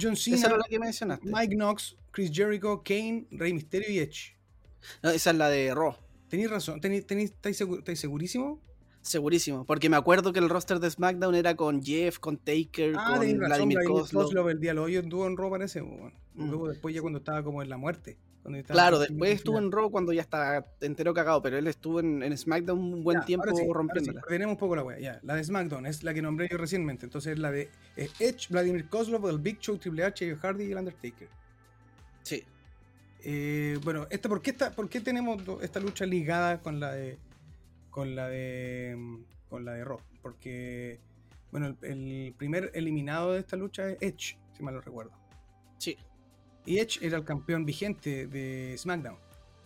John 0.00 0.16
Cena, 0.16 1.20
Mike 1.22 1.54
Knox, 1.54 1.96
Chris 2.10 2.30
Jericho, 2.32 2.82
Kane, 2.82 3.26
Rey 3.30 3.52
Mysterio 3.52 3.90
y 3.90 3.98
Edge. 3.98 4.36
No, 5.02 5.10
esa 5.10 5.30
es 5.30 5.36
la 5.36 5.48
de 5.48 5.74
Raw. 5.74 5.94
Tenéis 6.28 6.50
razón, 6.50 6.80
estáis, 6.82 7.58
segurísimo? 8.00 8.60
Segurísimo, 9.02 9.66
porque 9.66 9.90
me 9.90 9.96
acuerdo 9.96 10.32
que 10.32 10.38
el 10.38 10.48
roster 10.48 10.78
de 10.78 10.90
SmackDown 10.90 11.34
era 11.34 11.56
con 11.56 11.82
Jeff, 11.82 12.18
con 12.18 12.38
Taker, 12.38 12.94
ah, 12.96 13.16
con 13.18 13.38
Vladimir 13.38 13.78
Kozlov. 13.86 14.48
El 14.48 14.60
día 14.60 14.72
hoy 14.80 14.96
estuvo 14.96 15.26
en 15.26 15.36
Raw 15.36 15.50
parece, 15.50 15.82
mm. 15.82 16.12
luego 16.34 16.68
después 16.68 16.94
ya 16.94 17.02
cuando 17.02 17.18
estaba 17.18 17.42
como 17.42 17.62
en 17.62 17.68
la 17.68 17.76
muerte. 17.76 18.16
Claro, 18.66 18.98
después 18.98 19.34
estuvo 19.34 19.58
en 19.58 19.70
Raw 19.70 19.90
cuando 19.90 20.12
ya 20.12 20.22
está 20.22 20.66
entero 20.80 21.14
cagado, 21.14 21.40
pero 21.42 21.58
él 21.58 21.66
estuvo 21.68 22.00
en, 22.00 22.36
SmackDown 22.36 22.78
un 22.78 23.04
buen 23.04 23.24
tiempo 23.24 23.46
rompiendo. 23.72 24.20
tenemos 24.28 24.54
un 24.54 24.58
poco 24.58 24.74
la 24.74 24.82
wea, 24.82 24.98
ya. 24.98 25.20
La 25.22 25.36
de 25.36 25.44
SmackDown 25.44 25.86
es 25.86 26.02
la 26.02 26.12
que 26.12 26.22
nombré 26.22 26.48
yo 26.50 26.58
recientemente. 26.58 27.06
Entonces 27.06 27.38
la 27.38 27.52
de 27.52 27.70
eh, 27.96 28.10
Edge, 28.18 28.48
Vladimir 28.50 28.88
Kozlov, 28.88 29.28
el 29.28 29.38
Big 29.38 29.60
Show, 29.60 29.78
Triple 29.78 30.04
H, 30.04 30.36
Hardy 30.36 30.64
y 30.64 30.72
el 30.72 30.78
Undertaker. 30.78 31.28
Sí. 32.22 32.42
Eh, 33.24 33.78
bueno, 33.84 34.08
esta, 34.10 34.28
¿por, 34.28 34.42
qué 34.42 34.52
¿por 34.52 34.88
qué 34.88 35.00
tenemos 35.00 35.40
esta 35.62 35.78
lucha 35.78 36.04
ligada 36.04 36.60
con 36.60 36.80
la 36.80 36.92
de. 36.92 37.18
con 37.90 38.16
la 38.16 38.28
de. 38.28 39.22
con 39.48 39.64
la 39.64 39.74
de 39.74 39.84
Raw? 39.84 40.00
Porque. 40.20 40.98
Bueno, 41.52 41.76
el, 41.82 41.90
el 41.90 42.34
primer 42.36 42.72
eliminado 42.74 43.34
de 43.34 43.40
esta 43.40 43.56
lucha 43.56 43.88
es 43.88 43.98
Edge, 44.00 44.38
si 44.56 44.62
mal 44.62 44.74
lo 44.74 44.80
recuerdo. 44.80 45.12
Sí. 45.78 45.96
Y 46.64 46.78
Edge 46.78 46.98
era 47.02 47.16
el 47.16 47.24
campeón 47.24 47.64
vigente 47.64 48.26
de 48.26 48.74
SmackDown. 48.78 49.16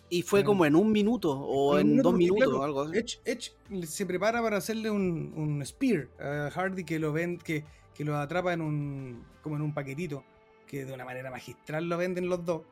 Y 0.08 0.22
fue 0.22 0.44
como 0.44 0.64
en 0.64 0.76
un 0.76 0.92
minuto 0.92 1.32
o 1.32 1.78
en, 1.78 1.96
dos 1.98 2.14
minutos 2.14 2.48
o 2.52 2.62
algo 2.62 2.82
así. 2.82 2.96
Edge, 2.96 3.18
Edge, 3.24 3.86
se 3.86 4.06
prepara 4.06 4.40
para 4.40 4.56
hacerle 4.56 4.90
un, 4.90 5.32
un 5.36 5.66
spear 5.66 6.08
a 6.20 6.50
Hardy 6.50 6.84
que 6.84 6.98
lo 6.98 7.12
ven, 7.12 7.38
que, 7.38 7.64
que, 7.92 8.04
lo 8.04 8.16
atrapa 8.16 8.52
en 8.52 8.60
un 8.60 9.24
como 9.42 9.56
en 9.56 9.62
un 9.62 9.74
paquetito, 9.74 10.22
que 10.66 10.84
de 10.84 10.92
una 10.92 11.04
manera 11.04 11.30
magistral 11.30 11.88
lo 11.88 11.96
venden 11.96 12.28
los 12.28 12.44
dos 12.44 12.62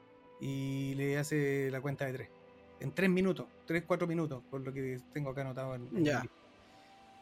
y 0.41 0.95
le 0.95 1.19
hace 1.19 1.71
la 1.73 1.81
cuenta 1.81 2.07
de 2.07 2.13
tres. 2.13 2.29
En 2.81 2.93
tres 2.93 3.11
minutos, 3.11 3.47
tres, 3.67 3.83
cuatro 3.85 4.07
minutos, 4.07 4.43
por 4.49 4.61
lo 4.61 4.73
que 4.73 5.01
tengo 5.13 5.31
acá 5.31 5.41
anotado 5.41 5.75
en, 5.75 6.05
ya. 6.05 6.25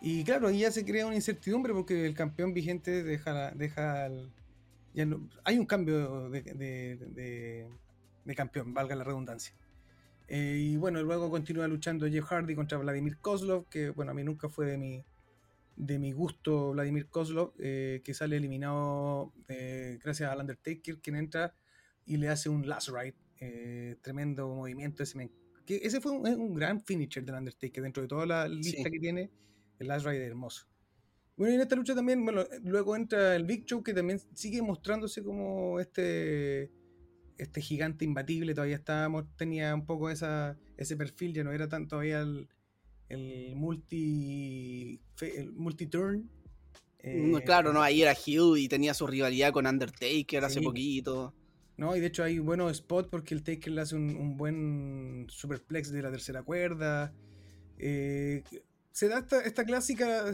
Y 0.03 0.25
claro, 0.25 0.49
ahí 0.49 0.59
ya 0.59 0.73
se 0.73 0.85
crea 0.85 1.07
una 1.07 1.15
incertidumbre 1.15 1.73
porque 1.73 2.05
el 2.05 2.15
campeón 2.15 2.53
vigente 2.53 3.03
deja, 3.05 3.53
deja 3.53 4.11
ya 4.95 5.07
no, 5.07 5.29
hay 5.45 5.59
un 5.59 5.67
cambio 5.67 6.31
de, 6.31 6.43
de, 6.43 7.69
de 8.25 8.35
campeón, 8.35 8.75
valga 8.75 8.95
la 8.95 9.05
redundancia. 9.05 9.55
Eh, 10.29 10.57
y 10.61 10.77
bueno, 10.77 11.03
luego 11.03 11.31
continúa 11.31 11.69
luchando 11.69 12.09
Jeff 12.09 12.25
Hardy 12.25 12.55
contra 12.55 12.79
Vladimir 12.79 13.19
Kozlov, 13.19 13.69
que 13.69 13.91
bueno, 13.91 14.13
a 14.13 14.15
mí 14.15 14.25
nunca 14.25 14.49
fue 14.49 14.67
de 14.67 14.79
mi, 14.79 15.05
de 15.77 15.99
mi 15.99 16.13
gusto 16.13 16.73
Vladimir 16.73 17.09
Kozlov, 17.09 17.53
eh, 17.59 18.01
que 18.05 18.15
sale 18.15 18.37
eliminado 18.37 19.33
eh, 19.49 19.99
gracias 20.03 20.31
al 20.31 20.41
Undertaker, 20.41 21.01
quien 21.01 21.17
entra 21.17 21.55
y 22.07 22.17
le 22.17 22.29
hace 22.29 22.49
un 22.49 22.67
last 22.67 22.89
ride, 22.89 23.97
tremendo 24.01 24.49
movimiento. 24.49 25.03
Ese, 25.03 25.31
que 25.67 25.81
ese 25.83 26.01
fue 26.01 26.13
un, 26.13 26.55
gran 26.55 26.81
finisher 26.81 27.25
del 27.25 27.35
Undertaker, 27.35 27.83
dentro 27.83 28.03
de 28.03 28.09
toda 28.09 28.25
la 28.25 28.49
lista 28.49 28.89
que 28.89 29.01
tiene, 29.01 29.31
el 29.79 29.89
last 29.89 30.07
ride 30.07 30.25
es 30.25 30.31
hermoso. 30.31 30.67
Bueno, 31.43 31.55
y 31.55 31.57
en 31.57 31.63
esta 31.63 31.75
lucha 31.75 31.97
también, 31.97 32.25
bueno, 32.25 32.45
luego 32.63 32.95
entra 32.95 33.35
el 33.35 33.43
Big 33.43 33.65
Show, 33.65 33.83
que 33.83 33.93
también 33.93 34.21
sigue 34.33 34.63
mostrándose 34.63 35.25
como 35.25 35.81
este 35.81 36.71
este 37.37 37.61
gigante 37.61 38.05
imbatible 38.05 38.55
todavía 38.55 38.77
estábamos, 38.77 39.25
tenía 39.37 39.75
un 39.75 39.85
poco 39.85 40.09
esa, 40.09 40.57
ese 40.77 40.97
perfil, 40.97 41.35
ya 41.35 41.43
no 41.43 41.51
era 41.51 41.69
tanto 41.69 41.97
todavía 41.97 42.21
el, 42.21 42.49
el 43.09 43.57
multi 43.57 45.01
el 45.21 45.51
multi-turn. 45.51 46.31
Mm, 47.03 47.39
claro, 47.39 47.73
no, 47.73 47.83
ahí 47.83 48.03
era 48.03 48.13
Hugh 48.13 48.57
y 48.57 48.69
tenía 48.69 48.95
su 48.95 49.09
rivalidad 49.09 49.51
con 49.51 49.67
Undertaker 49.67 50.45
hace 50.45 50.63
poquito. 50.63 51.35
No, 51.77 51.97
y 51.97 51.99
de 51.99 52.07
hecho 52.07 52.23
hay 52.23 52.39
buenos 52.39 52.77
spots 52.77 53.09
porque 53.09 53.35
el 53.35 53.43
Taker 53.43 53.73
le 53.73 53.81
hace 53.81 53.97
un, 53.97 54.37
buen 54.37 55.27
superplex 55.29 55.91
de 55.91 56.03
la 56.03 56.13
tercera 56.13 56.45
cuerda. 56.45 57.13
Eh, 57.79 58.45
se 58.93 59.09
da 59.09 59.19
esta, 59.19 59.41
esta 59.41 59.65
clásica, 59.65 60.33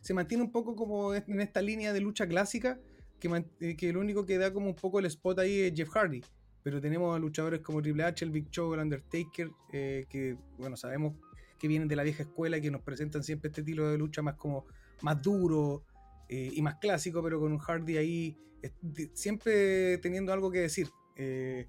se, 0.00 0.14
mantiene 0.14 0.44
un 0.44 0.50
poco 0.50 0.74
como 0.74 1.14
en 1.14 1.40
esta 1.40 1.62
línea 1.62 1.92
de 1.92 2.00
lucha 2.00 2.26
clásica, 2.26 2.78
que, 3.18 3.44
eh, 3.60 3.76
que 3.76 3.90
el 3.90 3.96
único 3.96 4.24
que 4.26 4.38
da 4.38 4.52
como 4.52 4.66
un 4.66 4.74
poco 4.74 4.98
el 4.98 5.06
spot 5.06 5.38
ahí 5.38 5.60
es 5.60 5.74
Jeff 5.74 5.90
Hardy. 5.90 6.22
Pero 6.62 6.80
tenemos 6.80 7.16
a 7.16 7.18
luchadores 7.18 7.60
como 7.60 7.80
Triple 7.80 8.04
H, 8.04 8.24
el 8.24 8.30
Big 8.30 8.50
Show, 8.50 8.74
el 8.74 8.80
Undertaker, 8.80 9.50
eh, 9.72 10.06
que 10.08 10.36
bueno, 10.58 10.76
sabemos 10.76 11.14
que 11.58 11.68
vienen 11.68 11.88
de 11.88 11.96
la 11.96 12.02
vieja 12.02 12.22
escuela 12.22 12.58
y 12.58 12.62
que 12.62 12.70
nos 12.70 12.82
presentan 12.82 13.22
siempre 13.22 13.48
este 13.48 13.60
estilo 13.60 13.90
de 13.90 13.98
lucha 13.98 14.22
más 14.22 14.34
como 14.34 14.66
más 15.02 15.20
duro 15.22 15.84
eh, 16.28 16.50
y 16.52 16.62
más 16.62 16.76
clásico, 16.76 17.22
pero 17.22 17.40
con 17.40 17.52
un 17.52 17.58
Hardy 17.58 17.96
ahí 17.96 18.36
siempre 19.14 19.98
teniendo 19.98 20.32
algo 20.32 20.50
que 20.50 20.60
decir. 20.60 20.88
de 21.16 21.66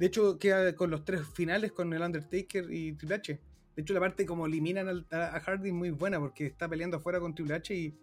hecho, 0.00 0.38
queda 0.38 0.74
con 0.74 0.90
los 0.90 1.04
tres 1.04 1.22
finales 1.34 1.72
con 1.72 1.92
el 1.92 2.02
Undertaker 2.02 2.72
y 2.72 2.92
Triple 2.94 3.16
H. 3.16 3.40
De 3.76 3.82
hecho, 3.82 3.94
la 3.94 4.00
parte 4.00 4.26
como 4.26 4.46
eliminan 4.46 5.06
a, 5.10 5.40
Hardy 5.40 5.68
es 5.68 5.74
muy 5.74 5.90
buena 5.90 6.20
porque 6.20 6.46
está 6.46 6.68
peleando 6.68 6.98
afuera 6.98 7.20
con 7.20 7.34
Triple 7.34 7.54
H 7.54 7.74
y, 7.74 7.94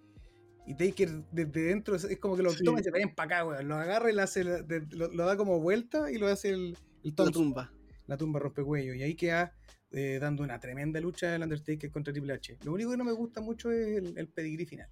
y 0.66 0.76
Taker 0.76 1.24
desde 1.32 1.62
dentro 1.62 1.96
es, 1.96 2.08
como 2.20 2.36
que 2.36 2.44
lo 2.44 2.54
toma 2.54 2.80
y 2.80 2.84
se 2.84 2.92
ven 2.92 3.14
para 3.14 3.38
acá, 3.38 3.46
weón. 3.46 3.68
Lo 3.68 3.76
agarra 3.76 4.12
y 4.12 4.16
lo, 4.16 4.24
hace, 4.24 4.44
lo, 4.44 5.26
da 5.26 5.38
como 5.38 5.60
vuelta 5.60 6.12
y 6.12 6.18
lo 6.18 6.28
hace 6.28 6.50
el, 6.50 6.78
el 7.04 7.14
La 7.18 7.32
tumba. 7.32 7.72
La 8.08 8.18
tumba 8.18 8.40
rompecuello. 8.40 8.96
Y 8.96 9.04
ahí 9.04 9.16
queda 9.16 9.54
eh, 9.92 10.18
dando 10.20 10.44
una 10.44 10.60
tremenda 10.60 11.00
lucha 11.00 11.36
el 11.36 11.44
Undertaker 11.44 11.92
contra 11.92 12.12
Triple 12.12 12.34
H. 12.34 12.58
Lo 12.64 12.74
único 12.74 12.92
que 12.92 12.98
no 12.98 13.04
me 13.04 13.12
gusta 13.12 13.42
mucho 13.42 13.72
es 13.72 13.98
el, 13.98 14.18
el 14.18 14.28
pedigrí 14.28 14.66
final. 14.66 14.90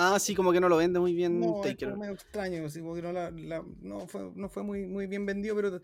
Ah, 0.00 0.20
sí, 0.20 0.32
como 0.32 0.52
que 0.52 0.60
no 0.60 0.68
lo 0.68 0.76
vende 0.76 1.00
muy 1.00 1.12
bien 1.12 1.40
no, 1.40 1.60
Taker. 1.60 1.88
Es 1.88 1.96
medio 1.96 2.12
extraño, 2.12 2.62
no, 2.62 3.76
no, 3.80 4.06
fue, 4.06 4.30
no 4.32 4.48
fue 4.48 4.62
muy, 4.62 4.86
muy 4.86 5.08
bien 5.08 5.26
vendido, 5.26 5.56
pero, 5.56 5.80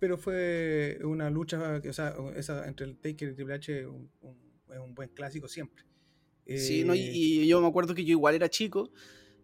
pero 0.00 0.18
fue 0.18 0.98
una 1.04 1.30
lucha, 1.30 1.80
o 1.88 1.92
sea, 1.92 2.16
esa, 2.34 2.66
entre 2.66 2.86
el 2.86 2.96
Taker 2.96 3.28
y 3.28 3.34
Triple 3.34 3.54
H 3.54 3.80
es 3.80 3.86
un, 3.86 4.10
un 4.22 4.94
buen 4.94 5.10
clásico 5.10 5.46
siempre. 5.46 5.84
Sí, 6.46 6.82
no, 6.84 6.94
y, 6.94 7.46
yo 7.46 7.60
me 7.60 7.68
acuerdo 7.68 7.94
que 7.94 8.04
yo 8.04 8.10
igual 8.10 8.34
era 8.34 8.48
chico 8.48 8.90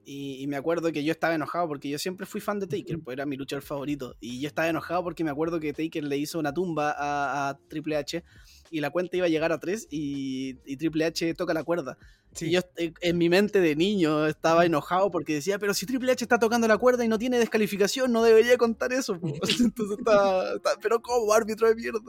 y, 0.09 0.47
me 0.47 0.57
acuerdo 0.57 0.93
que 0.93 1.03
yo 1.03 1.11
estaba 1.11 1.35
enojado 1.35 1.67
porque 1.67 1.89
yo 1.89 1.99
siempre 1.99 2.27
fui 2.27 2.41
fan 2.41 2.61
de 2.61 2.69
Taker, 2.69 3.01
pues 3.01 3.17
era 3.17 3.27
mi 3.27 3.37
luchador 3.37 3.65
favorito. 3.65 4.15
Y 4.21 4.41
yo 4.41 4.47
estaba 4.47 4.69
enojado 4.69 5.03
porque 5.03 5.25
me 5.25 5.31
acuerdo 5.31 5.59
que 5.59 5.73
Taker 5.73 6.05
le 6.05 6.17
hizo 6.17 6.39
una 6.39 6.55
tumba 6.55 6.95
a, 6.97 7.59
Triple 7.69 7.97
H 7.97 8.23
y 8.71 8.79
la 8.79 8.91
cuenta 8.91 9.17
iba 9.17 9.27
a 9.27 9.29
llegar 9.29 9.51
a 9.51 9.59
3 9.59 9.89
y, 9.91 10.55
Triple 10.77 11.07
H 11.07 11.35
toca 11.35 11.53
la 11.53 11.65
cuerda. 11.65 11.99
Y 12.41 12.51
yo 12.53 12.61
eh, 12.77 12.93
en 13.01 13.19
mi 13.19 13.29
mente 13.29 13.61
de 13.61 13.75
niño 13.75 14.27
estaba 14.27 14.65
enojado 14.65 15.11
porque 15.11 15.35
decía, 15.35 15.59
pero 15.59 15.75
si 15.75 15.87
Triple 15.87 16.13
H 16.13 16.23
está 16.23 16.39
tocando 16.39 16.69
la 16.69 16.79
cuerda 16.79 17.05
y 17.05 17.09
no 17.09 17.19
tiene 17.19 17.41
descalificación, 17.41 18.13
no 18.13 18.23
debería 18.23 18.57
contar 18.57 18.93
eso. 18.93 19.15
Entonces 19.61 19.99
estaba, 19.99 20.45
pero 20.81 21.03
¿cómo 21.03 21.33
árbitro 21.33 21.69
de 21.69 21.75
mierda? 21.75 22.01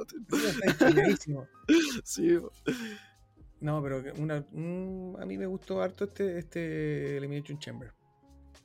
Sí, 2.03 2.37
no, 3.59 3.81
pero 3.81 4.03
una, 4.17 4.37
a 4.37 5.25
mí 5.25 5.37
me 5.37 5.45
gustó 5.45 5.81
harto 5.81 6.05
este, 6.05 6.37
este 6.37 7.17
Elimination 7.17 7.57
Chamber. 7.59 7.91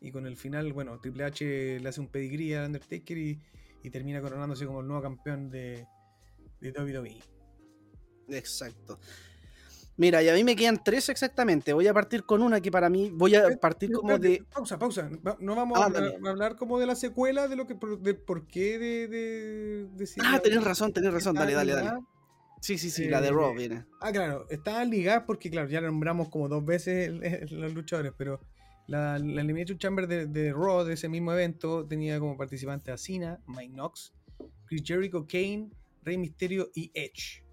Y 0.01 0.11
con 0.11 0.27
el 0.27 0.37
final, 0.37 0.73
bueno, 0.73 0.99
Triple 1.01 1.25
H 1.25 1.81
le 1.81 1.89
hace 1.89 2.01
un 2.01 2.09
pedigrí 2.09 2.55
a 2.55 2.67
Undertaker 2.67 3.17
y, 3.17 3.41
termina 3.91 4.21
coronándose 4.21 4.67
como 4.67 4.81
el 4.81 4.87
nuevo 4.87 5.03
campeón 5.03 5.51
de, 5.51 5.87
de 6.61 6.73
WWE. 6.73 7.21
Exacto. 8.29 8.99
Mira, 9.97 10.23
y 10.23 10.29
a 10.29 10.35
mí 10.35 10.43
me 10.43 10.57
quedan 10.57 10.83
tres 10.83 11.09
exactamente. 11.11 11.73
Voy 11.73 11.87
a 11.87 11.93
partir 11.93 12.25
con 12.25 12.43
una 12.43 12.61
que 12.61 12.71
para 12.71 12.89
mí 12.89 13.11
voy 13.13 13.35
a 13.35 13.57
partir 13.61 13.93
como 13.93 14.19
de. 14.19 14.43
Pausa, 14.53 14.79
pausa. 14.79 15.11
No 15.39 15.55
vamos 15.55 15.79
ah, 15.79 15.93
a, 15.95 16.29
hablar 16.31 16.57
como 16.57 16.79
de 16.81 16.87
la 16.87 16.97
secuela, 16.97 17.47
de 17.47 17.57
lo 17.57 17.67
que 17.67 17.77
de 18.01 18.15
por 18.15 18.47
qué 18.47 18.79
de. 18.79 19.09
de, 19.09 20.09
ah, 20.25 20.41
tenés 20.43 20.65
razón, 20.65 20.93
tenés 20.93 21.13
razón. 21.13 21.35
Dale, 21.35 21.53
dale, 21.53 21.73
dale. 21.75 22.01
Sí, 22.63 22.79
sí, 22.79 22.91
sí, 22.91 23.09
la 23.09 23.21
de 23.21 23.33
Raw 23.33 23.53
viene. 23.57 23.87
Ah, 24.01 24.13
claro, 24.13 24.47
estaban 24.49 24.89
ligadas 24.89 25.25
porque, 25.27 25.51
claro, 25.51 25.69
ya 25.69 25.81
nombramos 25.81 26.29
como 26.29 26.49
dos 26.49 26.65
veces 26.65 27.11
los 27.51 27.75
luchadores, 27.75 28.13
pero 28.17 28.41
la, 28.87 29.19
la 29.19 29.41
Elimination 29.41 29.77
Chamber 29.79 30.07
de, 30.07 30.27
de, 30.27 30.53
Raw, 30.53 30.85
de 30.85 30.95
ese 30.95 31.09
mismo 31.09 31.33
evento, 31.33 31.85
tenía 31.85 32.21
como 32.21 32.37
participantes 32.37 32.95
a 32.95 32.97
Cena, 32.97 33.41
Mike 33.49 33.73
Knox, 33.73 34.15
Chris 34.67 34.83
Jericho, 34.85 35.27
Kane, 35.27 35.71
Rey 36.03 36.17
Mysterio 36.17 36.71
y 36.73 36.89
Edge. 36.95 37.45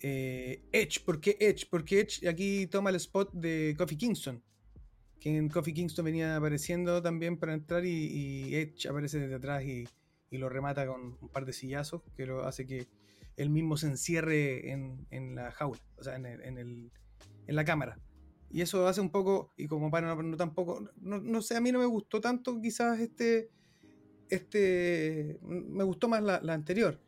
Eh, 0.00 0.62
Edge, 0.72 1.04
¿por 1.04 1.20
qué 1.20 1.36
Edge? 1.38 1.66
Porque 1.68 2.00
Edge 2.00 2.26
aquí 2.26 2.66
toma 2.68 2.88
el 2.88 2.96
spot 2.96 3.34
de 3.34 3.74
Kofi 3.76 3.96
Kingston. 3.96 4.42
Que 5.20 5.36
en 5.36 5.50
Kofi 5.50 5.74
Kingston 5.74 6.06
venía 6.06 6.36
apareciendo 6.36 7.02
también 7.02 7.36
para 7.36 7.52
entrar 7.52 7.84
y, 7.84 7.90
y 7.90 8.54
Edge 8.56 8.88
aparece 8.88 9.20
desde 9.20 9.34
atrás 9.34 9.62
y, 9.62 9.86
y, 10.30 10.38
lo 10.38 10.48
remata 10.48 10.86
con 10.86 11.18
un 11.20 11.28
par 11.28 11.44
de 11.44 11.52
sillazos 11.52 12.00
que 12.16 12.24
lo 12.24 12.46
hace 12.46 12.66
que 12.66 12.88
él 13.36 13.50
mismo 13.50 13.76
se 13.76 13.86
encierre 13.86 14.70
en, 14.70 15.34
la 15.34 15.50
jaula, 15.52 15.80
o 15.96 16.02
sea, 16.02 16.16
en, 16.16 16.26
el, 16.26 16.42
en, 17.46 17.56
la 17.56 17.64
cámara. 17.64 17.98
Y 18.50 18.60
eso 18.60 18.86
hace 18.86 19.00
un 19.00 19.10
poco, 19.10 19.52
y 19.56 19.66
como 19.66 19.90
para 19.90 20.14
no, 20.14 20.36
tampoco, 20.36 20.90
no, 21.00 21.42
sé, 21.42 21.56
a 21.56 21.60
mí 21.60 21.72
no 21.72 21.78
me 21.78 21.86
gustó 21.86 22.20
tanto 22.20 22.60
quizás 22.60 23.00
este, 23.00 23.50
este, 24.28 25.38
me 25.42 25.84
gustó 25.84 26.08
más 26.08 26.22
la, 26.22 26.52
anterior. 26.52 27.00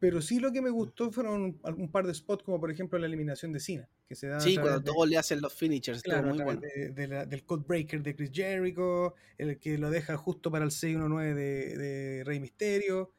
Pero 0.00 0.22
sí 0.22 0.40
lo 0.40 0.50
que 0.50 0.62
me 0.62 0.70
gustó 0.70 1.12
fueron 1.12 1.60
un, 1.62 1.90
par 1.90 2.06
de 2.06 2.14
spots, 2.14 2.42
como 2.42 2.58
por 2.58 2.70
ejemplo 2.70 2.98
la 2.98 3.06
eliminación 3.06 3.52
de 3.52 3.60
Cena. 3.60 3.88
Que 4.08 4.14
se 4.14 4.28
da 4.28 4.40
sí, 4.40 4.56
cuando 4.56 4.82
todos 4.82 5.06
le 5.06 5.18
hacen 5.18 5.42
los 5.42 5.52
finishers. 5.52 6.02
Claro, 6.02 6.34
muy 6.34 6.42
bueno. 6.42 6.62
del 6.62 7.44
code 7.44 7.64
breaker 7.68 8.02
de 8.02 8.16
Chris 8.16 8.30
Jericho, 8.32 9.14
el 9.36 9.58
que 9.58 9.76
lo 9.76 9.90
deja 9.90 10.16
justo 10.16 10.50
para 10.50 10.64
el 10.64 10.70
619 10.70 11.34
de, 11.34 11.76
de 11.76 12.24
Rey 12.24 12.40
Misterio. 12.40 13.12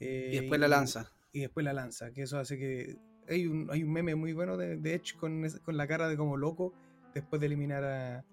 y 0.00 0.38
después 0.38 0.58
la 0.58 0.66
lanza 0.66 1.14
y 1.34 1.40
después 1.40 1.64
la 1.64 1.74
lanza, 1.74 2.12
que 2.12 2.22
eso 2.22 2.38
hace 2.38 2.56
que... 2.56 2.96
Hay 3.28 3.46
un, 3.46 3.68
hay 3.70 3.82
un 3.82 3.92
meme 3.92 4.14
muy 4.14 4.32
bueno 4.34 4.56
de, 4.56 4.76
de 4.76 4.94
Edge 4.94 5.16
con, 5.16 5.42
con, 5.64 5.76
la 5.76 5.86
cara 5.86 6.08
de 6.08 6.16
como 6.16 6.36
loco 6.36 6.74
después 7.14 7.40
de 7.40 7.46
eliminar 7.46 7.82
a, 7.84 8.24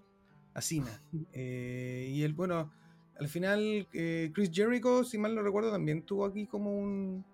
a 0.54 0.62
Cena. 0.62 1.02
Eh, 1.32 2.10
y 2.12 2.22
el, 2.22 2.32
bueno, 2.34 2.70
al 3.18 3.28
final 3.28 3.88
eh, 3.92 4.30
Chris 4.32 4.50
Jericho, 4.52 5.02
si 5.02 5.18
mal 5.18 5.34
no 5.34 5.42
recuerdo, 5.42 5.72
también 5.72 6.02
tuvo 6.02 6.24
aquí 6.24 6.46
como 6.46 6.78
un... 6.78 7.24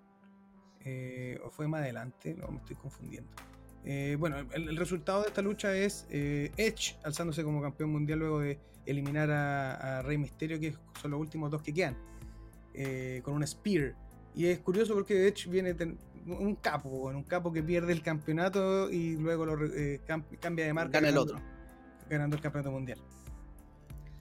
Eh, 0.84 1.38
o 1.44 1.50
fue 1.50 1.68
más 1.68 1.82
adelante, 1.82 2.34
no 2.34 2.48
me 2.48 2.58
estoy 2.58 2.76
confundiendo. 2.76 3.30
bueno, 4.18 4.38
el, 4.52 4.76
resultado 4.76 5.22
de 5.22 5.28
esta 5.28 5.42
lucha 5.42 5.76
es 5.76 6.06
Edge 6.10 6.96
alzándose 7.04 7.44
como 7.44 7.60
campeón 7.60 7.90
mundial 7.90 8.20
luego 8.20 8.40
de 8.40 8.58
eliminar 8.86 9.30
a, 9.30 9.98
a 9.98 10.02
Rey 10.02 10.16
Mysterio, 10.16 10.58
que 10.58 10.74
son 11.02 11.10
los 11.10 11.20
últimos 11.20 11.50
dos 11.50 11.60
que 11.62 11.74
quedan, 11.74 11.96
con 13.22 13.34
un 13.34 13.46
Spear. 13.46 14.07
Y 14.38 14.46
es 14.46 14.60
curioso 14.60 14.94
porque 14.94 15.26
Edge 15.26 15.48
viene 15.48 15.74
un 16.26 16.54
capo, 16.54 16.88
un 16.88 17.24
capo 17.24 17.52
que 17.52 17.60
pierde 17.60 17.92
el 17.92 18.02
campeonato 18.02 18.88
y 18.88 19.16
luego 19.16 19.44
lo 19.44 19.66
eh, 19.66 20.00
cambia 20.40 20.64
de 20.64 20.72
marca. 20.72 20.92
Gana 20.92 21.08
el 21.08 21.18
otro. 21.18 21.40
Ganando 22.08 22.36
el 22.36 22.42
campeonato 22.42 22.70
mundial. 22.70 23.00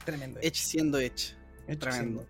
Tremendo. 0.04 0.40
Edge 0.42 0.56
siendo 0.56 0.98
Edge. 0.98 1.36
Tremendo. 1.80 2.26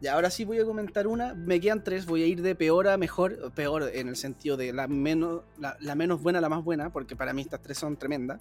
Y 0.00 0.06
ahora 0.06 0.30
sí 0.30 0.46
voy 0.46 0.58
a 0.58 0.64
comentar 0.64 1.06
una. 1.06 1.34
Me 1.34 1.60
quedan 1.60 1.84
tres. 1.84 2.06
Voy 2.06 2.22
a 2.22 2.26
ir 2.26 2.40
de 2.40 2.54
peor 2.54 2.88
a 2.88 2.96
mejor. 2.96 3.52
Peor 3.52 3.90
en 3.92 4.08
el 4.08 4.16
sentido 4.16 4.56
de 4.56 4.72
la 4.72 4.88
menos, 4.88 5.42
la, 5.58 5.94
menos 5.94 6.22
buena 6.22 6.38
a 6.38 6.42
la 6.42 6.48
más 6.48 6.64
buena, 6.64 6.88
porque 6.88 7.16
para 7.16 7.34
mí 7.34 7.42
estas 7.42 7.60
tres 7.60 7.76
son 7.76 7.98
tremendas. 7.98 8.40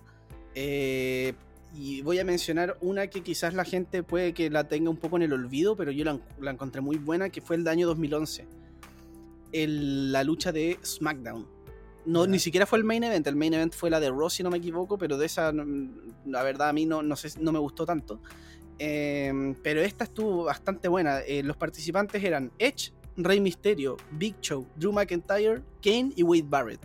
Eh, 0.53 1.34
y 1.78 2.01
voy 2.01 2.19
a 2.19 2.23
mencionar 2.23 2.78
una 2.82 3.07
que 3.07 3.21
quizás 3.21 3.53
la 3.53 3.65
gente 3.65 4.03
puede 4.03 4.34
que 4.34 4.49
la 4.49 4.67
tenga 4.67 4.89
un 4.89 4.97
poco 4.97 5.17
en 5.17 5.23
el 5.23 5.34
olvido, 5.34 5.76
pero 5.76 5.91
yo 5.91 6.05
la, 6.05 6.19
la 6.39 6.51
encontré 6.51 6.82
muy 6.82 6.97
buena, 6.97 7.30
que 7.30 7.41
fue 7.41 7.55
el 7.55 7.63
de 7.63 7.71
año 7.71 7.88
2011. 7.88 8.47
El, 9.51 10.11
la 10.11 10.23
lucha 10.23 10.51
de 10.51 10.80
SmackDown. 10.84 11.47
No, 12.05 12.28
ni 12.28 12.39
siquiera 12.39 12.65
fue 12.65 12.78
el 12.78 12.84
main 12.84 13.03
event, 13.03 13.26
el 13.26 13.36
main 13.36 13.53
event 13.53 13.73
fue 13.73 13.89
la 13.89 13.99
de 13.99 14.09
Raw, 14.09 14.30
si 14.30 14.43
no 14.43 14.51
me 14.51 14.59
equivoco, 14.59 14.97
pero 14.97 15.17
de 15.17 15.26
esa, 15.26 15.51
la 16.26 16.43
verdad, 16.43 16.69
a 16.69 16.73
mí 16.73 16.86
no, 16.86 17.01
no, 17.01 17.15
sé, 17.15 17.30
no 17.39 17.51
me 17.51 17.59
gustó 17.59 17.86
tanto. 17.86 18.19
Em, 18.78 19.55
pero 19.55 19.82
esta 19.82 20.03
estuvo 20.03 20.43
bastante 20.43 20.88
buena. 20.88 21.21
Eh, 21.21 21.41
los 21.41 21.57
participantes 21.57 22.23
eran 22.23 22.51
Edge, 22.59 22.91
Rey 23.17 23.39
Mysterio, 23.39 23.97
Big 24.11 24.36
Show, 24.41 24.67
Drew 24.76 24.91
McIntyre, 24.91 25.61
Kane 25.82 26.11
y 26.15 26.23
Wade 26.23 26.45
Barrett. 26.47 26.82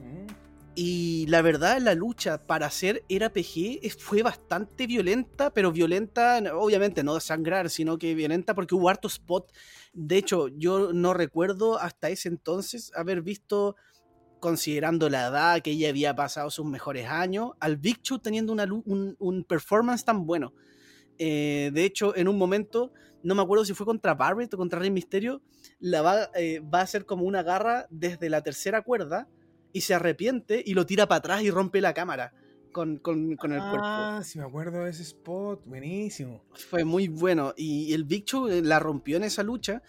Mm. 0.00 0.45
Y 0.78 1.24
la 1.28 1.40
verdad, 1.40 1.80
la 1.80 1.94
lucha 1.94 2.46
para 2.46 2.66
hacer 2.66 3.02
RPG 3.08 3.90
fue 3.98 4.22
bastante 4.22 4.86
violenta, 4.86 5.50
pero 5.50 5.72
violenta, 5.72 6.42
obviamente 6.54 7.02
no 7.02 7.14
de 7.14 7.22
sangrar, 7.22 7.70
sino 7.70 7.96
que 7.96 8.14
violenta 8.14 8.54
porque 8.54 8.74
hubo 8.74 8.90
harto 8.90 9.08
spot. 9.08 9.50
De 9.94 10.18
hecho, 10.18 10.48
yo 10.48 10.92
no 10.92 11.14
recuerdo 11.14 11.78
hasta 11.78 12.10
ese 12.10 12.28
entonces 12.28 12.92
haber 12.94 13.22
visto, 13.22 13.76
considerando 14.38 15.08
la 15.08 15.28
edad 15.28 15.62
que 15.62 15.70
ella 15.70 15.88
había 15.88 16.14
pasado 16.14 16.50
sus 16.50 16.66
mejores 16.66 17.08
años, 17.08 17.52
al 17.58 17.78
Big 17.78 18.02
Show 18.02 18.18
teniendo 18.18 18.52
una, 18.52 18.64
un, 18.64 19.16
un 19.18 19.44
performance 19.44 20.04
tan 20.04 20.26
bueno. 20.26 20.52
Eh, 21.16 21.70
de 21.72 21.84
hecho, 21.84 22.14
en 22.14 22.28
un 22.28 22.36
momento, 22.36 22.92
no 23.22 23.34
me 23.34 23.40
acuerdo 23.40 23.64
si 23.64 23.72
fue 23.72 23.86
contra 23.86 24.14
Barrett 24.14 24.52
o 24.52 24.58
contra 24.58 24.78
Rey 24.78 24.90
Misterio, 24.90 25.40
la 25.78 26.02
va, 26.02 26.30
eh, 26.34 26.60
va 26.60 26.80
a 26.80 26.82
hacer 26.82 27.06
como 27.06 27.24
una 27.24 27.42
garra 27.42 27.86
desde 27.88 28.28
la 28.28 28.42
tercera 28.42 28.82
cuerda 28.82 29.26
y 29.76 29.82
se 29.82 29.92
arrepiente 29.92 30.62
y 30.64 30.72
lo 30.72 30.86
tira 30.86 31.06
para 31.06 31.18
atrás 31.18 31.42
y 31.42 31.50
rompe 31.50 31.82
la 31.82 31.92
cámara 31.92 32.32
con, 32.72 32.96
con, 32.96 33.36
con 33.36 33.52
el 33.52 33.60
cuerpo. 33.60 33.84
Ah, 33.84 34.22
sí 34.24 34.38
me 34.38 34.46
acuerdo 34.46 34.84
de 34.84 34.90
ese 34.90 35.02
spot, 35.02 35.66
buenísimo. 35.66 36.42
Fue 36.54 36.82
muy 36.82 37.08
bueno 37.08 37.52
y 37.58 37.92
el 37.92 38.04
Big 38.04 38.24
Show 38.24 38.48
eh, 38.48 38.62
la 38.62 38.78
rompió 38.78 39.18
en 39.18 39.24
esa 39.24 39.42
lucha. 39.42 39.82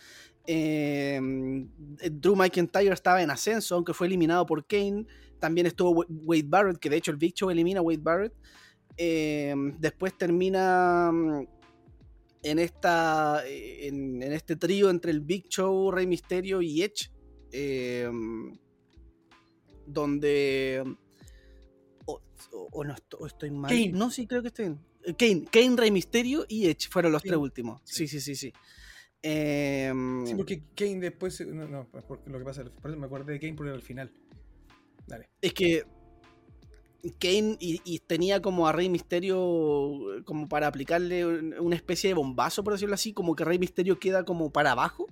Drew 0.46 2.36
McIntyre 2.36 2.92
estaba 2.92 3.22
en 3.22 3.32
ascenso, 3.32 3.76
aunque 3.76 3.94
fue 3.94 4.08
eliminado 4.08 4.46
por 4.46 4.68
Kane. 4.68 5.06
También 5.40 5.68
estuvo 5.68 6.06
Wade 6.10 6.44
Barrett, 6.46 6.80
que 6.80 6.90
de 6.90 6.98
hecho 6.98 7.12
el 7.12 7.18
Big 7.18 7.34
Show 7.34 7.50
elimina 7.50 7.80
a 7.80 7.84
Wade 7.84 8.02
Barrett. 8.02 8.34
Em, 8.98 9.74
después 9.80 10.18
termina 10.18 11.10
mm, 11.14 11.48
en, 12.44 12.60
esta, 12.60 13.42
en, 13.48 14.22
este 14.22 14.58
trío 14.58 14.90
entre 14.90 15.12
el 15.12 15.22
Big 15.22 15.48
Show, 15.48 15.92
Rey 15.92 16.06
Misterio 16.06 16.62
y 16.62 16.82
Edge, 16.82 17.10
em, 17.54 18.52
donde... 19.88 20.84
O, 22.06 22.84
no 22.84 22.94
estoy, 23.26 23.52
mal. 23.52 23.74
No, 23.94 24.12
sí, 24.12 24.28
creo 24.28 24.42
que 24.42 24.50
estoy 24.50 24.66
bien. 24.66 24.80
Kane, 25.18 25.46
Kane, 25.52 25.76
Rey 25.76 25.92
Misterio 25.92 26.46
y 26.48 26.68
Edge 26.68 26.88
fueron 26.90 27.12
los 27.12 27.24
tres 27.24 27.38
últimos. 27.38 27.82
Sí, 27.84 28.08
sí, 28.08 28.22
sí, 28.22 28.36
sí. 28.36 28.54
Em, 29.22 30.26
sí, 30.26 30.36
porque 30.36 30.64
Kane 30.76 31.00
después. 31.00 31.42
No, 31.48 31.68
no, 31.68 31.88
porque 32.08 32.30
lo 32.30 32.38
que 32.38 32.46
pasa. 32.46 32.64
Me 32.84 33.06
acordé 33.06 33.34
de 33.34 33.40
Kane 33.40 33.54
porque 33.54 33.70
era 33.70 33.76
al 33.76 33.82
final. 33.82 34.12
Dale. 35.08 35.30
Es 35.42 35.54
que 35.54 35.84
Kane 37.20 37.58
y, 37.60 38.00
tenía 38.00 38.42
como 38.42 38.68
a 38.68 38.72
Rey 38.72 38.90
Misterio 38.90 40.24
como 40.26 40.48
para 40.48 40.68
aplicarle 40.68 41.26
una 41.26 41.76
especie 41.76 42.10
de 42.10 42.14
bombazo, 42.14 42.64
por 42.64 42.74
decirlo 42.74 42.96
así, 42.96 43.14
como 43.14 43.36
que 43.36 43.46
Rey 43.46 43.60
Misterio 43.60 44.00
queda 44.00 44.26
como 44.26 44.52
para 44.52 44.72
abajo. 44.72 45.08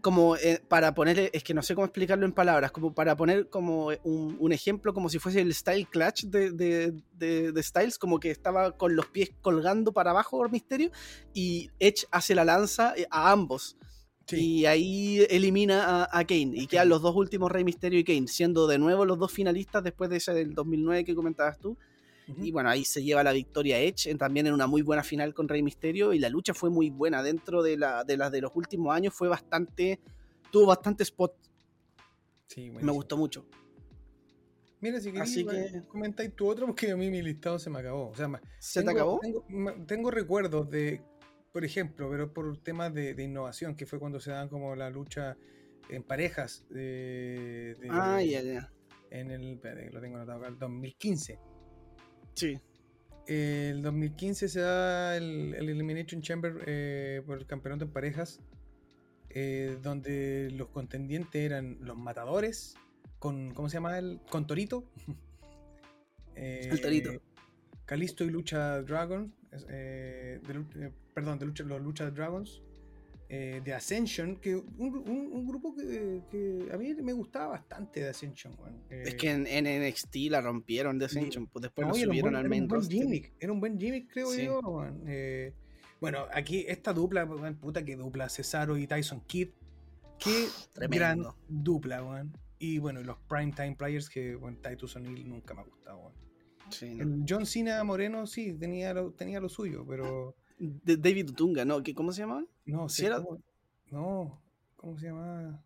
Como 0.00 0.36
eh, 0.36 0.60
para 0.68 0.94
ponerle, 0.94 1.30
es 1.32 1.42
que 1.42 1.54
no 1.54 1.62
sé 1.62 1.74
cómo 1.74 1.86
explicarlo 1.86 2.26
en 2.26 2.32
palabras, 2.32 2.72
como 2.72 2.94
para 2.94 3.16
poner 3.16 3.48
como 3.48 3.90
un, 4.04 4.52
ejemplo, 4.52 4.92
como 4.92 5.08
si 5.08 5.18
fuese 5.18 5.40
el 5.40 5.54
Style 5.54 5.86
Clutch 5.86 6.24
de, 6.24 6.50
de, 6.52 7.62
Styles, 7.62 7.98
como 7.98 8.20
que 8.20 8.30
estaba 8.30 8.76
con 8.76 8.96
los 8.96 9.06
pies 9.06 9.30
colgando 9.40 9.92
para 9.92 10.10
abajo 10.10 10.42
Rey 10.42 10.52
Misterio, 10.52 10.90
y 11.32 11.70
Edge 11.78 12.06
hace 12.10 12.34
la 12.34 12.44
lanza 12.44 12.94
eh, 12.96 13.06
a 13.10 13.30
ambos. 13.30 13.76
Y 14.30 14.66
ahí 14.66 15.26
elimina 15.30 16.04
a, 16.04 16.24
Kane. 16.24 16.52
Y 16.52 16.66
quedan 16.66 16.90
los 16.90 17.00
dos 17.00 17.16
últimos 17.16 17.50
Rey 17.50 17.64
Misterio 17.64 17.98
y 17.98 18.04
Kane, 18.04 18.28
siendo 18.28 18.66
de 18.66 18.78
nuevo 18.78 19.06
los 19.06 19.18
dos 19.18 19.32
finalistas 19.32 19.82
después 19.82 20.10
de 20.10 20.16
ese 20.16 20.34
del 20.34 20.54
2009 20.54 21.04
que 21.04 21.14
comentabas 21.14 21.58
tú. 21.58 21.78
Y 22.36 22.50
bueno, 22.52 22.68
ahí 22.68 22.84
se 22.84 23.02
lleva 23.02 23.22
la 23.22 23.32
victoria 23.32 23.80
Edge, 23.80 24.14
también 24.16 24.46
en 24.46 24.52
una 24.52 24.66
muy 24.66 24.82
buena 24.82 25.02
final 25.02 25.32
con 25.34 25.48
Rey 25.48 25.62
Misterio. 25.62 26.12
Y 26.12 26.18
la 26.18 26.28
lucha 26.28 26.54
fue 26.54 26.70
muy 26.70 26.90
buena. 26.90 27.22
Dentro 27.22 27.62
de, 27.62 27.76
la, 27.76 28.04
de 28.04 28.16
las 28.16 28.30
de 28.30 28.40
los 28.40 28.52
últimos 28.54 28.94
años 28.94 29.14
fue 29.14 29.28
bastante. 29.28 29.98
Tuvo 30.50 30.66
bastante 30.66 31.02
spot. 31.02 31.34
Sí, 32.46 32.70
me 32.70 32.92
gustó 32.92 33.16
mucho. 33.16 33.46
Mira, 34.80 35.00
si 35.00 35.10
queréis, 35.10 35.44
que... 35.44 35.82
comentáis 35.88 36.34
tu 36.36 36.46
otro, 36.46 36.66
porque 36.66 36.90
a 36.90 36.96
mí 36.96 37.10
mi 37.10 37.20
listado 37.20 37.58
se 37.58 37.68
me 37.68 37.80
acabó. 37.80 38.10
O 38.10 38.14
sea, 38.14 38.28
¿Se 38.58 38.82
te 38.82 38.90
acabó? 38.90 39.20
tengo 39.86 40.10
recuerdos 40.10 40.70
de 40.70 41.02
por 41.52 41.64
ejemplo, 41.64 42.08
pero 42.10 42.32
por 42.32 42.56
temas 42.58 42.94
de, 42.94 43.20
innovación, 43.22 43.74
que 43.74 43.86
fue 43.86 43.98
cuando 43.98 44.20
se 44.20 44.30
dan 44.30 44.48
como 44.48 44.76
la 44.76 44.90
lucha 44.90 45.36
en 45.88 46.02
parejas. 46.02 46.64
De, 46.68 47.76
ah, 47.90 48.22
ya, 48.22 48.42
ya. 48.42 48.72
En 49.10 49.30
el, 49.30 49.58
lo 49.92 50.00
tengo 50.00 50.16
anotado 50.16 50.38
acá, 50.38 50.48
el 50.48 50.58
2015. 50.58 51.38
Sí. 52.38 52.58
El 53.26 53.82
2015 53.82 54.48
se 54.48 54.60
da 54.60 55.16
el, 55.16 55.54
Elimination 55.54 56.22
Chamber 56.22 56.62
eh, 56.66 57.22
por 57.26 57.38
el 57.38 57.46
campeonato 57.46 57.84
en 57.84 57.90
parejas, 57.90 58.40
eh, 59.30 59.76
donde 59.82 60.50
los 60.52 60.68
contendientes 60.68 61.42
eran 61.42 61.78
los 61.80 61.96
matadores, 61.96 62.76
con, 63.18 63.52
¿cómo 63.52 63.68
se 63.68 63.74
llama? 63.74 63.98
El, 63.98 64.20
con 64.30 64.46
Torito. 64.46 64.84
el 66.36 66.80
Torito. 66.80 67.10
Eh, 67.10 67.20
Calisto 67.84 68.22
y 68.24 68.30
Lucha 68.30 68.82
Dragon, 68.82 69.34
eh, 69.70 70.40
de, 70.46 70.92
perdón, 71.14 71.38
de 71.38 71.46
lucha, 71.46 71.64
los 71.64 71.80
Lucha 71.80 72.10
Dragons, 72.10 72.62
eh, 73.30 73.60
de 73.62 73.74
Ascension, 73.74 74.36
que 74.36 74.56
un, 74.56 75.46
grupo 75.46 75.74
que, 75.76 76.68
a 76.72 76.78
mí 76.78 76.94
me 76.94 77.12
gustaba 77.12 77.48
bastante 77.48 78.00
de 78.00 78.08
Ascension. 78.08 78.56
es 78.88 79.14
que 79.16 79.30
en, 79.30 79.42
NXT 79.42 80.16
la 80.30 80.40
rompieron 80.40 80.98
de 80.98 81.04
Ascension, 81.04 81.46
pues 81.46 81.64
después 81.64 81.86
lo 81.88 81.94
subieron 81.94 82.36
al 82.36 82.48
main 82.48 82.66
era 83.38 83.52
un 83.52 83.60
buen 83.60 83.78
gimmick, 83.78 84.10
creo 84.10 84.34
yo. 84.34 84.60
Eh, 85.06 85.52
bueno, 86.00 86.26
aquí 86.32 86.64
esta 86.68 86.94
dupla, 86.94 87.28
puta 87.60 87.84
que 87.84 87.96
dupla, 87.96 88.30
Cesaro 88.30 88.78
y 88.78 88.86
Tyson 88.86 89.20
Kidd. 89.26 89.50
Qué 90.18 90.48
gran 90.88 91.22
dupla, 91.48 92.26
Y 92.58 92.78
bueno, 92.78 93.02
los 93.02 93.18
Primetime 93.28 93.76
Players, 93.76 94.08
que 94.08 94.36
bueno, 94.36 94.56
Titus 94.66 94.96
O'Neill 94.96 95.28
nunca 95.28 95.52
me 95.52 95.60
ha 95.60 95.64
gustado, 95.64 96.12
John 97.28 97.46
Cena 97.46 97.82
Moreno 97.84 98.26
sí, 98.26 98.54
tenía 98.54 98.94
lo, 98.94 99.12
tenía 99.12 99.38
lo 99.38 99.50
suyo, 99.50 99.84
pero. 99.86 100.34
De 100.58 100.96
David 100.96 101.32
Tunga, 101.32 101.64
¿no? 101.64 101.82
¿Cómo 101.94 102.12
se 102.12 102.22
llama? 102.22 102.44
No, 102.66 102.88
sí. 102.88 103.06
Era... 103.06 103.22
No, 103.90 104.40
¿cómo 104.76 104.98
se 104.98 105.06
llama? 105.06 105.62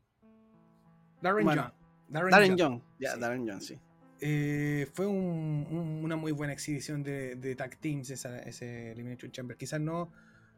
Darren 1.21 1.47
Young. 1.47 1.73
Darren, 2.09 2.57
Young. 2.57 2.81
Ya, 2.99 3.17
Darren 3.17 3.47
Young, 3.47 3.61
sí. 3.61 3.79
Eh, 4.21 4.87
fue 4.93 5.07
una 5.07 6.15
muy 6.17 6.31
buena 6.33 6.53
exhibición 6.53 7.03
de, 7.03 7.35
de 7.37 7.57
tag 7.57 7.77
teams 7.79 8.11
ese 8.11 8.93
Elimination 8.93 9.33
Chamber. 9.33 9.57
Quizás 9.57 9.81
no, 9.81 10.13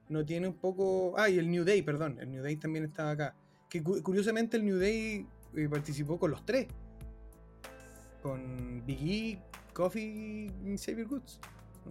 no 0.08 0.24
tiene 0.24 0.48
un 0.48 0.54
poco. 0.54 1.14
Ah, 1.16 1.30
y 1.30 1.38
el 1.38 1.50
New 1.50 1.64
Day, 1.64 1.82
perdón. 1.82 2.18
El 2.20 2.30
New 2.30 2.42
Day 2.42 2.56
también 2.56 2.84
estaba 2.84 3.12
acá. 3.12 3.34
Que 3.70 3.82
curiosamente 3.82 4.56
el 4.56 4.64
New 4.64 4.78
Day 4.78 5.26
eh, 5.54 5.68
participó 5.70 6.18
con 6.18 6.32
los 6.32 6.44
tres. 6.44 6.66
Con 8.22 8.84
Biggie, 8.84 9.40
Coffee 9.72 10.50
y 10.64 10.76
Xavier 10.76 11.06
Goods. 11.06 11.40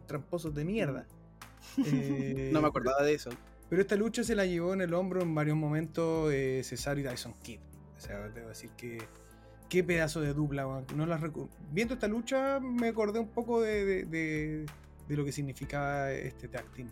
Tramposos 0.06 0.54
de 0.54 0.66
mierda. 0.66 1.08
Eh, 1.86 2.50
no 2.54 2.62
me 2.62 2.68
acordaba 2.68 3.04
de 3.04 3.14
eso. 3.14 3.30
Pero 3.70 3.82
esta 3.82 3.96
lucha 3.96 4.24
se 4.24 4.36
la 4.36 4.46
llevó 4.46 4.74
en 4.74 4.82
el 4.82 4.94
hombro 4.94 5.22
en 5.22 5.34
varios 5.34 5.58
momentos 5.58 6.32
eh, 6.32 6.62
Cesaro 6.64 7.00
y 7.00 7.04
Dyson 7.04 7.34
Kidd. 7.42 7.60
O 7.98 8.00
sea, 8.00 8.30
debo 8.30 8.50
decir 8.50 8.70
que. 8.78 9.00
Qué 9.70 9.84
pedazo 9.84 10.22
de 10.22 10.34
dupla, 10.34 10.84
no 10.96 11.06
las 11.08 11.20
Viendo 11.72 11.96
esta 11.96 12.08
lucha 12.08 12.60
me 12.60 12.90
acordé 12.90 13.18
un 13.18 13.30
poco 13.30 13.60
de, 13.60 14.06
de, 14.06 14.66
lo 15.08 15.26
que 15.26 15.32
significaba 15.32 16.12
este 16.12 16.48
tag 16.48 16.66
team. 16.74 16.90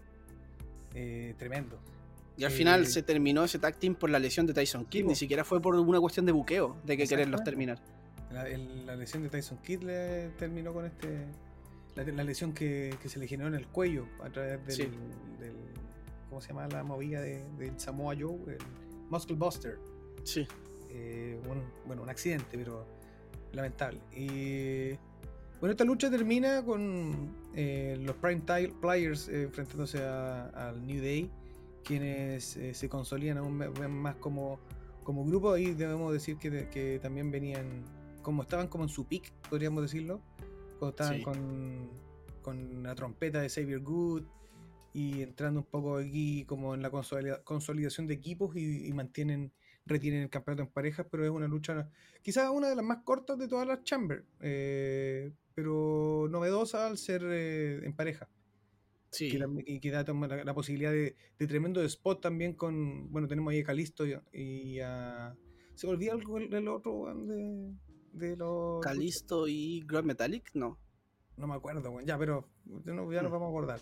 Eh, 0.95 1.35
tremendo. 1.38 1.80
Y 2.38 2.43
al 2.43 2.52
final 2.52 2.88
se 2.88 3.03
terminó 3.03 3.43
ese 3.43 3.60
tag 3.60 3.76
team 3.76 3.93
por 3.93 4.10
la 4.10 4.18
lesión 4.18 4.48
de 4.48 4.53
Tyson 4.56 4.85
Kidd, 4.85 5.06
ni 5.06 5.15
siquiera 5.15 5.43
fue 5.43 5.61
por 5.61 5.76
una 5.76 5.99
cuestión 5.99 6.26
de 6.26 6.31
buqueo, 6.31 6.76
de 6.84 6.98
que 6.98 7.06
quererlos 7.06 7.43
terminar. 7.43 7.77
La, 8.31 8.95
lesión 8.95 9.22
de 9.22 9.30
Tyson 9.30 9.60
Kidd 9.60 9.84
le 9.84 10.30
terminó 10.39 10.73
con 10.73 10.85
este. 10.85 11.27
La, 11.95 12.23
lesión 12.23 12.53
que, 12.53 12.95
se 13.05 13.19
le 13.19 13.27
generó 13.27 13.49
en 13.49 13.55
el 13.55 13.68
cuello 13.68 14.07
a 14.23 14.30
través 14.30 14.77
del. 14.77 14.91
¿Cómo 16.30 16.39
se 16.39 16.49
llama 16.49 16.68
la 16.68 16.84
movida 16.84 17.22
de, 17.22 17.43
Samoa 17.77 18.15
Joe? 18.18 18.38
El 18.47 18.57
Muscle 19.09 19.35
Buster. 19.35 19.77
Sí. 20.23 20.47
Eh, 20.89 21.39
bueno, 21.85 22.01
un 22.01 22.09
accidente, 22.09 22.57
pero 22.57 22.85
lamentable. 23.51 23.99
Y. 24.15 24.97
Bueno, 25.59 25.73
esta 25.73 25.84
lucha 25.84 26.09
termina 26.09 26.63
con 26.63 27.35
eh, 27.53 27.95
los 28.01 28.15
Prime 28.15 28.41
Players 28.81 29.27
eh, 29.27 29.43
enfrentándose 29.43 30.03
al 30.03 30.84
New 30.88 30.99
Day 30.99 31.30
quienes 31.84 32.57
eh, 32.57 32.73
se 32.73 32.89
consolidan 32.89 33.38
aún 33.38 33.57
más 33.91 34.15
como, 34.15 34.59
como 35.03 35.26
grupo. 35.26 35.57
Y 35.57 35.73
debemos 35.73 36.13
decir 36.13 36.38
que, 36.38 36.69
que, 36.69 36.99
también 37.01 37.31
venían, 37.31 37.84
como 38.22 38.43
estaban 38.43 38.68
como 38.68 38.84
en 38.85 38.89
su 38.89 39.05
peak, 39.05 39.31
podríamos 39.49 39.84
decirlo, 39.84 40.22
estaban 40.89 41.21
con, 41.21 41.89
con 42.41 42.83
la 42.83 42.95
trompeta 42.95 43.41
de 43.41 43.49
Xavier 43.49 43.79
Good 43.79 44.23
y 44.93 45.21
entrando 45.21 45.61
un 45.61 45.65
poco 45.65 45.97
aquí 45.97 46.45
como 46.45 46.75
en 46.75 46.81
la 46.81 46.89
consolidación 46.89 48.07
de 48.07 48.13
equipos 48.13 48.55
y, 48.55 48.91
mantienen 48.93 49.53
retienen 49.85 50.21
el 50.21 50.29
campeonato 50.29 50.63
en 50.63 50.69
parejas, 50.69 51.07
pero 51.09 51.23
es 51.23 51.31
una 51.31 51.47
lucha 51.47 51.89
quizás 52.21 52.49
una 52.51 52.69
de 52.69 52.75
las 52.75 52.85
más 52.85 52.99
cortas 53.03 53.37
de 53.39 53.47
todas 53.47 53.67
las 53.67 53.83
Chamber, 53.83 54.25
eh, 54.41 55.31
pero 55.55 56.27
novedosa 56.29 56.87
al 56.87 56.97
ser 56.97 57.23
eh, 57.25 57.83
en 57.83 57.95
pareja. 57.95 58.29
Sí. 59.11 59.29
y 59.65 59.81
que 59.81 59.91
da 59.91 60.05
la, 60.45 60.53
posibilidad 60.53 60.89
de, 60.89 61.17
de, 61.37 61.47
tremendo 61.47 61.83
spot 61.83 62.21
también 62.21 62.53
con, 62.53 63.11
bueno, 63.11 63.27
tenemos 63.27 63.51
ahí 63.51 63.59
a 63.59 63.65
Calisto 63.65 64.05
y, 64.05 64.79
a... 64.79 65.35
¿Se 65.75 65.85
olvida 65.85 66.13
algo 66.13 66.39
del 66.39 66.67
otro 66.69 67.13
de, 67.13 67.73
de 68.13 68.35
los... 68.35 68.81
Calisto 68.81 69.47
y 69.47 69.83
Grand 69.85 70.05
Metallic? 70.05 70.51
No. 70.53 70.79
No 71.38 71.47
me 71.47 71.55
acuerdo, 71.55 71.99
ya, 72.01 72.17
pero 72.17 72.47
ya 72.85 72.93
nos 72.93 73.07
mm. 73.07 73.31
vamos 73.31 73.47
a 73.47 73.49
acordar. 73.49 73.81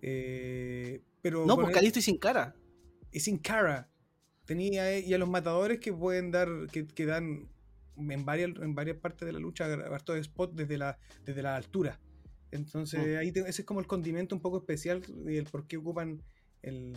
Eh, 0.00 1.02
pero 1.20 1.46
no, 1.46 1.56
pues 1.56 1.74
Calisto 1.74 1.98
y 1.98 2.02
sin 2.02 2.18
cara. 2.18 2.54
Y 3.10 3.20
sin 3.20 3.38
cara. 3.38 3.90
Tenía 4.44 4.98
y 4.98 5.14
a 5.14 5.18
los 5.18 5.28
matadores 5.28 5.80
que 5.80 5.92
pueden 5.92 6.30
dar, 6.30 6.48
que, 6.70 6.86
que 6.86 7.06
dan 7.06 7.48
en 7.96 8.24
varias, 8.24 8.50
en 8.60 8.74
varias 8.74 8.98
partes 8.98 9.26
de 9.26 9.32
la 9.32 9.38
lucha 9.38 9.64
harto 9.64 10.12
de 10.12 10.20
spot 10.20 10.52
desde 10.54 10.78
la, 10.78 10.98
desde 11.24 11.42
la 11.42 11.56
altura. 11.56 12.00
Entonces, 12.50 13.00
mm. 13.00 13.18
ahí 13.18 13.28
ese 13.34 13.62
es 13.62 13.64
como 13.64 13.80
el 13.80 13.86
condimento 13.86 14.34
un 14.34 14.40
poco 14.40 14.58
especial 14.58 15.02
y 15.26 15.36
el 15.36 15.46
por 15.46 15.66
qué 15.66 15.76
ocupan 15.76 16.22
el, 16.62 16.92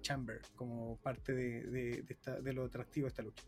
chamber 0.00 0.40
como 0.54 0.98
parte 0.98 1.32
de, 1.34 2.02
de, 2.02 2.52
lo 2.52 2.64
atractivo 2.64 3.06
de 3.06 3.08
esta 3.08 3.22
lucha. 3.22 3.44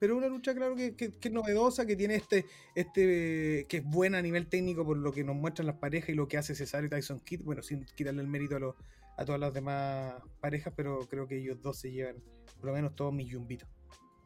Pero 0.00 0.16
una 0.16 0.26
lucha, 0.26 0.54
claro, 0.54 0.74
que, 0.74 0.96
que, 0.96 1.12
es 1.20 1.30
novedosa, 1.30 1.86
que 1.86 1.94
tiene 1.94 2.16
este, 2.16 2.46
este, 2.74 3.66
que 3.68 3.76
es 3.76 3.84
buena 3.84 4.18
a 4.18 4.22
nivel 4.22 4.48
técnico 4.48 4.84
por 4.84 4.96
lo 4.96 5.12
que 5.12 5.22
nos 5.22 5.36
muestran 5.36 5.66
las 5.66 5.76
parejas 5.76 6.08
y 6.08 6.14
lo 6.14 6.26
que 6.26 6.38
hace 6.38 6.54
Cesaro 6.54 6.86
y 6.86 6.88
Tyson 6.88 7.20
Kidd, 7.20 7.42
bueno, 7.42 7.62
sin 7.62 7.84
quitarle 7.84 8.22
el 8.22 8.26
mérito 8.26 8.56
a, 8.56 9.22
a 9.22 9.24
todas 9.26 9.40
las 9.40 9.52
demás 9.52 10.14
parejas, 10.40 10.72
pero 10.74 11.06
creo 11.06 11.28
que 11.28 11.36
ellos 11.36 11.60
dos 11.60 11.78
se 11.78 11.92
llevan 11.92 12.16
por 12.56 12.70
lo 12.70 12.72
menos 12.72 12.96
todos 12.96 13.12
mis 13.12 13.28
yumbitos. 13.28 13.68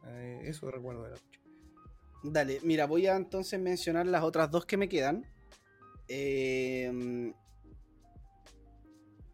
Eh, 0.07 0.43
eso 0.45 0.71
recuerdo 0.71 1.03
de 1.03 1.09
la 1.11 1.15
lucha. 1.15 1.39
Dale, 2.23 2.59
mira, 2.63 2.85
voy 2.85 3.07
a 3.07 3.15
entonces 3.15 3.59
mencionar 3.59 4.07
las 4.07 4.23
otras 4.23 4.49
dos 4.49 4.65
que 4.65 4.77
me 4.77 4.89
quedan. 4.89 5.25
Em, 6.07 7.33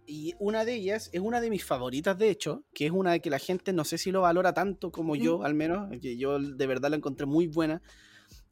y 0.06 0.34
una 0.40 0.66
de 0.66 0.74
ellas 0.74 1.10
es 1.14 1.22
una 1.22 1.42
de 1.42 1.50
mis 1.50 1.64
favoritas, 1.64 2.18
de 2.18 2.30
hecho, 2.30 2.64
que 2.74 2.86
es 2.86 2.92
una 2.92 3.12
de 3.12 3.20
que 3.22 3.30
la 3.30 3.40
gente 3.40 3.74
no 3.74 3.84
sé 3.84 3.98
si 3.98 4.12
lo 4.12 4.22
valora 4.22 4.54
tanto 4.54 4.92
como 4.92 5.16
yo, 5.16 5.44
al 5.44 5.54
menos, 5.54 5.90
que 6.02 6.18
yo 6.18 6.40
de 6.40 6.68
verdad 6.68 6.90
la 6.90 6.98
encontré 6.98 7.26
muy 7.26 7.48
buena, 7.48 7.82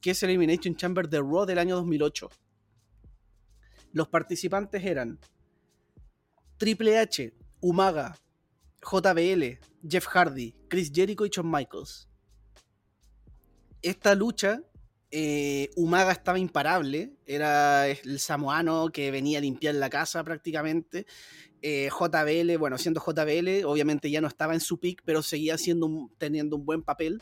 que 0.01 0.11
es 0.11 0.23
Elimination 0.23 0.75
Chamber 0.75 1.09
de 1.09 1.19
Raw 1.19 1.45
del 1.45 1.59
año 1.59 1.75
2008. 1.75 2.29
Los 3.91 4.07
participantes 4.07 4.83
eran 4.83 5.19
Triple 6.57 6.97
H, 6.97 7.33
Umaga, 7.61 8.17
JBL, 8.81 9.59
Jeff 9.87 10.05
Hardy, 10.07 10.55
Chris 10.69 10.91
Jericho 10.93 11.25
y 11.25 11.29
Shawn 11.29 11.49
Michaels. 11.49 12.07
Esta 13.81 14.13
lucha 14.13 14.61
eh, 15.11 15.69
Umaga 15.75 16.11
estaba 16.11 16.37
imparable, 16.37 17.13
era 17.25 17.87
el 17.87 18.19
samoano 18.19 18.89
que 18.91 19.09
venía 19.09 19.39
a 19.39 19.41
limpiar 19.41 19.75
la 19.75 19.89
casa 19.89 20.23
prácticamente. 20.23 21.05
Eh, 21.61 21.89
JBL, 21.89 22.57
bueno, 22.57 22.77
siendo 22.77 23.01
JBL, 23.01 23.65
obviamente 23.65 24.09
ya 24.11 24.21
no 24.21 24.27
estaba 24.27 24.53
en 24.53 24.59
su 24.59 24.79
pick, 24.79 25.01
pero 25.03 25.23
seguía 25.23 25.57
siendo 25.57 26.09
teniendo 26.17 26.55
un 26.55 26.65
buen 26.65 26.83
papel. 26.83 27.21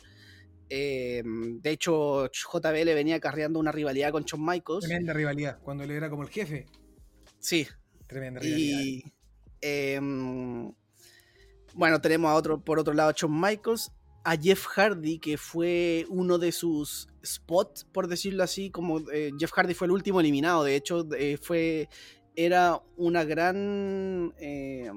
Eh, 0.69 1.23
de 1.25 1.69
hecho, 1.71 2.29
JBL 2.29 2.93
venía 2.93 3.19
carreando 3.19 3.59
una 3.59 3.71
rivalidad 3.71 4.11
con 4.11 4.23
Shawn 4.23 4.45
Michaels. 4.45 4.85
Tremenda 4.85 5.13
rivalidad, 5.13 5.59
cuando 5.61 5.83
él 5.85 5.91
era 5.91 6.09
como 6.09 6.23
el 6.23 6.29
jefe. 6.29 6.65
Sí. 7.39 7.67
Tremenda 8.05 8.41
rivalidad. 8.41 8.79
Y, 8.79 9.03
em, 9.61 10.73
bueno, 11.73 12.01
tenemos 12.01 12.29
a 12.29 12.35
otro, 12.35 12.59
por 12.59 12.79
otro 12.79 12.93
lado, 12.93 13.13
Shawn 13.13 13.39
Michaels 13.39 13.91
a 14.27 14.35
Jeff 14.35 14.65
Hardy, 14.65 15.19
que 15.19 15.37
fue 15.37 16.05
uno 16.09 16.37
de 16.37 16.51
sus 16.51 17.07
spots, 17.25 17.85
por 17.85 18.09
decirlo 18.09 18.43
así, 18.43 18.69
como 18.69 18.99
eh, 19.09 19.31
Jeff 19.39 19.53
Hardy 19.53 19.73
fue 19.73 19.87
el 19.87 19.91
último 19.91 20.19
eliminado, 20.19 20.65
de 20.65 20.75
hecho, 20.75 21.07
eh, 21.17 21.37
fue, 21.41 21.87
era 22.35 22.81
una 22.97 23.23
gran, 23.23 24.33
eh, 24.37 24.91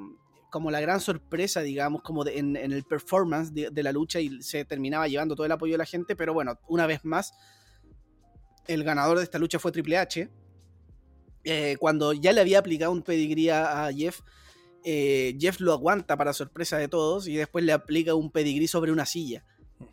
como 0.51 0.73
la 0.73 0.81
gran 0.81 1.01
sorpresa, 1.01 1.61
digamos, 1.61 2.03
como 2.03 2.27
en, 2.27 2.57
el 2.57 2.83
performance 2.83 3.55
de, 3.55 3.83
la 3.85 3.93
lucha 3.93 4.19
y 4.19 4.43
se 4.43 4.65
terminaba 4.65 5.07
llevando 5.07 5.37
todo 5.37 5.47
el 5.47 5.53
apoyo 5.53 5.75
de 5.75 5.79
la 5.79 5.87
gente, 5.87 6.17
pero 6.17 6.35
bueno, 6.35 6.59
una 6.67 6.89
vez 6.89 7.05
más, 7.05 7.33
el 8.67 8.83
ganador 8.83 9.19
de 9.19 9.23
esta 9.23 9.39
lucha 9.39 9.61
fue 9.61 9.71
Triple 9.71 9.97
H. 9.97 10.29
cuando 11.79 12.15
ya 12.15 12.33
le 12.33 12.41
había 12.41 12.59
aplicado 12.59 12.91
un 12.91 13.03
pedigría 13.03 13.87
a 13.87 13.93
Jeff, 13.93 14.23
eh, 14.85 15.37
Jeff 15.39 15.61
lo 15.61 15.73
aguanta 15.73 16.17
para 16.17 16.33
sorpresa 16.33 16.79
de 16.79 16.89
todos 16.89 17.29
y 17.29 17.37
después 17.37 17.65
le 17.65 17.73
aplica 17.73 18.15
un 18.15 18.31
pedigrí 18.31 18.67
sobre 18.67 18.93
una 18.93 19.07
silla. 19.07 19.45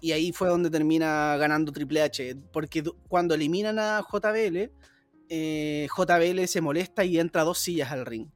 Y 0.02 0.12
ahí 0.12 0.32
fue 0.32 0.50
donde 0.50 0.70
termina 0.70 1.38
ganando 1.38 1.72
Triple 1.72 2.02
H, 2.02 2.36
porque 2.52 2.84
cuando 3.08 3.36
eliminan 3.36 3.80
a 3.80 4.02
JBL, 4.02 4.72
eh, 5.30 5.88
JBL 5.96 6.46
se 6.48 6.62
molesta 6.62 7.06
y 7.06 7.20
entra 7.20 7.44
dos 7.44 7.60
sillas 7.60 7.92
al 7.92 8.06
ring. 8.06 8.28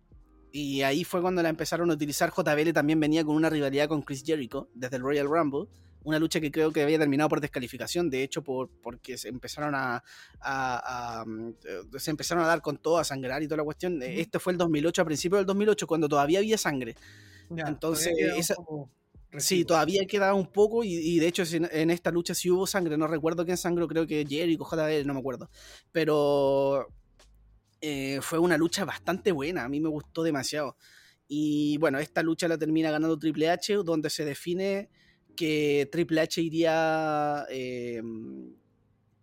Y 0.51 0.81
ahí 0.81 1.03
fue 1.03 1.21
cuando 1.21 1.41
la 1.41 1.49
empezaron 1.49 1.89
a 1.91 1.93
utilizar. 1.93 2.31
JBL 2.31 2.73
también 2.73 2.99
venía 2.99 3.23
con 3.23 3.35
una 3.35 3.49
rivalidad 3.49 3.87
con 3.87 4.01
Chris 4.01 4.23
Jericho 4.25 4.69
desde 4.73 4.97
el 4.97 5.03
Royal 5.03 5.27
Rumble 5.27 5.67
una 6.03 6.19
lucha 6.19 6.39
que 6.39 6.51
creo 6.51 6.71
que 6.71 6.81
había 6.81 6.97
terminado 6.97 7.29
por 7.29 7.41
descalificación, 7.41 8.09
de 8.09 8.23
hecho, 8.23 8.43
por, 8.43 8.69
porque 8.81 9.17
se 9.17 9.29
empezaron 9.29 9.73
a, 9.75 10.03
mm, 11.25 11.51
se 11.97 12.11
empezaron 12.11 12.43
a 12.43 12.47
dar 12.47 12.61
con 12.61 12.77
todo, 12.77 12.97
a 12.97 13.03
sangrar 13.03 13.43
y 13.43 13.47
toda 13.47 13.57
la 13.57 13.63
cuestión. 13.63 14.01
Este 14.01 14.39
fue 14.39 14.53
el 14.53 14.57
2008, 14.57 15.01
a 15.01 15.05
principios 15.05 15.39
del 15.39 15.45
2008, 15.45 15.87
cuando 15.87 16.09
todavía 16.09 16.39
había 16.39 16.57
sangre. 16.57 16.95
Entonces, 17.49 18.13
sí, 19.37 19.65
todavía 19.65 20.05
quedaba 20.05 20.33
un 20.33 20.47
poco 20.47 20.83
y, 20.83 21.19
de 21.19 21.27
hecho 21.27 21.43
en, 21.51 21.91
esta 21.91 22.11
lucha 22.11 22.33
sí 22.33 22.49
hubo 22.49 22.65
sangre, 22.65 22.97
no 22.97 23.07
recuerdo 23.07 23.45
quién 23.45 23.57
sangró, 23.57 23.87
creo 23.87 24.07
que 24.07 24.25
Jericho, 24.27 24.65
JBL, 24.65 25.05
no 25.05 25.13
me 25.13 25.19
acuerdo. 25.19 25.49
Pero 25.91 26.87
eh, 27.81 28.19
fue 28.21 28.39
una 28.39 28.57
lucha 28.57 28.85
bastante 28.85 29.31
buena, 29.31 29.65
a 29.65 29.69
mí 29.69 29.79
me 29.79 29.89
gustó 29.89 30.23
demasiado. 30.23 30.77
Y 31.27 31.77
bueno, 31.77 31.99
esta 31.99 32.23
lucha 32.23 32.47
la 32.47 32.57
termina 32.57 32.91
ganando 32.91 33.17
Triple 33.17 33.49
H, 33.49 33.75
donde 33.85 34.09
se 34.09 34.25
define 34.25 34.89
que 35.35 35.89
Triple 35.91 36.21
H 36.21 36.41
iría, 36.41 37.45
em, 37.49 38.53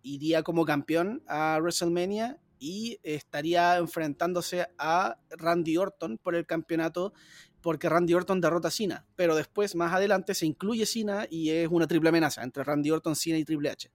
iría 0.03 0.43
como 0.43 0.65
campeón 0.65 1.23
a 1.27 1.57
WrestleMania 1.61 2.39
y 2.59 2.99
estaría 3.03 3.77
enfrentándose 3.77 4.67
a 4.77 5.17
Randy 5.29 5.77
Orton 5.77 6.17
por 6.17 6.35
el 6.35 6.45
campeonato 6.45 7.13
porque 7.61 7.89
Randy 7.89 8.13
Orton 8.13 8.41
derrota 8.41 8.69
a 8.69 8.71
Cena, 8.71 9.05
pero 9.15 9.35
después 9.35 9.75
más 9.75 9.93
adelante 9.93 10.33
se 10.33 10.45
incluye 10.45 10.85
Cena 10.85 11.27
y 11.29 11.49
es 11.49 11.67
una 11.69 11.87
triple 11.87 12.09
amenaza 12.09 12.43
entre 12.43 12.63
Randy 12.63 12.91
Orton, 12.91 13.15
Cena 13.15 13.37
y 13.37 13.43
Triple 13.45 13.69
H. 13.69 13.91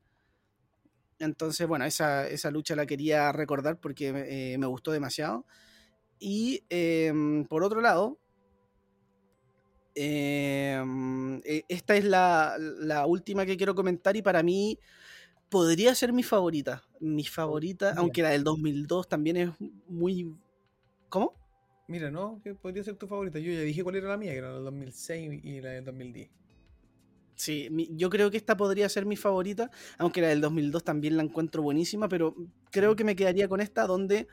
Entonces, 1.18 1.66
bueno, 1.66 1.84
esa, 1.84 2.50
lucha 2.50 2.76
la 2.76 2.86
quería 2.86 3.32
recordar 3.32 3.78
porque 3.78 4.08
eh, 4.52 4.58
me 4.58 4.66
gustó 4.66 4.90
demasiado. 4.90 5.46
Y 6.18 6.64
em, 6.68 7.44
por 7.46 7.64
otro 7.64 7.80
lado, 7.80 8.18
Em, 9.94 11.40
e, 11.44 11.64
esta 11.68 11.94
es 11.96 12.04
la, 12.04 13.04
última 13.06 13.46
que 13.46 13.56
quiero 13.56 13.74
comentar 13.74 14.16
y 14.16 14.22
para 14.22 14.42
mí 14.42 14.78
podría 15.48 15.94
ser 15.94 16.12
mi 16.12 16.22
favorita. 16.22 16.82
Mi 17.00 17.24
favorita, 17.24 17.94
aunque 17.96 18.22
la 18.22 18.30
del 18.30 18.44
2002 18.44 19.08
también 19.08 19.36
es 19.36 19.50
muy... 19.86 20.34
¿Cómo? 21.08 21.34
Mira, 21.86 22.10
no, 22.10 22.40
que 22.42 22.54
podría 22.54 22.82
ser 22.82 22.96
tu 22.96 23.06
favorita. 23.06 23.38
Yo 23.38 23.52
ya 23.52 23.60
dije 23.60 23.84
cuál 23.84 23.96
era 23.96 24.08
la 24.08 24.16
mía, 24.16 24.32
que 24.32 24.38
era 24.38 24.48
la 24.48 24.54
del 24.54 24.64
2006 24.64 25.44
y 25.44 25.60
la 25.60 25.70
del 25.70 25.84
2010. 25.84 26.30
Sí, 27.36 27.68
yo 27.90 28.10
creo 28.10 28.30
que 28.30 28.36
esta 28.36 28.56
podría 28.56 28.88
ser 28.88 29.06
mi 29.06 29.16
favorita, 29.16 29.70
aunque 29.98 30.20
la 30.20 30.28
del 30.28 30.40
2002 30.40 30.84
también 30.84 31.16
la 31.16 31.24
encuentro 31.24 31.62
buenísima, 31.62 32.08
pero 32.08 32.36
creo 32.70 32.94
que 32.94 33.02
me 33.02 33.16
quedaría 33.16 33.48
con 33.48 33.60
esta 33.60 33.86
donde 33.86 34.28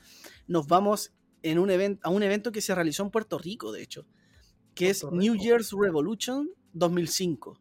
nos 0.48 0.68
vamos 0.68 1.12
en 1.42 1.58
un 1.58 1.72
evento, 1.72 2.00
a 2.08 2.12
un 2.12 2.22
evento 2.22 2.52
que 2.52 2.62
se 2.62 2.76
realizó 2.76 3.02
en 3.02 3.10
Puerto 3.10 3.40
Rico, 3.40 3.72
de 3.72 3.82
hecho 3.82 4.06
que 4.74 4.90
es 4.90 5.04
New 5.04 5.36
Year's 5.36 5.72
Revolution 5.72 6.50
2005. 6.74 7.58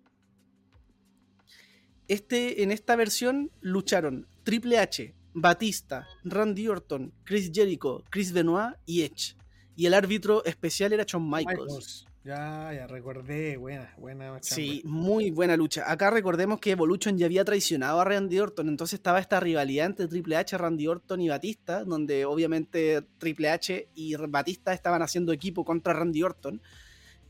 Este, 2.09 2.63
en 2.63 2.73
esta 2.73 2.97
versión 2.97 3.51
lucharon 3.61 4.27
Triple 4.43 4.79
H, 4.79 5.15
Batista, 5.33 6.07
Randy 6.25 6.69
Orton, 6.69 7.13
Chris 7.25 7.51
Jericho, 7.55 8.03
Chris 8.11 8.33
Benoit 8.33 8.75
y 8.85 9.03
Edge. 9.03 9.37
Y 9.77 9.87
el 9.87 9.95
árbitro 9.95 10.45
especial 10.45 10.93
era 10.93 11.05
Shawn 11.07 11.31
Michaels. 11.31 12.07
Ya, 12.23 12.71
ya 12.75 12.87
recordé, 12.87 13.57
buena, 13.57 13.95
buena. 13.97 14.39
Sí, 14.43 14.83
muy 14.85 15.31
buena 15.31 15.57
lucha. 15.57 15.91
Acá 15.91 16.11
recordemos 16.11 16.61
que 16.61 16.73
Evolution 16.73 17.17
ya 17.17 17.25
había 17.25 17.47
traicionado 17.47 17.99
a 17.99 18.05
Randy 18.05 18.39
Orton, 18.41 18.69
entonces 18.69 18.99
estaba 18.99 19.21
esta 19.21 19.41
rivalidad 19.41 19.87
entre 19.87 20.07
Triple 20.07 20.37
H, 20.37 20.59
Randy 20.59 20.87
Orton 20.87 21.23
y 21.23 21.31
Batista, 21.31 21.83
donde 21.83 22.27
obviamente 22.27 23.01
Triple 23.17 23.49
H 23.49 23.89
y 23.95 24.17
Batista 24.17 24.75
estaban 24.75 25.01
haciendo 25.01 25.33
equipo 25.33 25.65
contra 25.65 25.95
Randy 25.95 26.23
Orton. 26.23 26.61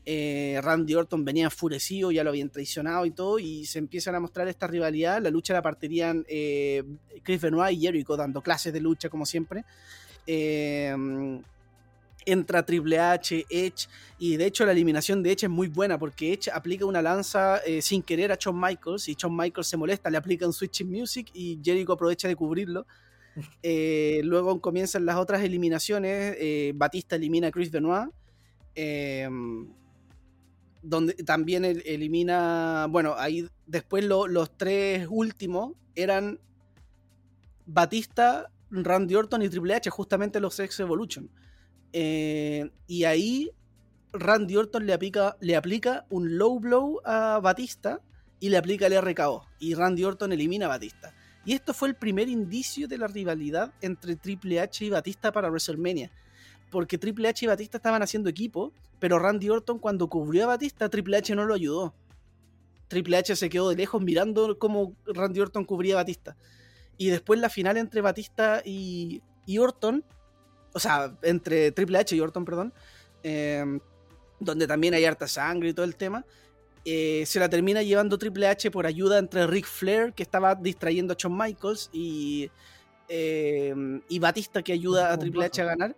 Eh, 0.03 0.59
Randy 0.63 0.95
Orton 0.95 1.23
venía 1.23 1.45
enfurecido, 1.45 2.11
ya 2.11 2.23
lo 2.23 2.31
habían 2.31 2.49
traicionado 2.49 3.05
y 3.05 3.11
todo, 3.11 3.37
y 3.37 3.65
se 3.65 3.79
empiezan 3.79 4.15
a 4.15 4.19
mostrar 4.19 4.47
esta 4.47 4.67
rivalidad. 4.67 5.21
La 5.21 5.29
lucha 5.29 5.53
la 5.53 5.61
partirían 5.61 6.25
eh, 6.27 6.83
Chris 7.23 7.41
Benoit 7.41 7.77
y 7.77 7.81
Jericho 7.81 8.17
dando 8.17 8.41
clases 8.41 8.73
de 8.73 8.79
lucha 8.79 9.09
como 9.09 9.25
siempre. 9.25 9.63
Eh, 10.25 10.95
entra 12.23 12.63
Triple 12.63 12.99
H, 12.99 13.45
Edge, 13.49 13.87
y 14.19 14.37
de 14.37 14.45
hecho 14.45 14.63
la 14.65 14.71
eliminación 14.71 15.23
de 15.23 15.31
Edge 15.31 15.45
es 15.45 15.49
muy 15.49 15.67
buena 15.67 15.97
porque 15.97 16.33
Edge 16.33 16.51
aplica 16.53 16.85
una 16.85 17.01
lanza 17.01 17.59
sin 17.81 18.03
querer 18.03 18.31
a 18.31 18.37
Shawn 18.39 18.59
Michaels 18.59 19.09
y 19.09 19.15
Shawn 19.15 19.35
Michaels 19.35 19.67
se 19.67 19.75
molesta, 19.75 20.07
le 20.07 20.17
aplica 20.17 20.45
un 20.45 20.53
Switching 20.53 20.87
Music 20.87 21.31
y 21.33 21.59
Jericho 21.63 21.93
aprovecha 21.93 22.27
de 22.27 22.35
cubrirlo. 22.35 22.85
luego 24.23 24.61
comienzan 24.61 25.03
las 25.03 25.15
otras 25.15 25.41
eliminaciones. 25.43 26.37
Batista 26.75 27.15
elimina 27.15 27.47
a 27.47 27.51
Chris 27.51 27.71
Benoit 27.71 28.11
donde 30.81 31.13
también 31.13 31.65
elimina, 31.65 32.87
bueno, 32.89 33.15
ahí 33.17 33.47
después 33.67 34.03
los 34.03 34.57
tres 34.57 35.07
últimos 35.09 35.73
eran 35.95 36.39
Batista, 37.65 38.49
Randy 38.69 39.15
Orton 39.15 39.41
y 39.41 39.49
Triple 39.49 39.75
H, 39.75 39.89
justamente 39.89 40.39
los 40.39 40.59
X 40.59 40.79
Evolution. 40.79 41.29
Eh, 41.93 42.69
y 42.87 43.03
ahí 43.03 43.51
Randy 44.13 44.55
Orton 44.55 44.85
le 44.85 44.93
aplica, 44.93 45.37
le 45.39 45.55
aplica 45.55 46.05
un 46.09 46.37
low 46.37 46.59
blow 46.59 47.01
a 47.05 47.39
Batista 47.41 48.01
y 48.39 48.49
le 48.49 48.57
aplica 48.57 48.87
el 48.87 48.99
RKO. 48.99 49.45
Y 49.59 49.75
Randy 49.75 50.03
Orton 50.03 50.31
elimina 50.31 50.65
a 50.65 50.69
Batista. 50.69 51.13
Y 51.45 51.53
esto 51.53 51.73
fue 51.73 51.89
el 51.89 51.95
primer 51.95 52.29
indicio 52.29 52.87
de 52.87 52.97
la 52.97 53.07
rivalidad 53.07 53.73
entre 53.81 54.15
Triple 54.15 54.59
H 54.59 54.85
y 54.85 54.89
Batista 54.89 55.31
para 55.31 55.49
WrestleMania 55.49 56.11
porque 56.71 56.97
Triple 56.97 57.27
H 57.27 57.45
y 57.45 57.47
Batista 57.47 57.77
estaban 57.77 58.01
haciendo 58.01 58.29
equipo, 58.29 58.73
pero 58.99 59.19
Randy 59.19 59.49
Orton 59.49 59.77
cuando 59.77 60.07
cubrió 60.07 60.45
a 60.45 60.47
Batista, 60.47 60.89
Triple 60.89 61.17
H 61.17 61.35
no 61.35 61.45
lo 61.45 61.53
ayudó. 61.53 61.93
Triple 62.87 63.17
H 63.17 63.35
se 63.35 63.49
quedó 63.49 63.69
de 63.69 63.75
lejos 63.75 64.01
mirando 64.01 64.57
cómo 64.57 64.95
Randy 65.05 65.39
Orton 65.41 65.65
cubría 65.65 65.93
a 65.93 65.97
Batista. 65.97 66.35
Y 66.97 67.09
después 67.09 67.39
la 67.39 67.49
final 67.49 67.77
entre 67.77 68.01
Batista 68.01 68.61
y, 68.65 69.21
Orton, 69.59 70.03
o 70.73 70.79
sea, 70.79 71.17
entre 71.21 71.71
Triple 71.71 71.99
H 71.99 72.15
y 72.15 72.19
Orton, 72.19 72.45
perdón, 72.45 72.73
em, 73.23 73.79
donde 74.39 74.67
también 74.67 74.93
hay 74.93 75.05
harta 75.05 75.27
sangre 75.27 75.69
y 75.69 75.73
todo 75.73 75.85
el 75.85 75.95
tema, 75.95 76.25
eh, 76.83 77.23
se 77.25 77.39
la 77.39 77.49
termina 77.49 77.81
llevando 77.83 78.17
Triple 78.17 78.47
H 78.47 78.71
por 78.71 78.85
ayuda 78.85 79.19
entre 79.19 79.47
Ric 79.47 79.65
Flair, 79.65 80.13
que 80.13 80.23
estaba 80.23 80.55
distrayendo 80.55 81.13
a 81.13 81.15
Shawn 81.17 81.37
Michaels, 81.37 81.89
y, 81.93 82.49
em, 83.07 84.01
y 84.09 84.19
Batista, 84.19 84.61
que 84.61 84.73
ayuda 84.73 85.13
a 85.13 85.17
Triple 85.17 85.45
H 85.45 85.61
a 85.61 85.65
ganar. 85.65 85.95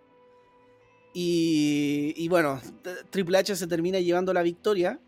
Y, 1.16 2.26
bueno, 2.28 2.60
Triple 3.10 3.38
H 3.38 3.54
se 3.54 3.66
termina 3.68 4.00
llevando 4.00 4.32
la 4.34 4.42
victoria. 4.42 4.98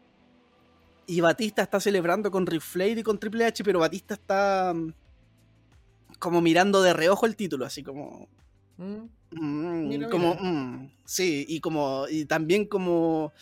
Y 1.08 1.20
Batista 1.20 1.62
está 1.62 1.80
celebrando 1.80 2.30
con 2.30 2.46
Ric 2.46 2.62
Flair 2.62 2.98
y 2.98 3.02
con 3.02 3.18
Triple 3.18 3.44
H, 3.44 3.62
pero 3.64 3.80
Batista 3.80 4.14
está 4.14 4.72
mm, 4.74 4.92
como 6.18 6.40
mirando 6.40 6.82
de 6.82 6.92
reojo 6.92 7.26
el 7.26 7.36
título, 7.36 7.64
así 7.64 7.82
como. 7.82 8.28
Mm. 8.76 9.08
Mm, 9.32 10.10
como. 10.10 10.90
sí, 11.04 11.44
y 11.48 11.60
como. 11.60 12.06
Y 12.08 12.24
también 12.24 12.66
como. 12.66 13.32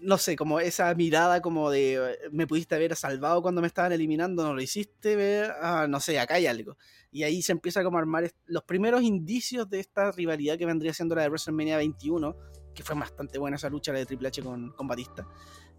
No 0.00 0.18
sé, 0.18 0.34
como 0.34 0.60
esa 0.60 0.94
mirada 0.94 1.40
como 1.42 1.70
de. 1.70 2.18
Me 2.32 2.46
pudiste 2.46 2.74
haber 2.74 2.96
salvado 2.96 3.42
cuando 3.42 3.60
me 3.60 3.66
estaban 3.66 3.92
eliminando, 3.92 4.42
no 4.42 4.54
lo 4.54 4.62
hiciste, 4.62 5.44
ah, 5.60 5.86
no 5.88 6.00
sé, 6.00 6.18
acá 6.18 6.34
hay 6.34 6.46
algo. 6.46 6.76
Y 7.12 7.24
ahí 7.24 7.42
se 7.42 7.52
empieza 7.52 7.82
como 7.82 7.98
a 7.98 8.00
armar 8.00 8.30
los 8.46 8.62
primeros 8.64 9.02
indicios 9.02 9.68
de 9.68 9.80
esta 9.80 10.10
rivalidad 10.12 10.56
que 10.56 10.66
vendría 10.66 10.94
siendo 10.94 11.14
la 11.14 11.22
de 11.22 11.28
WrestleMania 11.28 11.76
21, 11.76 12.36
que 12.74 12.82
fue 12.82 12.96
bastante 12.96 13.38
buena 13.38 13.56
esa 13.56 13.68
lucha, 13.68 13.92
la 13.92 13.98
de 13.98 14.06
Triple 14.06 14.28
H 14.28 14.42
con, 14.42 14.70
con 14.72 14.86
Batista. 14.86 15.26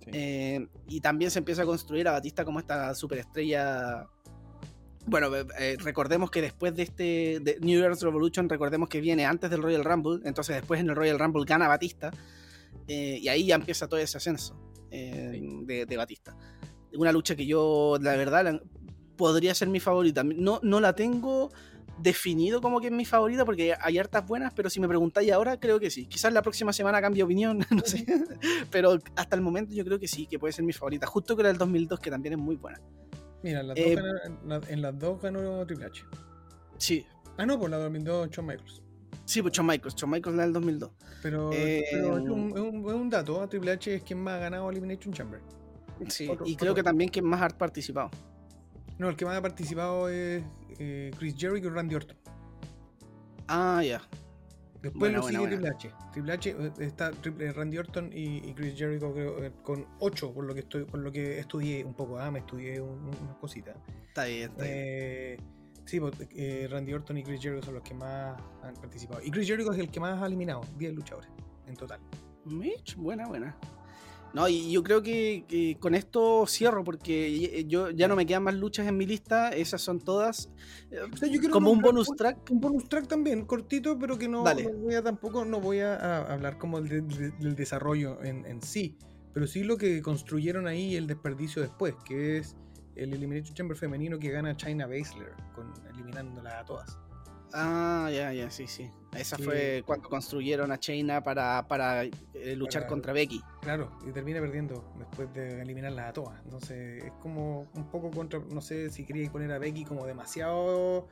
Eh, 0.08 0.68
y 0.88 1.02
también 1.02 1.32
se 1.32 1.40
empieza 1.40 1.64
a 1.64 1.66
construir 1.66 2.08
a 2.08 2.12
Batista 2.12 2.44
como 2.46 2.60
esta 2.60 2.94
superestrella. 2.96 4.08
Bueno, 5.06 5.36
eh, 5.36 5.46
eh, 5.60 5.78
recordemos 5.80 6.30
que 6.32 6.42
después 6.42 6.76
de 6.76 6.84
este 6.84 7.40
de 7.42 7.58
New 7.62 7.80
Year's 7.80 8.02
Revolution, 8.02 8.50
recordemos 8.50 8.90
que 8.90 9.02
viene 9.02 9.26
antes 9.26 9.50
del 9.50 9.62
Royal 9.62 9.84
Rumble, 9.84 10.22
entonces 10.26 10.56
después 10.56 10.80
en 10.80 10.90
el 10.90 10.96
Royal 10.96 11.20
Rumble 11.20 11.44
gana 11.46 11.68
Batista, 11.68 12.12
y 12.88 13.28
ahí 13.28 13.46
ya 13.46 13.56
empieza 13.56 13.88
todo 13.88 14.00
ese 14.00 14.18
ascenso 14.18 14.60
de, 14.90 15.86
de 15.88 15.98
Batista 15.98 16.36
una 16.98 17.12
lucha 17.12 17.36
que 17.36 17.46
yo, 17.46 17.98
la 18.02 18.16
verdad, 18.16 18.62
podría 19.16 19.54
ser 19.56 19.70
mi 19.70 19.80
favorita. 19.80 20.24
No, 20.24 20.60
no 20.64 20.80
la 20.80 20.94
tengo 20.94 21.52
definido 22.00 22.62
como 22.62 22.80
que 22.82 22.88
es 22.88 22.94
mi 22.94 23.06
favorita 23.06 23.46
porque 23.46 23.76
hay 23.80 23.98
hartas 23.98 24.26
buenas, 24.26 24.54
pero 24.54 24.70
si 24.70 24.80
me 24.80 24.88
preguntáis 24.88 25.32
ahora, 25.32 25.60
creo 25.60 25.80
que 25.80 25.90
sí. 25.90 26.08
Quizás 26.08 26.34
la 26.34 26.42
próxima 26.42 26.74
semana 26.74 27.02
cambie 27.02 27.24
opinión, 27.24 27.60
no 27.70 27.84
sé. 27.84 28.06
pero 28.72 28.98
hasta 29.16 29.36
el 29.36 29.42
momento 29.42 29.74
yo 29.74 29.86
creo 29.86 30.00
que 30.00 30.08
sí, 30.08 30.28
que 30.28 30.40
puede 30.40 30.54
ser 30.54 30.66
mi 30.66 30.74
favorita. 30.74 31.08
Justo 31.08 31.36
que 31.36 31.42
era 31.42 31.52
el 31.52 31.58
2002, 31.58 32.00
que 32.00 32.10
también 32.10 32.34
es 32.34 32.40
muy 32.40 32.56
buena. 32.56 32.82
Mira, 33.44 33.64
las 33.64 33.78
eh, 33.78 33.98
en, 34.70 34.82
las 34.82 35.00
dos 35.00 35.20
ganó 35.22 35.66
Triple 35.66 35.86
H. 35.86 36.04
Sí. 36.78 37.06
Ah, 37.38 37.46
no, 37.46 37.60
por 37.60 37.70
la 37.70 37.78
2002 37.78 38.30
Shawn 38.30 38.48
Michaels. 38.48 38.84
Sí, 39.32 39.42
pues. 39.42 39.54
Shawn 39.54 39.68
Michaels 39.68 40.36
la 40.36 40.44
del 40.44 40.52
2002. 40.52 40.92
Pero, 41.24 41.54
eh, 41.54 41.86
es, 41.90 42.04
un, 42.04 42.52
un, 42.86 43.10
dato. 43.10 43.48
Triple 43.48 43.72
H 43.72 43.96
es 43.96 44.04
quien 44.04 44.20
más 44.22 44.34
ha 44.34 44.40
ganado 44.40 44.70
Elimination 44.70 45.14
Chamber. 45.14 45.40
Sí, 46.10 46.30
y 46.46 46.58
creo 46.58 46.76
que 46.76 46.84
también 46.84 47.10
quien 47.10 47.26
más 47.26 47.42
ha 47.42 47.48
participado. 47.48 48.10
No, 48.98 49.08
el 49.08 49.16
que 49.16 49.24
más 49.24 49.38
ha 49.38 49.42
participado 49.42 50.10
es 50.10 50.44
eh, 50.80 51.12
Chris 51.18 51.36
Jericho 51.38 51.68
y 51.68 51.70
Randy 51.70 51.96
Orton. 51.96 52.18
Ah, 53.48 53.82
ya. 53.86 54.02
Después 54.82 55.14
lo 55.14 55.24
sigue 55.24 55.48
Triple 55.48 55.70
H. 55.70 55.92
Triple 56.12 56.34
H 56.34 56.50
eh, 56.50 56.72
está 56.80 57.12
eh, 57.40 57.54
Randy 57.54 57.78
Orton 57.78 58.10
y, 58.14 58.54
Chris 58.54 58.78
Jericho 58.78 59.14
con 59.64 59.86
8 60.00 60.34
por 60.34 60.44
lo 60.44 60.54
que 60.54 60.60
estoy, 60.60 60.84
por 60.84 61.00
lo 61.00 61.10
que 61.10 61.40
estudié 61.40 61.86
un 61.86 61.94
poco. 61.94 62.20
Ah, 62.20 62.32
me 62.32 62.40
estudié 62.40 62.82
unas 62.82 63.38
cositas. 63.40 63.78
Está 64.10 64.26
bien, 64.26 64.52
está 64.52 64.64
bien. 64.66 65.61
Sí, 65.92 66.00
pues, 66.00 66.14
Randy 66.72 66.94
Orton 66.94 67.18
y 67.18 67.24
Chris 67.24 67.42
Jericho 67.42 67.66
son 67.66 67.74
los 67.74 67.84
que 67.84 67.94
más 67.94 68.42
han 68.64 68.74
participado. 68.76 69.22
Y 69.22 69.30
Chris 69.30 69.46
Jericho 69.46 69.74
es 69.74 69.78
el 69.78 69.92
que 69.92 70.00
más 70.00 70.22
ha 70.22 70.26
eliminado, 70.26 70.62
10 70.78 70.94
luchadores 70.94 71.30
en 71.68 71.76
total. 71.76 72.00
Mitch, 72.46 72.96
buena, 72.96 73.28
buena. 73.28 73.58
No, 74.34 74.48
y 74.48 74.72
yo 74.72 74.84
creo 74.84 75.04
que, 75.04 75.76
con 75.82 75.94
esto 75.94 76.46
cierro 76.48 76.86
porque 76.86 77.66
yo 77.68 77.90
ya 77.90 78.08
no 78.08 78.16
me 78.16 78.26
quedan 78.26 78.44
más 78.44 78.56
luchas 78.56 78.88
en 78.88 78.96
mi 78.96 79.06
lista, 79.06 79.50
esas 79.50 79.82
son 79.82 80.00
todas 80.00 80.50
como 81.52 81.72
un 81.72 81.82
bonus 81.82 82.08
track. 82.16 82.50
Un 82.50 82.62
bonus 82.62 82.88
track 82.88 83.10
también, 83.10 83.46
cortito, 83.46 84.00
pero 84.00 84.18
que 84.18 84.30
no, 84.30 84.44
voy 84.44 84.96
a 84.96 85.04
tampoco, 85.04 85.44
no 85.44 85.60
voy 85.60 85.80
a, 85.80 86.20
hablar 86.32 86.58
como 86.58 86.80
del 86.80 87.56
desarrollo 87.58 88.24
en, 88.24 88.62
sí, 88.62 88.98
pero 89.34 89.46
sí 89.46 89.66
lo 89.66 89.76
que 89.76 90.02
construyeron 90.02 90.68
ahí 90.68 90.96
el 90.96 91.06
desperdicio 91.06 91.62
después, 91.62 91.96
que 92.06 92.38
es 92.38 92.56
el 92.96 93.14
Elimination 93.14 93.56
Chamber 93.56 93.78
femenino 93.78 94.20
que 94.20 94.30
gana 94.30 94.56
China 94.56 94.88
Baszler, 94.88 95.34
con, 95.56 95.74
eliminándola 95.94 96.60
a 96.60 96.66
todas. 96.66 96.98
Ah, 97.54 98.10
ya, 98.14 98.32
ya, 98.32 98.50
sí, 98.50 98.66
sí. 98.68 98.90
Esa 99.18 99.38
fue 99.38 99.84
cuando 99.86 100.08
construyeron 100.08 100.72
a 100.72 100.80
Chaina 100.80 101.22
para, 101.22 101.68
para 101.68 102.04
eh, 102.04 102.56
luchar 102.56 102.88
contra 102.88 103.12
Becky. 103.12 103.42
Claro, 103.62 103.92
y 104.08 104.12
termina 104.12 104.40
perdiendo 104.40 104.94
después 104.98 105.34
de 105.34 105.62
eliminarla 105.62 106.08
a 106.08 106.14
todas. 106.14 106.42
Entonces 106.46 107.04
es 107.04 107.12
como 107.20 107.70
un 107.76 107.90
poco 107.90 108.10
contra, 108.10 108.40
no 108.40 108.62
sé 108.62 108.90
si 108.90 109.06
queríais 109.06 109.30
poner 109.30 109.52
a 109.52 109.60
Becky 109.60 109.84
como 109.84 110.06
demasiado 110.06 111.08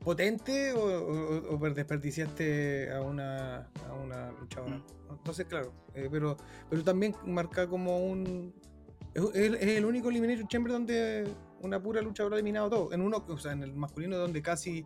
potente 0.00 0.74
o, 0.74 1.58
desperdiciaste 1.74 2.92
a 2.92 3.00
una, 3.00 3.70
a 3.88 3.94
una 3.94 4.32
luchadora. 4.32 4.76
Mm. 4.76 4.84
Entonces, 5.12 5.46
claro, 5.46 5.72
eh, 5.94 6.08
pero, 6.10 6.36
pero 6.68 6.84
también 6.84 7.14
marca 7.24 7.66
como 7.66 7.98
un... 7.98 8.54
Es, 9.14 9.34
el 9.34 9.84
único 9.84 10.10
Elimination 10.10 10.48
Chamber 10.48 10.72
donde 10.72 11.24
una 11.62 11.80
pura 11.80 12.02
luchadora 12.02 12.36
ha 12.36 12.38
eliminado 12.38 12.70
todo. 12.70 12.92
En 12.92 13.00
uno, 13.00 13.24
o 13.28 13.38
sea, 13.38 13.52
en 13.52 13.62
el 13.62 13.72
masculino 13.72 14.16
donde 14.16 14.42
casi 14.42 14.84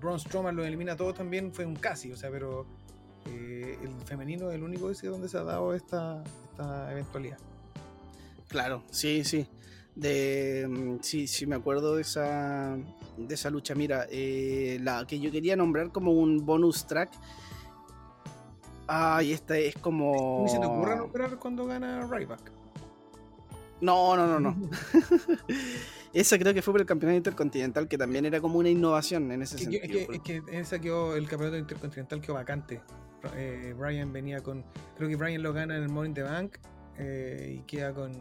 Braun 0.00 0.20
Strowman 0.20 0.54
lo 0.54 0.64
elimina 0.64 0.96
todo 0.96 1.14
también 1.14 1.52
fue 1.52 1.64
un 1.64 1.74
casi, 1.74 2.12
o 2.12 2.16
sea, 2.16 2.30
pero 2.30 2.66
eh, 3.26 3.78
el 3.82 3.90
femenino 4.06 4.50
es 4.50 4.56
el 4.56 4.62
único 4.62 4.90
ese 4.90 5.06
donde 5.06 5.28
se 5.28 5.38
ha 5.38 5.44
dado 5.44 5.74
esta, 5.74 6.22
esta 6.50 6.92
eventualidad. 6.92 7.38
Claro, 8.48 8.82
sí, 8.90 9.24
sí. 9.24 9.46
De, 9.94 10.66
mm, 10.68 10.96
sí, 11.00 11.26
sí, 11.26 11.46
me 11.46 11.56
acuerdo 11.56 11.96
de 11.96 12.02
esa, 12.02 12.76
de 13.16 13.34
esa 13.34 13.50
lucha. 13.50 13.74
Mira, 13.74 14.06
eh, 14.10 14.78
la 14.82 15.06
que 15.06 15.18
yo 15.18 15.30
quería 15.30 15.56
nombrar 15.56 15.90
como 15.90 16.12
un 16.12 16.44
bonus 16.44 16.86
track. 16.86 17.10
Ay, 18.86 19.32
esta 19.32 19.56
es 19.56 19.74
como. 19.76 20.42
¿Ni 20.44 20.50
se 20.50 20.58
te 20.58 20.66
ocurre 20.66 20.96
nombrar 20.96 21.38
cuando 21.38 21.64
gana 21.64 22.06
Ryback? 22.06 22.63
No, 23.80 24.16
no, 24.16 24.26
no, 24.26 24.40
no. 24.40 24.70
Esa 26.12 26.38
creo 26.38 26.54
que 26.54 26.62
fue 26.62 26.72
por 26.72 26.80
el 26.80 26.86
campeonato 26.86 27.16
intercontinental, 27.16 27.88
que 27.88 27.98
también 27.98 28.24
era 28.24 28.40
como 28.40 28.58
una 28.58 28.68
innovación 28.68 29.32
en 29.32 29.42
ese 29.42 29.58
sentido. 29.58 29.82
Es 30.12 30.20
que, 30.20 30.42
esa 30.52 30.80
quedó, 30.80 31.16
el 31.16 31.28
campeonato 31.28 31.58
intercontinental 31.58 32.20
quedó 32.20 32.34
vacante. 32.34 32.80
Eh, 33.34 33.74
Brian 33.76 34.12
venía 34.12 34.40
con. 34.40 34.64
Creo 34.96 35.08
que 35.08 35.16
Brian 35.16 35.42
lo 35.42 35.52
gana 35.52 35.76
en 35.76 35.82
el 35.82 35.88
Morning 35.88 36.14
the 36.14 36.22
Bank 36.22 36.58
eh, 36.98 37.56
y 37.58 37.62
queda 37.62 37.92
con. 37.92 38.12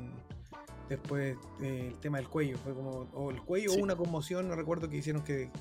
Después 0.90 1.38
eh, 1.62 1.90
el 1.92 2.00
tema 2.00 2.18
del 2.18 2.30
cuello. 2.30 2.58
Fue 2.58 2.74
como. 2.74 3.08
O 3.14 3.30
el 3.30 3.42
cuello 3.42 3.74
o 3.74 3.76
una 3.76 3.96
conmoción, 3.96 4.48
no 4.48 4.56
recuerdo 4.56 4.90
que 4.90 4.98
hicieron 4.98 5.24
que 5.24 5.52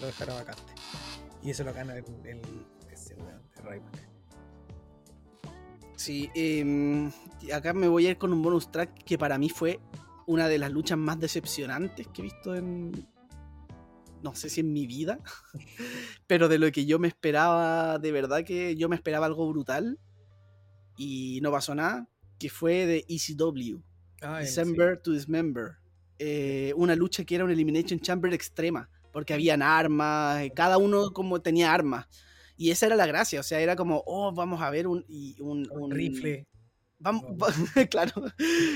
lo 0.00 0.06
dejara 0.06 0.34
vacante. 0.34 0.72
Y 1.42 1.50
eso 1.50 1.64
lo 1.64 1.74
gana 1.74 1.96
el, 1.96 2.04
el 2.24 2.40
ese. 2.92 3.16
Sí, 6.02 6.30
em, 6.34 7.12
acá 7.54 7.72
me 7.72 7.86
voy 7.86 8.08
a 8.08 8.10
ir 8.10 8.18
con 8.18 8.32
un 8.32 8.42
bonus 8.42 8.72
track 8.72 9.04
que 9.04 9.16
para 9.16 9.38
mí 9.38 9.48
fue 9.48 9.78
una 10.26 10.48
de 10.48 10.58
las 10.58 10.72
luchas 10.72 10.98
más 10.98 11.20
decepcionantes 11.20 12.08
que 12.08 12.22
he 12.22 12.24
visto 12.24 12.56
en. 12.56 13.06
No 14.20 14.34
sé 14.34 14.50
si 14.50 14.62
en 14.62 14.72
mi 14.72 14.88
vida, 14.88 15.20
pero 16.26 16.48
de 16.48 16.58
lo 16.58 16.72
que 16.72 16.86
yo 16.86 16.98
me 16.98 17.06
esperaba, 17.06 18.00
de 18.00 18.10
verdad 18.10 18.42
que 18.42 18.74
yo 18.74 18.88
me 18.88 18.96
esperaba 18.96 19.26
algo 19.26 19.48
brutal 19.48 20.00
y 20.96 21.38
no 21.40 21.52
pasó 21.52 21.72
nada, 21.72 22.08
que 22.36 22.50
fue 22.50 22.84
de 22.84 23.04
ECW, 23.08 23.80
Ah, 24.22 24.40
December 24.40 25.00
to 25.00 25.12
Dismember. 25.12 25.76
Eh, 26.18 26.72
una 26.74 26.96
lucha 26.96 27.22
que 27.22 27.36
era 27.36 27.44
una 27.44 27.52
Elimination 27.52 28.00
Chamber 28.00 28.34
extrema, 28.34 28.90
porque 29.12 29.34
habían 29.34 29.62
armas, 29.62 30.42
eh, 30.42 30.52
cada 30.52 30.78
uno 30.78 31.12
como 31.12 31.40
tenía 31.40 31.72
armas. 31.72 32.08
Y 32.62 32.70
esa 32.70 32.86
era 32.86 32.94
la 32.94 33.06
gracia, 33.06 33.40
o 33.40 33.42
sea, 33.42 33.58
era 33.60 33.74
como, 33.74 34.04
oh, 34.06 34.30
vamos 34.32 34.62
a 34.62 34.70
ver 34.70 34.86
un, 34.86 35.04
y 35.08 35.34
un, 35.40 35.64
sí. 35.64 35.70
Un 35.72 35.82
un- 35.82 35.90
rifle. 35.90 36.46
Vamos, 37.00 37.24
No. 37.24 37.36
va- 37.76 37.86
claro, 37.90 38.12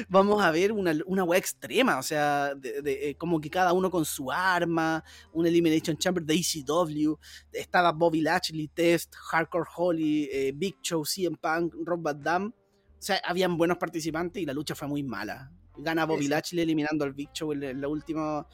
vamos 0.09 0.43
a 0.43 0.51
ver 0.51 0.73
una, 0.73 0.93
una 1.07 1.23
wea 1.23 1.39
extrema, 1.39 1.97
o 1.99 2.03
sea, 2.03 2.53
de- 2.57 2.83
de- 2.83 3.11
eh, 3.11 3.15
como 3.17 3.41
que 3.41 3.49
cada 3.49 3.73
uno 3.73 3.89
con 3.89 4.05
su 4.05 4.33
arma, 4.33 5.05
un 5.33 5.47
Elimination 5.47 5.97
Chamber 5.97 6.25
de 6.25 6.35
ECW, 6.35 7.17
estaba 7.53 7.93
Bobby 7.93 8.23
Lashley, 8.23 8.67
Test, 8.67 9.15
Hardcore 9.31 9.69
Holly, 9.77 10.29
eh, 10.33 10.53
Big 10.53 10.75
Show, 10.83 11.05
CM 11.05 11.37
Punk, 11.41 11.75
Rob 11.85 12.03
Van 12.03 12.21
Dam, 12.21 12.47
o 12.49 13.01
sea, 13.03 13.21
habían 13.25 13.57
buenos 13.57 13.79
participantes 13.79 14.43
y 14.43 14.47
la 14.47 14.53
lucha 14.53 14.75
fue 14.75 14.89
muy 14.89 15.05
mala. 15.05 15.53
Gana 15.79 16.07
Bobby 16.07 16.23
Sí. 16.25 16.29
Lashley 16.29 16.63
eliminando 16.63 17.05
al 17.05 17.13
Big 17.13 17.31
Show 17.33 17.53
en 17.53 17.81
la 17.81 17.87
última... 17.87 18.45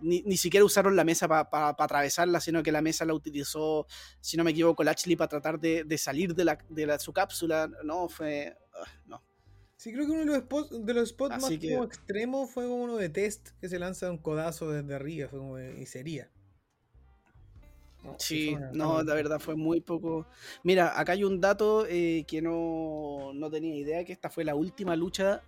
Ni, 0.00 0.22
ni 0.22 0.36
siquiera 0.36 0.64
usaron 0.64 0.94
la 0.96 1.04
mesa 1.04 1.26
para 1.28 1.68
atravesarla, 1.70 2.40
sino 2.40 2.62
que 2.62 2.70
la 2.72 2.82
mesa 2.82 3.04
la 3.04 3.14
utilizó, 3.14 3.86
si 4.20 4.36
no 4.36 4.44
me 4.44 4.50
equivoco, 4.50 4.84
Lashley 4.84 5.16
para 5.16 5.28
tratar 5.28 5.58
de, 5.58 5.84
de 5.84 5.98
salir 5.98 6.34
de, 6.34 6.44
la, 6.44 6.58
de 6.68 6.86
la- 6.86 6.98
su 6.98 7.12
cápsula. 7.12 7.70
No, 7.84 8.08
fue... 8.08 8.56
ah, 8.74 8.90
no. 9.06 9.22
Sí, 9.76 9.92
creo 9.92 10.06
que 10.06 10.12
uno 10.12 10.20
de 10.20 10.26
los 10.26 10.38
spots, 10.38 10.84
de 10.86 10.94
los 10.94 11.08
spots 11.10 11.36
más 11.38 11.50
que- 11.58 11.68
como 11.70 11.84
extremos 11.84 12.50
fue 12.50 12.64
como 12.64 12.82
uno 12.82 12.96
de 12.96 13.08
test 13.08 13.50
que 13.60 13.68
se 13.68 13.78
lanza 13.78 14.10
un 14.10 14.18
codazo 14.18 14.70
desde 14.70 14.94
arriba, 14.94 15.28
fue 15.28 15.38
como 15.38 15.56
de- 15.56 15.80
y 15.80 15.86
sería. 15.86 16.30
No, 18.02 18.16
Sí, 18.20 18.56
no, 18.72 19.02
la 19.02 19.14
verdad 19.14 19.40
fue 19.40 19.56
muy 19.56 19.80
poco. 19.80 20.26
Mira, 20.62 20.98
acá 20.98 21.12
hay 21.12 21.24
un 21.24 21.40
dato 21.40 21.86
eh, 21.88 22.24
que 22.28 22.40
no, 22.40 23.32
no 23.34 23.50
tenía 23.50 23.74
idea, 23.74 24.04
que 24.04 24.12
esta 24.12 24.30
fue 24.30 24.44
la 24.44 24.54
última 24.54 24.94
lucha 24.94 25.42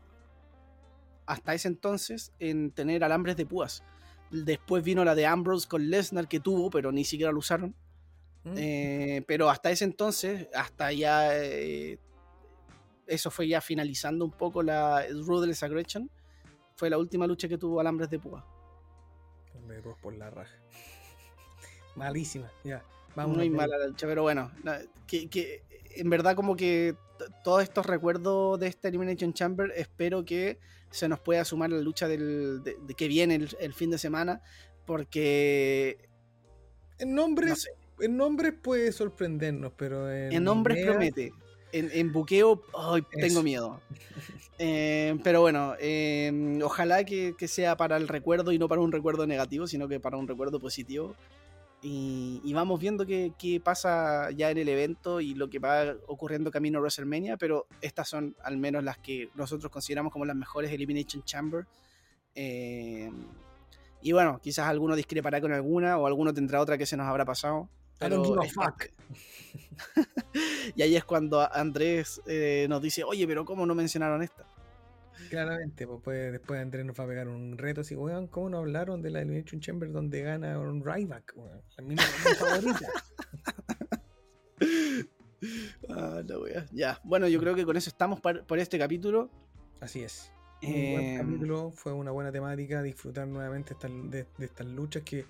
hasta 1.27 1.55
ese 1.55 1.69
entonces 1.69 2.33
en 2.39 2.71
tener 2.73 3.05
alambres 3.05 3.37
de 3.37 3.47
púas. 3.47 3.85
Después 4.31 4.85
vino 4.85 5.05
la 5.05 5.15
de 5.15 5.27
Ambrose 5.27 5.69
con 5.69 5.89
Lesnar 5.89 6.29
que 6.29 6.41
tuvo, 6.41 6.71
pero 6.71 6.93
ni 6.93 7.05
siquiera 7.05 7.33
lo 7.33 7.39
usaron. 7.39 7.75
¿Mm? 8.45 8.55
Eh, 8.57 9.25
pero 9.27 9.51
hasta 9.51 9.71
ese 9.71 9.85
entonces, 9.85 10.49
hasta 10.55 10.93
ya... 10.93 11.37
eh, 11.37 11.99
eso 13.07 13.31
fue 13.31 13.49
ya 13.49 13.61
finalizando 13.61 14.25
un 14.25 14.33
poco 14.33 14.63
la 14.63 15.05
Ruthless 15.09 15.63
Aggression. 15.63 16.11
Fue 16.77 16.91
la 16.91 16.99
última 16.99 17.27
lucha 17.27 17.49
que 17.49 17.59
tuvo 17.59 17.81
alambres 17.81 18.11
de 18.11 18.19
púa. 18.19 18.47
Me 19.67 19.81
por 19.81 20.15
la 20.15 20.31
raja. 20.31 20.55
Malísima, 21.97 22.51
ya. 22.65 22.85
Vamos 23.17 23.37
Muy 23.39 23.51
mala 23.51 23.77
la 23.79 23.89
lucha, 23.89 24.07
pero 24.07 24.23
bueno, 24.23 24.53
que, 25.07 25.29
que 25.29 25.65
en 25.97 26.09
verdad 26.11 26.37
como 26.37 26.55
que 26.55 26.95
todos 27.43 27.63
estos 27.63 27.87
recuerdos 27.87 28.61
de 28.61 28.69
esta 28.69 28.89
Elimination 28.89 29.33
Chamber 29.33 29.73
espero 29.75 30.25
que 30.25 30.61
se 30.91 31.09
nos 31.09 31.21
pueda 31.21 31.45
sumar 31.45 31.71
la 31.71 31.79
lucha 31.81 32.09
del, 32.09 32.63
de, 32.63 32.77
de 32.81 32.95
que 32.95 33.09
viene 33.09 33.35
el, 33.37 33.57
el 33.61 33.75
fin 33.75 33.91
de 33.91 33.99
semana, 33.99 34.41
porque 34.87 36.09
En 36.99 37.15
nombres, 37.15 37.51
no 37.51 37.57
sé, 37.57 37.71
en 38.01 38.17
nombres 38.17 38.55
puede 38.61 38.91
sorprendernos, 38.93 39.73
pero 39.77 40.11
en, 40.13 40.33
en 40.33 40.45
nombres 40.45 40.79
ideas- 40.79 40.91
promete, 40.91 41.33
en, 41.73 41.91
en 41.93 42.13
buqueo 42.13 42.63
ay, 42.77 43.03
tengo 43.21 43.43
miedo. 43.43 43.81
Eh, 44.61 45.17
pero 45.23 45.41
bueno, 45.41 45.75
eh, 45.79 46.59
ojalá 46.65 47.05
que, 47.05 47.37
que 47.39 47.47
sea 47.47 47.77
para 47.77 47.97
el 47.97 48.09
recuerdo 48.09 48.51
y 48.51 48.59
no 48.59 48.67
para 48.67 48.81
un 48.81 48.91
recuerdo 48.91 49.25
negativo, 49.25 49.69
sino 49.69 49.87
que 49.87 50.01
para 50.01 50.17
un 50.17 50.27
recuerdo 50.27 50.59
positivo. 50.59 51.15
Y, 51.81 52.41
y 52.43 52.53
vamos 52.55 52.81
viendo 52.81 53.07
qué, 53.07 53.33
qué 53.39 53.61
pasa 53.61 54.31
ya 54.33 54.51
en 54.51 54.59
el 54.59 54.69
evento 54.69 55.21
y 55.21 55.35
lo 55.35 55.49
que 55.49 55.61
va 55.61 55.95
ocurriendo 56.09 56.51
camino 56.51 56.79
a 56.79 56.81
WrestleMania, 56.81 57.37
pero 57.37 57.67
estas 57.81 58.09
son 58.09 58.35
al 58.43 58.57
menos 58.57 58.83
las 58.83 58.99
que 58.99 59.31
nosotros 59.37 59.71
consideramos 59.71 60.13
como 60.13 60.25
las 60.25 60.35
mejores 60.35 60.73
Elimination 60.73 61.23
Chamber. 61.25 61.67
Eh, 62.35 63.11
y 64.03 64.13
bueno, 64.13 64.41
quizás 64.43 64.67
alguno 64.69 64.97
discrepará 64.97 65.41
con 65.41 65.53
alguna 65.53 65.99
o 65.99 66.07
alguno 66.07 66.35
tendrá 66.35 66.61
otra 66.61 66.77
que 66.79 66.87
se 66.87 66.97
nos 66.97 67.07
habrá 67.07 67.25
pasado. 67.25 67.69
I 68.01 68.09
don't 68.09 68.23
pero 68.23 68.25
give 68.25 68.41
a 68.43 68.47
es- 68.47 68.55
fuck. 68.55 68.85
y 70.77 70.83
ahí 70.83 70.97
es 70.97 71.05
cuando 71.05 71.41
Andrés 71.53 72.21
eh, 72.27 72.67
nos 72.69 72.83
dice, 72.83 73.05
oye, 73.05 73.27
pero 73.27 73.45
¿cómo 73.45 73.67
no 73.67 73.75
mencionaron 73.75 74.23
esta? 74.23 74.45
Claramente, 75.31 75.87
pues, 75.87 76.01
pues, 76.03 76.33
después 76.33 76.61
Andrés 76.61 76.85
nos 76.87 76.99
va 76.99 77.05
a 77.05 77.07
pegar 77.09 77.29
un 77.29 77.59
reto 77.59 77.81
así, 77.83 77.95
weón, 77.95 78.29
¿cómo 78.29 78.49
no 78.51 78.59
hablaron 78.59 79.03
de 79.03 79.11
la 79.11 79.21
Elimination 79.21 79.61
Chamber 79.61 79.91
donde 79.93 80.23
gana 80.23 80.59
un 80.59 80.85
Ryback? 80.85 81.33
weón? 81.37 81.63
La 81.77 81.85
misma 81.85 82.05
mi 82.29 82.35
favorita. 82.35 82.89
Ah, 85.89 86.21
la 86.27 86.39
wea. 86.39 86.67
Ya, 86.73 87.01
bueno, 87.05 87.29
yo 87.29 87.39
creo 87.39 87.55
que 87.55 87.65
con 87.65 87.77
eso 87.77 87.89
estamos 87.91 88.21
par- 88.21 88.45
por 88.45 88.59
este 88.59 88.79
capítulo. 88.79 89.31
Así 89.81 90.03
es. 90.03 90.33
Un 90.63 90.71
buen 90.73 91.05
Eh, 91.05 91.15
capítulo, 91.19 91.71
fue 91.71 91.93
una 91.93 92.11
buena 92.11 92.33
temática, 92.33 92.83
disfrutar 92.83 93.29
nuevamente 93.29 93.75
de, 94.11 94.27
de 94.37 94.45
estas 94.45 94.67
luchas 94.67 95.05
que, 95.05 95.25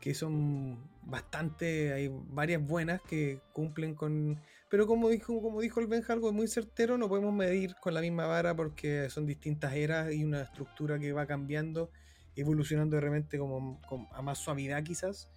que 0.00 0.12
son 0.14 0.78
bastante, 1.02 1.92
hay 1.94 2.10
varias 2.30 2.64
buenas 2.64 3.00
que 3.02 3.40
cumplen 3.54 3.94
con... 3.94 4.38
Pero 4.68 4.86
como 4.86 5.08
dijo, 5.08 5.40
como 5.40 5.60
dijo 5.60 5.80
el 5.80 5.86
Benja, 5.86 6.12
algo 6.12 6.32
muy 6.32 6.46
certero, 6.46 6.98
no 6.98 7.08
podemos 7.08 7.32
medir 7.32 7.74
con 7.76 7.94
la 7.94 8.00
misma 8.00 8.26
vara 8.26 8.54
porque 8.54 9.08
son 9.08 9.24
distintas 9.24 9.74
eras 9.74 10.12
y 10.12 10.24
una 10.24 10.42
estructura 10.42 10.98
que 10.98 11.12
va 11.12 11.26
cambiando, 11.26 11.90
evolucionando 12.36 12.96
de 12.96 13.00
repente 13.00 13.38
como, 13.38 13.80
a 14.12 14.20
más 14.20 14.38
suavidad 14.38 14.82
quizás, 14.82 15.30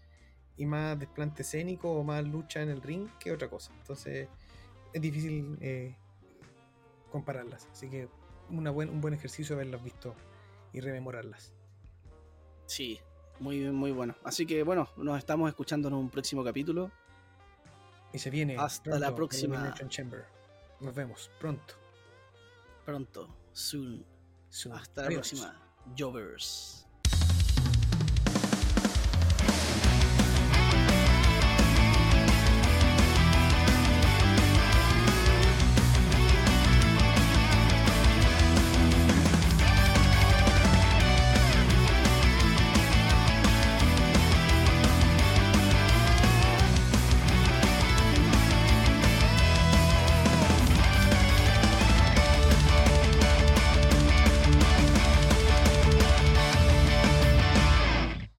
y 0.58 0.66
más 0.66 1.00
desplante 1.00 1.44
escénico 1.44 1.92
o 1.92 2.04
más 2.04 2.26
lucha 2.26 2.62
en 2.62 2.70
el 2.70 2.82
ring 2.82 3.08
que 3.20 3.32
otra 3.32 3.50
cosa. 3.50 3.72
Entonces 3.80 4.28
es 4.92 5.02
difícil 5.02 5.58
eh, 5.62 5.96
compararlas. 7.10 7.70
Así 7.72 7.90
que 7.90 8.10
una 8.50 8.70
buen, 8.70 8.90
un 8.90 9.00
buen 9.00 9.14
ejercicio 9.14 9.56
haberlas 9.56 9.82
visto 9.82 10.14
y 10.74 10.82
rememorarlas. 10.82 11.54
sí, 12.66 13.00
muy, 13.40 13.60
muy 13.72 13.92
bueno. 13.92 14.16
Así 14.24 14.46
que 14.46 14.64
bueno, 14.64 14.90
nos 14.98 15.18
estamos 15.18 15.50
escuchando 15.50 15.88
en 15.88 15.96
un 15.96 16.10
próximo 16.10 16.44
capítulo. 16.44 16.92
Y 18.14 18.20
se 18.20 18.30
viene. 18.30 18.58
Hasta 18.58 19.00
la 19.00 19.14
próxima. 19.16 19.74
Chamber. 19.88 20.26
Nos 20.80 20.96
vemos 20.96 21.30
pronto. 21.40 21.76
Pronto, 22.86 23.28
soon. 23.54 24.06
Soon. 24.50 24.76
Hasta 24.76 25.04
la 25.04 25.10
próxima. 25.10 25.56
Jovers. 25.98 26.88